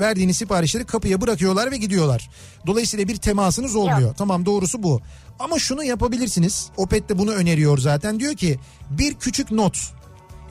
verdiğiniz 0.00 0.36
siparişleri 0.36 0.84
kapıya 0.84 1.20
bırakıyorlar 1.20 1.70
ve 1.70 1.76
gidiyorlar. 1.76 2.30
Dolayısıyla 2.66 3.08
bir 3.08 3.16
temasınız 3.16 3.76
olmuyor. 3.76 4.14
Tamam 4.14 4.46
doğrusu 4.46 4.82
bu. 4.82 5.00
Ama 5.38 5.58
şunu 5.58 5.84
yapabilirsiniz. 5.84 6.68
Opet 6.76 7.08
de 7.08 7.18
bunu 7.18 7.32
öneriyor 7.32 7.78
zaten. 7.78 8.20
Diyor 8.20 8.34
ki 8.34 8.58
bir 8.90 9.14
küçük 9.14 9.50
not 9.50 9.92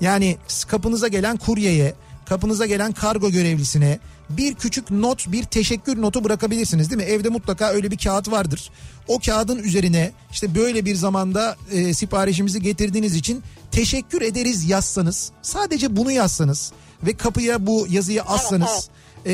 yani 0.01 0.37
kapınıza 0.67 1.07
gelen 1.07 1.37
kuryeye, 1.37 1.93
kapınıza 2.29 2.65
gelen 2.65 2.91
kargo 2.91 3.31
görevlisine 3.31 3.99
bir 4.29 4.53
küçük 4.53 4.91
not, 4.91 5.31
bir 5.31 5.43
teşekkür 5.43 6.01
notu 6.01 6.23
bırakabilirsiniz 6.23 6.89
değil 6.89 7.01
mi? 7.01 7.03
Evde 7.03 7.29
mutlaka 7.29 7.69
öyle 7.69 7.91
bir 7.91 7.97
kağıt 7.97 8.31
vardır. 8.31 8.71
O 9.07 9.19
kağıdın 9.19 9.57
üzerine 9.63 10.11
işte 10.31 10.55
böyle 10.55 10.85
bir 10.85 10.95
zamanda 10.95 11.55
e, 11.71 11.93
siparişimizi 11.93 12.61
getirdiğiniz 12.61 13.15
için 13.15 13.43
teşekkür 13.71 14.21
ederiz 14.21 14.69
yazsanız. 14.69 15.31
Sadece 15.41 15.95
bunu 15.95 16.11
yazsanız 16.11 16.71
ve 17.03 17.17
kapıya 17.17 17.67
bu 17.67 17.87
yazıyı 17.89 18.23
assanız 18.23 18.89
e, 19.25 19.33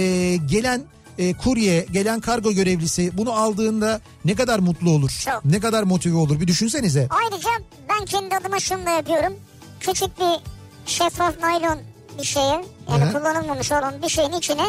gelen 0.49 0.81
e, 1.17 1.33
kurye, 1.33 1.85
gelen 1.91 2.19
kargo 2.19 2.51
görevlisi 2.51 3.17
bunu 3.17 3.31
aldığında 3.31 4.01
ne 4.25 4.35
kadar 4.35 4.59
mutlu 4.59 4.91
olur? 4.91 5.21
Çok. 5.25 5.45
Ne 5.45 5.59
kadar 5.59 5.83
motive 5.83 6.17
olur? 6.17 6.39
Bir 6.39 6.47
düşünsenize. 6.47 7.07
Ayrıca 7.09 7.49
ben 7.89 8.05
kendi 8.05 8.35
adıma 8.35 8.59
şunu 8.59 8.85
da 8.85 8.89
yapıyorum. 8.89 9.33
Küçük 9.79 10.19
bir 10.19 10.39
şeffaf 10.85 11.39
naylon 11.39 11.94
bir 12.17 12.23
şeye 12.23 12.65
yani 12.91 13.05
Hı. 13.05 13.13
kullanılmamış 13.13 13.71
olan 13.71 14.01
bir 14.01 14.09
şeyin 14.09 14.33
içine 14.33 14.65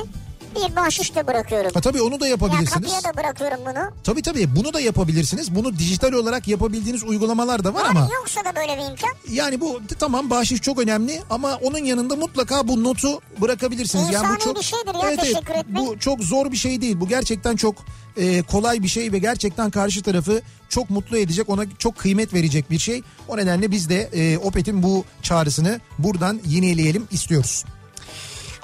bir 0.56 0.76
bahşiş 0.76 1.14
de 1.14 1.26
bırakıyorum. 1.26 1.70
Ha, 1.74 1.80
tabii 1.80 2.02
onu 2.02 2.20
da 2.20 2.24
Ya 2.26 2.30
yapabilirsiniz. 2.30 2.92
kapıya 2.92 3.12
da 3.12 3.16
bırakıyorum 3.16 3.58
bunu. 3.66 3.90
Tabii 4.04 4.22
tabii 4.22 4.56
bunu 4.56 4.72
da 4.74 4.80
yapabilirsiniz. 4.80 5.54
Bunu 5.54 5.78
dijital 5.78 6.12
olarak 6.12 6.48
yapabildiğiniz 6.48 7.04
uygulamalar 7.04 7.64
da 7.64 7.74
var 7.74 7.80
Var 7.84 7.90
ama 7.90 8.08
yoksa 8.14 8.40
da 8.44 8.56
böyle 8.56 8.76
bir 8.82 8.90
imkan. 8.90 9.10
yani 9.30 9.60
bu 9.60 9.80
tamam 9.98 10.30
bahşiş 10.30 10.60
çok 10.60 10.78
önemli 10.78 11.22
ama 11.30 11.54
onun 11.62 11.78
yanında 11.84 12.16
mutlaka 12.16 12.68
bu 12.68 12.84
notu 12.84 13.20
bırakabilirsiniz. 13.40 14.04
yani 14.12 14.24
bu 14.28 14.34
İnsani 14.34 14.38
çok 14.44 14.56
bir 14.58 14.62
şeydir 14.62 14.94
ya 15.10 15.16
teşekkür 15.16 15.54
etmek. 15.54 15.76
Bu 15.82 15.98
çok 15.98 16.20
zor 16.20 16.52
bir 16.52 16.56
şey 16.56 16.80
değil. 16.80 17.00
Bu 17.00 17.08
gerçekten 17.08 17.56
çok 17.56 17.74
e, 18.16 18.42
kolay 18.42 18.82
bir 18.82 18.88
şey 18.88 19.12
ve 19.12 19.18
gerçekten 19.18 19.70
karşı 19.70 20.02
tarafı 20.02 20.42
çok 20.68 20.90
mutlu 20.90 21.18
edecek, 21.18 21.48
ona 21.48 21.62
çok 21.78 21.96
kıymet 21.98 22.34
verecek 22.34 22.70
bir 22.70 22.78
şey. 22.78 23.02
O 23.28 23.36
nedenle 23.36 23.70
biz 23.70 23.88
de 23.88 24.00
e, 24.12 24.38
Opet'in 24.38 24.82
bu 24.82 25.04
çağrısını 25.22 25.80
buradan 25.98 26.40
yineleyelim 26.46 27.08
istiyoruz. 27.10 27.64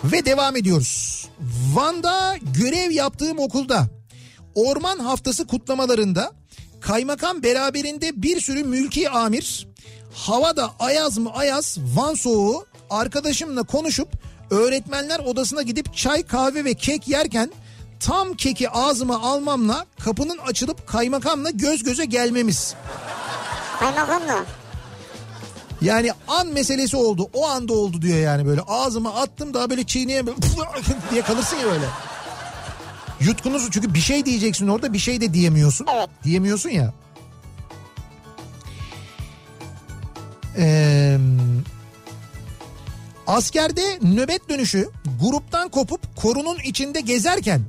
Ve 0.04 0.24
devam 0.24 0.56
ediyoruz. 0.56 1.28
Van'da 1.74 2.36
görev 2.58 2.90
yaptığım 2.90 3.38
okulda 3.38 3.86
orman 4.54 4.98
haftası 4.98 5.46
kutlamalarında 5.46 6.32
kaymakam 6.80 7.42
beraberinde 7.42 8.22
bir 8.22 8.40
sürü 8.40 8.64
mülki 8.64 9.10
amir 9.10 9.68
havada 10.14 10.70
ayaz 10.78 11.18
mı 11.18 11.30
ayaz 11.34 11.78
Van 11.94 12.14
soğuğu 12.14 12.66
arkadaşımla 12.90 13.62
konuşup 13.62 14.08
öğretmenler 14.50 15.18
odasına 15.18 15.62
gidip 15.62 15.96
çay 15.96 16.22
kahve 16.22 16.64
ve 16.64 16.74
kek 16.74 17.08
yerken 17.08 17.50
tam 18.00 18.34
keki 18.34 18.70
ağzıma 18.70 19.22
almamla 19.22 19.86
kapının 20.04 20.38
açılıp 20.38 20.86
kaymakamla 20.86 21.50
göz 21.50 21.82
göze 21.82 22.04
gelmemiz. 22.04 22.74
Kaymakamla. 23.78 24.44
Yani 25.82 26.10
an 26.28 26.46
meselesi 26.46 26.96
oldu. 26.96 27.30
O 27.32 27.48
anda 27.48 27.72
oldu 27.72 28.02
diyor 28.02 28.18
yani 28.18 28.46
böyle. 28.46 28.60
Ağzıma 28.60 29.14
attım 29.14 29.54
daha 29.54 29.70
böyle 29.70 29.84
çiğneye 29.84 30.22
diye 31.10 31.22
kalırsın 31.22 31.56
ya 31.56 31.66
böyle. 31.66 31.86
Yutkunuzu 33.20 33.70
çünkü 33.70 33.94
bir 33.94 34.00
şey 34.00 34.26
diyeceksin 34.26 34.68
orada 34.68 34.92
bir 34.92 34.98
şey 34.98 35.20
de 35.20 35.34
diyemiyorsun. 35.34 35.86
Evet. 35.96 36.08
Diyemiyorsun 36.24 36.70
ya. 36.70 36.92
Ee, 40.56 41.18
askerde 43.26 43.98
nöbet 44.02 44.48
dönüşü 44.48 44.90
gruptan 45.22 45.68
kopup 45.68 46.16
korunun 46.16 46.58
içinde 46.58 47.00
gezerken 47.00 47.60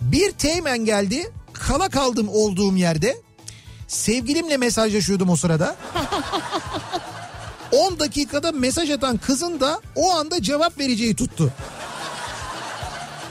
bir 0.00 0.32
teğmen 0.32 0.78
geldi 0.84 1.30
kala 1.52 1.88
kaldım 1.88 2.28
olduğum 2.28 2.76
yerde 2.76 3.16
sevgilimle 3.88 4.56
mesajlaşıyordum 4.56 5.30
o 5.30 5.36
sırada. 5.36 5.76
10 7.72 7.98
dakikada 7.98 8.52
mesaj 8.52 8.90
atan 8.90 9.16
kızın 9.18 9.60
da 9.60 9.80
o 9.96 10.12
anda 10.12 10.42
cevap 10.42 10.78
vereceği 10.78 11.16
tuttu. 11.16 11.52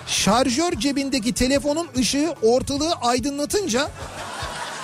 Şarjör 0.07 0.71
cebindeki 0.79 1.33
telefonun 1.33 1.87
ışığı 1.97 2.35
ortalığı 2.41 2.93
aydınlatınca 3.01 3.81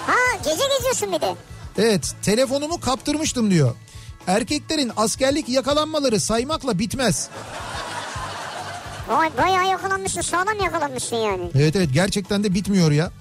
Ha 0.07 0.15
gece 0.43 0.63
geziyorsun 0.77 1.11
bir 1.11 1.21
de. 1.21 1.35
evet 1.77 2.15
telefonumu 2.21 2.79
kaptırmıştım 2.79 3.51
diyor. 3.51 3.75
Erkeklerin 4.27 4.91
askerlik 4.97 5.49
yakalanmaları 5.49 6.19
saymakla 6.19 6.79
bitmez. 6.79 7.29
Vay 9.09 9.37
bayağı 9.37 9.67
yakalanmışsın 9.67 10.21
sağlam 10.21 10.59
yakalanmışsın 10.63 11.15
yani. 11.15 11.49
Evet 11.55 11.75
evet 11.75 11.89
gerçekten 11.93 12.43
de 12.43 12.53
bitmiyor 12.53 12.91
ya. 12.91 13.11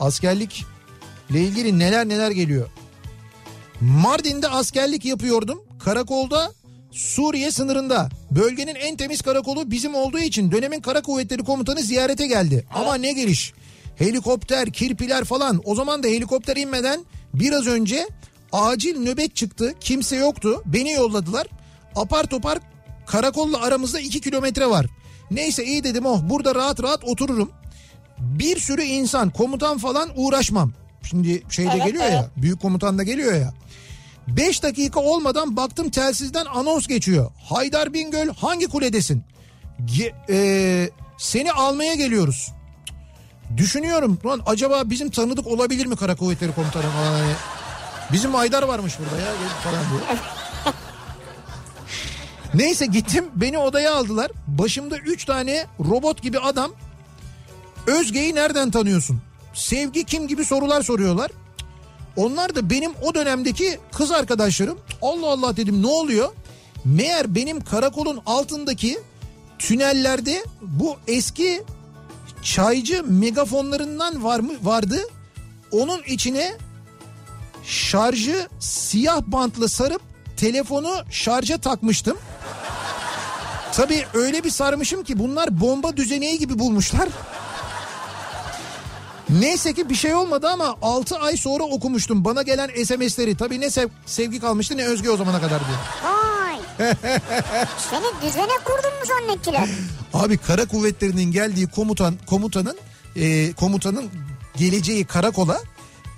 Askerlikle 0.00 0.64
ilgili 1.30 1.78
neler 1.78 2.08
neler 2.08 2.30
geliyor. 2.30 2.68
Mardin'de 3.80 4.48
askerlik 4.48 5.04
yapıyordum. 5.04 5.60
Karakolda 5.78 6.52
Suriye 6.92 7.50
sınırında. 7.50 8.08
Bölgenin 8.30 8.74
en 8.74 8.96
temiz 8.96 9.22
karakolu 9.22 9.70
bizim 9.70 9.94
olduğu 9.94 10.18
için 10.18 10.52
dönemin 10.52 10.80
kara 10.80 11.02
kuvvetleri 11.02 11.44
komutanı 11.44 11.80
ziyarete 11.80 12.26
geldi. 12.26 12.66
Ama 12.74 12.94
ne 12.94 13.12
geliş. 13.12 13.52
Helikopter, 13.96 14.72
kirpiler 14.72 15.24
falan. 15.24 15.60
O 15.64 15.74
zaman 15.74 16.02
da 16.02 16.08
helikopter 16.08 16.56
inmeden 16.56 17.04
biraz 17.34 17.66
önce 17.66 18.08
acil 18.52 18.98
nöbet 18.98 19.36
çıktı. 19.36 19.74
Kimse 19.80 20.16
yoktu. 20.16 20.62
Beni 20.66 20.92
yolladılar. 20.92 21.46
Apar 21.96 22.24
topar 22.24 22.58
karakolla 23.06 23.62
aramızda 23.62 24.00
2 24.00 24.20
kilometre 24.20 24.66
var. 24.66 24.86
Neyse 25.30 25.64
iyi 25.64 25.84
dedim 25.84 26.06
oh 26.06 26.20
burada 26.22 26.54
rahat 26.54 26.82
rahat 26.82 27.04
otururum. 27.04 27.50
Bir 28.18 28.58
sürü 28.60 28.82
insan 28.82 29.30
komutan 29.30 29.78
falan 29.78 30.10
uğraşmam. 30.16 30.72
Şimdi 31.02 31.42
şeyde 31.50 31.70
Evet, 31.74 31.86
geliyor 31.86 32.04
ya 32.04 32.30
büyük 32.36 32.60
komutan 32.62 32.98
da 32.98 33.02
geliyor 33.02 33.32
ya. 33.34 33.54
5 34.36 34.62
dakika 34.62 35.00
olmadan 35.00 35.56
baktım 35.56 35.90
telsizden 35.90 36.44
anons 36.46 36.86
geçiyor. 36.86 37.30
Haydar 37.50 37.94
Bingöl 37.94 38.28
hangi 38.34 38.66
kuledesin? 38.66 39.24
Ge- 39.86 40.12
e, 40.30 40.90
seni 41.18 41.52
almaya 41.52 41.94
geliyoruz. 41.94 42.52
Düşünüyorum 43.56 44.18
lan 44.26 44.40
acaba 44.46 44.90
bizim 44.90 45.10
tanıdık 45.10 45.46
olabilir 45.46 45.86
mi 45.86 45.96
kara 45.96 46.16
kuvvetleri 46.16 46.54
komutanı 46.54 46.82
falan 46.82 47.12
hani. 47.12 47.32
Bizim 48.12 48.34
Haydar 48.34 48.62
varmış 48.62 48.94
burada 48.98 49.22
ya 49.22 49.32
falan 49.64 49.80
diye. 49.90 50.18
Neyse 52.66 52.86
gittim 52.86 53.24
beni 53.34 53.58
odaya 53.58 53.94
aldılar. 53.94 54.30
Başımda 54.46 54.98
3 54.98 55.24
tane 55.24 55.66
robot 55.80 56.22
gibi 56.22 56.38
adam. 56.38 56.70
Özge'yi 57.86 58.34
nereden 58.34 58.70
tanıyorsun? 58.70 59.22
Sevgi 59.54 60.04
kim 60.04 60.28
gibi 60.28 60.44
sorular 60.44 60.82
soruyorlar. 60.82 61.30
Onlar 62.18 62.54
da 62.54 62.70
benim 62.70 62.92
o 63.02 63.14
dönemdeki 63.14 63.78
kız 63.92 64.10
arkadaşlarım. 64.10 64.78
Allah 65.02 65.26
Allah 65.26 65.56
dedim 65.56 65.82
ne 65.82 65.86
oluyor? 65.86 66.28
Meğer 66.84 67.34
benim 67.34 67.60
karakolun 67.60 68.20
altındaki 68.26 68.98
tünellerde 69.58 70.44
bu 70.62 70.96
eski 71.06 71.62
çaycı 72.42 73.04
megafonlarından 73.04 74.24
var 74.24 74.40
mı 74.40 74.52
vardı. 74.62 75.00
Onun 75.72 76.02
içine 76.02 76.56
şarjı 77.64 78.48
siyah 78.60 79.22
bantla 79.26 79.68
sarıp 79.68 80.02
telefonu 80.36 80.90
şarja 81.10 81.58
takmıştım. 81.58 82.18
Tabii 83.72 84.04
öyle 84.14 84.44
bir 84.44 84.50
sarmışım 84.50 85.04
ki 85.04 85.18
bunlar 85.18 85.60
bomba 85.60 85.96
düzeneği 85.96 86.38
gibi 86.38 86.58
bulmuşlar. 86.58 87.08
Neyse 89.30 89.72
ki 89.74 89.90
bir 89.90 89.94
şey 89.94 90.14
olmadı 90.14 90.48
ama 90.48 90.76
6 90.82 91.16
ay 91.18 91.36
sonra 91.36 91.64
okumuştum 91.64 92.24
bana 92.24 92.42
gelen 92.42 92.70
SMS'leri. 92.84 93.36
Tabii 93.36 93.60
ne 93.60 93.70
sev- 93.70 93.88
sevgi 94.06 94.40
kalmıştı 94.40 94.76
ne 94.76 94.84
özge 94.84 95.10
o 95.10 95.16
zamana 95.16 95.40
kadar 95.40 95.60
diyor. 95.60 95.78
Vay. 96.04 96.56
Seni 97.90 98.04
düzene 98.30 98.52
kurdun 98.64 98.92
mu 99.00 99.06
zannettiler? 99.08 99.68
Abi 100.14 100.38
kara 100.38 100.64
kuvvetlerinin 100.66 101.32
geldiği 101.32 101.66
komutan 101.66 102.14
komutanın 102.26 102.76
e, 103.16 103.52
komutanın 103.52 104.10
geleceği 104.56 105.04
karakola 105.04 105.60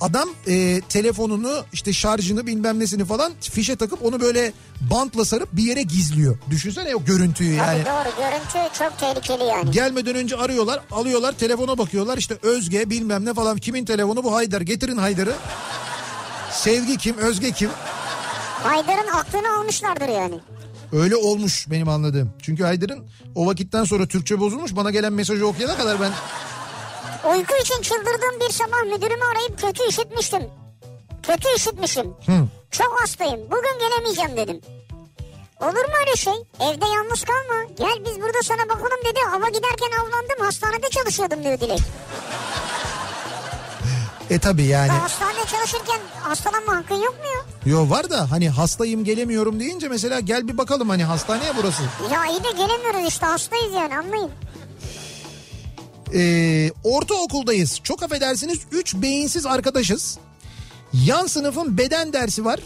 adam 0.01 0.29
e, 0.47 0.81
telefonunu 0.89 1.65
işte 1.73 1.93
şarjını 1.93 2.47
bilmem 2.47 2.79
nesini 2.81 3.05
falan 3.05 3.33
fişe 3.41 3.77
takıp 3.77 4.05
onu 4.05 4.21
böyle 4.21 4.53
bantla 4.81 5.25
sarıp 5.25 5.49
bir 5.53 5.63
yere 5.63 5.83
gizliyor. 5.83 6.39
Düşünsene 6.51 6.95
o 6.97 7.05
görüntüyü 7.05 7.55
yani. 7.55 7.85
Tabii 7.85 7.95
doğru 7.97 8.17
görüntü 8.25 8.79
çok 8.79 8.99
tehlikeli 8.99 9.45
yani. 9.45 9.71
Gelmeden 9.71 10.15
önce 10.15 10.37
arıyorlar 10.37 10.81
alıyorlar 10.91 11.33
telefona 11.33 11.79
bakıyorlar 11.79 12.19
işte 12.19 12.37
Özge 12.43 12.91
bilmem 12.91 13.25
ne 13.25 13.35
falan 13.35 13.59
kimin 13.59 13.85
telefonu 13.85 14.25
bu 14.25 14.35
Haydar 14.35 14.61
getirin 14.61 14.97
Haydar'ı. 14.97 15.35
Sevgi 16.53 16.97
kim 16.97 17.17
Özge 17.19 17.51
kim 17.53 17.71
Haydar'ın 18.63 19.09
aklını 19.09 19.53
almışlardır 19.59 20.09
yani. 20.09 20.41
öyle 20.93 21.17
olmuş 21.17 21.67
benim 21.71 21.89
anladığım. 21.89 22.33
Çünkü 22.43 22.63
Haydar'ın 22.65 23.05
o 23.35 23.47
vakitten 23.47 23.85
sonra 23.85 24.07
Türkçe 24.07 24.41
bozulmuş 24.41 24.77
bana 24.77 24.91
gelen 24.91 25.13
mesajı 25.13 25.47
okuyana 25.47 25.77
kadar 25.77 26.01
ben 26.01 26.13
Uyku 27.25 27.55
için 27.63 27.83
çıldırdığım 27.83 28.41
bir 28.41 28.53
sabah 28.53 28.83
müdürümü 28.85 29.25
arayıp 29.25 29.61
kötü 29.61 29.89
işitmiştim. 29.89 30.43
Kötü 31.23 31.49
işitmişim. 31.57 32.07
Hı. 32.27 32.47
Çok 32.71 33.01
hastayım. 33.01 33.41
Bugün 33.51 33.79
gelemeyeceğim 33.81 34.37
dedim. 34.37 34.61
Olur 35.61 35.85
mu 35.89 35.95
öyle 36.01 36.17
şey? 36.17 36.35
Evde 36.61 36.87
yalnız 36.87 37.25
kalma. 37.25 37.65
Gel 37.79 38.05
biz 38.07 38.21
burada 38.23 38.43
sana 38.43 38.69
bakalım 38.69 39.01
dedi. 39.05 39.21
Hava 39.31 39.49
giderken 39.49 39.91
avlandım. 40.01 40.45
Hastanede 40.45 40.89
çalışıyordum 40.91 41.45
diyor 41.45 41.61
Dilek. 41.61 41.81
e 44.31 44.39
tabi 44.39 44.63
yani. 44.65 44.89
Ya 44.89 45.03
hastanede 45.03 45.45
çalışırken 45.47 46.01
hastalanma 46.23 46.77
hakkın 46.77 46.95
yok 46.95 47.15
mu 47.19 47.25
ya? 47.35 47.73
Yo 47.73 47.91
var 47.91 48.11
da 48.11 48.31
hani 48.31 48.51
hastayım 48.51 49.05
gelemiyorum 49.05 49.61
deyince 49.61 49.89
mesela 49.89 50.21
gel 50.21 50.49
bir 50.49 50.59
bakalım 50.59 50.89
hani 50.89 51.05
hastaneye 51.05 51.53
burası. 51.57 51.83
Ya 52.13 52.27
iyi 52.27 52.45
de 52.45 52.51
gelemiyoruz 52.51 53.09
işte 53.09 53.27
hastayız 53.27 53.75
yani 53.75 53.99
anlayın. 53.99 54.31
Ee, 56.15 56.71
ortaokuldayız. 56.85 57.81
Çok 57.83 58.03
affedersiniz 58.03 58.59
3 58.73 58.95
beyinsiz 58.95 59.47
arkadaşız. 59.47 60.19
Yan 60.93 61.27
sınıfın 61.27 61.79
beden 61.79 62.13
dersi 62.13 62.45
var. 62.45 62.61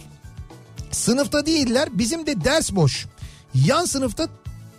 Sınıfta 0.91 1.47
değiller. 1.47 1.89
Bizim 1.93 2.27
de 2.27 2.45
ders 2.45 2.73
boş. 2.73 3.07
Yan 3.55 3.85
sınıfta 3.85 4.29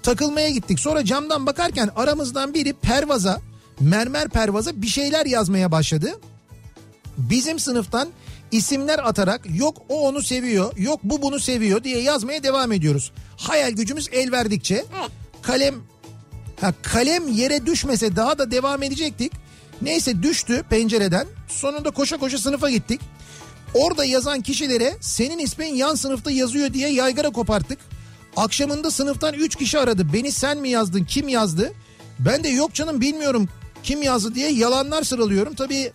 takılmaya 0.04 0.50
gittik. 0.50 0.80
Sonra 0.80 1.06
camdan 1.06 1.46
bakarken 1.46 1.90
aramızdan 1.96 2.54
biri 2.54 2.74
pervaza, 2.74 3.42
mermer 3.80 4.30
pervaza 4.30 4.82
bir 4.82 4.88
şeyler 4.88 5.26
yazmaya 5.26 5.72
başladı. 5.72 6.20
Bizim 7.18 7.60
sınıftan 7.60 8.10
isimler 8.52 9.00
atarak 9.00 9.42
yok 9.56 9.78
o 9.90 10.08
onu 10.08 10.22
seviyor, 10.22 10.78
yok 10.78 11.00
bu 11.04 11.22
bunu 11.22 11.40
seviyor 11.40 11.84
diye 11.84 12.02
yazmaya 12.02 12.44
devam 12.44 12.72
ediyoruz. 12.72 13.12
Hayal 13.38 13.72
gücümüz 13.72 14.10
el 14.12 14.32
verdikçe 14.32 14.86
kalem 15.42 15.76
ha, 16.62 16.74
kalem 16.82 17.28
yere 17.28 17.66
düşmese 17.66 18.16
daha 18.16 18.38
da 18.38 18.52
devam 18.52 18.84
edecektik. 18.84 19.32
Neyse 19.82 20.24
düştü 20.24 20.64
pencereden. 20.70 21.28
Sonunda 21.48 21.92
koşa 21.92 22.18
koşa 22.18 22.38
sınıfa 22.38 22.70
gittik. 22.70 23.02
Orada 23.74 24.06
yazan 24.06 24.42
kişilere 24.42 24.98
senin 25.02 25.40
ismin 25.40 25.76
yan 25.76 25.96
sınıfta 25.96 26.32
yazıyor 26.32 26.74
diye 26.74 26.90
yaygara 26.90 27.30
koparttık. 27.30 27.80
Akşamında 28.38 28.92
sınıftan 28.92 29.34
3 29.34 29.56
kişi 29.56 29.80
aradı. 29.80 30.14
Beni 30.14 30.32
sen 30.32 30.58
mi 30.58 30.70
yazdın? 30.70 31.04
Kim 31.04 31.28
yazdı? 31.28 31.74
Ben 32.20 32.44
de 32.44 32.50
yok 32.50 32.74
canım 32.74 33.02
bilmiyorum 33.02 33.50
kim 33.84 34.02
yazdı 34.02 34.36
diye 34.36 34.52
yalanlar 34.52 35.04
sıralıyorum. 35.04 35.56
Tabii 35.56 35.92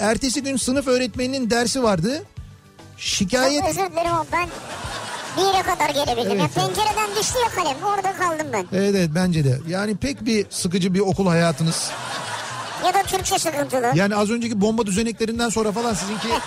ertesi 0.00 0.42
gün 0.42 0.56
sınıf 0.56 0.86
öğretmeninin 0.86 1.50
dersi 1.50 1.82
vardı. 1.82 2.22
Şikayet 2.98 3.60
Çok 3.60 3.70
özür 3.70 3.76
dilerim 3.92 4.12
ben 4.32 4.48
bir 5.36 5.42
yere 5.42 5.62
kadar 5.62 5.90
gelebildim. 5.90 6.30
Evet, 6.40 6.40
ya 6.40 6.48
pencereden 6.62 7.16
düştü 7.20 7.38
ya 7.44 7.48
kalem 7.64 7.76
orada 7.84 8.12
kaldım 8.16 8.46
ben. 8.52 8.66
Evet 8.72 8.94
evet 8.96 9.10
bence 9.14 9.44
de. 9.44 9.58
Yani 9.68 9.96
pek 9.96 10.24
bir 10.26 10.46
sıkıcı 10.50 10.94
bir 10.94 11.00
okul 11.00 11.26
hayatınız. 11.26 11.90
Ya 12.86 12.94
da 12.94 13.02
Türkçe 13.02 13.38
sıkıntılı. 13.38 13.92
Yani 13.94 14.16
az 14.16 14.30
önceki 14.30 14.60
bomba 14.60 14.86
düzeneklerinden 14.86 15.48
sonra 15.48 15.72
falan 15.72 15.94
sizinki 15.94 16.28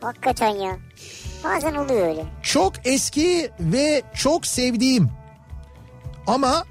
Hakikaten 0.00 0.48
ya. 0.48 0.76
Bazen 1.44 1.74
oluyor 1.74 2.06
öyle. 2.08 2.24
çok 2.42 2.72
eski 2.86 3.50
ve 3.60 4.02
çok 4.14 4.46
sevdiğim 4.46 5.10
ama 6.26 6.64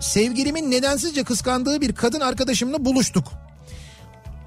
sevgilimin 0.00 0.70
nedensizce 0.70 1.24
kıskandığı 1.24 1.80
bir 1.80 1.94
kadın 1.94 2.20
arkadaşımla 2.20 2.84
buluştuk. 2.84 3.24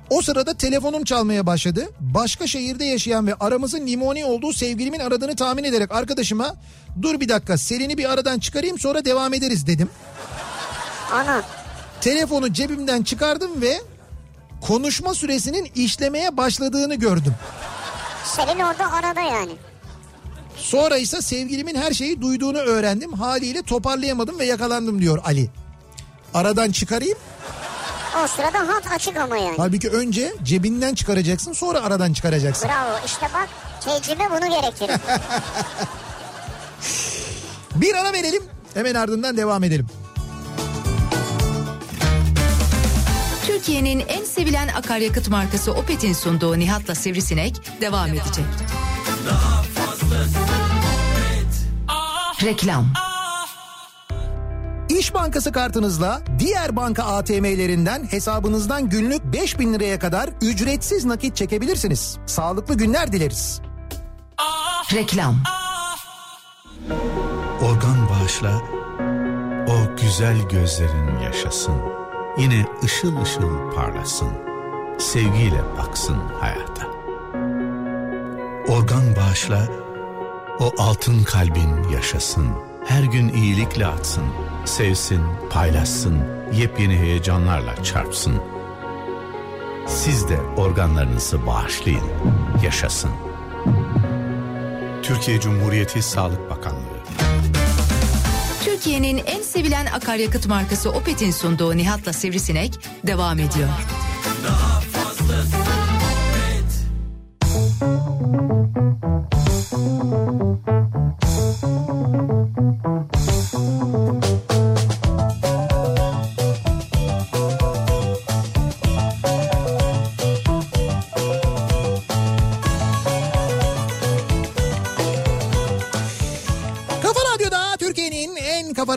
O 0.10 0.22
sırada 0.22 0.54
telefonum 0.54 1.04
çalmaya 1.04 1.46
başladı. 1.46 1.90
Başka 2.00 2.48
şehirde 2.48 2.86
yaşayan 2.86 3.28
ve 3.28 3.34
aramızın 3.40 3.88
limoni 3.88 4.26
olduğu 4.26 4.54
sevgilimin 4.54 5.00
aradığını 5.00 5.36
tahmin 5.36 5.64
ederek 5.64 5.92
arkadaşıma 5.92 6.56
dur 7.02 7.20
bir 7.20 7.30
dakika 7.30 7.58
Selin'i 7.58 7.98
bir 7.98 8.12
aradan 8.14 8.40
çıkarayım 8.40 8.80
sonra 8.80 9.06
devam 9.06 9.34
ederiz 9.34 9.68
dedim. 9.68 9.90
Ana. 11.14 11.44
Telefonu 12.02 12.54
cebimden 12.54 13.04
çıkardım 13.04 13.62
ve 13.62 13.82
konuşma 14.62 15.14
süresinin 15.14 15.72
işlemeye 15.76 16.38
başladığını 16.38 16.96
gördüm. 16.96 17.36
Selin 18.26 18.60
orada 18.60 18.92
arada 18.92 19.22
yani. 19.22 19.52
Sonra 20.58 20.98
ise 20.98 21.22
sevgilimin 21.22 21.76
her 21.76 21.92
şeyi 21.92 22.22
duyduğunu 22.22 22.58
öğrendim. 22.58 23.14
Haliyle 23.14 23.62
toparlayamadım 23.62 24.40
ve 24.40 24.46
yakalandım 24.46 25.02
diyor 25.02 25.22
Ali. 25.26 25.50
Aradan 26.34 26.72
çıkarayım. 26.72 27.18
O 28.24 28.28
sırada 28.28 28.60
hat 28.60 28.92
açık 28.92 29.18
ama 29.18 29.38
yani. 29.38 29.56
Halbuki 29.58 29.90
önce 29.90 30.34
cebinden 30.44 30.96
çıkaracaksın 30.96 31.54
sonra 31.54 31.82
aradan 31.84 32.14
çıkaracaksın. 32.14 32.70
Bravo 32.70 33.06
işte 33.06 33.28
bak 33.34 33.50
tecrübe 33.82 34.24
bunu 34.30 34.50
gerektirir. 34.50 34.96
Bir 37.76 37.96
ara 37.96 38.14
verelim 38.14 38.44
hemen 38.74 38.96
ardından 38.96 39.38
devam 39.38 39.64
edelim. 39.64 39.88
Türkiye'nin 43.48 44.00
en 44.08 44.24
sevilen 44.24 44.68
akaryakıt 44.68 45.30
markası 45.30 45.74
Opet'in 45.74 46.14
sunduğu 46.14 46.60
Nihat'la 46.60 46.96
Sivrisinek 46.96 47.82
devam 47.82 48.10
edecek. 48.10 48.46
Reklam. 52.44 53.09
İş 55.00 55.14
Bankası 55.14 55.52
kartınızla 55.52 56.22
diğer 56.40 56.76
banka 56.76 57.04
ATM'lerinden 57.04 58.04
hesabınızdan 58.04 58.90
günlük 58.90 59.34
5000 59.34 59.74
liraya 59.74 60.00
kadar 60.00 60.30
ücretsiz 60.42 61.06
nakit 61.06 61.36
çekebilirsiniz. 61.36 62.18
Sağlıklı 62.26 62.78
günler 62.78 63.12
dileriz. 63.12 63.62
Reklam. 64.94 65.36
Organ 67.62 68.10
bağışla, 68.10 68.62
o 69.68 69.98
güzel 70.02 70.38
gözlerin 70.50 71.20
yaşasın. 71.20 71.76
Yine 72.38 72.66
ışıl 72.84 73.22
ışıl 73.22 73.72
parlasın. 73.76 74.30
Sevgiyle 75.00 75.64
baksın 75.78 76.18
hayata. 76.40 76.88
Organ 78.68 79.16
bağışla, 79.16 79.68
o 80.60 80.74
altın 80.78 81.24
kalbin 81.24 81.90
yaşasın. 81.94 82.69
Her 82.90 83.04
gün 83.04 83.30
iyilikle 83.30 83.88
atsın. 83.88 84.24
Sevsin, 84.66 85.22
paylaşsın, 85.50 86.20
yepyeni 86.54 86.98
heyecanlarla 86.98 87.84
çarpsın. 87.84 88.36
Siz 89.88 90.30
de 90.30 90.40
organlarınızı 90.58 91.46
bağışlayın, 91.46 92.04
yaşasın. 92.64 93.12
Türkiye 95.04 95.40
Cumhuriyeti 95.40 96.02
Sağlık 96.02 96.50
Bakanlığı 96.50 97.00
Türkiye'nin 98.64 99.22
en 99.26 99.42
sevilen 99.42 99.86
akaryakıt 99.86 100.48
markası 100.48 100.92
Opet'in 100.92 101.32
sunduğu 101.32 101.78
Nihat'la 101.78 102.14
Sivrisinek 102.14 102.74
devam 103.08 103.40
ediyor. 103.40 103.70
Kafa 104.48 104.69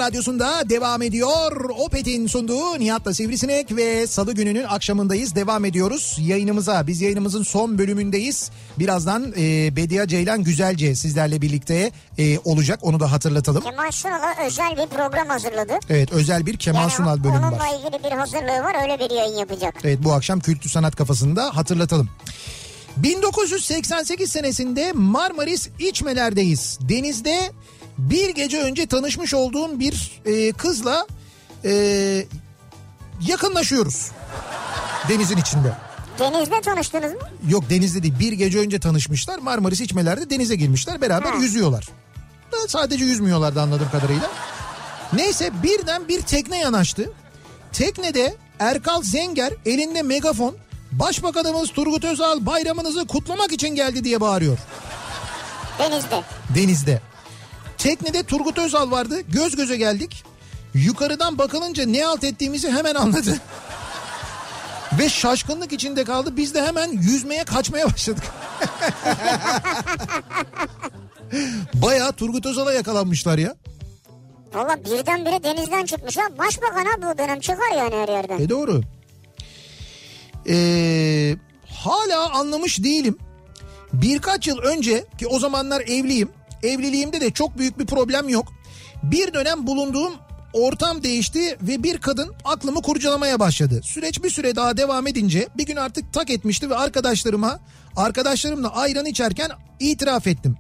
Radyosu'nda 0.03 0.69
devam 0.69 1.03
ediyor. 1.03 1.71
Opet'in 1.79 2.27
sunduğu 2.27 2.79
Nihat'la 2.79 3.15
Sivrisinek 3.15 3.77
ve 3.77 4.07
Salı 4.07 4.35
gününün 4.35 4.65
akşamındayız. 4.65 5.35
Devam 5.35 5.65
ediyoruz 5.65 6.17
yayınımıza. 6.21 6.87
Biz 6.87 7.01
yayınımızın 7.01 7.43
son 7.43 7.79
bölümündeyiz. 7.79 8.51
Birazdan 8.79 9.33
e, 9.39 9.77
Bediye 9.77 10.07
Ceylan 10.07 10.43
Güzelce 10.45 10.95
sizlerle 10.95 11.43
birlikte 11.43 11.93
e, 12.19 12.39
olacak. 12.39 12.79
Onu 12.83 13.01
da 13.01 13.13
hatırlatalım. 13.13 13.63
Kemal 13.63 13.91
Sunal'a 13.91 14.47
özel 14.47 14.71
bir 14.71 14.87
program 14.87 15.29
hazırladı. 15.29 15.73
Evet 15.91 16.13
özel 16.13 16.47
bir 16.47 16.57
Kemal 16.57 16.81
yani 16.81 16.91
Sunal 16.91 17.25
bölümü 17.25 17.39
onunla 17.39 17.59
var. 17.59 17.69
ilgili 17.79 18.05
bir 18.05 18.11
hazırlığı 18.17 18.65
var 18.65 18.83
öyle 18.83 18.99
bir 18.99 19.17
yayın 19.17 19.37
yapacak. 19.39 19.75
Evet 19.85 19.99
bu 20.05 20.13
akşam 20.13 20.41
Kültür 20.41 20.71
Sanat 20.71 20.97
Kafası'nda 20.97 21.57
hatırlatalım. 21.57 22.09
1988 22.97 24.33
senesinde 24.33 24.93
Marmaris 24.93 25.69
İçmeler'deyiz. 25.79 26.79
Denizde 26.81 27.53
bir 27.99 28.29
gece 28.29 28.63
önce 28.63 28.87
tanışmış 28.87 29.35
olduğum 29.35 29.81
bir 29.81 30.21
e, 30.27 30.53
kızla 30.53 31.07
e, 31.65 31.73
yakınlaşıyoruz. 33.29 34.11
Denizin 35.09 35.37
içinde. 35.37 35.73
Denizde 36.19 36.61
tanıştınız 36.61 37.13
mı? 37.13 37.19
Yok 37.49 37.71
denizde 37.71 38.03
değil 38.03 38.15
bir 38.19 38.33
gece 38.33 38.59
önce 38.59 38.81
tanışmışlar. 38.81 39.39
Marmaris 39.39 39.81
İçmeler'de 39.81 40.31
denize 40.31 40.55
girmişler 40.55 41.01
beraber 41.01 41.31
Ha. 41.31 41.37
yüzüyorlar. 41.39 41.89
Da 42.53 42.69
Sadece 42.69 43.05
yüzmüyorlardı 43.05 43.61
anladığım 43.61 43.91
kadarıyla. 43.91 44.31
Neyse 45.13 45.51
birden 45.63 46.09
bir 46.09 46.21
tekne 46.23 46.59
yanaştı. 46.59 47.13
Teknede 47.73 48.37
Erkal 48.59 49.03
Zenger 49.03 49.53
elinde 49.67 50.03
megafon 50.03 50.57
Başbakanımız 50.93 51.71
Turgut 51.71 52.05
Özal 52.05 52.47
bayramınızı 52.47 53.07
kutlamak 53.07 53.53
için 53.53 53.69
geldi 53.69 54.05
diye 54.05 54.21
bağırıyor 54.21 54.59
Denizde. 55.79 56.23
denizde. 56.55 57.01
Teknede 57.83 58.23
Turgut 58.23 58.59
Özal 58.59 58.91
vardı 58.91 59.21
göz 59.21 59.57
göze 59.57 59.77
geldik. 59.77 60.25
Yukarıdan 60.75 61.39
bakılınca 61.39 61.87
ne 61.87 62.07
alt 62.07 62.25
ettiğimizi 62.25 62.71
hemen 62.71 62.95
anladı. 62.95 63.41
Ve 64.99 65.09
şaşkınlık 65.09 65.73
içinde 65.73 66.05
kaldı. 66.05 66.37
Biz 66.37 66.55
de 66.55 66.63
hemen 66.67 66.93
yüzmeye 66.93 67.45
kaçmaya 67.45 67.93
başladık. 67.93 68.25
Bayağı 71.75 72.13
Turgut 72.13 72.47
Özal'a 72.47 72.73
yakalanmışlar 72.73 73.39
ya. 73.39 73.55
Valla 74.55 74.85
birdenbire 74.85 75.43
denizden 75.43 75.85
çıkmış 75.85 76.17
ha. 76.17 76.23
Başbakan 76.39 76.87
bu 77.03 77.19
dönem 77.19 77.41
çıkar 77.41 77.77
yani 77.77 77.95
her 77.95 78.09
yerden. 78.09 78.39
E 78.39 78.49
doğru. 78.49 78.81
Ee, 80.49 81.37
hala 81.67 82.31
anlamış 82.31 82.85
değilim. 82.85 83.19
Birkaç 83.93 84.49
yıl 84.49 84.59
önce 84.59 85.05
ki 85.19 85.27
o 85.27 85.39
zamanlar 85.39 85.81
evliyim. 85.81 86.29
Evliliğimde 86.63 87.21
de 87.21 87.31
çok 87.31 87.59
büyük 87.59 87.79
bir 87.79 87.87
problem 87.87 88.29
yok. 88.29 88.53
Bir 89.03 89.35
dönem 89.35 89.67
bulunduğum 89.67 90.13
ortam 90.53 91.03
değişti 91.03 91.57
ve 91.63 91.83
bir 91.83 91.99
kadın 91.99 92.35
aklımı 92.45 92.83
kurcalamaya 92.83 93.41
başladı. 93.41 93.81
Süreç 93.85 94.25
bir 94.25 94.31
süre 94.31 94.57
daha 94.57 94.77
devam 94.77 95.07
edince 95.07 95.49
bir 95.57 95.67
gün 95.67 95.77
artık 95.77 96.13
tak 96.13 96.31
etmişti 96.31 96.71
ve 96.71 96.77
arkadaşlarıma 96.77 97.61
arkadaşlarımla 97.97 98.69
ayran 98.69 99.07
içerken 99.07 99.51
itiraf 99.81 100.27
ettim. 100.27 100.57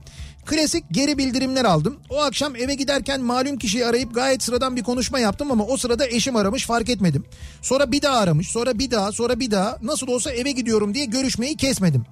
Klasik 0.46 0.84
geri 0.90 1.18
bildirimler 1.18 1.64
aldım. 1.64 2.00
O 2.10 2.20
akşam 2.20 2.56
eve 2.56 2.74
giderken 2.74 3.20
malum 3.20 3.58
kişiyi 3.58 3.86
arayıp 3.86 4.14
gayet 4.14 4.42
sıradan 4.42 4.76
bir 4.76 4.82
konuşma 4.82 5.18
yaptım 5.18 5.50
ama 5.50 5.64
o 5.64 5.76
sırada 5.76 6.06
eşim 6.06 6.36
aramış 6.36 6.66
fark 6.66 6.88
etmedim. 6.88 7.24
Sonra 7.62 7.92
bir 7.92 8.02
daha 8.02 8.18
aramış 8.18 8.48
sonra 8.48 8.78
bir 8.78 8.90
daha 8.90 9.12
sonra 9.12 9.40
bir 9.40 9.50
daha 9.50 9.78
nasıl 9.82 10.08
olsa 10.08 10.32
eve 10.32 10.52
gidiyorum 10.52 10.94
diye 10.94 11.04
görüşmeyi 11.04 11.56
kesmedim. 11.56 12.04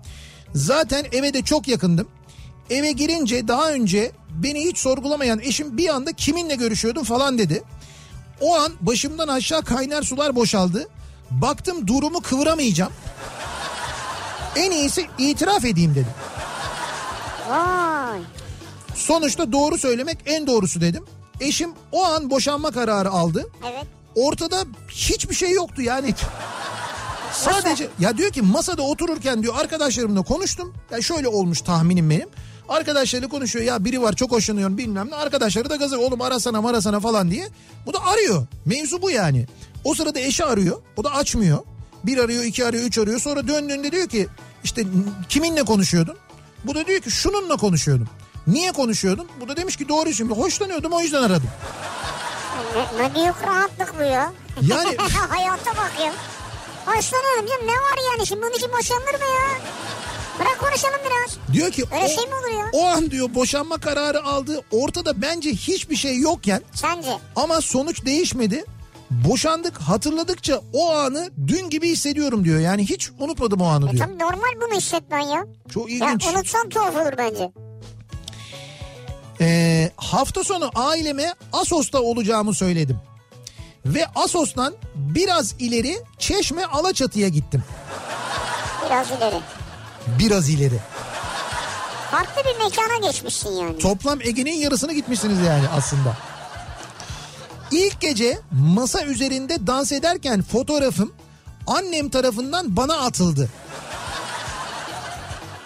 Zaten 0.55 1.07
eve 1.12 1.35
de 1.35 1.43
çok 1.43 1.69
yakındım. 1.69 2.09
Eve 2.70 2.92
girince 2.92 3.48
daha 3.48 3.72
önce 3.72 4.12
beni 4.30 4.64
hiç 4.64 4.78
sorgulamayan 4.78 5.40
eşim 5.40 5.76
bir 5.76 5.88
anda 5.88 6.12
kiminle 6.12 6.55
görüşüyordun 6.55 7.05
falan 7.05 7.38
dedi. 7.38 7.62
O 8.40 8.56
an 8.56 8.72
başımdan 8.80 9.28
aşağı 9.28 9.62
kaynar 9.62 10.02
sular 10.02 10.36
boşaldı. 10.36 10.88
Baktım 11.30 11.86
durumu 11.86 12.20
kıvıramayacağım. 12.20 12.92
En 14.56 14.70
iyisi 14.70 15.06
itiraf 15.18 15.64
edeyim 15.64 15.94
dedim. 15.94 16.12
Vay. 17.51 18.18
Sonuçta 18.94 19.52
doğru 19.52 19.78
söylemek 19.78 20.18
en 20.26 20.47
doğrusu 20.47 20.80
dedim. 20.80 21.05
Eşim 21.40 21.70
o 21.92 22.05
an 22.05 22.30
boşanma 22.30 22.70
kararı 22.70 23.10
aldı. 23.10 23.47
Evet. 23.70 23.86
Ortada 24.14 24.64
hiçbir 24.88 25.34
şey 25.34 25.51
yoktu 25.51 25.82
yani. 25.82 26.14
Sadece 27.32 27.88
ya 27.98 28.16
diyor 28.18 28.30
ki 28.30 28.42
masada 28.42 28.82
otururken 28.82 29.42
diyor 29.42 29.55
arkadaşlarımla 29.59 30.22
konuştum. 30.22 30.74
Ya 30.90 31.02
şöyle 31.02 31.28
olmuş 31.28 31.60
tahminim 31.60 32.10
benim. 32.10 32.28
Arkadaşlarıyla 32.70 33.28
konuşuyor 33.28 33.64
ya 33.64 33.84
biri 33.84 34.02
var 34.02 34.12
çok 34.12 34.30
hoşlanıyorum 34.32 34.78
bilmem 34.78 35.10
ne. 35.10 35.14
Arkadaşları 35.14 35.70
da 35.70 35.76
gazı 35.76 36.01
oğlum 36.01 36.20
arasana 36.20 36.62
marasana 36.62 37.01
falan 37.01 37.30
diye. 37.30 37.48
Bu 37.86 37.92
da 37.92 38.06
arıyor. 38.06 38.47
Mevzu 38.66 39.02
bu 39.02 39.10
yani. 39.10 39.47
O 39.84 39.94
sırada 39.94 40.20
eşi 40.20 40.44
arıyor. 40.44 40.76
O 40.97 41.05
da 41.05 41.14
açmıyor. 41.14 41.59
Bir 42.05 42.18
arıyor, 42.18 42.44
iki 42.44 42.66
arıyor, 42.66 42.84
üç 42.84 42.98
arıyor. 42.98 43.20
Sonra 43.20 43.48
döndüğünde 43.48 43.92
diyor 43.92 44.09
ki 44.09 44.28
işte 44.64 44.84
kiminle 45.28 45.62
konuşuyordun? 45.62 46.16
Bu 46.64 46.74
da 46.74 46.86
diyor 46.86 47.01
ki 47.01 47.10
şununla 47.10 47.56
konuşuyordum. 47.56 48.09
Niye 48.47 48.72
konuşuyordun? 48.72 49.26
Bu 49.40 49.48
da 49.48 49.56
demiş 49.56 49.76
ki 49.76 49.88
doğru 49.88 50.12
şimdi 50.12 50.34
hoşlanıyordum 50.34 50.92
o 50.92 51.01
yüzden 51.01 51.22
aradım. 51.22 51.51
Ne, 52.76 53.02
ne 53.05 53.14
büyük 53.14 53.42
rahatlık 53.42 53.98
bu 53.98 54.02
ya. 54.02 54.32
Yani- 54.62 54.97
Hayata 55.28 55.70
bak 55.70 55.92
ya. 56.05 56.12
Hoşlanıyorum 56.86 57.47
canım 57.47 57.66
ne 57.66 57.72
var 57.72 57.98
yani 58.12 58.26
şimdi 58.26 58.42
bunun 58.42 58.52
için 58.52 58.72
boşanılır 58.72 59.14
mı 59.14 59.24
ya? 59.34 59.60
Bırak 60.41 60.59
konuşalım 60.61 61.01
biraz. 61.07 61.39
Diyor 61.55 61.71
ki 61.71 61.85
Öyle 61.93 62.05
o, 62.05 62.09
şey 62.09 62.27
mi 62.27 62.35
olur 62.35 62.59
ya? 62.59 62.67
o 62.73 62.87
an 62.87 63.11
diyor 63.11 63.35
boşanma 63.35 63.79
kararı 63.79 64.25
aldı. 64.25 64.61
Ortada 64.71 65.23
bence 65.23 65.51
hiçbir 65.51 65.97
şey 65.97 66.19
yokken 66.19 66.62
Sence? 66.75 67.19
ama 67.37 67.61
sonuç 67.61 68.05
değişmedi. 68.05 68.65
Boşandık 69.11 69.79
hatırladıkça 69.81 70.61
o 70.73 70.93
anı 70.95 71.31
dün 71.47 71.71
gibi 71.71 71.89
hissediyorum 71.91 72.45
diyor. 72.45 72.61
Yani 72.61 72.89
hiç 72.89 73.11
unutmadım 73.19 73.61
o 73.61 73.67
anı 73.67 73.89
E 73.89 73.93
diyor. 73.93 74.07
tabii 74.07 74.19
normal 74.19 74.61
bunu 74.69 74.77
hissetmen 74.79 75.21
ya. 75.21 75.45
Çok 75.75 75.91
Ya 75.91 75.97
ilginç. 75.97 76.27
unutsan 76.27 76.69
tuhaf 76.69 76.97
olur 76.97 77.12
bence. 77.19 77.51
Ee, 79.41 79.91
hafta 79.97 80.45
sonu 80.45 80.71
aileme 80.75 81.35
Asos'ta 81.53 82.01
olacağımı 82.01 82.55
söyledim. 82.55 82.99
Ve 83.87 84.07
Asos'tan 84.15 84.75
biraz 84.95 85.55
ileri 85.59 85.99
Çeşme 86.19 86.65
Alaçatı'ya 86.65 87.29
gittim. 87.29 87.65
Biraz 88.87 89.07
ileri. 89.11 89.41
Biraz 90.18 90.48
ileri. 90.48 90.78
Farklı 92.10 92.43
bir 92.44 92.64
mekana 92.64 93.09
geçmişsin 93.10 93.51
yani. 93.51 93.78
Toplam 93.78 94.20
Ege'nin 94.20 94.55
yarısını 94.55 94.93
gitmişsiniz 94.93 95.39
yani 95.47 95.68
aslında. 95.77 96.16
İlk 97.70 98.01
gece 98.01 98.39
masa 98.51 99.05
üzerinde 99.05 99.66
dans 99.66 99.93
ederken 99.93 100.43
fotoğrafım 100.43 101.12
annem 101.66 102.09
tarafından 102.09 102.77
bana 102.77 102.97
atıldı. 102.97 103.48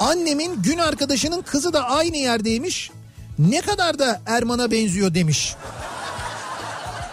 Annemin 0.00 0.62
gün 0.62 0.78
arkadaşının 0.78 1.42
kızı 1.42 1.72
da 1.72 1.84
aynı 1.90 2.16
yerdeymiş. 2.16 2.90
Ne 3.38 3.60
kadar 3.60 3.98
da 3.98 4.20
Erman'a 4.26 4.70
benziyor 4.70 5.14
demiş. 5.14 5.54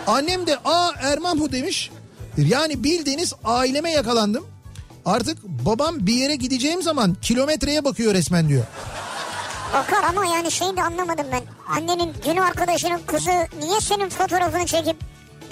Annem 0.08 0.48
de 0.48 0.58
aa 0.66 0.92
Erman 1.02 1.40
bu 1.40 1.52
demiş. 1.52 1.92
Yani 2.38 2.84
bildiğiniz 2.84 3.34
aileme 3.44 3.92
yakalandım. 3.92 4.51
Artık 5.06 5.44
babam 5.44 5.96
bir 6.00 6.14
yere 6.14 6.36
gideceğim 6.36 6.82
zaman 6.82 7.18
kilometreye 7.22 7.86
bakıyor 7.86 8.14
resmen 8.14 8.50
diyor. 8.50 8.64
Bakar 9.74 10.04
ama 10.10 10.26
yani 10.26 10.52
şeyi 10.52 10.78
de 10.78 10.84
anlamadım 10.84 11.26
ben. 11.32 11.42
Annenin 11.78 12.14
gün 12.26 12.38
arkadaşının 12.38 13.02
kızı 13.08 13.32
niye 13.60 13.80
senin 13.82 14.10
fotoğrafını 14.10 14.66
çekip 14.66 14.96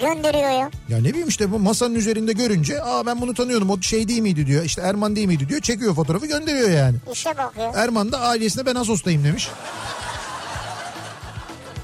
gönderiyor 0.00 0.50
ya? 0.50 0.70
Ya 0.88 0.98
ne 0.98 1.04
bileyim 1.04 1.28
işte 1.28 1.52
bu 1.52 1.58
masanın 1.58 1.94
üzerinde 1.94 2.32
görünce 2.32 2.82
aa 2.82 3.06
ben 3.06 3.20
bunu 3.20 3.34
tanıyordum 3.34 3.70
o 3.70 3.80
şey 3.82 4.08
değil 4.08 4.20
miydi 4.22 4.46
diyor. 4.46 4.64
İşte 4.64 4.82
Erman 4.82 5.16
değil 5.16 5.26
miydi 5.26 5.48
diyor. 5.48 5.60
Çekiyor 5.60 5.94
fotoğrafı 5.94 6.26
gönderiyor 6.26 6.70
yani. 6.70 6.96
İşe 7.12 7.38
bakıyor. 7.38 7.74
Erman 7.74 8.12
da 8.12 8.20
ailesine 8.20 8.66
ben 8.66 8.74
Asos'tayım 8.74 9.24
demiş. 9.24 9.48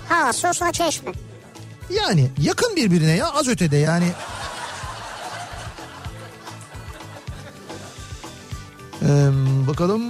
Ha 0.09 0.32
sosla 0.32 0.72
çeşme. 0.72 1.12
Yani 1.90 2.30
yakın 2.43 2.76
birbirine 2.76 3.16
ya 3.16 3.30
az 3.30 3.48
ötede 3.48 3.76
yani. 3.76 4.06
Ee, 9.06 9.30
bakalım. 9.68 10.02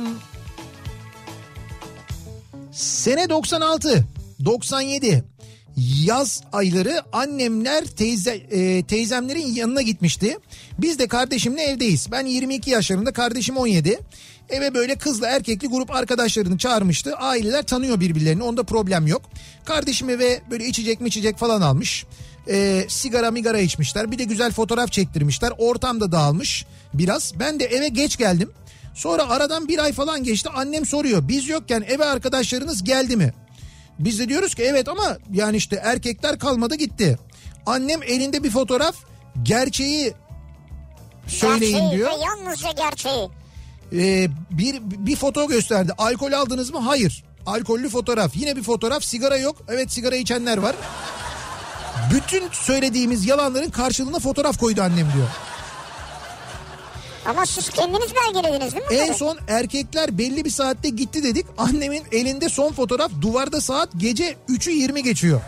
Sene 2.72 3.28
96, 3.28 4.04
97. 4.44 5.24
Yaz 6.04 6.42
ayları 6.52 7.02
annemler 7.12 7.84
teyze 7.84 8.34
e, 8.34 8.82
teyzemlerin 8.82 9.54
yanına 9.54 9.82
gitmişti. 9.82 10.38
Biz 10.78 10.98
de 10.98 11.08
kardeşimle 11.08 11.62
evdeyiz. 11.62 12.08
Ben 12.12 12.26
22 12.26 12.70
yaşlarında, 12.70 13.12
kardeşim 13.12 13.56
17. 13.56 13.98
Eve 14.48 14.74
böyle 14.74 14.98
kızla 14.98 15.28
erkekli 15.28 15.68
grup 15.68 15.90
arkadaşlarını 15.90 16.58
çağırmıştı. 16.58 17.16
Aileler 17.16 17.62
tanıyor 17.62 18.00
birbirlerini. 18.00 18.42
Onda 18.42 18.62
problem 18.62 19.06
yok. 19.06 19.22
Kardeşim 19.64 20.10
eve 20.10 20.40
böyle 20.50 20.66
içecek 20.66 21.00
mi 21.00 21.08
içecek 21.08 21.38
falan 21.38 21.60
almış. 21.60 22.06
Ee, 22.48 22.84
sigara 22.88 23.30
migara 23.30 23.58
içmişler. 23.58 24.10
Bir 24.10 24.18
de 24.18 24.24
güzel 24.24 24.52
fotoğraf 24.52 24.92
çektirmişler. 24.92 25.52
Ortam 25.58 26.00
da 26.00 26.12
dağılmış 26.12 26.66
biraz. 26.94 27.32
Ben 27.40 27.60
de 27.60 27.64
eve 27.64 27.88
geç 27.88 28.16
geldim. 28.16 28.50
Sonra 28.96 29.28
aradan 29.28 29.68
bir 29.68 29.78
ay 29.78 29.92
falan 29.92 30.24
geçti. 30.24 30.48
Annem 30.54 30.86
soruyor. 30.86 31.28
Biz 31.28 31.48
yokken 31.48 31.84
eve 31.88 32.04
arkadaşlarınız 32.04 32.84
geldi 32.84 33.16
mi? 33.16 33.32
Biz 33.98 34.18
de 34.18 34.28
diyoruz 34.28 34.54
ki 34.54 34.62
evet 34.62 34.88
ama 34.88 35.18
yani 35.32 35.56
işte 35.56 35.80
erkekler 35.84 36.38
kalmadı 36.38 36.74
gitti. 36.74 37.18
Annem 37.66 38.02
elinde 38.02 38.44
bir 38.44 38.50
fotoğraf 38.50 38.96
gerçeği 39.42 40.14
söyleyin 41.26 41.72
gerçeği 41.72 41.90
diyor. 41.90 42.10
ve 42.10 42.14
yalnızca 42.24 42.72
gerçeği. 42.72 43.28
Ee, 43.92 44.28
bir 44.50 44.80
bir 44.82 45.16
foto 45.16 45.48
gösterdi. 45.48 45.92
Alkol 45.98 46.32
aldınız 46.32 46.70
mı? 46.70 46.78
Hayır. 46.78 47.24
Alkollü 47.46 47.88
fotoğraf. 47.88 48.36
Yine 48.36 48.56
bir 48.56 48.62
fotoğraf. 48.62 49.04
Sigara 49.04 49.36
yok. 49.36 49.56
Evet 49.68 49.92
sigara 49.92 50.16
içenler 50.16 50.58
var. 50.58 50.76
Bütün 52.14 52.44
söylediğimiz 52.52 53.26
yalanların 53.26 53.70
karşılığına 53.70 54.18
fotoğraf 54.18 54.58
koydu 54.58 54.82
annem 54.82 55.12
diyor. 55.14 55.28
Ama 57.28 57.46
siz 57.46 57.70
kendiniz 57.70 58.10
belgelediniz 58.14 58.74
değil 58.74 58.86
mi? 58.86 58.94
En 58.94 59.04
bunları? 59.04 59.18
son 59.18 59.38
erkekler 59.48 60.18
belli 60.18 60.44
bir 60.44 60.50
saatte 60.50 60.88
gitti 60.88 61.22
dedik. 61.22 61.46
Annemin 61.58 62.02
elinde 62.12 62.48
son 62.48 62.72
fotoğraf 62.72 63.10
duvarda 63.20 63.60
saat 63.60 63.88
gece 63.96 64.36
3'ü 64.48 64.70
20 64.70 65.02
geçiyor. 65.02 65.40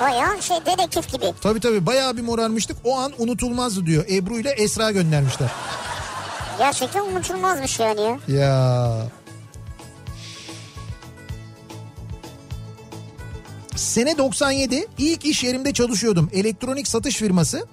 Bayağı 0.00 0.42
şey 0.42 0.56
dedektif 0.66 1.12
gibi. 1.12 1.32
Tabii 1.40 1.60
tabii 1.60 1.86
bayağı 1.86 2.16
bir 2.16 2.22
morarmıştık. 2.22 2.76
O 2.84 2.98
an 2.98 3.12
unutulmazdı 3.18 3.86
diyor. 3.86 4.04
Ebru 4.10 4.38
ile 4.38 4.50
Esra 4.50 4.90
göndermişler. 4.90 5.48
Gerçekten 6.58 7.00
unutulmazmış 7.00 7.80
yani 7.80 8.00
ya. 8.00 8.18
Ya. 8.28 8.92
Sene 13.76 14.18
97 14.18 14.86
ilk 14.98 15.24
iş 15.24 15.44
yerimde 15.44 15.72
çalışıyordum. 15.72 16.30
Elektronik 16.32 16.88
satış 16.88 17.16
firması. 17.16 17.66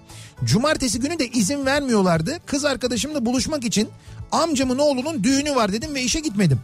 Cumartesi 0.44 1.00
günü 1.00 1.20
de 1.20 1.28
izin 1.28 1.66
vermiyorlardı. 1.66 2.40
Kız 2.46 2.66
arkadaşımla 2.66 3.26
buluşmak 3.26 3.66
için 3.66 3.90
amcamın 4.32 4.78
oğlunun 4.78 5.24
düğünü 5.24 5.56
var 5.56 5.74
dedim 5.74 5.96
ve 5.96 6.02
işe 6.02 6.20
gitmedim. 6.20 6.60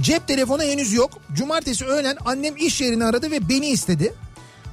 Cep 0.00 0.28
telefonu 0.28 0.62
henüz 0.62 0.92
yok. 0.92 1.10
Cumartesi 1.32 1.84
öğlen 1.84 2.16
annem 2.24 2.56
iş 2.56 2.80
yerini 2.80 3.04
aradı 3.04 3.30
ve 3.30 3.48
beni 3.48 3.68
istedi. 3.68 4.14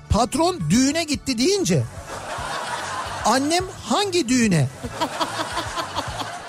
Patron 0.09 0.59
düğüne 0.69 1.03
gitti 1.03 1.37
deyince 1.37 1.83
annem 3.25 3.63
hangi 3.83 4.29
düğüne 4.29 4.67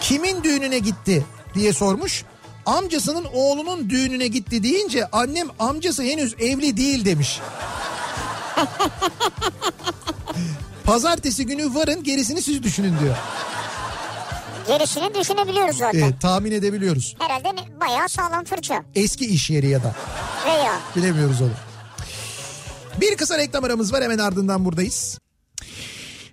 kimin 0.01 0.45
düğününe 0.45 0.79
gitti 0.79 1.27
diye 1.55 1.73
sormuş. 1.73 2.25
Amcasının 2.67 3.25
oğlunun 3.33 3.91
düğününe 3.91 4.27
gitti 4.27 4.63
deyince 4.63 5.07
annem 5.13 5.49
amcası 5.59 6.03
henüz 6.03 6.35
evli 6.35 6.77
değil 6.77 7.05
demiş. 7.05 7.41
Pazartesi 10.91 11.47
günü 11.47 11.75
varın 11.75 12.03
gerisini 12.05 12.43
siz 12.43 12.63
düşünün 12.63 12.99
diyor. 13.01 13.17
Gerisini 14.67 15.15
düşünebiliyoruz 15.15 15.77
zaten. 15.77 15.99
Evet, 15.99 16.21
tahmin 16.21 16.53
edebiliyoruz. 16.53 17.17
Herhalde 17.19 17.49
ne- 17.49 17.81
bayağı 17.81 18.09
sağlam 18.09 18.45
fırça. 18.45 18.85
Eski 18.95 19.27
iş 19.27 19.51
yeri 19.51 19.69
ya 19.69 19.83
da 19.83 19.95
Veya 20.47 20.73
bilemiyoruz 20.97 21.43
onu. 21.43 21.51
Bir 23.01 23.17
kısa 23.17 23.39
reklam 23.39 23.65
aramız 23.65 23.93
var 23.93 24.03
hemen 24.03 24.19
ardından 24.19 24.65
buradayız. 24.65 25.19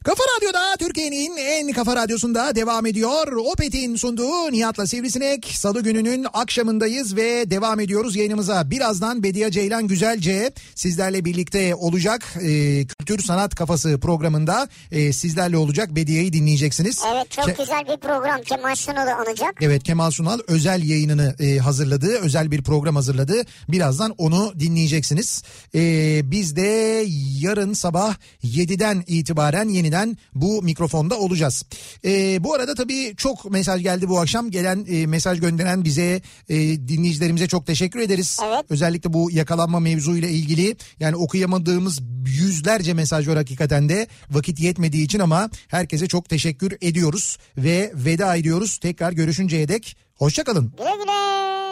Kafa 0.08 0.24
Radyo'da 0.38 0.76
Türkiye'nin 0.80 1.38
en 1.38 1.72
kafa 1.72 1.96
radyosunda 1.96 2.56
devam 2.56 2.86
ediyor. 2.86 3.28
Opet'in 3.28 3.96
sunduğu 3.96 4.52
Nihat'la 4.52 4.88
Sivrisinek. 4.88 5.46
Salı 5.46 5.84
gününün 5.84 6.26
akşamındayız 6.34 7.16
ve 7.16 7.52
devam 7.52 7.80
ediyoruz 7.80 8.16
yayınımıza. 8.16 8.72
Birazdan 8.72 9.24
Bediye 9.24 9.52
Ceylan 9.52 9.88
Güzelce 9.88 10.52
sizlerle 10.76 11.26
birlikte 11.26 11.76
olacak. 11.76 12.34
Ee, 12.36 12.86
Kültür 12.86 13.24
Sanat 13.24 13.56
Kafası 13.56 14.00
programında 14.00 14.68
e, 14.92 15.14
sizlerle 15.14 15.58
olacak. 15.58 15.96
Bediye'yi 15.96 16.34
dinleyeceksiniz. 16.34 17.02
evet 17.14 17.32
çok 17.32 17.46
Ke- 17.46 17.58
güzel 17.58 17.84
bir 17.84 17.98
program. 17.98 18.42
Kemal 18.42 18.76
Sunal'ı 18.76 19.16
anacak. 19.16 19.56
Evet 19.62 19.84
Kemal 19.84 20.12
Sunal 20.12 20.40
özel 20.48 20.84
yayınını 20.84 21.36
e, 21.40 21.58
hazırladı. 21.58 22.08
Özel 22.08 22.52
bir 22.52 22.64
program 22.64 22.96
hazırladı. 22.96 23.44
Birazdan 23.70 24.16
onu 24.18 24.54
dinleyeceksiniz. 24.60 25.44
E, 25.76 26.22
biz 26.24 26.56
de 26.56 27.06
yarın 27.42 27.74
sabah 27.74 28.16
7'den 28.44 29.04
itibaren 29.08 29.70
yeniden 29.70 29.97
bu 30.36 30.62
mikrofonda 30.62 31.20
olacağız. 31.20 31.66
E, 32.06 32.44
bu 32.44 32.54
arada 32.54 32.76
tabii 32.76 33.14
çok 33.18 33.52
mesaj 33.52 33.84
geldi 33.84 34.10
bu 34.10 34.20
akşam. 34.20 34.52
Gelen 34.52 34.86
e, 34.90 35.08
mesaj 35.08 35.40
gönderen 35.40 35.86
bize 35.86 36.22
e, 36.50 36.56
dinleyicilerimize 36.88 37.48
çok 37.48 37.68
teşekkür 37.68 38.00
ederiz. 38.00 38.40
Evet. 38.48 38.66
Özellikle 38.70 39.14
bu 39.14 39.32
yakalanma 39.32 39.80
mevzuyla 39.80 40.30
ilgili 40.30 40.76
yani 41.00 41.16
okuyamadığımız 41.16 42.00
yüzlerce 42.26 42.94
mesaj 42.94 43.28
var 43.28 43.38
hakikaten 43.38 43.90
de 43.90 44.08
vakit 44.30 44.60
yetmediği 44.60 45.06
için 45.06 45.20
ama 45.20 45.50
herkese 45.68 46.08
çok 46.08 46.30
teşekkür 46.30 46.78
ediyoruz 46.82 47.38
ve 47.58 47.92
veda 47.96 48.36
ediyoruz. 48.36 48.78
Tekrar 48.78 49.12
görüşünceye 49.12 49.68
dek 49.68 49.98
hoşçakalın. 50.16 50.74
Güle 50.78 50.96
güle. 51.04 51.67